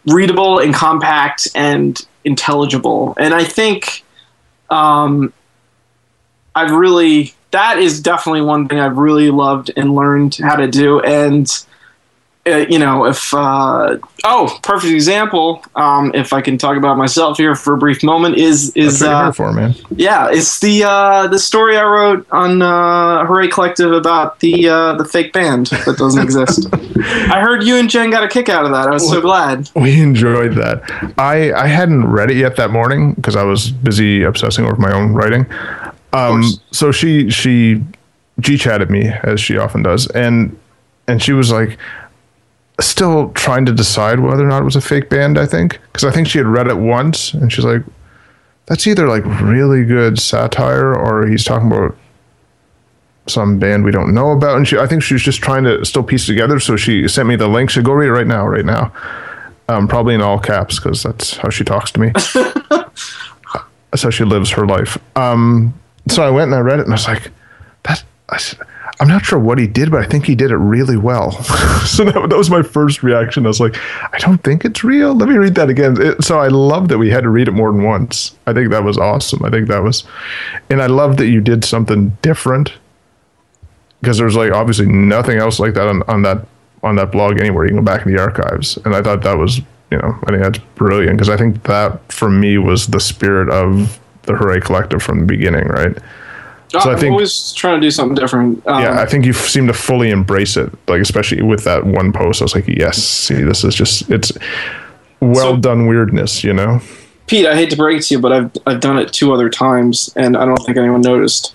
readable 0.06 0.60
and 0.60 0.76
compact 0.76 1.48
and 1.56 2.06
intelligible 2.24 3.16
and 3.18 3.34
i 3.34 3.44
think 3.44 4.04
um, 4.70 5.34
I've 6.60 6.72
really 6.72 7.34
that 7.52 7.80
is 7.80 8.02
definitely 8.02 8.42
one 8.42 8.68
thing 8.68 8.80
I've 8.80 8.98
really 8.98 9.32
loved 9.32 9.72
and 9.76 9.96
learned 9.96 10.36
how 10.36 10.56
to 10.56 10.68
do. 10.68 11.00
And 11.00 11.50
uh, 12.46 12.66
you 12.70 12.80
know, 12.80 13.06
if 13.06 13.34
uh, 13.34 13.98
oh, 14.24 14.60
perfect 14.64 14.94
example. 14.94 15.64
Um, 15.76 16.12
if 16.16 16.32
I 16.32 16.42
can 16.42 16.58
talk 16.58 16.78
about 16.78 16.98
myself 16.98 17.38
here 17.38 17.54
for 17.54 17.74
a 17.74 17.78
brief 17.78 18.02
moment, 18.02 18.38
is 18.38 18.72
is 18.76 19.04
uh, 19.04 19.32
for, 19.32 19.52
man. 19.52 19.76
yeah, 19.92 20.30
it's 20.32 20.60
the 20.60 20.84
uh, 20.84 21.28
the 21.28 21.38
story 21.38 21.78
I 21.78 21.84
wrote 21.84 22.26
on 22.32 22.62
uh, 22.62 23.26
Hooray 23.26 23.50
Collective 23.50 23.92
about 23.92 24.40
the 24.40 24.70
uh, 24.70 24.94
the 24.94 25.06
fake 25.06 25.34
band 25.34 25.68
that 25.68 25.98
doesn't 25.98 26.22
exist. 26.22 26.68
I 26.74 27.42
heard 27.42 27.64
you 27.64 27.76
and 27.76 27.90
Jen 27.90 28.10
got 28.10 28.24
a 28.24 28.28
kick 28.28 28.50
out 28.50 28.66
of 28.66 28.72
that. 28.72 28.88
I 28.88 28.92
was 28.92 29.08
so 29.08 29.22
glad. 29.22 29.70
We 29.76 30.02
enjoyed 30.02 30.54
that. 30.56 30.82
I 31.18 31.52
I 31.54 31.68
hadn't 31.68 32.08
read 32.08 32.32
it 32.32 32.38
yet 32.38 32.56
that 32.56 32.72
morning 32.72 33.14
because 33.14 33.36
I 33.36 33.44
was 33.44 33.70
busy 33.70 34.24
obsessing 34.24 34.66
over 34.66 34.78
my 34.78 34.94
own 34.94 35.14
writing. 35.14 35.46
Um, 36.14 36.44
so 36.72 36.92
she 36.92 37.30
she 37.30 37.84
g 38.40 38.58
chatted 38.58 38.90
me 38.90 39.08
as 39.24 39.40
she 39.40 39.58
often 39.58 39.84
does, 39.84 40.08
and 40.08 40.58
and 41.08 41.22
she 41.22 41.34
was 41.34 41.52
like 41.52 41.78
still 42.80 43.32
trying 43.32 43.66
to 43.66 43.74
decide 43.74 44.20
whether 44.20 44.44
or 44.44 44.48
not 44.48 44.62
it 44.62 44.66
was 44.66 44.76
a 44.76 44.82
fake 44.82 45.10
band. 45.10 45.38
I 45.38 45.46
think 45.46 45.80
because 45.92 46.04
I 46.04 46.12
think 46.12 46.28
she 46.28 46.38
had 46.38 46.48
read 46.48 46.68
it 46.68 46.78
once, 46.78 47.34
and 47.34 47.52
she's 47.52 47.66
like, 47.66 47.84
that's 48.66 48.88
either 48.88 49.08
like 49.08 49.24
really 49.42 49.84
good 49.84 50.20
satire 50.20 50.96
or 50.96 51.28
he's 51.28 51.44
talking 51.44 51.68
about 51.68 51.96
some 53.28 53.60
band 53.60 53.84
we 53.84 53.92
don't 53.92 54.14
know 54.14 54.32
about. 54.32 54.58
And 54.58 54.68
she, 54.68 54.78
I 54.78 54.88
think 54.88 55.04
she 55.04 55.14
was 55.14 55.24
just 55.24 55.42
trying 55.42 55.64
to 55.64 55.86
still 55.86 56.04
piece 56.04 56.26
together. 56.26 56.60
So 56.60 56.76
she 56.76 57.08
sent 57.08 57.28
me 57.28 57.36
the 57.36 57.48
link. 57.48 57.70
She 57.70 57.82
go 57.82 57.94
read 57.94 58.08
it 58.08 58.14
right 58.14 58.28
now, 58.28 58.48
right 58.48 58.66
now. 58.66 58.92
Um, 59.68 59.88
probably 59.88 60.16
in 60.16 60.22
all 60.22 60.40
caps 60.40 60.80
because 60.80 61.04
that's 61.04 61.38
how 61.38 61.50
she 61.50 61.64
talks 61.64 61.92
to 61.92 62.00
me. 62.00 62.12
that's 63.92 64.04
how 64.04 64.10
she 64.10 64.24
lives 64.24 64.50
her 64.52 64.66
life. 64.66 64.98
Um, 65.16 65.80
so 66.08 66.24
I 66.24 66.30
went 66.30 66.52
and 66.52 66.56
I 66.56 66.60
read 66.60 66.80
it 66.80 66.84
and 66.84 66.92
I 66.92 66.96
was 66.96 67.08
like, 67.08 67.32
that. 67.84 68.04
I 68.30 68.38
said, 68.38 68.60
I'm 69.00 69.08
not 69.08 69.26
sure 69.26 69.40
what 69.40 69.58
he 69.58 69.66
did, 69.66 69.92
but 69.92 70.02
I 70.02 70.06
think 70.06 70.26
he 70.26 70.36
did 70.36 70.52
it 70.52 70.58
really 70.58 70.98
well. 70.98 71.32
so 71.86 72.04
that, 72.04 72.30
that 72.30 72.38
was 72.38 72.50
my 72.50 72.62
first 72.62 73.02
reaction. 73.02 73.46
I 73.46 73.50
was 73.50 73.60
like, 73.60 73.76
I 74.14 74.18
don't 74.20 74.44
think 74.44 74.66
it's 74.66 74.84
real. 74.84 75.16
Let 75.16 75.30
me 75.30 75.36
read 75.36 75.56
that 75.56 75.70
again. 75.70 76.00
It, 76.00 76.24
so 76.24 76.40
I 76.40 76.50
love 76.50 76.90
that 76.90 76.98
we 76.98 77.10
had 77.10 77.24
to 77.24 77.30
read 77.30 77.48
it 77.48 77.52
more 77.52 77.72
than 77.72 77.84
once. 77.84 78.38
I 78.46 78.54
think 78.54 78.70
that 78.72 78.84
was 78.84 78.98
awesome. 78.98 79.44
I 79.44 79.50
think 79.50 79.68
that 79.70 79.84
was, 79.84 80.04
and 80.70 80.82
I 80.82 80.88
love 80.88 81.18
that 81.18 81.28
you 81.28 81.42
did 81.42 81.64
something 81.64 82.18
different 82.22 82.74
because 84.02 84.18
there's 84.18 84.36
like 84.36 84.52
obviously 84.52 84.86
nothing 84.86 85.38
else 85.38 85.60
like 85.60 85.74
that 85.74 85.88
on, 85.88 86.04
on 86.04 86.22
that 86.24 86.46
on 86.84 86.96
that 86.96 87.12
blog 87.12 87.40
anywhere. 87.40 87.66
You 87.66 87.72
can 87.72 87.80
go 87.80 87.84
back 87.84 88.06
in 88.06 88.14
the 88.14 88.22
archives, 88.22 88.78
and 88.86 88.96
I 88.96 89.02
thought 89.02 89.22
that 89.24 89.38
was 89.38 89.58
you 89.92 89.98
know 89.98 90.18
I 90.26 90.32
think 90.32 90.44
that's 90.44 90.60
brilliant 90.76 91.18
because 91.18 91.30
I 91.30 91.38
think 91.38 91.64
that 91.64 92.12
for 92.12 92.30
me 92.30 92.58
was 92.58 92.88
the 92.88 93.00
spirit 93.00 93.50
of 93.50 94.00
the 94.30 94.36
Hooray 94.36 94.62
Collective 94.62 95.02
from 95.04 95.20
the 95.22 95.26
beginning, 95.26 95.68
right? 95.68 95.98
So 96.70 96.80
I 96.80 96.94
I'm 96.94 97.00
think- 97.00 97.12
always 97.14 97.52
trying 97.54 97.82
to 97.82 97.86
do 97.86 97.90
something 97.92 98.16
different. 98.16 98.66
Um, 98.68 98.82
yeah, 98.84 99.02
I 99.02 99.06
think 99.08 99.26
you 99.26 99.34
seem 99.34 99.66
to 99.68 99.74
fully 99.74 100.12
embrace 100.12 100.56
it. 100.56 100.72
Like 100.88 101.02
especially 101.02 101.42
with 101.42 101.64
that 101.64 101.86
one 101.86 102.14
post, 102.14 102.42
I 102.42 102.46
was 102.46 102.54
like, 102.56 102.68
yes, 102.68 102.98
see, 103.04 103.42
this 103.42 103.64
is 103.64 103.74
just 103.76 104.10
it's 104.10 104.32
well 105.20 105.56
So- 105.56 105.58
done 105.58 105.88
weirdness, 105.88 106.44
you 106.44 106.54
know. 106.54 106.80
Pete, 107.28 107.46
I 107.46 107.54
hate 107.56 107.70
to 107.72 107.76
break 107.76 108.00
it 108.00 108.04
to 108.06 108.16
you, 108.16 108.20
but 108.20 108.32
I've 108.32 108.52
I've 108.66 108.80
done 108.80 108.98
it 108.98 109.12
two 109.14 109.32
other 109.34 109.50
times, 109.50 110.12
and 110.16 110.36
I 110.38 110.46
don't 110.46 110.58
think 110.66 110.78
anyone 110.78 111.02
noticed. 111.02 111.54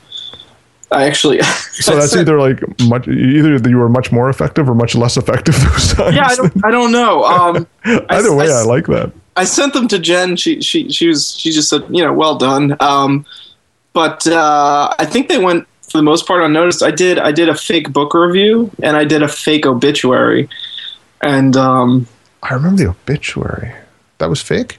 I 0.92 1.04
actually. 1.06 1.40
So 1.74 1.96
that's 1.96 2.14
either 2.16 2.38
like 2.38 2.60
much 2.82 3.08
either 3.08 3.58
you 3.68 3.76
were 3.78 3.88
much 3.88 4.12
more 4.12 4.30
effective 4.30 4.68
or 4.70 4.76
much 4.76 4.94
less 4.94 5.16
effective 5.16 5.56
those 5.72 5.92
times. 5.94 6.14
Yeah, 6.14 6.26
I 6.28 6.36
don't. 6.36 6.64
I 6.64 6.70
don't 6.70 6.92
know. 6.92 7.24
Um, 7.24 7.66
Either 8.10 8.32
way, 8.32 8.46
I, 8.48 8.60
I- 8.60 8.64
like 8.64 8.86
that. 8.86 9.10
I 9.36 9.44
sent 9.44 9.72
them 9.72 9.88
to 9.88 9.98
Jen. 9.98 10.36
She 10.36 10.60
she 10.60 10.90
she 10.90 11.08
was 11.08 11.36
she 11.36 11.50
just 11.50 11.68
said 11.68 11.84
you 11.90 12.02
know 12.02 12.12
well 12.12 12.36
done. 12.36 12.76
Um, 12.80 13.26
but 13.92 14.26
uh, 14.26 14.94
I 14.98 15.04
think 15.04 15.28
they 15.28 15.38
went 15.38 15.66
for 15.82 15.98
the 15.98 16.02
most 16.02 16.26
part 16.26 16.42
unnoticed. 16.42 16.82
I 16.82 16.90
did 16.90 17.18
I 17.18 17.32
did 17.32 17.48
a 17.48 17.54
fake 17.54 17.92
book 17.92 18.14
review 18.14 18.70
and 18.82 18.96
I 18.96 19.04
did 19.04 19.22
a 19.22 19.28
fake 19.28 19.66
obituary, 19.66 20.48
and 21.22 21.56
um, 21.56 22.06
I 22.42 22.54
remember 22.54 22.82
the 22.82 22.90
obituary. 22.90 23.72
That 24.18 24.28
was 24.28 24.40
fake. 24.40 24.78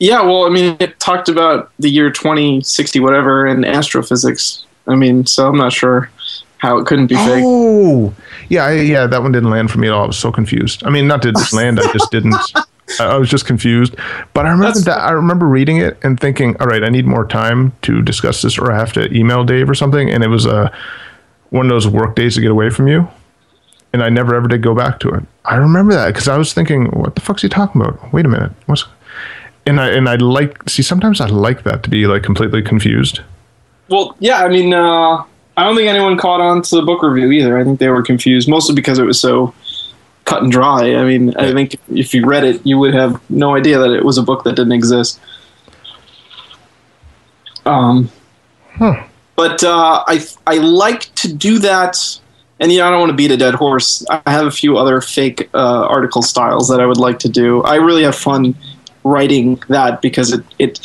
Yeah, 0.00 0.22
well, 0.22 0.44
I 0.44 0.50
mean, 0.50 0.76
it 0.78 1.00
talked 1.00 1.28
about 1.28 1.72
the 1.78 1.90
year 1.90 2.10
twenty 2.10 2.60
sixty 2.62 3.00
whatever 3.00 3.46
in 3.46 3.64
astrophysics. 3.64 4.64
I 4.86 4.94
mean, 4.94 5.26
so 5.26 5.48
I'm 5.48 5.56
not 5.56 5.72
sure 5.72 6.10
how 6.58 6.78
it 6.78 6.86
couldn't 6.86 7.06
be 7.06 7.14
fake. 7.14 7.44
Oh, 7.44 8.14
yeah, 8.48 8.64
I, 8.64 8.72
yeah, 8.72 9.06
that 9.06 9.22
one 9.22 9.32
didn't 9.32 9.50
land 9.50 9.70
for 9.70 9.78
me 9.78 9.86
at 9.86 9.92
all. 9.94 10.04
I 10.04 10.06
was 10.08 10.18
so 10.18 10.32
confused. 10.32 10.84
I 10.84 10.90
mean, 10.90 11.06
not 11.06 11.22
did 11.22 11.36
it 11.36 11.52
land, 11.52 11.78
I 11.80 11.92
just 11.92 12.10
didn't. 12.10 12.34
I 13.00 13.16
was 13.16 13.28
just 13.28 13.46
confused. 13.46 13.94
But 14.34 14.46
I 14.46 14.50
remember 14.50 14.78
That's- 14.78 14.84
that. 14.86 14.98
I 15.00 15.10
remember 15.10 15.46
reading 15.46 15.76
it 15.78 15.98
and 16.02 16.18
thinking, 16.18 16.56
all 16.60 16.66
right, 16.66 16.82
I 16.82 16.88
need 16.88 17.06
more 17.06 17.26
time 17.26 17.72
to 17.82 18.02
discuss 18.02 18.42
this, 18.42 18.58
or 18.58 18.72
I 18.72 18.78
have 18.78 18.92
to 18.94 19.14
email 19.16 19.44
Dave 19.44 19.68
or 19.68 19.74
something. 19.74 20.10
And 20.10 20.24
it 20.24 20.28
was 20.28 20.46
uh, 20.46 20.70
one 21.50 21.66
of 21.66 21.70
those 21.70 21.86
work 21.86 22.16
days 22.16 22.34
to 22.36 22.40
get 22.40 22.50
away 22.50 22.70
from 22.70 22.88
you. 22.88 23.08
And 23.92 24.02
I 24.02 24.08
never 24.10 24.34
ever 24.34 24.48
did 24.48 24.62
go 24.62 24.74
back 24.74 25.00
to 25.00 25.08
it. 25.10 25.22
I 25.44 25.56
remember 25.56 25.94
that 25.94 26.08
because 26.08 26.28
I 26.28 26.36
was 26.36 26.52
thinking, 26.52 26.86
what 26.86 27.14
the 27.14 27.20
fuck's 27.22 27.42
he 27.42 27.48
talking 27.48 27.80
about? 27.80 28.12
Wait 28.12 28.26
a 28.26 28.28
minute, 28.28 28.52
what's? 28.66 28.84
And 29.66 29.80
I 29.80 29.88
and 29.90 30.08
I 30.08 30.16
like 30.16 30.68
see 30.68 30.82
sometimes 30.82 31.20
I 31.20 31.26
like 31.26 31.62
that 31.64 31.82
to 31.84 31.90
be 31.90 32.06
like 32.06 32.22
completely 32.22 32.62
confused. 32.62 33.20
Well, 33.88 34.14
yeah, 34.18 34.44
I 34.44 34.48
mean, 34.48 34.74
uh, 34.74 35.24
I 35.56 35.64
don't 35.64 35.74
think 35.74 35.88
anyone 35.88 36.18
caught 36.18 36.40
on 36.40 36.60
to 36.62 36.76
the 36.76 36.82
book 36.82 37.02
review 37.02 37.30
either. 37.32 37.58
I 37.58 37.64
think 37.64 37.78
they 37.80 37.88
were 37.88 38.02
confused, 38.02 38.48
mostly 38.48 38.74
because 38.74 38.98
it 38.98 39.04
was 39.04 39.18
so 39.20 39.54
cut 40.28 40.42
and 40.42 40.52
dry. 40.52 40.94
I 40.94 41.04
mean, 41.04 41.34
I 41.36 41.52
think 41.52 41.76
if 41.88 42.12
you 42.12 42.26
read 42.26 42.44
it, 42.44 42.64
you 42.66 42.76
would 42.78 42.94
have 42.94 43.18
no 43.30 43.56
idea 43.56 43.78
that 43.78 43.90
it 43.90 44.04
was 44.04 44.18
a 44.18 44.22
book 44.22 44.44
that 44.44 44.54
didn't 44.56 44.72
exist. 44.72 45.18
Um, 47.64 48.10
Huh. 48.76 49.02
but 49.34 49.64
uh, 49.64 50.04
I 50.06 50.24
I 50.46 50.58
like 50.58 51.12
to 51.16 51.32
do 51.32 51.58
that, 51.60 51.96
and 52.60 52.70
you 52.70 52.78
know, 52.78 52.86
I 52.86 52.90
don't 52.90 53.00
want 53.00 53.10
to 53.10 53.16
beat 53.16 53.32
a 53.32 53.36
dead 53.36 53.54
horse. 53.54 54.04
I 54.08 54.30
have 54.30 54.46
a 54.46 54.50
few 54.52 54.76
other 54.76 55.00
fake 55.00 55.48
uh, 55.52 55.86
article 55.86 56.22
styles 56.22 56.68
that 56.68 56.80
I 56.80 56.86
would 56.86 56.96
like 56.98 57.18
to 57.20 57.28
do. 57.28 57.62
I 57.62 57.76
really 57.76 58.04
have 58.04 58.14
fun 58.14 58.54
writing 59.04 59.60
that 59.68 60.00
because 60.00 60.32
it 60.32 60.44
it 60.58 60.78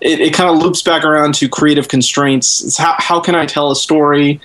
it, 0.00 0.20
it 0.20 0.34
kind 0.34 0.50
of 0.50 0.58
loops 0.62 0.82
back 0.82 1.04
around 1.04 1.34
to 1.36 1.48
creative 1.48 1.88
constraints. 1.88 2.62
It's 2.64 2.76
how 2.76 2.94
how 2.98 3.20
can 3.20 3.34
I 3.34 3.46
tell 3.46 3.70
a 3.70 3.76
story 3.76 4.40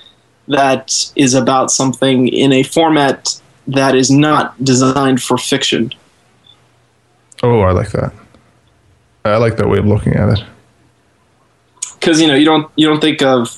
that 0.48 1.12
is 1.16 1.34
about 1.34 1.72
something 1.72 2.28
in 2.28 2.54
a 2.54 2.64
format 2.64 3.42
that 3.68 3.96
is 3.96 4.10
not 4.12 4.62
designed 4.64 5.22
for 5.22 5.38
fiction? 5.38 5.92
Oh, 7.42 7.62
I 7.62 7.72
like 7.72 7.92
that. 7.92 8.14
I 9.26 9.38
like 9.38 9.58
that 9.58 9.68
way 9.70 9.80
of 9.80 9.86
looking 9.86 10.14
at 10.16 10.30
it. 10.30 10.44
because 12.00 12.20
you 12.22 12.28
know 12.28 12.36
you 12.36 12.46
don't 12.46 12.70
you 12.76 12.88
don't 12.88 13.00
think 13.00 13.22
of 13.22 13.58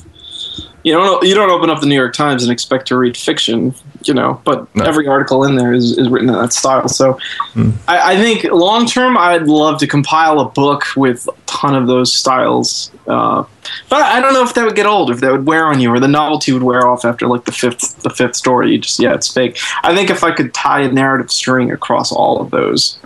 you 0.86 0.94
don't 0.94 1.24
you 1.26 1.34
don't 1.34 1.50
open 1.50 1.70
up 1.72 1.80
the 1.82 1.88
New 1.88 1.96
York 1.96 2.14
Times 2.14 2.44
and 2.44 2.52
expect 2.52 2.88
to 2.90 2.96
read 2.96 3.18
fiction, 3.18 3.74
you 4.04 4.14
know. 4.14 4.40
But 4.46 4.74
No. 4.76 4.86
every 4.86 5.08
article 5.08 5.44
in 5.44 5.56
there 5.56 5.74
is, 5.74 5.98
is 5.98 6.08
written 6.10 6.30
in 6.30 6.36
that 6.36 6.54
style. 6.54 6.88
So 6.88 7.18
I, 7.88 8.14
I 8.14 8.18
think 8.18 8.44
long 8.46 8.86
term, 8.86 9.18
I'd 9.18 9.48
love 9.48 9.80
to 9.80 9.88
compile 9.88 10.40
a 10.40 10.46
book 10.48 10.86
with 10.96 11.28
a 11.28 11.34
ton 11.48 11.74
of 11.76 11.88
those 11.88 12.14
styles. 12.14 12.92
Uh, 13.08 13.44
but 13.90 14.04
I 14.04 14.20
don't 14.22 14.34
know 14.34 14.44
if 14.44 14.54
that 14.54 14.64
would 14.64 14.76
get 14.76 14.86
old, 14.86 15.10
if 15.10 15.22
that 15.22 15.32
would 15.32 15.48
wear 15.48 15.66
on 15.66 15.82
you, 15.82 15.92
or 15.92 16.00
the 16.00 16.08
novelty 16.08 16.52
would 16.54 16.62
wear 16.62 16.88
off 16.88 17.04
after 17.04 17.28
like 17.28 17.46
the 17.46 17.52
fifth 17.52 18.04
the 18.04 18.12
fifth 18.12 18.36
story. 18.36 18.72
You 18.72 18.78
just 18.78 19.00
yeah, 19.00 19.16
it's 19.16 19.34
fake. 19.34 19.58
I 19.84 19.96
think 19.96 20.12
if 20.12 20.24
I 20.24 20.32
could 20.32 20.54
tie 20.54 20.82
a 20.82 20.92
narrative 20.92 21.32
string 21.32 21.72
across 21.72 22.12
all 22.12 22.40
of 22.40 22.52
those. 22.52 23.00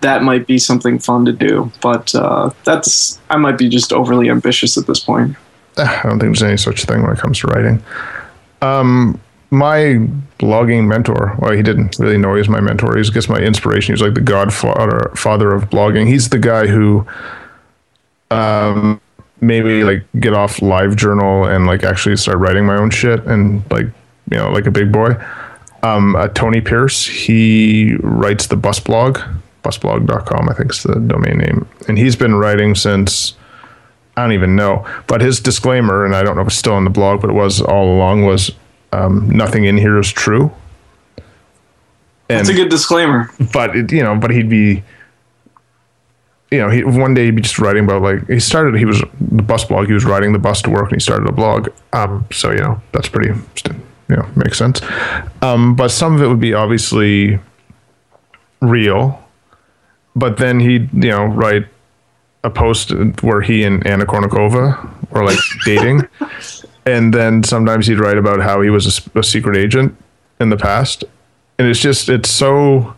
That 0.00 0.22
might 0.22 0.46
be 0.46 0.58
something 0.58 1.00
fun 1.00 1.24
to 1.24 1.32
do, 1.32 1.72
but 1.80 2.14
uh, 2.14 2.50
that's 2.62 3.18
I 3.30 3.36
might 3.36 3.58
be 3.58 3.68
just 3.68 3.92
overly 3.92 4.30
ambitious 4.30 4.78
at 4.78 4.86
this 4.86 5.00
point. 5.00 5.34
I 5.78 6.02
don't 6.02 6.18
think 6.18 6.36
there's 6.36 6.42
any 6.42 6.56
such 6.56 6.84
thing 6.84 7.02
when 7.02 7.12
it 7.12 7.18
comes 7.18 7.38
to 7.40 7.46
writing. 7.48 7.82
Um, 8.60 9.20
my 9.50 10.06
blogging 10.38 10.86
mentor, 10.86 11.36
well, 11.38 11.52
he 11.52 11.62
didn't 11.62 11.98
really 11.98 12.18
know 12.18 12.34
he 12.34 12.38
was 12.38 12.48
my 12.48 12.60
mentor. 12.60 12.96
He's 12.96 13.10
just 13.10 13.28
my 13.28 13.38
inspiration. 13.38 13.94
He's 13.94 14.02
like 14.02 14.14
the 14.14 14.20
godfather 14.20 15.10
father 15.16 15.52
of 15.52 15.70
blogging. 15.70 16.06
He's 16.06 16.28
the 16.28 16.38
guy 16.38 16.66
who 16.66 17.06
um, 18.30 19.00
made 19.40 19.64
me 19.64 19.84
like 19.84 20.04
get 20.20 20.34
off 20.34 20.58
LiveJournal 20.58 21.54
and 21.54 21.66
like 21.66 21.82
actually 21.82 22.16
start 22.16 22.38
writing 22.38 22.66
my 22.66 22.76
own 22.76 22.90
shit 22.90 23.24
and 23.26 23.62
like 23.70 23.86
you 24.30 24.36
know 24.36 24.50
like 24.50 24.66
a 24.66 24.70
big 24.70 24.92
boy. 24.92 25.16
Um, 25.82 26.16
uh, 26.16 26.28
Tony 26.28 26.60
Pierce, 26.60 27.06
he 27.06 27.94
writes 28.00 28.48
the 28.48 28.56
bus 28.56 28.80
blog, 28.80 29.18
busblog.com, 29.62 30.48
I 30.48 30.54
think 30.54 30.72
is 30.72 30.82
the 30.82 30.96
domain 30.96 31.38
name. 31.38 31.68
And 31.86 31.96
he's 31.96 32.16
been 32.16 32.34
writing 32.34 32.74
since 32.74 33.34
I 34.18 34.22
don't 34.22 34.32
even 34.32 34.56
know. 34.56 34.84
But 35.06 35.20
his 35.20 35.38
disclaimer, 35.38 36.04
and 36.04 36.16
I 36.16 36.24
don't 36.24 36.34
know 36.34 36.42
if 36.42 36.48
it's 36.48 36.56
still 36.56 36.72
on 36.72 36.82
the 36.82 36.90
blog, 36.90 37.20
but 37.20 37.30
it 37.30 37.34
was 37.34 37.60
all 37.60 37.94
along, 37.94 38.24
was 38.24 38.50
um, 38.92 39.30
nothing 39.30 39.64
in 39.64 39.76
here 39.76 39.96
is 39.96 40.10
true. 40.10 40.50
And 42.28 42.40
That's 42.40 42.48
a 42.48 42.54
good 42.54 42.68
disclaimer. 42.68 43.30
but 43.52 43.76
it, 43.76 43.92
you 43.92 44.02
know, 44.02 44.16
but 44.16 44.32
he'd 44.32 44.48
be, 44.50 44.82
you 46.50 46.58
know, 46.58 46.68
he 46.68 46.82
one 46.82 47.14
day 47.14 47.26
he'd 47.26 47.36
be 47.36 47.42
just 47.42 47.60
writing 47.60 47.84
about 47.84 48.02
like 48.02 48.26
he 48.26 48.40
started. 48.40 48.76
He 48.76 48.84
was 48.84 49.00
the 49.20 49.42
bus 49.44 49.64
blog. 49.64 49.86
He 49.86 49.92
was 49.92 50.04
riding 50.04 50.32
the 50.32 50.40
bus 50.40 50.62
to 50.62 50.70
work, 50.70 50.90
and 50.90 51.00
he 51.00 51.00
started 51.00 51.28
a 51.28 51.32
blog. 51.32 51.68
Um, 51.92 52.26
so 52.32 52.50
you 52.50 52.58
know, 52.58 52.82
that's 52.90 53.08
pretty, 53.08 53.28
you 53.28 54.16
know, 54.16 54.28
makes 54.34 54.58
sense. 54.58 54.80
Um, 55.42 55.76
but 55.76 55.92
some 55.92 56.16
of 56.16 56.22
it 56.22 56.26
would 56.26 56.40
be 56.40 56.54
obviously 56.54 57.38
real, 58.60 59.22
but 60.16 60.38
then 60.38 60.58
he'd 60.58 60.92
you 60.92 61.10
know 61.10 61.24
write 61.26 61.66
a 62.44 62.50
post 62.50 62.92
where 63.22 63.40
he 63.40 63.64
and 63.64 63.86
Anna 63.86 64.06
Kournikova 64.06 65.10
were 65.10 65.24
like 65.24 65.38
dating, 65.64 66.02
and 66.86 67.12
then 67.12 67.42
sometimes 67.42 67.86
he'd 67.86 67.98
write 67.98 68.18
about 68.18 68.40
how 68.40 68.60
he 68.62 68.70
was 68.70 69.00
a 69.14 69.22
secret 69.22 69.56
agent 69.56 69.96
in 70.40 70.48
the 70.50 70.56
past, 70.56 71.04
and 71.58 71.66
it's 71.68 71.80
just 71.80 72.08
it's 72.08 72.30
so, 72.30 72.94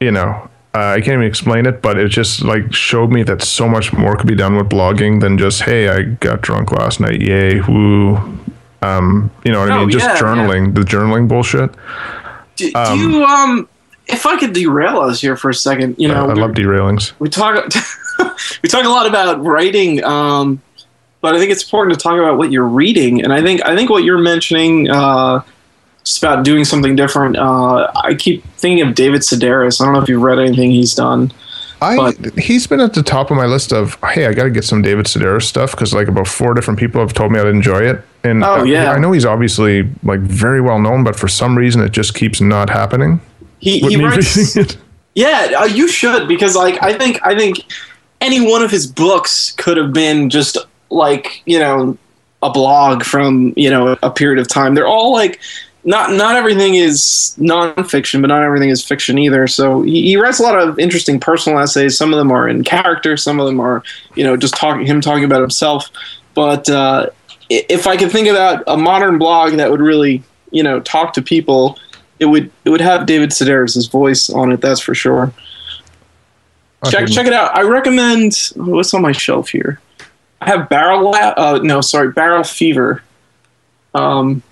you 0.00 0.10
know, 0.10 0.48
uh, 0.74 0.78
I 0.96 1.00
can't 1.00 1.14
even 1.16 1.24
explain 1.24 1.66
it, 1.66 1.82
but 1.82 1.98
it 1.98 2.08
just 2.08 2.42
like 2.42 2.72
showed 2.72 3.10
me 3.10 3.22
that 3.24 3.42
so 3.42 3.68
much 3.68 3.92
more 3.92 4.16
could 4.16 4.26
be 4.26 4.34
done 4.34 4.56
with 4.56 4.68
blogging 4.70 5.20
than 5.20 5.36
just 5.36 5.62
hey, 5.62 5.88
I 5.88 6.02
got 6.02 6.40
drunk 6.40 6.72
last 6.72 7.00
night, 7.00 7.20
yay, 7.20 7.60
woo. 7.60 8.16
Um, 8.80 9.30
you 9.44 9.52
know 9.52 9.60
what 9.60 9.70
I 9.70 9.76
Oh, 9.76 9.80
mean? 9.82 9.90
Just 9.90 10.06
yeah, 10.06 10.14
yeah. 10.14 10.20
journaling, 10.20 10.74
the 10.74 10.80
journaling 10.80 11.28
bullshit. 11.28 11.70
Do, 12.56 12.70
do 12.72 12.98
you 12.98 13.24
um? 13.24 13.68
If 14.08 14.26
I 14.26 14.36
could 14.36 14.52
derail 14.52 14.98
us 14.98 15.20
here 15.20 15.36
for 15.36 15.50
a 15.50 15.54
second, 15.54 15.94
you 15.98 16.08
know, 16.08 16.28
I 16.28 16.32
love 16.32 16.54
derailings. 16.54 17.12
we 17.20 17.28
talk 17.28 17.64
we 18.62 18.68
talk 18.68 18.84
a 18.84 18.88
lot 18.88 19.06
about 19.06 19.42
writing, 19.42 20.02
um, 20.04 20.60
but 21.20 21.34
I 21.34 21.38
think 21.38 21.50
it's 21.52 21.62
important 21.64 21.98
to 21.98 22.02
talk 22.02 22.18
about 22.18 22.38
what 22.38 22.50
you're 22.50 22.66
reading, 22.66 23.22
and 23.22 23.32
I 23.32 23.42
think 23.42 23.64
I 23.64 23.74
think 23.76 23.90
what 23.90 24.04
you're 24.04 24.18
mentioning. 24.18 24.90
Uh, 24.90 25.42
just 26.04 26.20
about 26.20 26.44
doing 26.44 26.64
something 26.64 26.96
different. 26.96 27.36
Uh, 27.36 27.88
I 27.94 28.14
keep 28.14 28.44
thinking 28.56 28.84
of 28.84 28.96
David 28.96 29.20
Sedaris. 29.20 29.80
I 29.80 29.84
don't 29.84 29.94
know 29.94 30.00
if 30.02 30.08
you've 30.08 30.20
read 30.20 30.40
anything 30.40 30.72
he's 30.72 30.96
done. 30.96 31.32
I 31.80 31.96
But- 31.96 32.36
he's 32.38 32.66
been 32.66 32.80
at 32.80 32.94
the 32.94 33.04
top 33.04 33.30
of 33.30 33.36
my 33.36 33.46
list 33.46 33.72
of 33.72 33.96
hey, 34.12 34.26
I 34.26 34.32
got 34.32 34.44
to 34.44 34.50
get 34.50 34.64
some 34.64 34.82
David 34.82 35.06
Sedaris 35.06 35.42
stuff 35.44 35.70
because 35.70 35.94
like 35.94 36.08
about 36.08 36.26
four 36.26 36.54
different 36.54 36.80
people 36.80 37.00
have 37.00 37.12
told 37.12 37.30
me 37.30 37.38
I'd 37.38 37.46
enjoy 37.46 37.82
it, 37.82 38.04
and 38.24 38.42
Oh, 38.42 38.64
yeah. 38.64 38.90
I 38.90 38.98
know 38.98 39.12
he's 39.12 39.24
obviously 39.24 39.88
like 40.02 40.18
very 40.20 40.60
well 40.60 40.80
known, 40.80 41.04
but 41.04 41.14
for 41.14 41.28
some 41.28 41.56
reason 41.56 41.82
it 41.82 41.92
just 41.92 42.14
keeps 42.14 42.40
not 42.40 42.68
happening. 42.68 43.20
He, 43.60 43.78
he 43.78 43.96
writes. 43.96 44.56
Yeah, 45.14 45.52
uh, 45.58 45.64
you 45.66 45.88
should 45.88 46.26
because 46.26 46.56
like 46.56 46.82
I 46.82 46.96
think 46.96 47.20
I 47.22 47.36
think 47.36 47.58
any 48.22 48.40
one 48.40 48.62
of 48.62 48.70
his 48.70 48.86
books 48.86 49.52
could 49.52 49.76
have 49.76 49.92
been 49.92 50.30
just 50.30 50.56
like 50.90 51.42
you 51.44 51.58
know 51.58 51.96
a 52.42 52.50
blog 52.50 53.04
from 53.04 53.52
you 53.56 53.70
know 53.70 53.96
a 54.02 54.10
period 54.10 54.40
of 54.40 54.48
time. 54.48 54.74
They're 54.74 54.86
all 54.86 55.12
like 55.12 55.40
not 55.84 56.12
not 56.12 56.36
everything 56.36 56.76
is 56.76 57.36
nonfiction, 57.38 58.20
but 58.20 58.28
not 58.28 58.42
everything 58.42 58.70
is 58.70 58.84
fiction 58.84 59.18
either. 59.18 59.46
So 59.46 59.82
he, 59.82 60.02
he 60.02 60.16
writes 60.16 60.38
a 60.38 60.42
lot 60.42 60.58
of 60.58 60.78
interesting 60.78 61.20
personal 61.20 61.58
essays. 61.58 61.98
Some 61.98 62.12
of 62.12 62.18
them 62.18 62.30
are 62.30 62.48
in 62.48 62.64
character. 62.64 63.16
Some 63.16 63.40
of 63.40 63.46
them 63.46 63.60
are 63.60 63.82
you 64.14 64.24
know 64.24 64.36
just 64.36 64.54
talking 64.54 64.86
him 64.86 65.00
talking 65.00 65.24
about 65.24 65.40
himself. 65.40 65.90
But 66.34 66.70
uh, 66.70 67.10
if 67.50 67.86
I 67.86 67.96
could 67.96 68.10
think 68.10 68.28
about 68.28 68.64
a 68.66 68.76
modern 68.76 69.18
blog 69.18 69.54
that 69.54 69.70
would 69.70 69.80
really 69.80 70.22
you 70.50 70.62
know 70.62 70.80
talk 70.80 71.12
to 71.14 71.22
people 71.22 71.78
it 72.22 72.26
would 72.26 72.50
it 72.64 72.70
would 72.70 72.80
have 72.80 73.06
David 73.06 73.30
Sedaris' 73.30 73.90
voice 73.90 74.30
on 74.30 74.52
it. 74.52 74.60
That's 74.60 74.80
for 74.80 74.94
sure. 74.94 75.32
Check 76.90 77.08
check 77.08 77.26
it 77.26 77.32
out. 77.32 77.56
I 77.56 77.62
recommend. 77.62 78.52
oh, 78.58 78.64
What's 78.70 78.92
on 78.94 79.02
my 79.02 79.12
shelf 79.12 79.50
here? 79.50 79.80
I 80.40 80.48
have 80.48 80.68
Barrel. 80.68 81.04
La- 81.10 81.34
uh, 81.36 81.60
no, 81.62 81.80
sorry, 81.80 82.10
Barrel 82.12 82.42
Fever. 82.44 83.02
Um, 83.94 84.42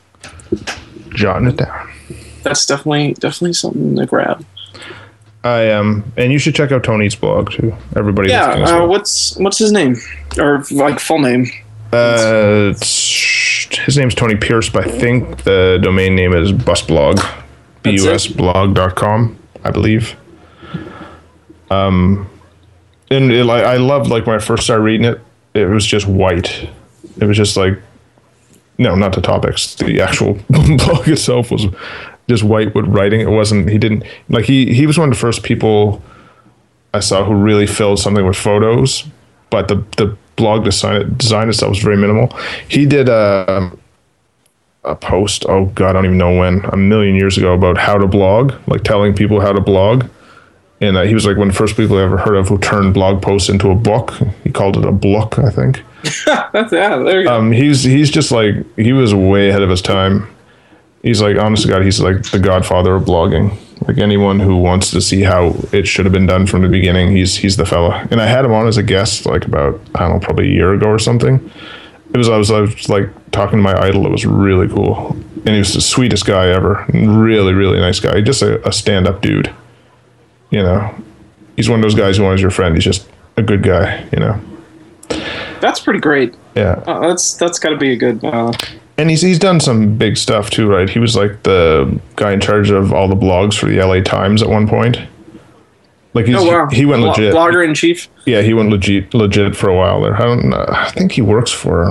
Jotting 1.10 1.48
it 1.48 1.56
down. 1.56 1.90
that's 2.42 2.66
definitely 2.66 3.14
definitely 3.14 3.54
something 3.54 3.96
to 3.96 4.06
grab. 4.06 4.44
I 5.42 5.60
am, 5.62 6.12
and 6.18 6.30
you 6.32 6.38
should 6.38 6.54
check 6.54 6.70
out 6.70 6.84
Tony's 6.84 7.14
blog 7.16 7.50
too. 7.50 7.74
Everybody, 7.96 8.28
Yeah. 8.28 8.50
Uh, 8.82 8.86
what's 8.86 9.36
what's 9.38 9.58
his 9.58 9.72
name 9.72 9.96
or 10.38 10.62
like 10.70 11.00
full 11.00 11.18
name? 11.18 11.46
Uh, 11.92 12.72
his 12.74 13.96
name's 13.96 14.14
Tony 14.14 14.36
Pierce, 14.36 14.68
but 14.68 14.86
I 14.86 14.90
think 14.90 15.42
the 15.44 15.80
domain 15.82 16.14
name 16.14 16.32
is 16.34 16.52
busblog, 16.52 17.16
busblog.com, 17.82 19.36
I 19.64 19.70
believe. 19.70 20.14
Um, 21.70 22.28
and 23.10 23.32
it, 23.32 23.44
like 23.44 23.64
I 23.64 23.76
loved 23.76 24.10
like 24.10 24.26
when 24.26 24.36
I 24.36 24.38
first 24.38 24.64
started 24.64 24.82
reading 24.82 25.04
it, 25.04 25.20
it 25.54 25.66
was 25.66 25.86
just 25.86 26.06
white. 26.06 26.68
It 27.20 27.24
was 27.24 27.36
just 27.36 27.56
like 27.56 27.78
no, 28.78 28.94
not 28.94 29.14
the 29.14 29.20
topics. 29.20 29.74
The 29.74 30.00
actual 30.00 30.38
blog 30.48 31.06
itself 31.06 31.50
was 31.50 31.66
just 32.28 32.42
white 32.42 32.74
with 32.74 32.86
writing. 32.86 33.20
It 33.20 33.28
wasn't. 33.28 33.68
He 33.68 33.78
didn't 33.78 34.04
like. 34.28 34.46
He 34.46 34.72
he 34.72 34.86
was 34.86 34.98
one 34.98 35.10
of 35.10 35.14
the 35.14 35.20
first 35.20 35.42
people 35.42 36.02
I 36.94 37.00
saw 37.00 37.24
who 37.24 37.34
really 37.34 37.66
filled 37.66 37.98
something 37.98 38.26
with 38.26 38.36
photos, 38.36 39.04
but 39.50 39.68
the 39.68 39.84
the 39.96 40.16
blog 40.36 40.64
design 40.64 41.14
design 41.16 41.48
itself 41.50 41.70
was 41.70 41.82
very 41.82 41.98
minimal. 41.98 42.34
He 42.68 42.86
did 42.86 43.08
a 43.08 43.70
a 44.84 44.96
post. 44.96 45.44
Oh 45.46 45.66
God, 45.66 45.90
I 45.90 45.92
don't 45.92 46.06
even 46.06 46.18
know 46.18 46.38
when. 46.38 46.64
A 46.72 46.76
million 46.76 47.14
years 47.16 47.36
ago 47.36 47.52
about 47.52 47.76
how 47.76 47.98
to 47.98 48.06
blog, 48.06 48.54
like 48.66 48.82
telling 48.82 49.14
people 49.14 49.40
how 49.40 49.52
to 49.52 49.60
blog. 49.60 50.06
And 50.80 50.96
uh, 50.96 51.02
he 51.02 51.12
was 51.12 51.26
like 51.26 51.36
one 51.36 51.48
of 51.48 51.54
the 51.54 51.58
first 51.58 51.76
people 51.76 51.98
I 51.98 52.02
ever 52.02 52.16
heard 52.16 52.36
of 52.36 52.48
who 52.48 52.58
turned 52.58 52.94
blog 52.94 53.20
posts 53.20 53.48
into 53.48 53.70
a 53.70 53.74
book. 53.74 54.14
He 54.44 54.50
called 54.50 54.78
it 54.78 54.84
a 54.84 54.92
book, 54.92 55.38
I 55.38 55.50
think. 55.50 55.82
That's 56.52 56.72
yeah. 56.72 56.96
There 56.96 57.20
you 57.20 57.26
go. 57.26 57.34
Um, 57.34 57.52
he's 57.52 57.82
he's 57.82 58.10
just 58.10 58.32
like 58.32 58.54
he 58.76 58.92
was 58.92 59.14
way 59.14 59.50
ahead 59.50 59.62
of 59.62 59.68
his 59.68 59.82
time. 59.82 60.34
He's 61.02 61.20
like, 61.20 61.36
honest 61.38 61.62
to 61.62 61.68
God, 61.68 61.82
he's 61.82 62.00
like 62.00 62.30
the 62.30 62.38
godfather 62.38 62.94
of 62.94 63.04
blogging. 63.04 63.56
Like 63.86 63.98
anyone 63.98 64.40
who 64.40 64.56
wants 64.56 64.90
to 64.90 65.00
see 65.00 65.22
how 65.22 65.54
it 65.72 65.86
should 65.86 66.04
have 66.04 66.12
been 66.12 66.26
done 66.26 66.46
from 66.46 66.62
the 66.62 66.68
beginning, 66.68 67.14
he's 67.14 67.36
he's 67.36 67.56
the 67.56 67.66
fella. 67.66 68.06
And 68.10 68.20
I 68.20 68.26
had 68.26 68.44
him 68.44 68.52
on 68.52 68.66
as 68.66 68.78
a 68.78 68.82
guest 68.82 69.26
like 69.26 69.44
about 69.44 69.78
I 69.94 70.00
don't 70.00 70.14
know, 70.14 70.20
probably 70.20 70.48
a 70.48 70.52
year 70.52 70.72
ago 70.72 70.86
or 70.88 70.98
something. 70.98 71.50
It 72.12 72.16
was 72.16 72.28
I 72.28 72.38
was 72.38 72.50
I 72.50 72.60
was 72.60 72.88
like 72.88 73.08
talking 73.32 73.58
to 73.58 73.62
my 73.62 73.78
idol. 73.78 74.06
It 74.06 74.10
was 74.10 74.24
really 74.24 74.68
cool, 74.68 75.10
and 75.44 75.48
he 75.48 75.58
was 75.58 75.74
the 75.74 75.80
sweetest 75.82 76.24
guy 76.24 76.48
ever. 76.48 76.86
Really, 76.92 77.52
really 77.52 77.78
nice 77.80 78.00
guy. 78.00 78.20
Just 78.22 78.42
a, 78.42 78.66
a 78.66 78.72
stand 78.72 79.06
up 79.06 79.20
dude. 79.20 79.54
You 80.50 80.62
know, 80.62 80.94
he's 81.56 81.68
one 81.68 81.78
of 81.78 81.82
those 81.82 81.94
guys 81.94 82.16
who 82.16 82.24
wants 82.24 82.42
your 82.42 82.50
friend. 82.50 82.74
He's 82.74 82.84
just 82.84 83.08
a 83.36 83.42
good 83.42 83.62
guy. 83.62 84.06
You 84.12 84.20
know. 84.20 84.40
That's 85.60 85.80
pretty 85.80 86.00
great. 86.00 86.34
Yeah. 86.54 86.82
Uh, 86.86 87.08
that's 87.08 87.34
that's 87.34 87.58
got 87.58 87.70
to 87.70 87.76
be 87.76 87.92
a 87.92 87.96
good. 87.96 88.24
Uh, 88.24 88.52
And 88.96 89.08
he's 89.10 89.22
he's 89.22 89.38
done 89.38 89.60
some 89.60 89.96
big 89.96 90.16
stuff 90.16 90.50
too, 90.50 90.68
right? 90.68 90.88
He 90.88 90.98
was 90.98 91.16
like 91.16 91.42
the 91.44 92.00
guy 92.16 92.32
in 92.32 92.40
charge 92.40 92.70
of 92.70 92.92
all 92.92 93.08
the 93.08 93.16
blogs 93.16 93.58
for 93.58 93.66
the 93.66 93.82
LA 93.82 94.00
Times 94.00 94.42
at 94.42 94.48
one 94.48 94.68
point. 94.68 94.98
Like 96.12 96.26
he's, 96.26 96.36
oh 96.36 96.44
wow. 96.44 96.68
he 96.70 96.84
went 96.84 97.02
legit. 97.02 97.32
Blogger 97.32 97.64
in 97.64 97.74
chief. 97.74 98.08
Yeah, 98.26 98.42
he 98.42 98.52
went 98.52 98.70
legit 98.70 99.14
legit 99.14 99.54
for 99.56 99.68
a 99.68 99.76
while 99.76 100.02
there. 100.02 100.16
I 100.16 100.24
don't 100.24 100.48
know. 100.48 100.66
I 100.68 100.90
think 100.90 101.12
he 101.12 101.22
works 101.22 101.52
for 101.52 101.86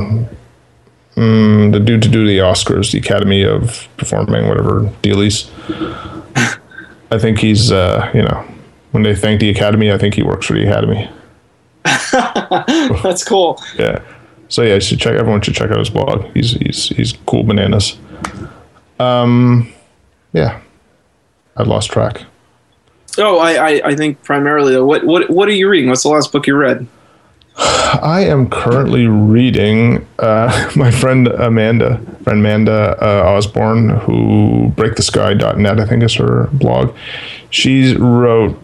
mm, 1.16 1.72
the 1.72 1.80
dude 1.80 2.02
to 2.04 2.10
do 2.10 2.28
the 2.28 2.40
Oscars, 2.40 2.92
the 2.92 3.00
Academy 3.00 3.44
of 3.44 3.88
Performing, 3.98 4.48
whatever 4.48 4.82
dealies. 5.02 5.50
I 7.12 7.18
think 7.18 7.40
he's 7.40 7.72
uh, 7.72 8.10
you 8.14 8.22
know 8.22 8.46
when 8.92 9.04
they 9.04 9.16
thank 9.16 9.40
the 9.40 9.50
Academy, 9.50 9.92
I 9.92 9.98
think 9.98 10.16
he 10.16 10.24
works 10.24 10.46
for 10.46 10.54
the 10.54 10.64
Academy. 10.64 11.10
That's 13.04 13.24
cool. 13.24 13.62
Yeah. 13.78 14.04
So 14.50 14.64
yeah, 14.64 14.76
you 14.76 14.82
should 14.82 15.00
check. 15.00 15.14
Everyone 15.14 15.42
should 15.42 15.56
check 15.56 15.72
out 15.72 15.80
his 15.80 15.90
blog. 15.90 16.26
He's 16.34 16.54
he's 16.54 16.90
he's 16.90 17.14
cool 17.26 17.44
bananas. 17.44 17.98
Um, 19.00 19.72
yeah. 20.34 20.60
I 21.56 21.64
lost 21.64 21.92
track. 21.92 22.24
Oh, 23.18 23.38
I, 23.40 23.54
I, 23.54 23.82
I 23.90 23.96
think 23.96 24.24
primarily 24.24 24.74
though. 24.74 24.86
What 24.86 25.06
what 25.06 25.30
what 25.30 25.48
are 25.48 25.54
you 25.54 25.70
reading? 25.70 25.90
What's 25.90 26.04
the 26.04 26.10
last 26.10 26.32
book 26.32 26.48
you 26.48 26.56
read? 26.56 26.88
I 27.62 28.26
am 28.26 28.50
currently 28.50 29.08
reading 29.08 30.08
uh, 30.20 30.72
my 30.76 30.92
friend 30.92 31.28
Amanda, 31.28 31.98
friend 32.24 32.40
Amanda 32.40 32.98
uh, 33.02 33.30
Osborne, 33.30 33.90
who 33.90 34.72
breakthesky.net, 34.76 35.80
I 35.80 35.86
think 35.86 36.04
is 36.04 36.16
her 36.16 36.48
blog. 36.54 36.96
She's 37.50 37.96
wrote 37.96 38.60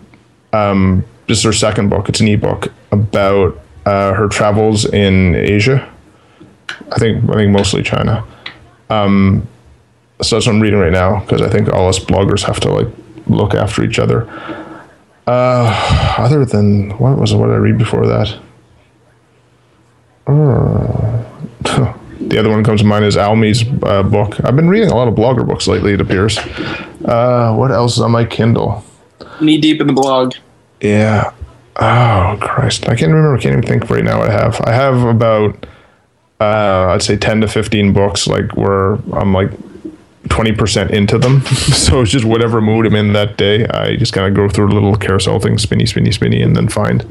um, 0.54 1.04
this 1.28 1.40
is 1.40 1.44
her 1.44 1.54
second 1.54 1.90
book. 1.90 2.08
It's 2.08 2.22
an 2.22 2.28
ebook 2.28 2.72
about 2.92 3.60
uh, 3.86 4.14
her 4.14 4.28
travels 4.28 4.86
in 4.86 5.36
Asia. 5.36 5.92
I 6.92 6.98
think 6.98 7.30
I 7.30 7.34
think 7.34 7.52
mostly 7.52 7.84
China. 7.84 8.26
Um, 8.90 9.48
so 10.22 10.36
that's 10.36 10.48
what 10.48 10.54
I'm 10.54 10.62
reading 10.62 10.80
right 10.80 10.94
now 10.94 11.20
because 11.22 11.42
I 11.42 11.50
think 11.50 11.70
all 11.74 11.90
us 11.90 12.00
bloggers 12.00 12.44
have 12.44 12.60
to 12.62 12.72
like 12.72 12.88
look 13.28 13.54
after 13.54 13.84
each 13.84 14.00
other. 14.00 14.30
Uh, 15.28 16.16
other 16.18 16.46
than 16.46 16.92
what 17.00 17.18
was 17.18 17.34
what 17.34 17.50
I 17.50 17.56
read 17.56 17.78
before 17.78 18.06
that? 18.08 18.40
Uh, 20.28 21.24
the 22.20 22.38
other 22.40 22.50
one 22.50 22.64
comes 22.64 22.82
to 22.82 22.88
mind 22.88 23.06
is 23.06 23.16
Almi's 23.16 23.64
uh, 23.84 24.04
book. 24.04 24.40
I've 24.44 24.56
been 24.56 24.70
reading 24.70 24.90
a 24.90 24.96
lot 24.96 25.08
of 25.08 25.14
blogger 25.16 25.46
books 25.48 25.68
lately. 25.68 25.94
It 25.94 26.02
appears. 26.02 26.38
Uh, 26.38 27.54
what 27.56 27.72
else 27.72 27.98
is 27.98 28.02
on 28.02 28.12
my 28.12 28.26
Kindle? 28.26 28.84
Knee 29.40 29.60
deep 29.60 29.82
in 29.82 29.88
the 29.88 29.94
blog. 29.94 30.34
Yeah. 30.82 31.32
Oh 31.78 32.38
Christ! 32.42 32.88
I 32.88 32.96
can't 32.96 33.12
remember. 33.12 33.36
I 33.36 33.42
can't 33.42 33.58
even 33.58 33.68
think 33.68 33.90
right 33.90 34.04
now. 34.04 34.20
What 34.20 34.30
I 34.30 34.34
have. 34.34 34.62
I 34.62 34.72
have 34.72 35.02
about 35.04 35.66
uh, 36.40 36.94
I'd 36.94 37.04
say 37.04 37.18
ten 37.18 37.42
to 37.42 37.48
fifteen 37.48 37.92
books. 37.92 38.28
Like 38.28 38.56
where 38.56 38.94
I'm 39.14 39.34
like 39.34 39.52
twenty 40.30 40.52
percent 40.52 40.92
into 40.92 41.18
them. 41.18 41.42
so 41.46 42.02
it's 42.02 42.12
just 42.12 42.26
whatever 42.26 42.62
mood 42.62 42.86
I'm 42.86 42.96
in 42.96 43.14
that 43.14 43.38
day. 43.38 43.68
I 43.68 43.96
just 43.96 44.14
kind 44.14 44.28
of 44.28 44.34
go 44.34 44.50
through 44.50 44.72
a 44.72 44.74
little 44.74 44.96
carousel 44.96 45.40
thing, 45.40 45.58
spinny, 45.58 45.86
spinny, 45.86 46.12
spinny, 46.12 46.42
and 46.42 46.56
then 46.56 46.68
find. 46.68 47.04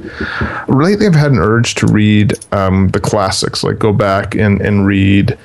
Lately, 0.69 1.07
I've 1.07 1.15
had 1.15 1.33
an 1.33 1.39
urge 1.39 1.75
to 1.77 1.87
read 1.87 2.35
um, 2.53 2.89
the 2.89 3.01
classics. 3.01 3.65
Like 3.65 3.79
go 3.79 3.93
back 3.93 4.35
and 4.35 4.61
and 4.61 4.87
read 4.87 5.39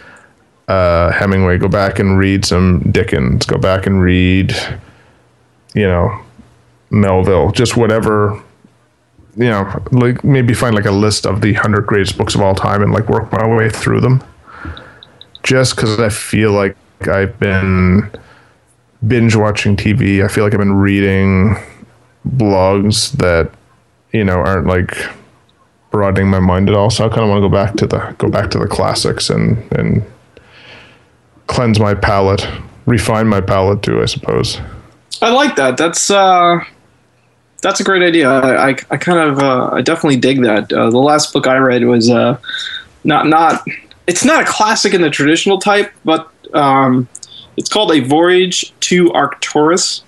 uh, 0.67 1.11
Hemingway. 1.11 1.57
Go 1.57 1.67
back 1.67 1.99
and 1.99 2.17
read 2.17 2.45
some 2.45 2.79
Dickens. 2.91 3.45
Go 3.45 3.57
back 3.57 3.85
and 3.85 4.01
read, 4.01 4.55
you 5.73 5.87
know, 5.87 6.19
Melville. 6.91 7.51
Just 7.51 7.75
whatever 7.77 8.41
you 9.35 9.45
know, 9.45 9.81
like 9.91 10.21
maybe 10.23 10.53
find 10.53 10.75
like 10.75 10.85
a 10.85 10.91
list 10.91 11.25
of 11.25 11.39
the 11.39 11.53
hundred 11.53 11.85
greatest 11.85 12.17
books 12.17 12.35
of 12.35 12.41
all 12.41 12.55
time 12.55 12.83
and 12.83 12.91
like 12.91 13.07
work 13.07 13.31
my 13.31 13.47
way 13.47 13.69
through 13.69 14.01
them. 14.01 14.21
Just 15.43 15.75
because 15.75 15.97
I 15.97 16.09
feel 16.09 16.51
like 16.51 16.75
I've 17.07 17.37
been 17.39 18.09
binge 19.07 19.35
watching 19.35 19.75
TV. 19.75 20.23
I 20.23 20.27
feel 20.27 20.43
like 20.43 20.53
I've 20.53 20.59
been 20.59 20.73
reading 20.73 21.55
blogs 22.27 23.11
that 23.13 23.51
you 24.11 24.23
know 24.23 24.39
aren't 24.39 24.67
like 24.67 24.97
broadening 25.91 26.29
my 26.29 26.39
mind 26.39 26.69
at 26.69 26.75
all. 26.75 26.89
So 26.89 27.05
I 27.05 27.09
kind 27.09 27.21
of 27.21 27.29
want 27.29 27.37
to 27.37 27.49
go 27.49 27.53
back 27.53 27.75
to 27.75 27.87
the 27.87 28.15
go 28.17 28.29
back 28.29 28.51
to 28.51 28.59
the 28.59 28.67
classics 28.67 29.29
and 29.29 29.57
and 29.73 30.03
cleanse 31.47 31.79
my 31.79 31.95
palate, 31.95 32.47
refine 32.85 33.27
my 33.27 33.41
palate 33.41 33.81
too. 33.81 34.01
I 34.01 34.05
suppose. 34.05 34.59
I 35.21 35.31
like 35.31 35.55
that. 35.57 35.77
That's 35.77 36.09
uh, 36.09 36.59
that's 37.61 37.79
a 37.79 37.83
great 37.83 38.03
idea. 38.03 38.29
I, 38.29 38.69
I, 38.69 38.75
I 38.91 38.97
kind 38.97 39.19
of 39.19 39.39
uh, 39.39 39.69
I 39.73 39.81
definitely 39.81 40.17
dig 40.17 40.41
that. 40.43 40.71
Uh, 40.71 40.89
the 40.89 40.99
last 40.99 41.33
book 41.33 41.47
I 41.47 41.57
read 41.57 41.83
was 41.85 42.09
uh, 42.09 42.37
not 43.03 43.27
not 43.27 43.65
it's 44.07 44.23
not 44.23 44.41
a 44.41 44.45
classic 44.45 44.93
in 44.93 45.01
the 45.01 45.09
traditional 45.09 45.59
type, 45.59 45.91
but 46.05 46.31
um, 46.53 47.07
it's 47.57 47.69
called 47.69 47.91
A 47.91 47.99
Voyage 47.99 48.73
to 48.81 49.11
Arcturus, 49.11 50.03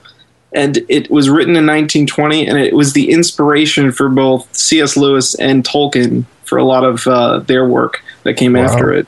and 0.54 0.80
it 0.90 1.10
was 1.10 1.30
written 1.30 1.56
in 1.56 1.66
1920, 1.66 2.48
and 2.48 2.58
it 2.58 2.74
was 2.74 2.94
the 2.94 3.12
inspiration 3.12 3.92
for 3.92 4.10
both 4.10 4.54
C.S. 4.56 4.98
Lewis 4.98 5.36
and 5.36 5.64
Tolkien 5.64 6.26
for 6.44 6.58
a 6.58 6.64
lot 6.64 6.84
of 6.84 7.06
uh, 7.08 7.40
their 7.40 7.66
work 7.68 8.02
that 8.24 8.34
came 8.36 8.54
Wow. 8.54 8.64
after 8.64 8.94
it. 8.94 9.08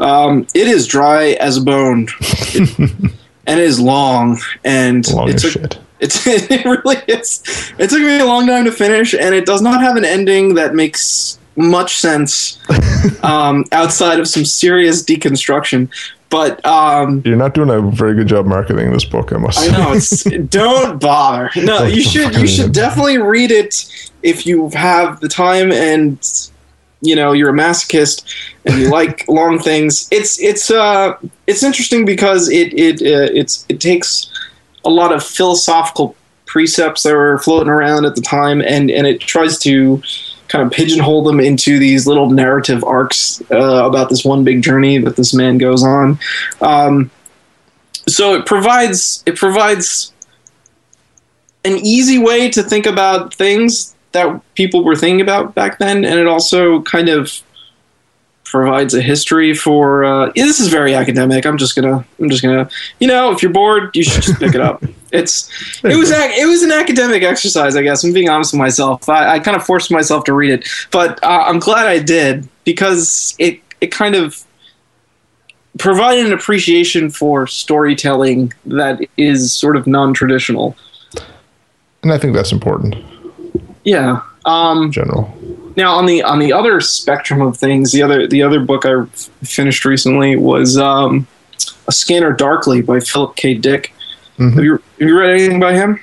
Um, 0.00 0.46
it 0.54 0.66
is 0.66 0.86
dry 0.86 1.32
as 1.40 1.58
a 1.58 1.60
bone, 1.62 2.08
It- 2.20 2.78
and 3.46 3.60
it 3.60 3.64
is 3.66 3.78
long, 3.80 4.38
and 4.64 5.06
Long 5.12 5.28
it 5.28 5.38
took, 5.38 5.52
shit. 5.52 5.78
it's 6.00 6.26
it 6.26 6.64
really 6.64 6.96
is. 7.08 7.42
It 7.78 7.90
took 7.90 8.00
me 8.00 8.18
a 8.18 8.24
long 8.26 8.46
time 8.46 8.64
to 8.64 8.72
finish, 8.72 9.14
and 9.14 9.34
it 9.34 9.46
does 9.46 9.62
not 9.62 9.80
have 9.82 9.96
an 9.96 10.04
ending 10.04 10.54
that 10.54 10.74
makes 10.74 11.38
much 11.56 11.96
sense 11.98 12.58
um, 13.22 13.64
outside 13.72 14.18
of 14.18 14.26
some 14.26 14.44
serious 14.44 15.04
deconstruction. 15.04 15.88
But 16.32 16.64
um, 16.64 17.20
You're 17.26 17.36
not 17.36 17.52
doing 17.52 17.68
a 17.68 17.82
very 17.90 18.14
good 18.14 18.26
job 18.26 18.46
marketing 18.46 18.90
this 18.90 19.04
book. 19.04 19.34
I 19.34 19.36
must. 19.36 19.60
I 19.60 19.76
know 19.76 19.92
it's 19.92 20.24
don't 20.48 20.98
bother. 20.98 21.50
No, 21.56 21.84
you 21.84 22.00
should 22.00 22.34
you 22.36 22.46
should 22.46 22.72
definitely 22.72 23.18
read 23.18 23.50
it 23.50 23.84
if 24.22 24.46
you 24.46 24.70
have 24.70 25.20
the 25.20 25.28
time 25.28 25.70
and 25.70 26.18
you 27.02 27.14
know 27.14 27.32
you're 27.32 27.50
a 27.50 27.52
masochist 27.52 28.24
and 28.64 28.78
you 28.78 28.88
like 28.98 29.28
long 29.28 29.58
things. 29.58 30.08
It's 30.10 30.40
it's 30.40 30.70
uh 30.70 31.18
it's 31.46 31.62
interesting 31.62 32.06
because 32.06 32.48
it 32.48 32.72
it 32.72 33.02
uh, 33.02 33.30
it's 33.34 33.66
it 33.68 33.78
takes 33.78 34.30
a 34.86 34.90
lot 34.90 35.12
of 35.12 35.22
philosophical 35.22 36.16
precepts 36.46 37.02
that 37.02 37.12
were 37.12 37.36
floating 37.40 37.68
around 37.68 38.06
at 38.06 38.14
the 38.14 38.22
time 38.22 38.62
and 38.62 38.90
and 38.90 39.06
it 39.06 39.20
tries 39.20 39.58
to 39.58 40.02
kind 40.52 40.66
of 40.66 40.70
pigeonhole 40.70 41.24
them 41.24 41.40
into 41.40 41.78
these 41.78 42.06
little 42.06 42.30
narrative 42.30 42.84
arcs 42.84 43.42
uh, 43.50 43.86
about 43.86 44.10
this 44.10 44.22
one 44.22 44.44
big 44.44 44.62
journey 44.62 44.98
that 44.98 45.16
this 45.16 45.32
man 45.32 45.56
goes 45.56 45.82
on. 45.82 46.18
Um, 46.60 47.10
so 48.06 48.34
it 48.34 48.44
provides 48.44 49.22
it 49.24 49.36
provides 49.36 50.12
an 51.64 51.78
easy 51.78 52.18
way 52.18 52.50
to 52.50 52.62
think 52.62 52.84
about 52.84 53.32
things 53.32 53.94
that 54.12 54.42
people 54.54 54.84
were 54.84 54.94
thinking 54.94 55.22
about 55.22 55.54
back 55.54 55.78
then, 55.78 56.04
and 56.04 56.20
it 56.20 56.26
also 56.26 56.82
kind 56.82 57.08
of 57.08 57.32
provides 58.44 58.92
a 58.92 59.00
history 59.00 59.54
for. 59.54 60.04
Uh, 60.04 60.32
yeah, 60.34 60.44
this 60.44 60.60
is 60.60 60.68
very 60.68 60.94
academic. 60.94 61.46
I'm 61.46 61.56
just 61.56 61.74
gonna 61.74 62.04
I'm 62.20 62.28
just 62.28 62.42
gonna 62.42 62.68
you 63.00 63.08
know 63.08 63.32
if 63.32 63.42
you're 63.42 63.52
bored, 63.52 63.96
you 63.96 64.04
should 64.04 64.22
just 64.22 64.38
pick 64.38 64.54
it 64.54 64.60
up. 64.60 64.84
It's 65.12 65.48
it 65.84 65.96
was 65.96 66.10
it 66.14 66.48
was 66.48 66.62
an 66.62 66.72
academic 66.72 67.22
exercise, 67.22 67.76
I 67.76 67.82
guess. 67.82 68.02
I'm 68.04 68.12
being 68.12 68.28
honest 68.28 68.52
with 68.52 68.58
myself. 68.58 69.08
I, 69.08 69.34
I 69.34 69.38
kind 69.38 69.56
of 69.56 69.64
forced 69.64 69.90
myself 69.90 70.24
to 70.24 70.32
read 70.32 70.50
it, 70.50 70.68
but 70.90 71.22
uh, 71.22 71.44
I'm 71.46 71.58
glad 71.58 71.86
I 71.86 71.98
did 71.98 72.48
because 72.64 73.34
it 73.38 73.60
it 73.80 73.88
kind 73.88 74.14
of 74.14 74.42
provided 75.78 76.26
an 76.26 76.32
appreciation 76.32 77.10
for 77.10 77.46
storytelling 77.46 78.52
that 78.66 79.00
is 79.16 79.52
sort 79.52 79.76
of 79.76 79.86
non-traditional. 79.86 80.76
And 82.02 82.12
I 82.12 82.18
think 82.18 82.34
that's 82.34 82.52
important. 82.52 82.96
Yeah. 83.84 84.22
Um, 84.44 84.84
in 84.84 84.92
general. 84.92 85.34
Now 85.76 85.94
on 85.94 86.06
the 86.06 86.22
on 86.22 86.38
the 86.38 86.52
other 86.52 86.80
spectrum 86.80 87.40
of 87.40 87.56
things, 87.56 87.92
the 87.92 88.02
other 88.02 88.26
the 88.26 88.42
other 88.42 88.60
book 88.60 88.84
I 88.84 89.04
finished 89.44 89.84
recently 89.84 90.36
was 90.36 90.76
um, 90.76 91.26
A 91.88 91.92
Scanner 91.92 92.32
Darkly 92.32 92.82
by 92.82 93.00
Philip 93.00 93.36
K. 93.36 93.54
Dick. 93.54 93.94
Mm-hmm. 94.38 94.50
Have 94.50 94.64
you 94.64 94.72
have 94.72 95.08
you 95.08 95.18
read 95.18 95.30
anything 95.30 95.60
by 95.60 95.74
him? 95.74 96.00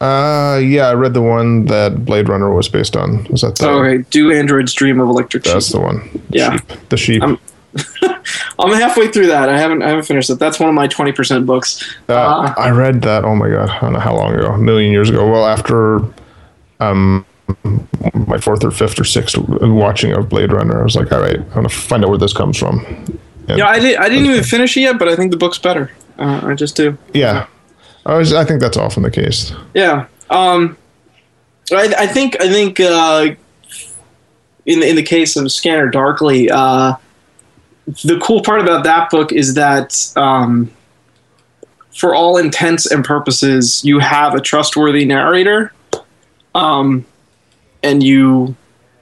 Uh, 0.00 0.60
yeah, 0.62 0.88
I 0.88 0.94
read 0.94 1.14
the 1.14 1.22
one 1.22 1.64
that 1.66 2.04
Blade 2.04 2.28
Runner 2.28 2.52
was 2.52 2.68
based 2.68 2.96
on. 2.96 3.24
Was 3.24 3.40
that 3.40 3.56
the? 3.56 3.68
Oh, 3.68 3.82
okay. 3.82 4.04
Do 4.10 4.30
androids 4.30 4.74
dream 4.74 5.00
of 5.00 5.08
electric 5.08 5.44
sheep? 5.44 5.54
That's 5.54 5.70
the 5.70 5.80
one. 5.80 6.22
Yeah. 6.28 6.56
Sheep. 6.56 6.88
The 6.90 6.96
sheep. 6.98 7.22
I'm, 7.22 7.38
I'm 8.58 8.72
halfway 8.72 9.08
through 9.08 9.28
that. 9.28 9.48
I 9.48 9.58
haven't 9.58 9.82
I 9.82 9.88
haven't 9.88 10.04
finished 10.04 10.28
it. 10.28 10.38
That's 10.38 10.60
one 10.60 10.68
of 10.68 10.74
my 10.74 10.86
twenty 10.86 11.12
percent 11.12 11.46
books. 11.46 11.96
Uh, 12.08 12.14
uh, 12.14 12.54
I 12.56 12.70
read 12.70 13.02
that. 13.02 13.24
Oh 13.24 13.34
my 13.34 13.48
god! 13.48 13.70
I 13.70 13.80
don't 13.80 13.94
know 13.94 14.00
how 14.00 14.14
long 14.16 14.34
ago. 14.34 14.48
A 14.48 14.58
million 14.58 14.92
years 14.92 15.08
ago. 15.08 15.30
Well, 15.30 15.46
after 15.46 16.00
um 16.80 17.24
my 18.26 18.38
fourth 18.38 18.64
or 18.64 18.70
fifth 18.70 18.98
or 19.00 19.04
sixth 19.04 19.36
watching 19.38 20.12
of 20.12 20.28
Blade 20.28 20.52
Runner, 20.52 20.80
I 20.80 20.82
was 20.82 20.96
like, 20.96 21.12
all 21.12 21.20
right, 21.20 21.38
I'm 21.38 21.48
gonna 21.54 21.68
find 21.68 22.04
out 22.04 22.10
where 22.10 22.18
this 22.18 22.32
comes 22.32 22.58
from. 22.58 22.84
And 23.48 23.58
yeah, 23.58 23.68
I 23.68 23.78
did. 23.78 23.96
I 23.96 24.08
didn't 24.08 24.26
even 24.26 24.42
finish 24.42 24.76
it 24.76 24.80
yet, 24.80 24.98
but 24.98 25.08
I 25.08 25.16
think 25.16 25.30
the 25.30 25.36
book's 25.36 25.58
better. 25.58 25.90
Uh, 26.18 26.40
I 26.44 26.54
just 26.54 26.76
do. 26.76 26.96
Yeah, 27.12 27.46
I 28.04 28.16
was. 28.16 28.32
I 28.32 28.44
think 28.44 28.60
that's 28.60 28.76
often 28.76 29.02
the 29.02 29.10
case. 29.10 29.52
Yeah. 29.74 30.06
Um, 30.30 30.76
I, 31.72 31.94
I 31.98 32.06
think. 32.06 32.40
I 32.40 32.48
think. 32.48 32.80
Uh, 32.80 33.34
in 34.66 34.80
the, 34.80 34.88
in 34.88 34.96
the 34.96 35.02
case 35.02 35.36
of 35.36 35.50
Scanner 35.52 35.88
Darkly, 35.88 36.50
uh, 36.50 36.96
the 38.04 38.18
cool 38.18 38.42
part 38.42 38.60
about 38.60 38.84
that 38.84 39.10
book 39.10 39.32
is 39.32 39.54
that, 39.54 40.12
um, 40.16 40.70
for 41.94 42.14
all 42.14 42.36
intents 42.36 42.90
and 42.90 43.04
purposes, 43.04 43.84
you 43.84 44.00
have 44.00 44.34
a 44.34 44.40
trustworthy 44.40 45.04
narrator. 45.04 45.72
Um, 46.54 47.06
and 47.82 48.02
you 48.02 48.56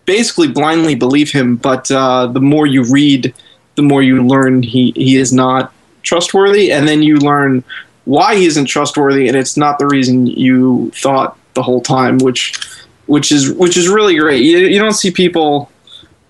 basically 0.04 0.48
blindly 0.48 0.94
believe 0.94 1.32
him. 1.32 1.56
But 1.56 1.90
uh, 1.90 2.26
the 2.26 2.40
more 2.40 2.66
you 2.66 2.84
read, 2.84 3.34
the 3.76 3.82
more 3.82 4.02
you 4.02 4.24
learn 4.26 4.62
he, 4.62 4.92
he 4.94 5.16
is 5.16 5.32
not 5.32 5.72
trustworthy, 6.04 6.70
and 6.70 6.86
then 6.86 7.02
you 7.02 7.16
learn 7.16 7.64
why 8.04 8.36
he 8.36 8.46
isn't 8.46 8.66
trustworthy, 8.66 9.28
and 9.28 9.36
it's 9.36 9.56
not 9.56 9.78
the 9.78 9.86
reason 9.86 10.26
you 10.26 10.90
thought 10.94 11.36
the 11.54 11.62
whole 11.62 11.80
time, 11.80 12.18
which 12.18 12.58
which 13.06 13.32
is 13.32 13.52
which 13.52 13.76
is 13.76 13.88
really 13.88 14.16
great. 14.16 14.42
You, 14.42 14.58
you 14.58 14.78
don't 14.78 14.94
see 14.94 15.10
people 15.10 15.70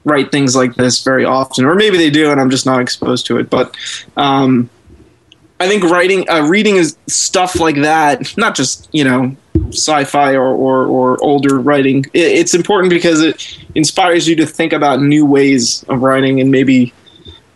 write 0.04 0.30
things 0.30 0.54
like 0.54 0.74
this 0.74 1.02
very 1.02 1.24
often, 1.24 1.64
or 1.64 1.74
maybe 1.74 1.96
they 1.96 2.10
do, 2.10 2.30
and 2.30 2.40
I'm 2.40 2.50
just 2.50 2.66
not 2.66 2.80
exposed 2.80 3.26
to 3.26 3.38
it. 3.38 3.50
But 3.50 3.76
um, 4.16 4.70
I 5.60 5.68
think 5.68 5.84
writing, 5.84 6.28
uh, 6.28 6.42
reading 6.42 6.76
is 6.76 6.96
stuff 7.06 7.58
like 7.58 7.76
that, 7.76 8.36
not 8.36 8.54
just 8.54 8.88
you 8.92 9.04
know 9.04 9.36
sci-fi 9.68 10.34
or, 10.34 10.54
or, 10.54 10.86
or 10.86 11.22
older 11.22 11.58
writing. 11.58 12.04
It, 12.12 12.20
it's 12.20 12.54
important 12.54 12.90
because 12.90 13.20
it 13.22 13.58
inspires 13.74 14.28
you 14.28 14.36
to 14.36 14.46
think 14.46 14.72
about 14.72 15.00
new 15.00 15.24
ways 15.26 15.84
of 15.84 16.02
writing, 16.02 16.40
and 16.40 16.50
maybe 16.50 16.92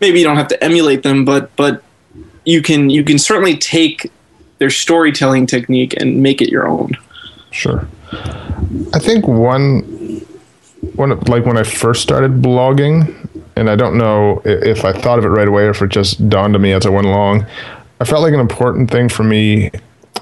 maybe 0.00 0.18
you 0.18 0.24
don't 0.24 0.36
have 0.36 0.48
to 0.48 0.64
emulate 0.64 1.02
them, 1.02 1.24
but 1.24 1.54
but 1.56 1.82
you 2.48 2.62
can 2.62 2.90
you 2.90 3.04
can 3.04 3.18
certainly 3.18 3.56
take 3.56 4.10
their 4.58 4.70
storytelling 4.70 5.46
technique 5.46 5.94
and 6.00 6.22
make 6.22 6.40
it 6.40 6.50
your 6.50 6.66
own. 6.66 6.96
Sure. 7.50 7.86
I 8.92 8.98
think 8.98 9.26
one 9.26 9.80
one 10.94 11.18
like 11.20 11.44
when 11.44 11.56
I 11.56 11.62
first 11.62 12.02
started 12.02 12.42
blogging, 12.42 13.14
and 13.56 13.68
I 13.70 13.76
don't 13.76 13.96
know 13.98 14.42
if 14.44 14.84
I 14.84 14.92
thought 14.92 15.18
of 15.18 15.24
it 15.24 15.28
right 15.28 15.48
away 15.48 15.64
or 15.64 15.70
if 15.70 15.82
it 15.82 15.88
just 15.88 16.28
dawned 16.28 16.54
on 16.54 16.62
me 16.62 16.72
as 16.72 16.86
I 16.86 16.90
went 16.90 17.06
along. 17.06 17.46
I 18.00 18.04
felt 18.04 18.22
like 18.22 18.32
an 18.32 18.40
important 18.40 18.90
thing 18.90 19.08
for 19.08 19.24
me 19.24 19.70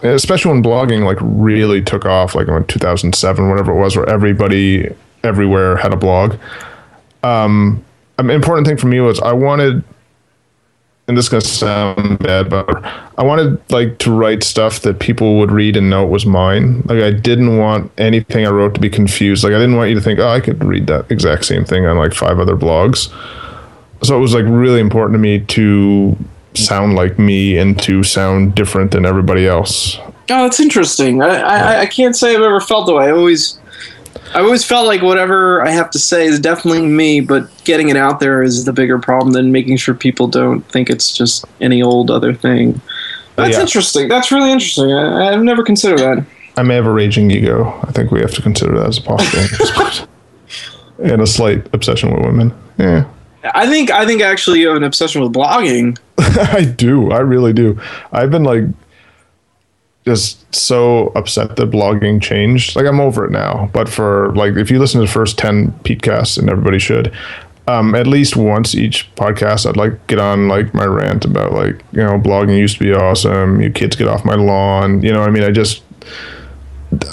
especially 0.02 0.52
when 0.52 0.62
blogging 0.62 1.04
like 1.04 1.18
really 1.20 1.82
took 1.82 2.04
off, 2.04 2.34
like 2.34 2.48
in 2.48 2.64
2007, 2.66 3.48
whatever 3.48 3.72
it 3.72 3.80
was, 3.80 3.96
where 3.96 4.08
everybody 4.08 4.94
everywhere 5.22 5.76
had 5.76 5.92
a 5.92 5.96
blog. 5.96 6.36
Um, 7.22 7.84
an 8.18 8.30
important 8.30 8.66
thing 8.66 8.76
for 8.76 8.86
me 8.86 9.00
was 9.00 9.20
I 9.20 9.32
wanted, 9.32 9.82
and 11.08 11.16
this 11.16 11.26
is 11.26 11.28
gonna 11.28 11.40
sound 11.40 12.18
bad, 12.18 12.50
but 12.50 12.68
I 13.16 13.22
wanted 13.22 13.60
like 13.70 13.98
to 13.98 14.10
write 14.10 14.42
stuff 14.42 14.80
that 14.80 14.98
people 14.98 15.38
would 15.38 15.52
read 15.52 15.76
and 15.76 15.88
know 15.88 16.04
it 16.04 16.10
was 16.10 16.26
mine. 16.26 16.82
Like 16.86 17.02
I 17.02 17.12
didn't 17.12 17.58
want 17.58 17.92
anything 17.98 18.46
I 18.46 18.50
wrote 18.50 18.74
to 18.74 18.80
be 18.80 18.90
confused. 18.90 19.44
Like 19.44 19.52
I 19.52 19.58
didn't 19.58 19.76
want 19.76 19.90
you 19.90 19.94
to 19.94 20.00
think, 20.00 20.18
oh, 20.18 20.28
I 20.28 20.40
could 20.40 20.62
read 20.64 20.88
that 20.88 21.10
exact 21.10 21.44
same 21.44 21.64
thing 21.64 21.86
on 21.86 21.96
like 21.96 22.12
five 22.12 22.40
other 22.40 22.56
blogs. 22.56 23.12
So 24.02 24.16
it 24.16 24.20
was 24.20 24.34
like 24.34 24.44
really 24.46 24.80
important 24.80 25.14
to 25.14 25.18
me 25.18 25.40
to 25.40 26.16
sound 26.54 26.96
like 26.96 27.18
me 27.18 27.56
and 27.56 27.80
to 27.82 28.02
sound 28.02 28.54
different 28.54 28.90
than 28.90 29.06
everybody 29.06 29.46
else. 29.46 29.98
Oh, 30.28 30.42
that's 30.42 30.58
interesting. 30.58 31.22
I, 31.22 31.38
I, 31.38 31.80
I 31.82 31.86
can't 31.86 32.16
say 32.16 32.34
I've 32.34 32.42
ever 32.42 32.60
felt 32.60 32.86
that 32.86 32.94
way. 32.94 33.06
I 33.06 33.10
always 33.12 33.60
I 34.34 34.40
always 34.40 34.64
felt 34.64 34.86
like 34.86 35.02
whatever 35.02 35.62
I 35.62 35.70
have 35.70 35.90
to 35.90 35.98
say 35.98 36.26
is 36.26 36.40
definitely 36.40 36.82
me, 36.82 37.20
but 37.20 37.48
getting 37.64 37.88
it 37.88 37.96
out 37.96 38.20
there 38.20 38.42
is 38.42 38.64
the 38.64 38.72
bigger 38.72 38.98
problem 38.98 39.32
than 39.32 39.52
making 39.52 39.76
sure 39.76 39.94
people 39.94 40.28
don't 40.28 40.60
think 40.70 40.90
it's 40.90 41.16
just 41.16 41.44
any 41.60 41.82
old 41.82 42.10
other 42.10 42.34
thing. 42.34 42.80
That's 43.36 43.56
yeah. 43.56 43.62
interesting. 43.62 44.08
That's 44.08 44.32
really 44.32 44.50
interesting. 44.50 44.92
I, 44.92 45.32
have 45.32 45.42
never 45.42 45.62
considered 45.62 45.98
that. 45.98 46.26
I 46.56 46.62
may 46.62 46.74
have 46.74 46.86
a 46.86 46.92
raging 46.92 47.30
ego. 47.30 47.78
I 47.82 47.92
think 47.92 48.10
we 48.10 48.20
have 48.20 48.32
to 48.32 48.42
consider 48.42 48.78
that 48.78 48.86
as 48.86 48.98
a 48.98 49.02
possibility. 49.02 50.06
and 51.02 51.20
a 51.20 51.26
slight 51.26 51.66
obsession 51.74 52.14
with 52.14 52.24
women. 52.24 52.54
Yeah. 52.78 53.06
I 53.54 53.68
think 53.68 53.90
I 53.90 54.06
think 54.06 54.22
actually 54.22 54.60
you 54.60 54.68
have 54.68 54.76
an 54.76 54.84
obsession 54.84 55.22
with 55.22 55.32
blogging. 55.32 55.98
I 56.18 56.64
do. 56.64 57.12
I 57.12 57.18
really 57.20 57.52
do. 57.52 57.80
I've 58.10 58.30
been 58.30 58.44
like 58.44 58.64
just 60.06 60.54
so 60.54 61.08
upset 61.08 61.56
that 61.56 61.70
blogging 61.70 62.22
changed. 62.22 62.76
Like 62.76 62.86
I'm 62.86 63.00
over 63.00 63.24
it 63.24 63.32
now. 63.32 63.68
But 63.72 63.88
for 63.88 64.32
like 64.34 64.54
if 64.56 64.70
you 64.70 64.78
listen 64.78 65.00
to 65.00 65.06
the 65.06 65.12
first 65.12 65.36
ten 65.36 65.72
Petecasts, 65.84 66.38
and 66.38 66.48
everybody 66.48 66.78
should, 66.78 67.12
um, 67.66 67.94
at 67.94 68.06
least 68.06 68.36
once 68.36 68.74
each 68.74 69.12
podcast, 69.16 69.66
I'd 69.66 69.76
like 69.76 70.06
get 70.06 70.20
on 70.20 70.48
like 70.48 70.72
my 70.72 70.84
rant 70.84 71.24
about 71.24 71.52
like 71.52 71.82
you 71.92 72.02
know 72.02 72.18
blogging 72.18 72.56
used 72.56 72.78
to 72.78 72.84
be 72.84 72.92
awesome. 72.92 73.60
You 73.60 73.70
kids 73.70 73.96
get 73.96 74.06
off 74.06 74.24
my 74.24 74.36
lawn. 74.36 75.02
You 75.02 75.12
know, 75.12 75.22
I 75.22 75.30
mean, 75.30 75.42
I 75.42 75.50
just 75.50 75.82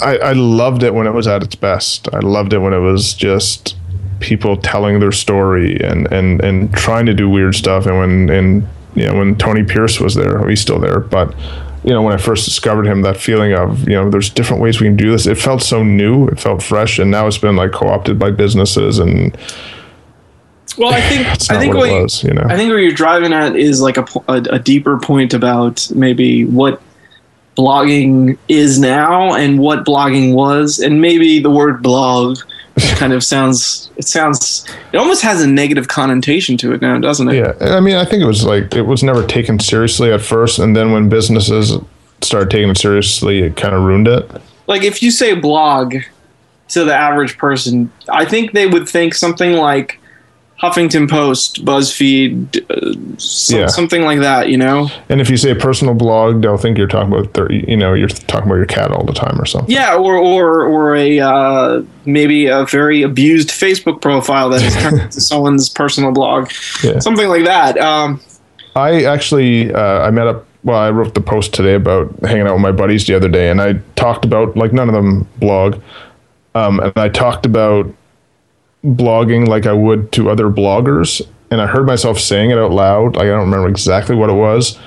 I, 0.00 0.18
I 0.18 0.32
loved 0.32 0.84
it 0.84 0.94
when 0.94 1.06
it 1.08 1.12
was 1.12 1.26
at 1.26 1.42
its 1.42 1.56
best. 1.56 2.08
I 2.14 2.20
loved 2.20 2.52
it 2.52 2.58
when 2.58 2.72
it 2.72 2.78
was 2.78 3.12
just 3.12 3.76
people 4.20 4.56
telling 4.56 5.00
their 5.00 5.12
story 5.12 5.80
and 5.82 6.10
and 6.12 6.40
and 6.42 6.72
trying 6.72 7.06
to 7.06 7.14
do 7.14 7.28
weird 7.28 7.56
stuff. 7.56 7.86
And 7.86 7.98
when 7.98 8.30
and 8.30 8.68
you 8.94 9.08
know 9.08 9.18
when 9.18 9.34
Tony 9.34 9.64
Pierce 9.64 9.98
was 9.98 10.14
there, 10.14 10.48
he's 10.48 10.60
still 10.60 10.78
there, 10.78 11.00
but 11.00 11.34
you 11.84 11.90
know 11.90 12.02
when 12.02 12.14
I 12.14 12.16
first 12.16 12.44
discovered 12.46 12.86
him, 12.86 13.02
that 13.02 13.16
feeling 13.16 13.52
of 13.52 13.86
you 13.88 13.94
know 13.94 14.10
there's 14.10 14.30
different 14.30 14.62
ways 14.62 14.80
we 14.80 14.86
can 14.86 14.96
do 14.96 15.10
this. 15.10 15.26
It 15.26 15.36
felt 15.36 15.62
so 15.62 15.84
new, 15.84 16.26
it 16.28 16.40
felt 16.40 16.62
fresh, 16.62 16.98
and 16.98 17.10
now 17.10 17.26
it's 17.26 17.38
been 17.38 17.56
like 17.56 17.72
co-opted 17.72 18.18
by 18.18 18.30
businesses 18.30 18.98
and. 18.98 19.36
Well, 20.76 20.92
I 20.92 21.00
think 21.02 21.26
I 21.52 21.58
think 21.60 21.74
what, 21.74 21.90
what 21.90 22.02
was, 22.02 22.24
you 22.24 22.32
know. 22.32 22.42
I 22.48 22.56
think 22.56 22.68
where 22.70 22.80
you're 22.80 22.92
driving 22.92 23.32
at 23.32 23.54
is 23.54 23.80
like 23.80 23.96
a, 23.96 24.04
a, 24.26 24.42
a 24.54 24.58
deeper 24.58 24.98
point 24.98 25.32
about 25.32 25.88
maybe 25.94 26.46
what 26.46 26.82
blogging 27.56 28.36
is 28.48 28.80
now 28.80 29.34
and 29.34 29.60
what 29.60 29.84
blogging 29.84 30.34
was, 30.34 30.80
and 30.80 31.00
maybe 31.00 31.38
the 31.38 31.50
word 31.50 31.80
blog 31.80 32.38
kind 32.96 33.12
of 33.12 33.22
sounds 33.22 33.90
it 33.96 34.06
sounds 34.06 34.66
it 34.92 34.96
almost 34.96 35.22
has 35.22 35.40
a 35.40 35.46
negative 35.46 35.88
connotation 35.88 36.56
to 36.56 36.72
it 36.72 36.80
now 36.80 36.98
doesn't 36.98 37.28
it? 37.28 37.36
Yeah 37.36 37.54
i 37.76 37.80
mean 37.80 37.96
i 37.96 38.04
think 38.04 38.22
it 38.22 38.26
was 38.26 38.44
like 38.44 38.74
it 38.74 38.82
was 38.82 39.02
never 39.02 39.24
taken 39.26 39.58
seriously 39.60 40.12
at 40.12 40.20
first 40.20 40.58
and 40.58 40.74
then 40.74 40.90
when 40.92 41.08
businesses 41.08 41.72
started 42.20 42.50
taking 42.50 42.70
it 42.70 42.78
seriously 42.78 43.42
it 43.42 43.56
kind 43.56 43.74
of 43.74 43.82
ruined 43.82 44.08
it. 44.08 44.28
Like 44.66 44.82
if 44.82 45.02
you 45.02 45.10
say 45.10 45.34
blog 45.34 45.94
to 46.68 46.84
the 46.84 46.94
average 46.94 47.38
person 47.38 47.92
i 48.08 48.24
think 48.24 48.52
they 48.52 48.66
would 48.66 48.88
think 48.88 49.14
something 49.14 49.52
like 49.52 50.00
Huffington 50.62 51.10
Post, 51.10 51.64
BuzzFeed, 51.64 52.70
uh, 52.70 53.18
some, 53.18 53.58
yeah. 53.58 53.66
something 53.66 54.02
like 54.02 54.20
that, 54.20 54.48
you 54.48 54.56
know. 54.56 54.88
And 55.08 55.20
if 55.20 55.28
you 55.28 55.36
say 55.36 55.52
personal 55.52 55.94
blog, 55.94 56.42
they'll 56.42 56.56
think 56.56 56.78
you're 56.78 56.86
talking 56.86 57.12
about 57.12 57.34
their, 57.34 57.50
you 57.50 57.76
know, 57.76 57.92
you're 57.92 58.08
talking 58.08 58.46
about 58.46 58.56
your 58.56 58.66
cat 58.66 58.92
all 58.92 59.04
the 59.04 59.12
time 59.12 59.40
or 59.40 59.46
something. 59.46 59.70
Yeah, 59.70 59.96
or 59.96 60.16
or 60.16 60.64
or 60.64 60.94
a 60.94 61.18
uh, 61.18 61.82
maybe 62.06 62.46
a 62.46 62.64
very 62.66 63.02
abused 63.02 63.50
Facebook 63.50 64.00
profile 64.00 64.48
that 64.50 64.60
turned 64.72 65.00
into 65.02 65.20
someone's 65.20 65.68
personal 65.68 66.12
blog, 66.12 66.50
yeah. 66.84 67.00
something 67.00 67.28
like 67.28 67.44
that. 67.44 67.76
Um, 67.78 68.20
I 68.76 69.04
actually 69.04 69.72
uh, 69.72 70.02
I 70.02 70.10
met 70.10 70.28
up. 70.28 70.46
Well, 70.62 70.78
I 70.78 70.90
wrote 70.90 71.14
the 71.14 71.20
post 71.20 71.52
today 71.52 71.74
about 71.74 72.10
hanging 72.20 72.46
out 72.46 72.54
with 72.54 72.62
my 72.62 72.72
buddies 72.72 73.06
the 73.06 73.14
other 73.14 73.28
day, 73.28 73.50
and 73.50 73.60
I 73.60 73.74
talked 73.96 74.24
about 74.24 74.56
like 74.56 74.72
none 74.72 74.88
of 74.88 74.94
them 74.94 75.28
blog, 75.38 75.78
um, 76.54 76.80
and 76.80 76.92
I 76.96 77.08
talked 77.08 77.44
about 77.44 77.92
blogging 78.84 79.46
like 79.48 79.66
I 79.66 79.72
would 79.72 80.12
to 80.12 80.30
other 80.30 80.48
bloggers. 80.50 81.22
And 81.50 81.60
I 81.60 81.66
heard 81.66 81.86
myself 81.86 82.18
saying 82.18 82.50
it 82.50 82.58
out 82.58 82.72
loud. 82.72 83.16
Like 83.16 83.24
I 83.24 83.30
don't 83.30 83.50
remember 83.50 83.68
exactly 83.68 84.14
what 84.14 84.30
it 84.30 84.34
was, 84.34 84.78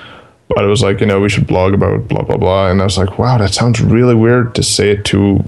but 0.49 0.64
it 0.64 0.68
was 0.68 0.84
like, 0.84 0.99
you 0.99 1.06
know, 1.06 1.19
we 1.19 1.30
should 1.30 1.48
blog 1.48 1.74
about 1.74 2.07
blah, 2.07 2.24
blah, 2.24 2.38
blah. 2.38 2.69
And 2.69 2.82
I 2.82 2.86
was 2.86 2.98
like, 2.98 3.18
wow, 3.18 3.38
that 3.38 3.53
sounds 3.53 3.82
really 3.82 4.15
weird 4.15 4.56
to 4.56 4.64
say 4.64 4.91
it 4.91 5.06
to 5.06 5.44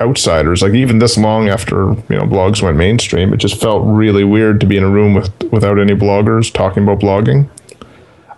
outsiders. 0.00 0.62
Like 0.62 0.74
even 0.74 0.98
this 0.98 1.16
long 1.16 1.48
after, 1.48 1.90
you 2.08 2.16
know, 2.16 2.24
blogs 2.24 2.62
went 2.62 2.76
mainstream, 2.76 3.32
it 3.32 3.38
just 3.38 3.60
felt 3.60 3.84
really 3.84 4.24
weird 4.24 4.60
to 4.60 4.66
be 4.66 4.76
in 4.76 4.84
a 4.84 4.90
room 4.90 5.14
with 5.14 5.30
without 5.52 5.78
any 5.78 5.94
bloggers 5.94 6.52
talking 6.52 6.82
about 6.82 7.00
blogging. 7.00 7.48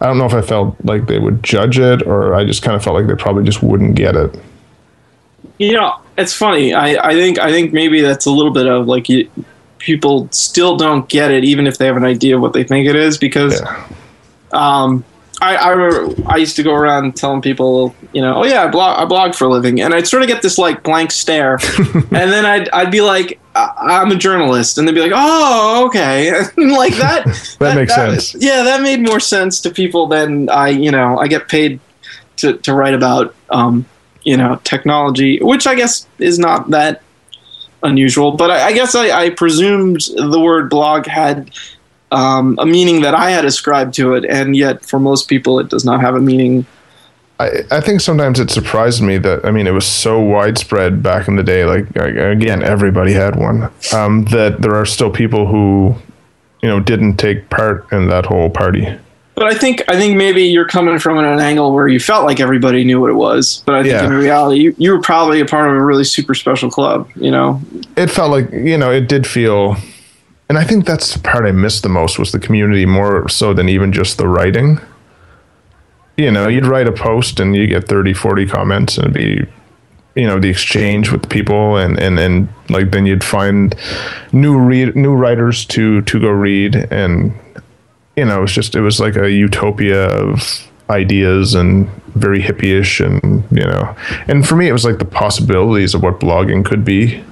I 0.00 0.06
don't 0.06 0.18
know 0.18 0.26
if 0.26 0.34
I 0.34 0.42
felt 0.42 0.76
like 0.84 1.06
they 1.06 1.18
would 1.18 1.42
judge 1.42 1.78
it 1.78 2.06
or 2.06 2.34
I 2.34 2.44
just 2.44 2.62
kind 2.62 2.76
of 2.76 2.82
felt 2.82 2.96
like 2.96 3.06
they 3.06 3.14
probably 3.14 3.44
just 3.44 3.62
wouldn't 3.62 3.94
get 3.94 4.16
it. 4.16 4.38
You 5.58 5.72
know, 5.72 6.00
it's 6.18 6.34
funny. 6.34 6.74
I, 6.74 7.10
I 7.10 7.14
think 7.14 7.38
I 7.38 7.50
think 7.50 7.72
maybe 7.72 8.00
that's 8.00 8.26
a 8.26 8.30
little 8.30 8.52
bit 8.52 8.66
of 8.66 8.86
like 8.86 9.08
you, 9.08 9.30
people 9.78 10.28
still 10.32 10.76
don't 10.76 11.08
get 11.08 11.30
it, 11.30 11.44
even 11.44 11.66
if 11.66 11.78
they 11.78 11.86
have 11.86 11.96
an 11.96 12.04
idea 12.04 12.36
of 12.36 12.42
what 12.42 12.52
they 12.52 12.64
think 12.64 12.88
it 12.88 12.96
is, 12.96 13.18
because 13.18 13.60
Yeah. 13.60 13.86
um, 14.52 15.04
I, 15.42 15.56
I 15.56 15.70
remember 15.70 16.22
I 16.26 16.36
used 16.36 16.56
to 16.56 16.62
go 16.62 16.72
around 16.74 17.16
telling 17.16 17.42
people, 17.42 17.94
you 18.12 18.22
know, 18.22 18.36
oh 18.36 18.44
yeah, 18.44 18.64
I 18.64 18.68
blog, 18.68 18.98
I 19.00 19.04
blog 19.04 19.34
for 19.34 19.44
a 19.44 19.48
living, 19.48 19.80
and 19.80 19.92
I'd 19.92 20.06
sort 20.06 20.22
of 20.22 20.28
get 20.28 20.42
this 20.42 20.58
like 20.58 20.82
blank 20.84 21.10
stare, 21.10 21.58
and 21.94 22.04
then 22.32 22.46
I'd 22.46 22.68
I'd 22.70 22.90
be 22.90 23.00
like, 23.00 23.40
I- 23.54 24.00
I'm 24.00 24.10
a 24.12 24.16
journalist, 24.16 24.78
and 24.78 24.86
they'd 24.86 24.94
be 24.94 25.00
like, 25.00 25.12
oh 25.14 25.86
okay, 25.88 26.30
like 26.56 26.94
that. 26.98 27.24
That 27.58 27.74
makes 27.74 27.94
sense. 27.94 28.34
Yeah, 28.36 28.62
that 28.62 28.80
made 28.80 29.00
more 29.00 29.20
sense 29.20 29.60
to 29.62 29.70
people 29.70 30.06
than 30.06 30.48
I, 30.48 30.68
you 30.68 30.90
know, 30.92 31.18
I 31.18 31.26
get 31.26 31.48
paid 31.48 31.80
to 32.36 32.56
to 32.58 32.72
write 32.72 32.94
about, 32.94 33.34
um, 33.50 33.84
you 34.22 34.36
know, 34.36 34.60
technology, 34.64 35.40
which 35.42 35.66
I 35.66 35.74
guess 35.74 36.06
is 36.20 36.38
not 36.38 36.70
that 36.70 37.02
unusual, 37.84 38.32
but 38.32 38.50
I, 38.50 38.68
I 38.68 38.72
guess 38.72 38.94
I, 38.94 39.10
I 39.10 39.30
presumed 39.30 40.00
the 40.16 40.40
word 40.40 40.70
blog 40.70 41.06
had 41.06 41.50
um, 42.10 42.56
a 42.58 42.66
meaning 42.66 43.02
that 43.02 43.14
I 43.14 43.30
had 43.30 43.44
ascribed 43.44 43.94
to 43.94 44.14
it, 44.14 44.24
and 44.24 44.56
yet 44.56 44.84
for 44.84 44.98
most 44.98 45.28
people 45.28 45.60
it 45.60 45.68
does 45.68 45.84
not 45.84 46.00
have 46.00 46.14
a 46.14 46.20
meaning. 46.20 46.66
I, 47.38 47.50
I 47.70 47.80
think 47.80 48.00
sometimes 48.00 48.38
it 48.40 48.50
surprised 48.50 49.02
me 49.02 49.18
that 49.18 49.44
I 49.44 49.50
mean 49.50 49.66
it 49.66 49.72
was 49.72 49.86
so 49.86 50.20
widespread 50.20 51.02
back 51.02 51.28
in 51.28 51.36
the 51.36 51.42
day. 51.42 51.64
Like 51.64 51.94
again, 51.96 52.62
everybody 52.62 53.12
had 53.12 53.36
one. 53.36 53.70
Um, 53.92 54.24
that 54.26 54.62
there 54.62 54.74
are 54.74 54.86
still 54.86 55.10
people 55.10 55.46
who, 55.46 55.94
you 56.62 56.68
know, 56.68 56.80
didn't 56.80 57.16
take 57.16 57.50
part 57.50 57.90
in 57.92 58.08
that 58.08 58.26
whole 58.26 58.50
party. 58.50 58.98
But 59.34 59.46
I 59.46 59.54
think 59.54 59.82
I 59.88 59.96
think 59.96 60.16
maybe 60.16 60.42
you're 60.44 60.68
coming 60.68 60.98
from 60.98 61.18
an 61.18 61.40
angle 61.40 61.72
where 61.72 61.88
you 61.88 61.98
felt 61.98 62.24
like 62.24 62.38
everybody 62.38 62.84
knew 62.84 63.00
what 63.00 63.10
it 63.10 63.14
was, 63.14 63.62
but 63.66 63.74
I 63.74 63.82
think 63.82 63.92
Yeah. 63.94 64.04
in 64.06 64.12
reality 64.12 64.60
you, 64.60 64.74
you 64.78 64.92
were 64.92 65.00
probably 65.00 65.40
a 65.40 65.44
part 65.44 65.68
of 65.68 65.74
a 65.76 65.82
really 65.84 66.04
super 66.04 66.34
special 66.34 66.70
club. 66.70 67.08
You 67.16 67.30
know, 67.32 67.60
It 67.96 68.10
felt 68.10 68.30
like 68.30 68.50
you 68.52 68.78
know 68.78 68.92
it 68.92 69.08
did 69.08 69.26
feel, 69.26 69.76
and 70.48 70.56
I 70.56 70.62
think 70.62 70.86
that's 70.86 71.14
the 71.14 71.18
part 71.18 71.46
I 71.46 71.52
missed 71.52 71.82
the 71.82 71.88
most 71.88 72.18
was 72.18 72.30
the 72.30 72.38
community 72.38 72.86
more 72.86 73.28
so 73.28 73.52
than 73.52 73.68
even 73.68 73.92
just 73.92 74.18
the 74.18 74.28
writing. 74.28 74.78
You 76.16 76.30
know, 76.30 76.46
you'd 76.46 76.66
write 76.66 76.86
a 76.86 76.92
post 76.92 77.40
and 77.40 77.56
you 77.56 77.66
get 77.66 77.88
30, 77.88 78.12
40 78.14 78.46
comments 78.46 78.96
and 78.98 79.06
it'd 79.08 79.14
be 79.14 79.44
you 80.14 80.28
know 80.28 80.38
the 80.38 80.48
exchange 80.48 81.10
with 81.10 81.28
people 81.28 81.76
and 81.76 81.98
and 81.98 82.20
and 82.20 82.48
like 82.70 82.92
then 82.92 83.04
you'd 83.04 83.24
find 83.24 83.74
new 84.30 84.56
read 84.56 84.94
new 84.94 85.12
writers 85.12 85.64
to 85.64 86.02
to 86.02 86.20
go 86.20 86.30
read 86.30 86.76
and 86.92 87.32
you 88.16 88.24
know 88.24 88.38
it 88.38 88.40
was 88.40 88.52
just 88.52 88.74
it 88.74 88.80
was 88.80 89.00
like 89.00 89.16
a 89.16 89.30
utopia 89.30 90.06
of 90.08 90.68
ideas 90.90 91.54
and 91.54 91.88
very 92.14 92.40
hippie-ish 92.40 93.00
and 93.00 93.42
you 93.50 93.64
know 93.64 93.96
and 94.28 94.46
for 94.46 94.56
me 94.56 94.68
it 94.68 94.72
was 94.72 94.84
like 94.84 94.98
the 94.98 95.04
possibilities 95.04 95.94
of 95.94 96.02
what 96.02 96.20
blogging 96.20 96.64
could 96.64 96.84
be 96.84 97.22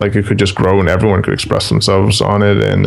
like 0.00 0.14
it 0.14 0.26
could 0.26 0.38
just 0.38 0.54
grow 0.54 0.78
and 0.78 0.88
everyone 0.88 1.22
could 1.22 1.32
express 1.32 1.68
themselves 1.68 2.20
on 2.20 2.42
it 2.42 2.62
and 2.62 2.86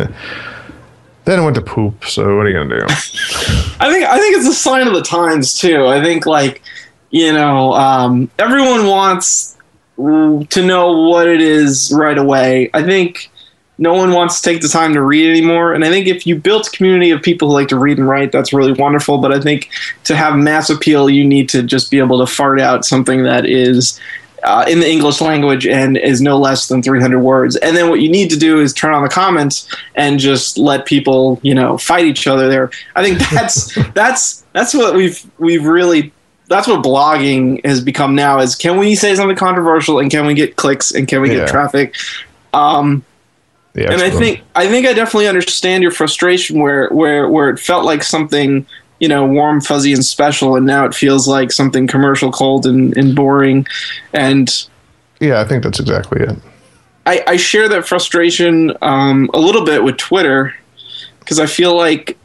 then 1.24 1.40
it 1.40 1.42
went 1.42 1.56
to 1.56 1.62
poop 1.62 2.04
so 2.04 2.36
what 2.36 2.46
are 2.46 2.48
you 2.48 2.54
gonna 2.54 2.78
do 2.78 2.86
I 3.78 3.92
think 3.92 4.04
I 4.04 4.18
think 4.18 4.36
it's 4.36 4.48
a 4.48 4.54
sign 4.54 4.86
of 4.86 4.94
the 4.94 5.02
times 5.02 5.58
too. 5.58 5.86
I 5.86 6.02
think 6.02 6.26
like 6.26 6.62
you 7.10 7.32
know 7.32 7.72
um, 7.74 8.30
everyone 8.38 8.86
wants 8.86 9.56
to 9.96 10.66
know 10.66 11.08
what 11.08 11.28
it 11.28 11.40
is 11.40 11.92
right 11.94 12.16
away. 12.16 12.70
I 12.74 12.82
think 12.82 13.30
no 13.78 13.92
one 13.94 14.12
wants 14.12 14.40
to 14.40 14.50
take 14.50 14.62
the 14.62 14.68
time 14.68 14.94
to 14.94 15.02
read 15.02 15.28
anymore. 15.30 15.74
And 15.74 15.84
I 15.84 15.90
think 15.90 16.06
if 16.06 16.26
you 16.26 16.36
built 16.36 16.68
a 16.68 16.70
community 16.70 17.10
of 17.10 17.20
people 17.22 17.48
who 17.48 17.54
like 17.54 17.68
to 17.68 17.78
read 17.78 17.98
and 17.98 18.08
write, 18.08 18.32
that's 18.32 18.52
really 18.52 18.72
wonderful. 18.72 19.18
But 19.18 19.32
I 19.32 19.40
think 19.40 19.70
to 20.04 20.16
have 20.16 20.36
mass 20.36 20.70
appeal, 20.70 21.10
you 21.10 21.24
need 21.24 21.48
to 21.50 21.62
just 21.62 21.90
be 21.90 21.98
able 21.98 22.18
to 22.18 22.26
fart 22.26 22.58
out 22.60 22.84
something 22.86 23.24
that 23.24 23.44
is 23.44 24.00
uh, 24.44 24.64
in 24.68 24.80
the 24.80 24.88
English 24.88 25.20
language 25.20 25.66
and 25.66 25.96
is 25.98 26.20
no 26.22 26.38
less 26.38 26.68
than 26.68 26.82
300 26.82 27.18
words. 27.20 27.56
And 27.56 27.76
then 27.76 27.90
what 27.90 28.00
you 28.00 28.08
need 28.08 28.30
to 28.30 28.36
do 28.38 28.60
is 28.60 28.72
turn 28.72 28.94
on 28.94 29.02
the 29.02 29.08
comments 29.08 29.68
and 29.94 30.18
just 30.18 30.56
let 30.56 30.86
people, 30.86 31.38
you 31.42 31.54
know, 31.54 31.76
fight 31.76 32.04
each 32.06 32.26
other 32.26 32.48
there. 32.48 32.70
I 32.94 33.02
think 33.02 33.18
that's 33.30 33.74
that's 33.94 34.44
that's 34.52 34.72
what 34.72 34.94
we've 34.94 35.20
we've 35.38 35.64
really 35.66 36.12
that's 36.48 36.68
what 36.68 36.82
blogging 36.84 37.64
has 37.66 37.80
become 37.80 38.14
now 38.14 38.38
is 38.38 38.54
can 38.54 38.78
we 38.78 38.94
say 38.94 39.14
something 39.16 39.36
controversial 39.36 39.98
and 39.98 40.10
can 40.10 40.24
we 40.26 40.32
get 40.34 40.54
clicks 40.56 40.92
and 40.92 41.08
can 41.08 41.20
we 41.20 41.28
Yeah. 41.30 41.38
get 41.40 41.48
traffic? 41.48 41.94
Um, 42.54 43.04
and 43.92 44.02
I 44.02 44.10
think 44.10 44.42
I 44.54 44.68
think 44.68 44.86
I 44.86 44.92
definitely 44.92 45.28
understand 45.28 45.82
your 45.82 45.92
frustration 45.92 46.60
where 46.60 46.88
where 46.90 47.28
where 47.28 47.50
it 47.50 47.58
felt 47.58 47.84
like 47.84 48.02
something 48.02 48.66
you 49.00 49.08
know 49.08 49.26
warm, 49.26 49.60
fuzzy, 49.60 49.92
and 49.92 50.04
special, 50.04 50.56
and 50.56 50.66
now 50.66 50.86
it 50.86 50.94
feels 50.94 51.28
like 51.28 51.52
something 51.52 51.86
commercial, 51.86 52.32
cold, 52.32 52.66
and, 52.66 52.96
and 52.96 53.14
boring. 53.14 53.66
And 54.12 54.50
yeah 55.20 55.40
i 55.40 55.44
think 55.44 55.62
that's 55.62 55.80
exactly 55.80 56.22
it 56.22 56.36
I, 57.06 57.22
I 57.26 57.36
share 57.36 57.68
that 57.68 57.86
frustration 57.86 58.76
um, 58.82 59.30
a 59.32 59.38
little 59.38 59.64
bit 59.64 59.84
with 59.84 59.96
Twitter 59.96 60.56
because 61.20 61.38
I 61.38 61.46
feel 61.46 61.76
like 61.76 62.18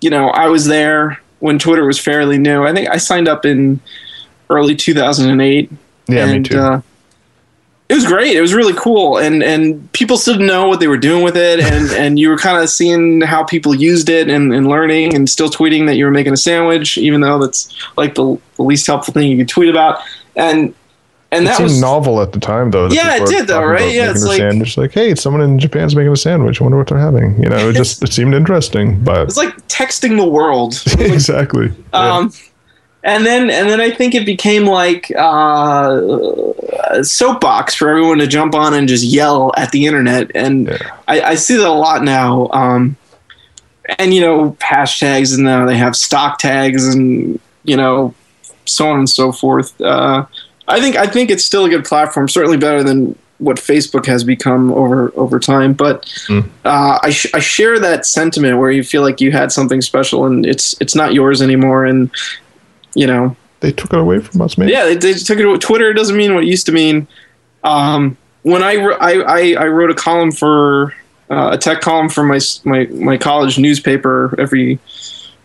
you 0.00 0.10
know 0.10 0.28
I 0.28 0.48
was 0.48 0.66
there 0.66 1.20
when 1.38 1.58
Twitter 1.58 1.86
was 1.86 1.98
fairly 1.98 2.36
new. 2.38 2.64
I 2.64 2.74
think 2.74 2.88
I 2.90 2.98
signed 2.98 3.28
up 3.28 3.46
in 3.46 3.80
early 4.50 4.76
2008 4.76 5.72
yeah 6.08 6.32
me 6.32 6.40
too 6.40 6.56
uh, 6.56 6.80
it 7.88 7.94
was 7.94 8.04
great. 8.04 8.36
It 8.36 8.40
was 8.40 8.52
really 8.52 8.72
cool, 8.74 9.18
and 9.18 9.42
and 9.42 9.90
people 9.92 10.16
still 10.16 10.34
didn't 10.34 10.48
know 10.48 10.66
what 10.66 10.80
they 10.80 10.88
were 10.88 10.96
doing 10.96 11.22
with 11.22 11.36
it, 11.36 11.60
and 11.60 11.90
and 11.92 12.18
you 12.18 12.28
were 12.28 12.38
kind 12.38 12.62
of 12.62 12.68
seeing 12.68 13.20
how 13.20 13.44
people 13.44 13.74
used 13.74 14.08
it 14.08 14.28
and, 14.28 14.52
and 14.52 14.68
learning, 14.68 15.14
and 15.14 15.28
still 15.28 15.48
tweeting 15.48 15.86
that 15.86 15.96
you 15.96 16.04
were 16.04 16.10
making 16.10 16.32
a 16.32 16.36
sandwich, 16.36 16.98
even 16.98 17.20
though 17.20 17.38
that's 17.38 17.72
like 17.96 18.14
the, 18.14 18.38
the 18.56 18.62
least 18.62 18.86
helpful 18.86 19.14
thing 19.14 19.30
you 19.30 19.36
could 19.36 19.48
tweet 19.48 19.70
about, 19.70 20.00
and 20.34 20.74
and 21.32 21.44
it 21.44 21.48
that 21.48 21.60
was 21.60 21.80
novel 21.80 22.20
at 22.22 22.32
the 22.32 22.40
time, 22.40 22.70
though. 22.70 22.88
Yeah, 22.88 23.22
it 23.22 23.26
did, 23.26 23.46
though, 23.48 23.64
right? 23.64 23.92
Yeah, 23.92 24.10
it's 24.10 24.24
like- 24.24 24.38
sandwich. 24.38 24.76
Like, 24.76 24.92
hey, 24.92 25.14
someone 25.14 25.42
in 25.42 25.58
Japan's 25.58 25.94
making 25.94 26.12
a 26.12 26.16
sandwich. 26.16 26.60
I 26.60 26.64
wonder 26.64 26.78
what 26.78 26.86
they're 26.86 26.98
having. 26.98 27.40
You 27.42 27.48
know, 27.48 27.68
it 27.68 27.74
just 27.74 28.02
it 28.02 28.12
seemed 28.12 28.34
interesting, 28.34 29.02
but 29.02 29.22
it's 29.22 29.36
like 29.36 29.54
texting 29.68 30.16
the 30.16 30.26
world. 30.26 30.80
exactly. 30.98 31.72
Yeah. 31.92 32.14
Um, 32.16 32.32
And 33.06 33.24
then 33.24 33.50
and 33.50 33.68
then 33.70 33.80
I 33.80 33.90
think 33.92 34.14
it 34.16 34.26
became 34.26 34.64
like 34.66 35.12
uh, 35.16 36.00
a 36.90 37.04
soapbox 37.04 37.74
for 37.76 37.88
everyone 37.88 38.18
to 38.18 38.26
jump 38.26 38.54
on 38.54 38.74
and 38.74 38.88
just 38.88 39.04
yell 39.04 39.52
at 39.56 39.70
the 39.70 39.86
internet, 39.86 40.32
and 40.34 40.66
Yeah. 40.66 40.78
I, 41.06 41.20
I 41.22 41.34
see 41.36 41.56
that 41.56 41.66
a 41.66 41.70
lot 41.72 42.02
now. 42.02 42.48
Um, 42.52 42.96
and 44.00 44.12
you 44.12 44.20
know 44.20 44.56
hashtags, 44.60 45.32
and 45.34 45.44
now 45.44 45.64
they 45.66 45.76
have 45.76 45.94
stock 45.94 46.38
tags, 46.40 46.92
and 46.92 47.38
you 47.62 47.76
know 47.76 48.12
so 48.64 48.88
on 48.88 48.98
and 48.98 49.08
so 49.08 49.30
forth. 49.30 49.80
Uh, 49.80 50.26
I 50.66 50.80
think 50.80 50.96
I 50.96 51.06
think 51.06 51.30
it's 51.30 51.46
still 51.46 51.64
a 51.64 51.68
good 51.68 51.84
platform, 51.84 52.28
certainly 52.28 52.56
better 52.56 52.82
than 52.82 53.16
what 53.38 53.58
Facebook 53.58 54.06
has 54.06 54.24
become 54.24 54.72
over 54.72 55.12
over 55.14 55.38
time. 55.38 55.74
But 55.74 56.06
Mm. 56.26 56.48
uh, 56.64 56.98
I, 57.04 57.10
sh- 57.10 57.32
I 57.32 57.38
share 57.38 57.78
that 57.78 58.04
sentiment 58.04 58.58
where 58.58 58.72
you 58.72 58.82
feel 58.82 59.02
like 59.02 59.20
you 59.20 59.30
had 59.30 59.52
something 59.52 59.80
special 59.80 60.26
and 60.26 60.44
it's 60.44 60.74
it's 60.80 60.96
not 60.96 61.14
yours 61.14 61.40
anymore, 61.40 61.84
and 61.84 62.10
you 62.96 63.06
know 63.06 63.36
they 63.60 63.72
took 63.72 63.92
it 63.92 63.98
away 63.98 64.20
from 64.20 64.40
us, 64.42 64.58
man. 64.58 64.68
yeah, 64.68 64.84
they, 64.84 64.96
they 64.96 65.12
took 65.14 65.38
it. 65.38 65.60
Twitter 65.60 65.92
doesn't 65.92 66.16
mean 66.16 66.34
what 66.34 66.44
it 66.44 66.48
used 66.48 66.66
to 66.66 66.72
mean. 66.72 67.06
Um, 67.62 68.16
when 68.42 68.62
I, 68.62 68.74
I, 68.74 69.12
I 69.12 69.64
I 69.64 69.66
wrote 69.66 69.90
a 69.90 69.94
column 69.94 70.32
for 70.32 70.94
uh, 71.30 71.50
a 71.52 71.58
tech 71.58 71.80
column 71.80 72.08
for 72.08 72.24
my 72.24 72.40
my 72.64 72.86
my 72.86 73.16
college 73.16 73.58
newspaper 73.58 74.34
every 74.38 74.78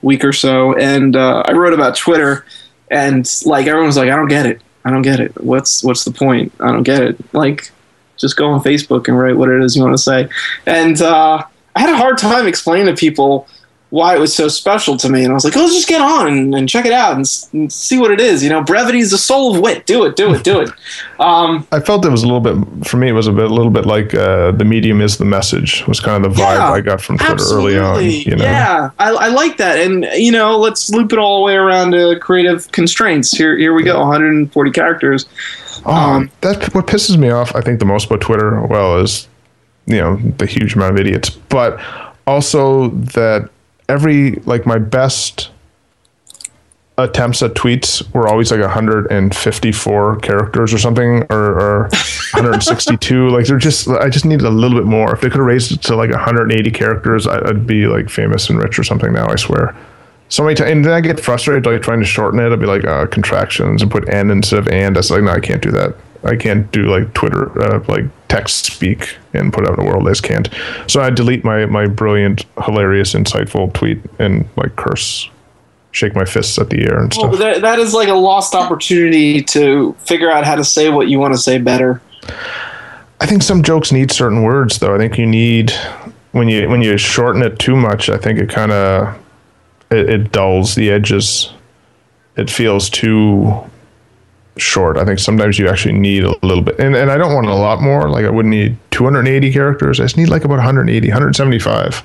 week 0.01 0.23
or 0.23 0.33
so, 0.33 0.73
and 0.75 1.15
uh, 1.15 1.43
I 1.45 1.51
wrote 1.51 1.73
about 1.73 1.95
Twitter, 1.95 2.45
and 2.89 3.29
like 3.45 3.67
everyone 3.67 3.87
was 3.87 3.97
like, 3.97 4.09
I 4.09 4.15
don't 4.15 4.29
get 4.29 4.45
it. 4.45 4.61
I 4.85 4.89
don't 4.89 5.01
get 5.01 5.19
it. 5.19 5.39
What's 5.43 5.83
what's 5.83 6.05
the 6.05 6.11
point? 6.11 6.53
I 6.59 6.71
don't 6.71 6.83
get 6.83 7.03
it. 7.03 7.33
Like, 7.33 7.71
just 8.17 8.37
go 8.37 8.51
on 8.51 8.61
Facebook 8.61 9.07
and 9.07 9.17
write 9.17 9.35
what 9.35 9.49
it 9.49 9.61
is 9.61 9.75
you 9.75 9.83
want 9.83 9.95
to 9.95 10.01
say. 10.01 10.29
And 10.65 11.01
uh, 11.01 11.43
I 11.75 11.79
had 11.79 11.89
a 11.89 11.97
hard 11.97 12.17
time 12.17 12.47
explaining 12.47 12.87
to 12.87 12.99
people 12.99 13.47
why 13.91 14.15
it 14.15 14.19
was 14.19 14.33
so 14.33 14.47
special 14.47 14.95
to 14.95 15.09
me. 15.09 15.23
And 15.23 15.31
I 15.31 15.33
was 15.33 15.43
like, 15.43 15.55
oh, 15.55 15.59
let's 15.59 15.75
just 15.75 15.87
get 15.87 16.01
on 16.01 16.27
and, 16.27 16.55
and 16.55 16.67
check 16.67 16.85
it 16.85 16.93
out 16.93 17.15
and, 17.15 17.25
and 17.51 17.71
see 17.71 17.99
what 17.99 18.09
it 18.09 18.21
is. 18.21 18.41
You 18.41 18.49
know, 18.49 18.63
brevity 18.63 18.99
is 18.99 19.11
the 19.11 19.17
soul 19.17 19.53
of 19.53 19.61
wit. 19.61 19.85
Do 19.85 20.05
it, 20.05 20.15
do 20.15 20.33
it, 20.33 20.43
do 20.43 20.59
it. 20.61 20.69
Um, 21.19 21.67
I 21.71 21.79
felt 21.79 22.03
it 22.03 22.09
was 22.09 22.23
a 22.23 22.25
little 22.25 22.39
bit 22.39 22.87
for 22.87 22.97
me. 22.97 23.09
It 23.09 23.11
was 23.11 23.27
a 23.27 23.31
bit, 23.31 23.45
a 23.45 23.53
little 23.53 23.69
bit 23.69 23.85
like 23.85 24.15
uh, 24.15 24.49
the 24.53 24.65
medium 24.65 25.01
is 25.01 25.19
the 25.19 25.25
message. 25.25 25.85
Was 25.87 25.99
kind 25.99 26.25
of 26.25 26.33
the 26.33 26.41
vibe 26.41 26.55
Yeah, 26.55 26.71
I 26.71 26.81
got 26.81 26.99
from 26.99 27.19
Twitter 27.19 27.43
early 27.51 27.77
on. 27.77 28.03
You 28.03 28.37
know, 28.37 28.43
Yeah, 28.43 28.89
I, 28.97 29.09
I 29.11 29.27
like 29.27 29.57
that. 29.57 29.77
And, 29.77 30.05
you 30.15 30.31
know, 30.31 30.57
let's 30.57 30.89
loop 30.89 31.13
it 31.13 31.19
all 31.19 31.41
the 31.41 31.45
way 31.45 31.53
around 31.53 31.91
to 31.91 32.17
creative 32.19 32.71
constraints. 32.71 33.37
Here, 33.37 33.55
here 33.55 33.75
we 33.75 33.83
go 33.83 33.99
140 33.99 34.71
characters. 34.71 35.27
Oh, 35.85 35.93
Um, 35.93 36.31
that 36.41 36.73
what 36.73 36.87
pisses 36.87 37.17
me 37.17 37.29
off. 37.29 37.55
I 37.55 37.61
think 37.61 37.77
the 37.77 37.85
most 37.85 38.07
about 38.07 38.21
Twitter, 38.21 38.65
well, 38.65 38.97
is 38.97 39.27
you 39.85 39.97
know 39.97 40.15
the 40.37 40.47
huge 40.47 40.73
amount 40.73 40.93
of 40.93 40.99
idiots, 40.99 41.29
but 41.29 41.79
also 42.25 42.89
that 42.89 43.50
every 43.91 44.31
like 44.45 44.65
my 44.65 44.77
best 44.77 45.49
attempts 46.97 47.41
at 47.41 47.53
tweets 47.53 47.91
were 48.13 48.27
always 48.27 48.51
like 48.51 48.61
154 48.61 50.15
characters 50.17 50.73
or 50.73 50.77
something 50.77 51.23
or, 51.29 51.59
or 51.59 51.83
162 52.33 53.29
like 53.29 53.45
they're 53.45 53.57
just 53.57 53.87
i 53.87 54.07
just 54.09 54.25
needed 54.25 54.45
a 54.45 54.49
little 54.49 54.77
bit 54.77 54.85
more 54.85 55.13
if 55.13 55.21
they 55.21 55.29
could 55.29 55.39
have 55.39 55.45
raised 55.47 55.71
it 55.71 55.81
to 55.81 55.95
like 55.95 56.11
180 56.11 56.69
characters 56.71 57.25
I- 57.25 57.47
i'd 57.49 57.65
be 57.65 57.87
like 57.87 58.09
famous 58.09 58.49
and 58.49 58.59
rich 58.61 58.77
or 58.77 58.83
something 58.83 59.11
now 59.13 59.27
i 59.29 59.35
swear 59.35 59.75
so 60.29 60.43
many 60.43 60.55
times, 60.55 60.71
and 60.71 60.85
then 60.85 60.93
I 60.93 61.01
get 61.01 61.19
frustrated 61.19 61.65
like 61.65 61.81
trying 61.81 61.99
to 61.99 62.05
shorten 62.05 62.39
it. 62.39 62.53
i'd 62.53 62.59
be 62.59 62.65
like 62.65 62.85
uh, 62.85 63.05
contractions 63.07 63.81
and 63.81 63.91
put 63.91 64.07
n 64.07 64.31
instead 64.31 64.59
of 64.59 64.67
and. 64.69 64.95
That's 64.95 65.11
like 65.11 65.23
no, 65.23 65.31
I 65.31 65.41
can't 65.41 65.61
do 65.61 65.71
that. 65.71 65.93
I 66.23 66.37
can't 66.37 66.71
do 66.71 66.85
like 66.85 67.13
Twitter, 67.13 67.51
uh, 67.61 67.83
like 67.89 68.05
text 68.31 68.65
speak 68.71 69.17
and 69.33 69.51
put 69.51 69.67
out 69.67 69.77
in 69.77 69.85
the 69.85 69.91
world. 69.91 70.07
I 70.07 70.11
just 70.11 70.23
can't. 70.23 70.47
So 70.87 71.01
I 71.01 71.09
delete 71.09 71.43
my 71.43 71.65
my 71.65 71.85
brilliant, 71.85 72.45
hilarious, 72.63 73.13
insightful 73.13 73.73
tweet 73.73 73.99
and 74.19 74.47
like 74.55 74.73
curse, 74.77 75.29
shake 75.91 76.15
my 76.15 76.23
fists 76.23 76.57
at 76.57 76.69
the 76.69 76.81
air 76.85 76.99
and 77.01 77.13
Well, 77.17 77.33
stuff. 77.33 77.39
that, 77.39 77.61
that 77.61 77.79
is 77.79 77.93
like 77.93 78.07
a 78.07 78.13
lost 78.13 78.55
opportunity 78.55 79.41
to 79.43 79.93
figure 79.99 80.31
out 80.31 80.45
how 80.45 80.55
to 80.55 80.63
say 80.63 80.89
what 80.89 81.09
you 81.09 81.19
want 81.19 81.33
to 81.33 81.37
say 81.39 81.57
better. 81.57 82.01
I 83.19 83.25
think 83.25 83.43
some 83.43 83.63
jokes 83.63 83.91
need 83.91 84.11
certain 84.11 84.43
words 84.43 84.79
though. 84.79 84.95
I 84.95 84.97
think 84.97 85.17
you 85.17 85.25
need 85.25 85.71
when 86.31 86.47
you 86.47 86.69
when 86.69 86.81
you 86.81 86.97
shorten 86.97 87.41
it 87.43 87.59
too 87.59 87.75
much. 87.75 88.09
I 88.09 88.17
think 88.17 88.39
it 88.39 88.49
kind 88.49 88.71
of 88.71 89.13
it, 89.91 90.09
it 90.09 90.31
dulls 90.31 90.75
the 90.75 90.89
edges. 90.89 91.51
It 92.37 92.49
feels 92.49 92.89
too 92.89 93.53
short. 94.57 94.97
I 94.97 95.05
think 95.05 95.19
sometimes 95.19 95.57
you 95.57 95.67
actually 95.69 95.93
need 95.93 96.23
a 96.23 96.33
little 96.45 96.63
bit, 96.63 96.79
and, 96.79 96.95
and 96.95 97.09
I 97.11 97.17
don't 97.17 97.33
want 97.33 97.47
a 97.47 97.53
lot 97.55 97.81
more. 97.81 98.09
Like 98.09 98.25
I 98.25 98.29
wouldn't 98.29 98.51
need 98.51 98.77
280 98.91 99.51
characters. 99.53 99.99
I 99.99 100.03
just 100.03 100.17
need 100.17 100.29
like 100.29 100.43
about 100.43 100.55
180, 100.55 101.07
175. 101.07 102.03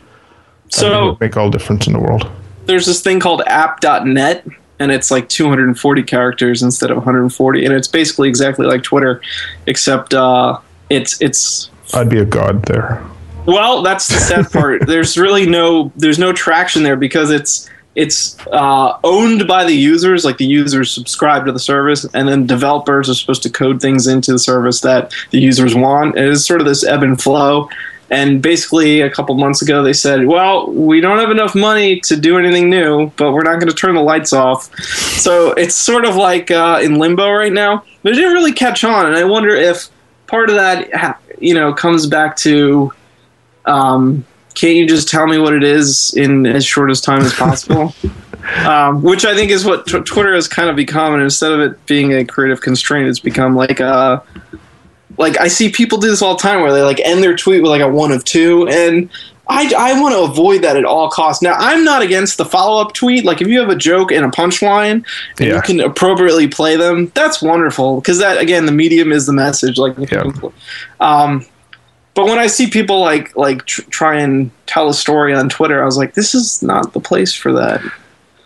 So 0.69 1.17
make 1.21 1.37
all 1.37 1.51
difference 1.51 1.87
in 1.87 1.93
the 1.93 2.01
world. 2.01 2.29
there's 2.67 2.87
this 2.87 3.01
thing 3.01 3.21
called 3.21 3.43
app.net 3.47 4.45
and 4.79 4.91
it's 4.93 5.11
like 5.11 5.29
240 5.29 6.03
characters 6.03 6.63
instead 6.63 6.91
of 6.91 6.97
140 6.97 7.65
and 7.65 7.73
it's 7.73 7.87
basically 7.89 8.29
exactly 8.29 8.67
like 8.67 8.83
twitter 8.83 9.23
except 9.67 10.13
uh, 10.13 10.59
it's 10.91 11.21
it's 11.23 11.71
I'd 11.95 12.11
be 12.11 12.19
a 12.19 12.25
god 12.25 12.65
there. 12.65 13.03
well 13.47 13.83
that's 13.83 14.09
the 14.09 14.19
sad 14.19 14.51
part 14.51 14.87
there's 14.89 15.17
really 15.17 15.47
no 15.47 15.93
there's 15.97 16.19
no 16.19 16.33
traction 16.33 16.83
there 16.83 16.97
because 16.97 17.31
it's 17.31 17.71
it's 17.97 18.37
uh, 18.49 18.99
owned 19.03 19.49
by 19.49 19.65
the 19.65 19.75
users 19.75 20.25
like 20.25 20.37
the 20.37 20.45
users 20.45 20.93
subscribe 20.93 21.47
to 21.47 21.53
the 21.53 21.59
service 21.59 22.05
and 22.13 22.29
then 22.29 22.47
developers 22.47 23.09
are 23.09 23.15
supposed 23.15 23.43
to 23.43 23.51
code 23.51 23.81
things 23.81 24.07
into 24.07 24.33
the 24.33 24.39
service 24.39 24.83
that 24.83 25.13
the 25.31 25.41
users 25.41 25.75
want. 25.75 26.17
And 26.17 26.29
it's 26.29 26.47
sort 26.47 26.61
of 26.61 26.67
this 26.67 26.85
ebb 26.85 27.03
and 27.03 27.21
flow. 27.21 27.71
And 28.11 28.41
basically 28.41 29.01
a 29.01 29.11
couple 29.11 29.35
months 29.35 29.63
ago 29.63 29.83
they 29.83 29.95
said 29.95 30.27
well 30.27 30.71
we 30.71 31.01
don't 31.01 31.19
have 31.19 31.31
enough 31.31 31.57
money 31.57 31.99
to 32.01 32.17
do 32.17 32.39
anything 32.39 32.71
new 32.71 33.11
but 33.17 33.33
we're 33.33 33.43
not 33.43 33.55
going 33.55 33.69
to 33.69 33.75
turn 33.75 33.95
the 33.95 34.03
lights 34.03 34.33
off. 34.33 34.73
So 34.79 35.53
it's 35.53 35.75
sort 35.75 36.05
of 36.05 36.15
like 36.17 36.51
uh, 36.51 36.81
in 36.83 36.99
limbo 36.99 37.31
right 37.33 37.53
now. 37.53 37.83
But 38.03 38.13
it 38.13 38.17
didn't 38.17 38.35
really 38.35 38.53
catch 38.53 38.85
on 38.85 39.07
and 39.07 39.17
i 39.17 39.25
wonder 39.25 39.49
if 39.49 39.89
part 40.29 40.49
of 40.49 40.55
that 40.55 41.19
you 41.41 41.55
know 41.55 41.73
comes 41.73 42.07
back 42.07 42.37
to 42.37 42.93
um, 43.65 44.25
can't 44.57 44.75
you 44.75 44.87
just 44.89 45.09
tell 45.09 45.27
me 45.29 45.39
what 45.39 45.53
it 45.53 45.63
is 45.63 46.13
in 46.17 46.45
as 46.47 46.65
short 46.65 46.91
as 46.91 47.01
time 47.01 47.21
as 47.23 47.33
possible? 47.35 47.95
um, 48.67 49.03
which 49.03 49.25
I 49.25 49.35
think 49.37 49.51
is 49.53 49.65
what 49.65 49.87
t- 49.87 50.01
Twitter 50.01 50.35
has 50.35 50.49
kind 50.49 50.69
of 50.69 50.75
become, 50.77 51.15
and 51.15 51.23
instead 51.23 51.53
of 51.53 51.61
it 51.61 51.87
being 51.87 52.13
a 52.15 52.25
creative 52.25 52.61
constraint, 52.61 53.09
it's 53.09 53.21
become 53.21 53.55
like 53.55 53.79
a 53.81 54.23
like 55.19 55.39
I 55.41 55.49
see 55.49 55.71
people 55.71 55.99
do 55.99 56.09
this 56.09 56.21
all 56.23 56.37
the 56.37 56.43
time 56.43 56.61
where 56.63 56.73
they 56.73 56.83
like 56.83 57.01
end 57.01 57.23
their 57.23 57.37
tweet 57.37 57.63
with 57.63 57.71
like 57.71 57.81
a 57.83 57.89
one 57.89 58.13
of 58.13 58.25
two, 58.25 58.67
and 58.69 59.09
I, 59.49 59.73
I 59.79 60.01
want 60.01 60.15
to 60.15 60.21
avoid 60.23 60.63
that 60.63 60.77
at 60.77 60.85
all 60.85 61.09
costs. 61.09 61.41
Now 61.43 61.55
I'm 61.55 61.85
not 61.85 62.03
against 62.03 62.37
the 62.37 62.45
follow 62.45 62.81
up 62.83 62.93
tweet. 62.95 63.25
Like 63.25 63.41
if 63.41 63.49
you 63.49 63.59
have 63.61 63.69
a 63.69 63.77
joke 63.77 64.11
and 64.13 64.25
a 64.25 64.29
punchline, 64.29 65.05
and 65.39 65.47
Yeah. 65.49 65.57
you 65.57 65.63
can 65.63 65.81
appropriately 65.81 66.49
play 66.49 66.77
them, 66.77 67.13
that's 67.15 67.41
wonderful 67.43 68.01
because 68.01 68.19
that 68.19 68.39
again 68.39 68.67
the 68.67 68.73
medium 68.73 69.13
is 69.13 69.27
the 69.27 69.33
message. 69.33 69.79
Like 69.79 69.95
Yeah. 70.11 70.25
um, 71.01 71.45
but 72.17 72.25
when 72.25 72.39
I 72.41 72.49
see 72.49 72.69
people 72.69 72.99
like 73.01 73.37
like 73.37 73.65
tr- 73.67 73.83
try 73.91 74.19
and 74.21 74.51
tell 74.67 74.89
a 74.89 74.95
story 74.95 75.33
on 75.35 75.49
Twitter, 75.49 75.81
I 75.81 75.85
was 75.85 75.97
like, 75.97 76.15
this 76.15 76.35
is 76.35 76.63
not 76.63 76.93
the 76.95 77.01
place 77.01 77.33
for 77.35 77.53
that. 77.53 77.81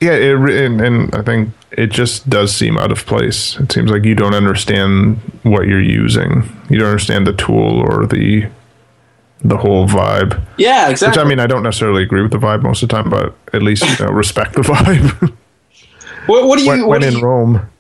Yeah, 0.00 0.12
it, 0.12 0.36
and, 0.36 0.80
and 0.80 1.14
I 1.14 1.22
think 1.22 1.50
it 1.72 1.88
just 1.88 2.28
does 2.28 2.54
seem 2.54 2.76
out 2.78 2.90
of 2.90 3.04
place. 3.06 3.58
It 3.60 3.70
seems 3.70 3.90
like 3.90 4.04
you 4.04 4.14
don't 4.14 4.34
understand 4.34 5.16
what 5.42 5.66
you're 5.68 5.80
using. 5.80 6.42
You 6.70 6.78
don't 6.80 6.88
understand 6.88 7.26
the 7.26 7.32
tool 7.34 7.80
or 7.80 8.06
the 8.06 8.48
the 9.42 9.56
whole 9.56 9.86
vibe. 9.86 10.38
Yeah, 10.58 10.88
exactly. 10.90 11.18
Which. 11.20 11.26
I 11.26 11.28
mean, 11.28 11.38
I 11.38 11.46
don't 11.46 11.62
necessarily 11.62 12.02
agree 12.02 12.22
with 12.22 12.30
the 12.32 12.38
vibe 12.38 12.62
most 12.62 12.82
of 12.82 12.88
the 12.90 12.94
time, 12.94 13.08
but 13.08 13.34
at 13.54 13.62
least 13.62 13.84
you 14.00 14.04
know, 14.06 14.10
respect 14.12 14.54
the 14.54 14.60
vibe. 14.62 15.32
what, 16.26 16.46
what 16.46 16.58
do 16.58 16.64
you? 16.64 16.70
when 16.70 16.80
what 16.80 16.88
when 16.88 17.00
do 17.02 17.06
in 17.08 17.14
you- 17.14 17.20
Rome, 17.22 17.70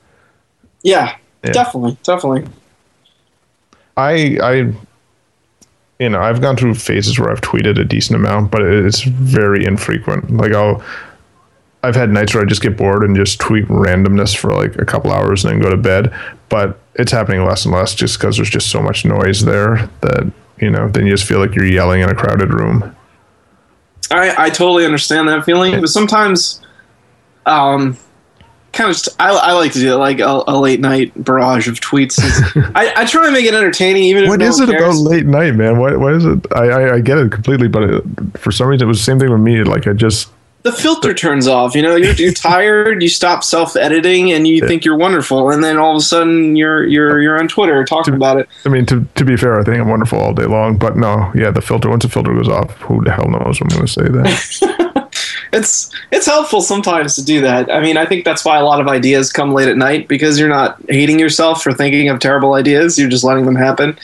yeah, 0.82 1.16
Yeah. 1.44 1.52
definitely, 1.52 1.96
definitely. 2.02 2.46
I 3.96 4.38
I 4.42 4.72
you 6.00 6.08
know 6.08 6.20
I've 6.20 6.40
gone 6.40 6.56
through 6.56 6.74
phases 6.74 7.18
where 7.18 7.30
I've 7.30 7.42
tweeted 7.42 7.78
a 7.78 7.84
decent 7.84 8.16
amount, 8.16 8.50
but 8.50 8.62
it's 8.62 9.02
very 9.02 9.64
infrequent. 9.64 10.36
Like 10.36 10.52
I'll 10.52 10.82
I've 11.82 11.94
had 11.94 12.10
nights 12.10 12.34
where 12.34 12.42
I 12.42 12.46
just 12.46 12.62
get 12.62 12.76
bored 12.76 13.04
and 13.04 13.14
just 13.14 13.38
tweet 13.38 13.66
randomness 13.68 14.36
for 14.36 14.50
like 14.50 14.76
a 14.76 14.84
couple 14.84 15.12
hours 15.12 15.44
and 15.44 15.52
then 15.52 15.60
go 15.60 15.70
to 15.70 15.76
bed. 15.76 16.12
But 16.48 16.78
it's 16.94 17.12
happening 17.12 17.44
less 17.44 17.64
and 17.64 17.74
less 17.74 17.94
just 17.94 18.18
because 18.18 18.36
there's 18.36 18.50
just 18.50 18.70
so 18.70 18.82
much 18.82 19.04
noise 19.04 19.44
there 19.44 19.88
that 20.00 20.30
you 20.58 20.70
know 20.70 20.88
then 20.88 21.06
you 21.06 21.12
just 21.12 21.28
feel 21.28 21.38
like 21.38 21.54
you're 21.54 21.66
yelling 21.66 22.00
in 22.00 22.08
a 22.08 22.14
crowded 22.14 22.52
room. 22.52 22.96
I, 24.10 24.46
I 24.46 24.50
totally 24.50 24.84
understand 24.84 25.28
that 25.28 25.44
feeling, 25.44 25.80
but 25.80 25.88
sometimes, 25.88 26.60
um, 27.46 27.96
kind 28.72 28.90
of, 28.90 28.96
just, 28.96 29.08
I, 29.20 29.30
I 29.30 29.52
like 29.52 29.72
to 29.72 29.78
do 29.78 29.94
like 29.94 30.20
a, 30.20 30.44
a 30.46 30.58
late 30.58 30.80
night 30.80 31.12
barrage 31.22 31.68
of 31.68 31.80
tweets. 31.80 32.18
I, 32.74 32.92
I 33.02 33.04
try 33.04 33.26
to 33.26 33.32
make 33.32 33.44
it 33.44 33.54
entertaining, 33.54 34.04
even 34.04 34.24
if 34.24 34.28
What 34.28 34.40
no 34.40 34.46
is 34.46 34.60
it 34.60 34.68
about 34.68 34.96
late 34.96 35.26
night, 35.26 35.54
man? 35.54 35.78
What 35.78 35.98
what 36.00 36.14
is 36.14 36.24
it? 36.24 36.46
I 36.54 36.68
I, 36.68 36.94
I 36.96 37.00
get 37.00 37.18
it 37.18 37.32
completely, 37.32 37.68
but 37.68 37.82
it, 37.82 38.04
for 38.38 38.52
some 38.52 38.68
reason 38.68 38.86
it 38.86 38.88
was 38.88 38.98
the 38.98 39.04
same 39.04 39.18
thing 39.18 39.30
with 39.30 39.40
me. 39.40 39.62
Like 39.64 39.86
I 39.86 39.92
just 39.92 40.30
the 40.62 40.72
filter 40.72 41.14
turns 41.14 41.48
off. 41.48 41.74
You 41.74 41.82
know, 41.82 41.96
you're, 41.96 42.12
you're 42.14 42.32
tired. 42.32 43.02
You 43.02 43.08
stop 43.08 43.42
self 43.44 43.76
editing, 43.76 44.32
and 44.32 44.46
you 44.46 44.66
think 44.66 44.84
you're 44.84 44.96
wonderful, 44.96 45.50
and 45.50 45.64
then 45.64 45.78
all 45.78 45.92
of 45.92 45.96
a 45.96 46.04
sudden 46.04 46.56
you're 46.56 46.86
you're 46.86 47.20
you're 47.20 47.38
on 47.38 47.48
Twitter 47.48 47.84
talking 47.84 48.14
about 48.14 48.38
it. 48.38 48.48
I 48.66 48.68
mean, 48.68 48.86
to, 48.86 49.06
to 49.14 49.24
be 49.24 49.36
fair, 49.36 49.58
I 49.58 49.64
think 49.64 49.78
I'm 49.78 49.88
wonderful 49.88 50.18
all 50.18 50.34
day 50.34 50.46
long. 50.46 50.76
But 50.76 50.96
no, 50.96 51.32
yeah, 51.34 51.50
the 51.50 51.62
filter, 51.62 51.88
once 51.88 52.04
the 52.04 52.10
filter 52.10 52.34
goes 52.34 52.48
off, 52.48 52.70
who 52.78 53.02
the 53.04 53.12
hell 53.12 53.28
knows 53.28 53.60
I'm 53.60 53.68
going 53.68 53.86
to 53.86 53.92
say 53.92 54.02
that? 54.02 54.89
It's 55.52 55.90
it's 56.12 56.26
helpful 56.26 56.60
sometimes 56.60 57.14
to 57.16 57.24
do 57.24 57.40
that. 57.40 57.70
I 57.70 57.80
mean, 57.80 57.96
I 57.96 58.06
think 58.06 58.24
that's 58.24 58.44
why 58.44 58.58
a 58.58 58.64
lot 58.64 58.80
of 58.80 58.88
ideas 58.88 59.32
come 59.32 59.52
late 59.52 59.68
at 59.68 59.76
night 59.76 60.08
because 60.08 60.38
you're 60.38 60.48
not 60.48 60.80
hating 60.88 61.18
yourself 61.18 61.62
for 61.62 61.72
thinking 61.72 62.08
of 62.08 62.20
terrible 62.20 62.54
ideas. 62.54 62.98
You're 62.98 63.08
just 63.08 63.24
letting 63.24 63.46
them 63.46 63.56
happen. 63.56 63.98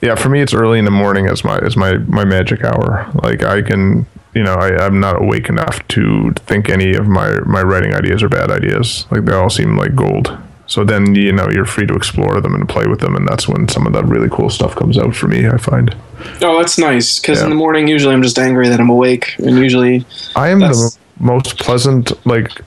yeah, 0.00 0.14
for 0.14 0.28
me, 0.28 0.40
it's 0.40 0.54
early 0.54 0.78
in 0.78 0.84
the 0.84 0.90
morning 0.90 1.26
as 1.26 1.44
my 1.44 1.58
as 1.58 1.76
my, 1.76 1.98
my 1.98 2.24
magic 2.24 2.64
hour. 2.64 3.10
Like 3.22 3.42
I 3.42 3.62
can, 3.62 4.06
you 4.34 4.42
know, 4.42 4.54
I, 4.54 4.84
I'm 4.84 5.00
not 5.00 5.22
awake 5.22 5.48
enough 5.48 5.86
to 5.88 6.32
think 6.36 6.68
any 6.68 6.94
of 6.94 7.06
my, 7.06 7.40
my 7.46 7.62
writing 7.62 7.94
ideas 7.94 8.22
are 8.22 8.28
bad 8.28 8.50
ideas. 8.50 9.06
Like 9.10 9.24
they 9.24 9.32
all 9.32 9.50
seem 9.50 9.76
like 9.76 9.94
gold. 9.94 10.36
So 10.72 10.84
then, 10.84 11.14
you 11.14 11.32
know, 11.32 11.50
you're 11.50 11.66
free 11.66 11.86
to 11.86 11.94
explore 11.94 12.40
them 12.40 12.54
and 12.54 12.66
play 12.66 12.86
with 12.86 13.00
them. 13.00 13.14
And 13.14 13.28
that's 13.28 13.46
when 13.46 13.68
some 13.68 13.86
of 13.86 13.92
that 13.92 14.06
really 14.06 14.30
cool 14.30 14.48
stuff 14.48 14.74
comes 14.74 14.96
out 14.96 15.14
for 15.14 15.28
me, 15.28 15.46
I 15.46 15.58
find. 15.58 15.94
Oh, 16.40 16.58
that's 16.58 16.78
nice 16.78 17.18
because 17.20 17.42
in 17.42 17.50
the 17.50 17.54
morning 17.54 17.88
usually 17.88 18.14
I'm 18.14 18.22
just 18.22 18.38
angry 18.38 18.70
that 18.70 18.80
I'm 18.80 18.88
awake, 18.88 19.36
and 19.38 19.58
usually 19.58 20.06
I 20.34 20.48
am 20.48 20.60
the 20.60 20.68
That's- 20.68 20.98
most 21.20 21.58
pleasant 21.58 22.10
like 22.26 22.62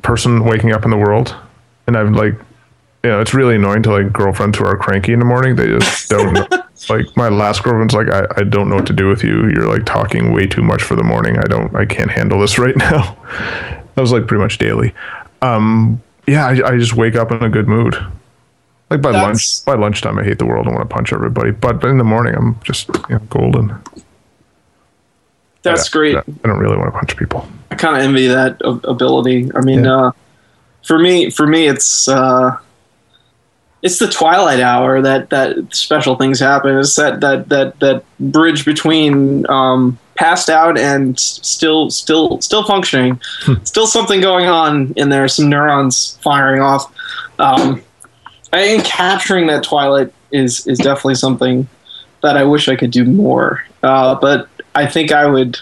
person 0.00 0.44
waking 0.46 0.72
up 0.72 0.84
in 0.86 0.90
the 0.90 0.96
world, 0.96 1.36
and 1.86 1.94
I've 1.94 2.12
like, 2.12 2.32
you 3.04 3.10
know, 3.10 3.20
it's 3.20 3.34
really 3.34 3.56
annoying 3.56 3.82
to 3.82 3.90
like 3.92 4.14
girlfriends 4.14 4.56
who 4.56 4.64
are 4.64 4.76
cranky 4.78 5.12
in 5.12 5.18
the 5.18 5.26
morning. 5.26 5.56
They 5.56 5.66
just 5.66 6.08
don't. 6.16 6.38
Like 6.88 7.04
my 7.18 7.28
last 7.28 7.62
girlfriend's 7.62 7.92
like, 7.92 8.08
I, 8.08 8.24
I 8.38 8.44
don't 8.44 8.70
know 8.70 8.76
what 8.76 8.86
to 8.86 8.94
do 8.94 9.08
with 9.08 9.22
you. 9.22 9.48
You're 9.50 9.68
like 9.68 9.84
talking 9.84 10.32
way 10.32 10.46
too 10.46 10.62
much 10.62 10.82
for 10.82 10.96
the 10.96 11.04
morning. 11.04 11.36
I 11.38 11.44
don't. 11.44 11.74
I 11.76 11.84
can't 11.84 12.10
handle 12.10 12.40
this 12.40 12.58
right 12.64 12.76
now. 12.78 13.14
That 13.94 14.00
was 14.00 14.10
like 14.12 14.26
pretty 14.26 14.42
much 14.42 14.56
daily. 14.56 14.94
Um, 15.42 16.00
yeah, 16.26 16.46
I, 16.46 16.72
I 16.74 16.78
just 16.78 16.94
wake 16.94 17.14
up 17.16 17.30
in 17.32 17.42
a 17.42 17.48
good 17.48 17.68
mood. 17.68 17.96
Like 18.90 19.02
by 19.02 19.10
lunch, 19.10 19.64
by 19.64 19.74
lunchtime, 19.74 20.18
I 20.18 20.22
hate 20.24 20.38
the 20.38 20.46
world 20.46 20.66
and 20.66 20.74
want 20.76 20.88
to 20.88 20.94
punch 20.94 21.12
everybody. 21.12 21.50
But, 21.50 21.80
but 21.80 21.90
in 21.90 21.98
the 21.98 22.04
morning, 22.04 22.34
I'm 22.36 22.58
just 22.62 22.88
you 23.08 23.16
know, 23.16 23.18
golden. 23.30 23.74
that's 25.62 25.88
I- 25.88 25.90
great. 25.92 26.16
I 26.16 26.22
don't 26.44 26.58
really 26.58 26.76
want 26.76 26.92
to 26.92 26.98
punch 26.98 27.16
people. 27.16 27.48
I 27.70 27.74
kind 27.74 27.96
of 27.96 28.02
envy 28.02 28.28
that 28.28 28.60
ability. 28.84 29.50
I 29.54 29.60
mean, 29.62 29.84
Yeah. 29.84 29.96
uh, 30.06 30.10
for 30.84 30.98
me, 31.00 31.30
for 31.30 31.48
me, 31.48 31.66
it's 31.66 32.06
uh, 32.06 32.56
it's 33.82 33.98
the 33.98 34.06
twilight 34.08 34.60
hour 34.60 35.02
that 35.02 35.30
that 35.30 35.56
special 35.74 36.14
things 36.14 36.38
happen. 36.38 36.78
It's 36.78 36.94
that 36.94 37.20
that 37.22 37.48
that 37.48 37.80
that 37.80 38.04
bridge 38.20 38.64
between 38.64 39.44
um, 39.50 39.98
passed 40.16 40.48
out 40.48 40.78
and 40.78 41.18
still 41.18 41.90
still 41.90 42.40
still 42.40 42.64
functioning. 42.64 43.20
still 43.64 43.86
something 43.86 44.20
going 44.20 44.46
on 44.46 44.92
in 44.96 45.08
there. 45.08 45.28
Some 45.28 45.48
neurons 45.48 46.18
firing 46.22 46.60
off. 46.60 46.92
Um, 47.38 47.82
I 48.52 48.62
think 48.64 48.84
capturing 48.84 49.46
that 49.48 49.62
twilight 49.62 50.12
is 50.32 50.66
is 50.66 50.78
definitely 50.78 51.16
something 51.16 51.68
that 52.22 52.36
I 52.36 52.44
wish 52.44 52.68
I 52.68 52.76
could 52.76 52.90
do 52.90 53.04
more. 53.04 53.64
Uh, 53.82 54.14
but 54.14 54.48
I 54.74 54.86
think 54.86 55.12
I 55.12 55.26
would. 55.26 55.58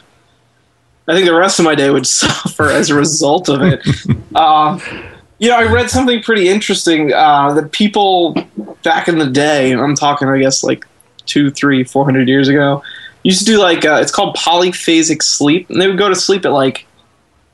I 1.06 1.14
think 1.14 1.26
the 1.26 1.34
rest 1.34 1.58
of 1.58 1.64
my 1.64 1.74
day 1.74 1.90
would 1.90 2.06
suffer 2.22 2.70
as 2.70 2.90
a 2.90 2.94
result 2.94 3.48
of 3.48 3.62
it. 3.62 3.86
uh, 4.34 4.78
you 5.38 5.50
know, 5.50 5.56
I 5.56 5.70
read 5.70 5.90
something 5.90 6.22
pretty 6.22 6.48
interesting 6.48 7.12
uh, 7.12 7.52
that 7.54 7.72
people 7.72 8.34
back 8.82 9.08
in 9.08 9.18
the 9.18 9.28
day, 9.28 9.72
I'm 9.72 9.94
talking, 9.94 10.28
I 10.28 10.38
guess, 10.38 10.64
like 10.64 10.86
two, 11.26 11.50
three, 11.50 11.84
four 11.84 12.04
hundred 12.04 12.28
years 12.28 12.48
ago, 12.48 12.82
used 13.24 13.40
to 13.40 13.44
do 13.44 13.58
like 13.58 13.84
uh, 13.84 13.98
it's 14.00 14.12
called 14.12 14.36
polyphasic 14.36 15.22
sleep, 15.22 15.68
and 15.70 15.80
they 15.82 15.88
would 15.88 15.98
go 15.98 16.08
to 16.08 16.14
sleep 16.14 16.44
at 16.46 16.52
like 16.52 16.86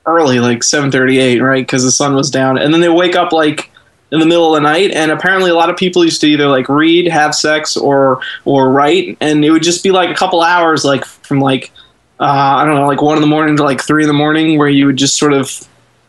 early, 0.05 0.39
like 0.39 0.63
seven 0.63 0.91
thirty 0.91 1.17
eight, 1.19 1.39
right? 1.39 1.65
Because 1.65 1.83
the 1.83 1.91
sun 1.91 2.13
was 2.13 2.29
down, 2.29 2.57
and 2.59 2.71
then 2.73 2.81
they 2.81 2.89
wake 2.89 3.15
up 3.15 3.31
like 3.31 3.71
in 4.11 4.19
the 4.19 4.25
middle 4.25 4.53
of 4.55 4.61
the 4.61 4.69
night. 4.69 4.91
And 4.91 5.09
apparently, 5.11 5.49
a 5.49 5.55
lot 5.55 5.69
of 5.69 5.77
people 5.77 6.03
used 6.05 6.21
to 6.21 6.27
either 6.27 6.47
like 6.47 6.69
read, 6.69 7.07
have 7.11 7.33
sex, 7.33 7.75
or 7.75 8.21
or 8.45 8.69
write, 8.71 9.17
and 9.21 9.43
it 9.43 9.51
would 9.51 9.63
just 9.63 9.83
be 9.83 9.91
like 9.91 10.09
a 10.09 10.15
couple 10.15 10.41
hours, 10.41 10.83
like 10.85 11.05
from 11.05 11.39
like 11.39 11.71
uh, 12.19 12.23
I 12.25 12.65
don't 12.65 12.75
know, 12.75 12.85
like 12.85 13.01
one 13.01 13.17
in 13.17 13.21
the 13.21 13.27
morning 13.27 13.55
to 13.57 13.63
like 13.63 13.81
three 13.81 14.03
in 14.03 14.07
the 14.07 14.13
morning, 14.13 14.59
where 14.59 14.69
you 14.69 14.85
would 14.85 14.97
just 14.97 15.17
sort 15.17 15.33
of, 15.33 15.49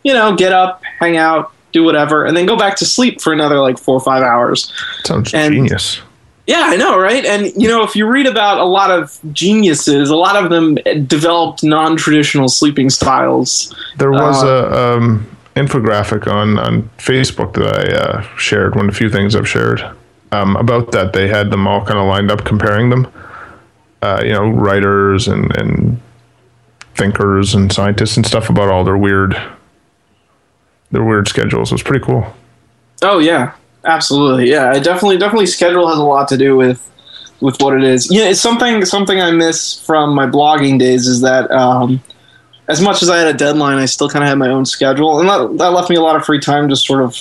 you 0.02 0.12
know, 0.12 0.34
get 0.36 0.52
up, 0.52 0.82
hang 0.98 1.16
out, 1.16 1.52
do 1.72 1.84
whatever, 1.84 2.24
and 2.26 2.36
then 2.36 2.44
go 2.44 2.56
back 2.56 2.76
to 2.76 2.84
sleep 2.84 3.20
for 3.20 3.32
another 3.32 3.60
like 3.60 3.78
four 3.78 3.94
or 3.94 4.01
five 4.01 4.22
hours. 4.22 4.70
Sounds 5.05 5.32
And- 5.32 5.55
genius. 5.55 6.01
Yeah, 6.52 6.64
I 6.66 6.76
know, 6.76 6.98
right? 6.98 7.24
And 7.24 7.46
you 7.60 7.66
know, 7.66 7.82
if 7.82 7.96
you 7.96 8.04
read 8.06 8.26
about 8.26 8.58
a 8.58 8.64
lot 8.64 8.90
of 8.90 9.18
geniuses, 9.32 10.10
a 10.10 10.16
lot 10.16 10.36
of 10.36 10.50
them 10.50 10.74
developed 11.06 11.64
non-traditional 11.64 12.50
sleeping 12.50 12.90
styles. 12.90 13.74
There 13.96 14.10
was 14.10 14.44
Uh, 14.44 14.48
a 14.48 14.96
um, 14.98 15.26
infographic 15.56 16.30
on, 16.30 16.58
on 16.58 16.90
Facebook 16.98 17.54
that 17.54 17.66
I 17.80 17.84
uh, 18.04 18.22
shared. 18.36 18.76
One 18.76 18.86
of 18.86 18.92
the 18.92 18.98
few 18.98 19.08
things 19.08 19.34
I've 19.34 19.48
shared 19.48 19.82
um, 20.30 20.56
about 20.56 20.92
that. 20.92 21.14
They 21.14 21.26
had 21.26 21.50
them 21.50 21.66
all 21.66 21.82
kind 21.86 21.98
of 21.98 22.06
lined 22.06 22.30
up, 22.30 22.44
comparing 22.44 22.90
them. 22.90 23.06
Uh, 24.02 24.20
you 24.22 24.32
know, 24.32 24.50
writers 24.50 25.28
and 25.28 25.56
and 25.56 26.00
thinkers 26.96 27.54
and 27.54 27.72
scientists 27.72 28.18
and 28.18 28.26
stuff 28.26 28.50
about 28.50 28.68
all 28.68 28.84
their 28.84 28.98
weird 28.98 29.40
their 30.90 31.04
weird 31.04 31.28
schedules. 31.28 31.70
It 31.72 31.76
was 31.76 31.82
pretty 31.82 32.04
cool. 32.04 32.26
Oh 33.00 33.20
yeah, 33.20 33.52
absolutely. 33.84 34.50
Yeah, 34.50 34.70
I 34.70 34.78
definitely 34.78 35.18
definitely 35.18 35.46
schedule 35.46 35.88
has 35.88 35.98
a 35.98 36.02
lot 36.02 36.28
to 36.28 36.36
do 36.36 36.56
with 36.56 36.88
with 37.40 37.60
what 37.60 37.76
it 37.76 37.84
is. 37.84 38.10
Yeah, 38.10 38.24
it's 38.24 38.40
something 38.40 38.84
something 38.84 39.20
I 39.20 39.30
miss 39.30 39.80
from 39.80 40.14
my 40.14 40.26
blogging 40.26 40.78
days 40.78 41.06
is 41.06 41.20
that 41.22 41.50
um, 41.50 42.02
as 42.68 42.80
much 42.80 43.02
as 43.02 43.10
I 43.10 43.18
had 43.18 43.26
a 43.26 43.34
deadline, 43.34 43.78
I 43.78 43.86
still 43.86 44.09
kind 44.09 44.22
of 44.22 44.28
had 44.28 44.38
my 44.38 44.48
own 44.48 44.64
schedule, 44.64 45.20
and 45.20 45.28
that, 45.28 45.59
that 45.59 45.72
left 45.72 45.90
me 45.90 45.96
a 45.96 46.00
lot 46.00 46.16
of 46.16 46.24
free 46.24 46.40
time 46.40 46.68
to 46.68 46.76
sort 46.76 47.02
of 47.02 47.18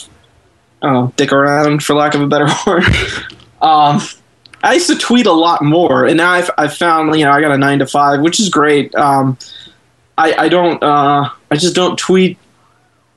know, 0.82 1.14
dick 1.16 1.32
around 1.32 1.84
for 1.84 1.96
lack 1.96 2.14
of 2.16 2.22
a 2.22 2.28
better 2.28 2.48
word. 2.68 2.84
um, 3.62 4.02
I 4.64 4.76
used 4.76 4.88
to 4.88 4.98
tweet 4.98 5.26
a 5.26 5.32
lot 5.32 5.64
more, 5.64 6.06
and 6.06 6.18
now 6.18 6.32
I've, 6.32 6.50
I've 6.58 6.74
found 6.76 7.18
you 7.18 7.26
know 7.26 7.32
I 7.32 7.42
got 7.42 7.52
a 7.52 7.58
nine 7.58 7.80
to 7.80 7.88
five, 7.88 8.22
which 8.22 8.40
is 8.40 8.50
great. 8.50 8.94
Um, 8.96 9.38
I, 10.18 10.34
I 10.34 10.50
don't 10.50 10.82
uh, 10.84 11.30
I 11.50 11.56
just 11.56 11.76
don't 11.76 11.98
tweet 11.98 12.38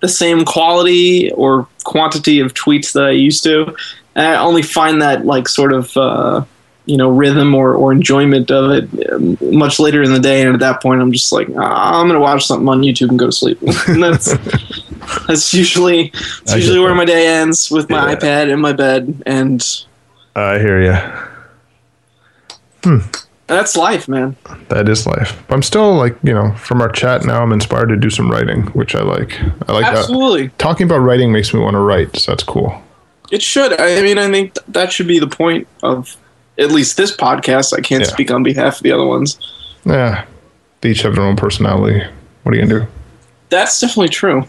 the 0.05 0.09
same 0.09 0.45
quality 0.45 1.31
or 1.33 1.67
quantity 1.85 2.41
of 2.41 2.53
tweets 2.53 2.93
that 2.93 3.05
I 3.05 3.11
used 3.29 3.43
to. 3.45 3.75
And 4.15 4.27
I 4.27 4.37
only 4.37 4.63
find 4.63 5.01
that 5.01 5.25
like 5.25 5.49
sort 5.49 5.73
of 5.73 5.97
uh, 5.97 6.45
you 6.87 6.97
know 6.99 7.09
rhythm 7.09 7.55
or, 7.55 7.75
or 7.75 7.91
enjoyment 7.93 8.51
of 8.51 8.71
it 8.71 8.85
um, 9.13 9.39
much 9.41 9.81
later 9.81 10.03
in 10.03 10.13
the 10.13 10.21
day, 10.21 10.43
and 10.43 10.53
at 10.55 10.61
that 10.61 10.83
point 10.83 11.01
I'm 11.01 11.11
just 11.13 11.33
like 11.33 11.49
ah, 11.57 12.01
I'm 12.01 12.07
gonna 12.07 12.21
watch 12.21 12.45
something 12.47 12.69
on 12.69 12.83
YouTube 12.83 13.09
and 13.09 13.19
go 13.19 13.27
to 13.27 13.33
sleep. 13.33 13.59
and 13.89 14.03
that's 14.03 14.35
that's 15.27 15.55
usually 15.55 16.11
that's 16.11 16.53
I 16.53 16.57
usually 16.57 16.79
where 16.81 16.91
that. 16.91 16.95
my 16.97 17.05
day 17.07 17.27
ends 17.41 17.71
with 17.71 17.89
my 17.89 18.11
Yeah. 18.11 18.17
iPad 18.17 18.51
in 18.53 18.61
my 18.61 18.73
bed, 18.73 19.23
and 19.27 19.61
I 20.37 20.59
hear 20.59 20.83
you. 20.83 20.97
That's 23.47 23.77
life, 23.77 24.09
man. 24.09 24.37
That 24.69 24.89
is 24.89 25.07
life. 25.07 25.43
But 25.49 25.55
I'm 25.55 25.63
still 25.63 25.95
like, 25.95 26.17
you 26.23 26.33
know, 26.33 26.53
from 26.55 26.81
our 26.81 26.89
chat 26.91 27.25
now, 27.25 27.43
I'm 27.43 27.53
inspired 27.53 27.89
to 27.89 27.97
do 27.97 28.11
some 28.11 28.31
writing, 28.31 28.63
which 28.69 28.95
I 28.95 29.03
like. 29.03 29.39
I 29.69 29.73
like 29.73 29.85
that. 29.85 29.97
Absolutely, 29.97 30.49
Talking 30.59 30.87
about 30.87 30.99
writing 30.99 31.33
makes 31.33 31.53
me 31.53 31.61
want 31.61 31.75
to 31.75 31.81
write, 31.81 32.17
so 32.17 32.33
that's 32.33 32.43
cool. 32.43 32.83
it 33.31 33.43
should. 33.43 33.79
I 33.81 34.01
mean, 34.03 34.19
I 34.19 34.31
think 34.31 34.55
that 34.69 34.93
should 34.93 35.09
be 35.09 35.19
the 35.19 35.27
point 35.27 35.67
of 35.83 36.17
at 36.59 36.71
least 36.71 36.97
this 36.97 37.15
podcast. 37.17 37.77
I 37.77 37.81
can't 37.81 38.03
Yeah. 38.05 38.09
speak 38.11 38.31
on 38.31 38.43
behalf 38.43 38.77
of 38.77 38.83
the 38.83 38.93
other 38.93 39.07
ones. 39.07 39.39
Yeah, 39.85 40.25
they 40.81 40.91
each 40.91 41.03
have 41.03 41.15
their 41.17 41.25
own 41.25 41.37
personality. 41.37 42.03
What 42.45 42.55
are 42.55 42.59
you 42.59 42.67
gonna 42.67 42.81
do? 42.81 42.87
That's 43.51 43.79
definitely 43.81 44.09
true. 44.11 44.47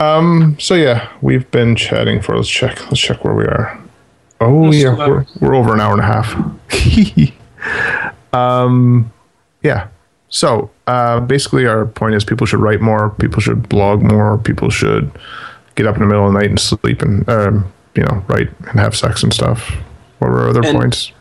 Um, 0.00 0.56
so 0.58 0.74
yeah, 0.74 1.08
we've 1.20 1.48
been 1.50 1.76
chatting 1.76 2.20
for. 2.20 2.36
Let's 2.36 2.48
check. 2.48 2.80
Let's 2.86 3.00
check 3.00 3.24
where 3.24 3.34
we 3.34 3.44
are. 3.44 3.78
Oh 4.40 4.72
yeah, 4.72 4.96
we're, 4.96 5.24
we're 5.40 5.54
over 5.54 5.72
an 5.72 5.80
hour 5.80 5.92
and 5.92 6.00
a 6.00 6.04
half. 6.04 6.34
um, 8.32 9.12
yeah. 9.62 9.88
So 10.28 10.70
uh, 10.86 11.20
basically, 11.20 11.66
our 11.66 11.86
point 11.86 12.14
is 12.14 12.24
people 12.24 12.46
should 12.46 12.60
write 12.60 12.80
more. 12.80 13.10
People 13.10 13.40
should 13.40 13.68
blog 13.68 14.02
more. 14.02 14.38
People 14.38 14.70
should 14.70 15.10
get 15.74 15.86
up 15.86 15.96
in 15.96 16.00
the 16.02 16.06
middle 16.08 16.26
of 16.26 16.32
the 16.32 16.38
night 16.38 16.48
and 16.50 16.58
sleep 16.60 17.02
and 17.02 17.28
um, 17.28 17.70
you 17.94 18.02
know 18.02 18.24
write 18.28 18.48
and 18.70 18.80
have 18.80 18.96
sex 18.96 19.22
and 19.22 19.32
stuff. 19.32 19.70
What 20.18 20.30
were 20.30 20.48
other 20.48 20.62
And- 20.64 20.76
points? 20.78 21.12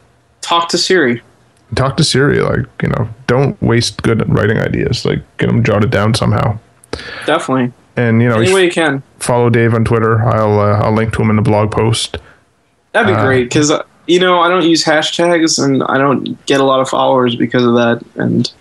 Talk 0.41 0.69
to 0.69 0.77
Siri. 0.77 1.21
Talk 1.75 1.97
to 1.97 2.03
Siri. 2.03 2.39
Like 2.39 2.65
you 2.81 2.89
know, 2.89 3.07
don't 3.27 3.61
waste 3.61 4.01
good 4.01 4.27
writing 4.33 4.57
ideas. 4.57 5.05
Like 5.05 5.19
get 5.37 5.47
them 5.47 5.63
jotted 5.63 5.91
down 5.91 6.13
somehow. 6.13 6.57
Definitely. 7.25 7.71
And 7.97 8.21
you 8.21 8.29
know, 8.29 8.39
Any 8.39 8.53
way 8.53 8.65
you 8.65 8.71
can. 8.71 9.03
follow 9.19 9.49
Dave 9.49 9.73
on 9.73 9.83
Twitter. 9.85 10.21
I'll 10.23 10.59
uh, 10.59 10.79
I'll 10.83 10.93
link 10.93 11.13
to 11.13 11.21
him 11.21 11.29
in 11.29 11.35
the 11.35 11.41
blog 11.41 11.71
post. 11.71 12.17
That'd 12.93 13.13
be 13.13 13.19
Uh, 13.19 13.25
great 13.25 13.43
because 13.43 13.71
you 14.11 14.19
know 14.19 14.41
I 14.41 14.49
don't 14.49 14.65
use 14.65 14.83
hashtags 14.83 15.63
and 15.63 15.83
I 15.83 15.97
don't 15.97 16.43
get 16.45 16.59
a 16.59 16.65
lot 16.65 16.81
of 16.81 16.89
followers 16.89 17.35
because 17.35 17.63
of 17.63 17.73
that, 17.75 18.03
and 18.15 18.51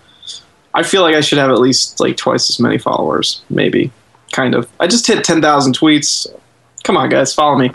I 0.73 0.83
feel 0.83 1.01
like 1.01 1.15
I 1.15 1.21
should 1.21 1.37
have 1.37 1.49
at 1.49 1.59
least 1.59 1.99
like 1.99 2.15
twice 2.15 2.49
as 2.49 2.59
many 2.59 2.77
followers, 2.77 3.41
maybe. 3.49 3.91
Kind 4.31 4.55
of. 4.55 4.69
I 4.79 4.87
just 4.87 5.05
hit 5.05 5.23
ten 5.25 5.41
thousand 5.41 5.77
tweets. 5.77 6.25
Come 6.83 6.95
on, 6.95 7.09
guys, 7.09 7.33
follow 7.33 7.57
me. 7.57 7.71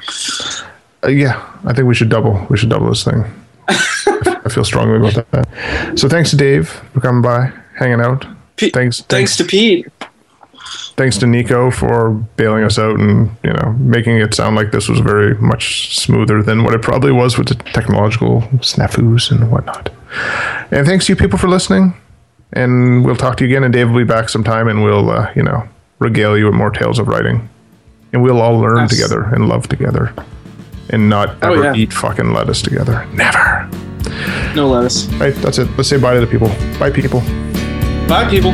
Uh, 1.04 1.08
yeah, 1.08 1.46
I 1.64 1.74
think 1.74 1.86
we 1.86 1.94
should 1.94 2.08
double. 2.08 2.46
We 2.48 2.56
should 2.56 2.70
double 2.70 2.88
this 2.88 3.04
thing. 3.04 3.24
I 3.68 4.48
feel 4.50 4.64
strongly 4.64 4.96
about 4.96 5.30
that. 5.30 5.98
So 5.98 6.08
thanks 6.08 6.30
to 6.30 6.36
Dave 6.36 6.68
for 6.94 7.00
coming 7.00 7.20
by, 7.20 7.52
hanging 7.76 8.00
out. 8.00 8.26
Pete, 8.56 8.72
Thanks, 8.72 9.02
Thanks 9.02 9.36
thanks, 9.36 9.36
to 9.36 9.44
Pete. 9.44 9.86
Thanks 10.96 11.18
to 11.18 11.26
Nico 11.26 11.70
for 11.70 12.10
bailing 12.36 12.64
us 12.64 12.78
out 12.78 12.98
and 12.98 13.30
you 13.44 13.52
know 13.52 13.74
making 13.78 14.18
it 14.18 14.34
sound 14.34 14.56
like 14.56 14.72
this 14.72 14.88
was 14.88 15.00
very 15.00 15.34
much 15.34 15.96
smoother 15.96 16.42
than 16.42 16.64
what 16.64 16.74
it 16.74 16.82
probably 16.82 17.12
was 17.12 17.36
with 17.38 17.48
the 17.48 17.54
technological 17.72 18.42
snafus 18.60 19.30
and 19.30 19.50
whatnot. 19.50 19.90
And 20.70 20.86
thanks 20.86 21.06
to 21.06 21.12
you 21.12 21.16
people 21.16 21.38
for 21.38 21.48
listening. 21.48 21.94
And 22.52 23.04
we'll 23.04 23.16
talk 23.16 23.36
to 23.38 23.44
you 23.44 23.50
again. 23.50 23.64
And 23.64 23.72
Dave 23.72 23.90
will 23.90 23.98
be 23.98 24.04
back 24.04 24.28
sometime, 24.28 24.68
and 24.68 24.82
we'll 24.82 25.10
uh, 25.10 25.30
you 25.34 25.42
know 25.42 25.68
regale 25.98 26.38
you 26.38 26.46
with 26.46 26.54
more 26.54 26.70
tales 26.70 26.98
of 26.98 27.08
writing. 27.08 27.48
And 28.12 28.22
we'll 28.22 28.40
all 28.40 28.58
learn 28.58 28.78
Yes. 28.78 28.90
together 28.90 29.22
and 29.34 29.48
love 29.48 29.68
together, 29.68 30.14
and 30.90 31.08
not 31.10 31.30
Oh, 31.42 31.52
ever 31.52 31.64
yeah. 31.64 31.74
eat 31.74 31.92
fucking 31.92 32.32
lettuce 32.32 32.62
together. 32.62 33.04
Never. 33.12 33.68
No 34.54 34.68
lettuce. 34.68 35.06
Right, 35.14 35.34
that's 35.34 35.58
it. 35.58 35.68
Let's 35.76 35.88
say 35.88 35.98
bye 35.98 36.14
to 36.14 36.20
the 36.20 36.26
people. 36.26 36.48
Bye, 36.78 36.90
people. 36.90 37.20
Bye, 38.08 38.26
people. 38.30 38.52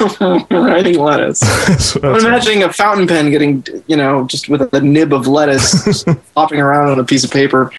Writing 0.50 0.98
lettuce. 0.98 1.40
So 1.78 2.00
I'm 2.02 2.24
imagining 2.24 2.62
a 2.62 2.72
fountain 2.72 3.06
pen 3.06 3.30
getting, 3.30 3.64
you 3.86 3.96
know, 3.96 4.26
just 4.26 4.48
with 4.48 4.72
a 4.74 4.80
nib 4.80 5.12
of 5.12 5.26
lettuce 5.26 6.02
flopping 6.34 6.60
around 6.60 6.90
on 6.90 6.98
a 6.98 7.04
piece 7.04 7.24
of 7.24 7.30
paper. 7.30 7.66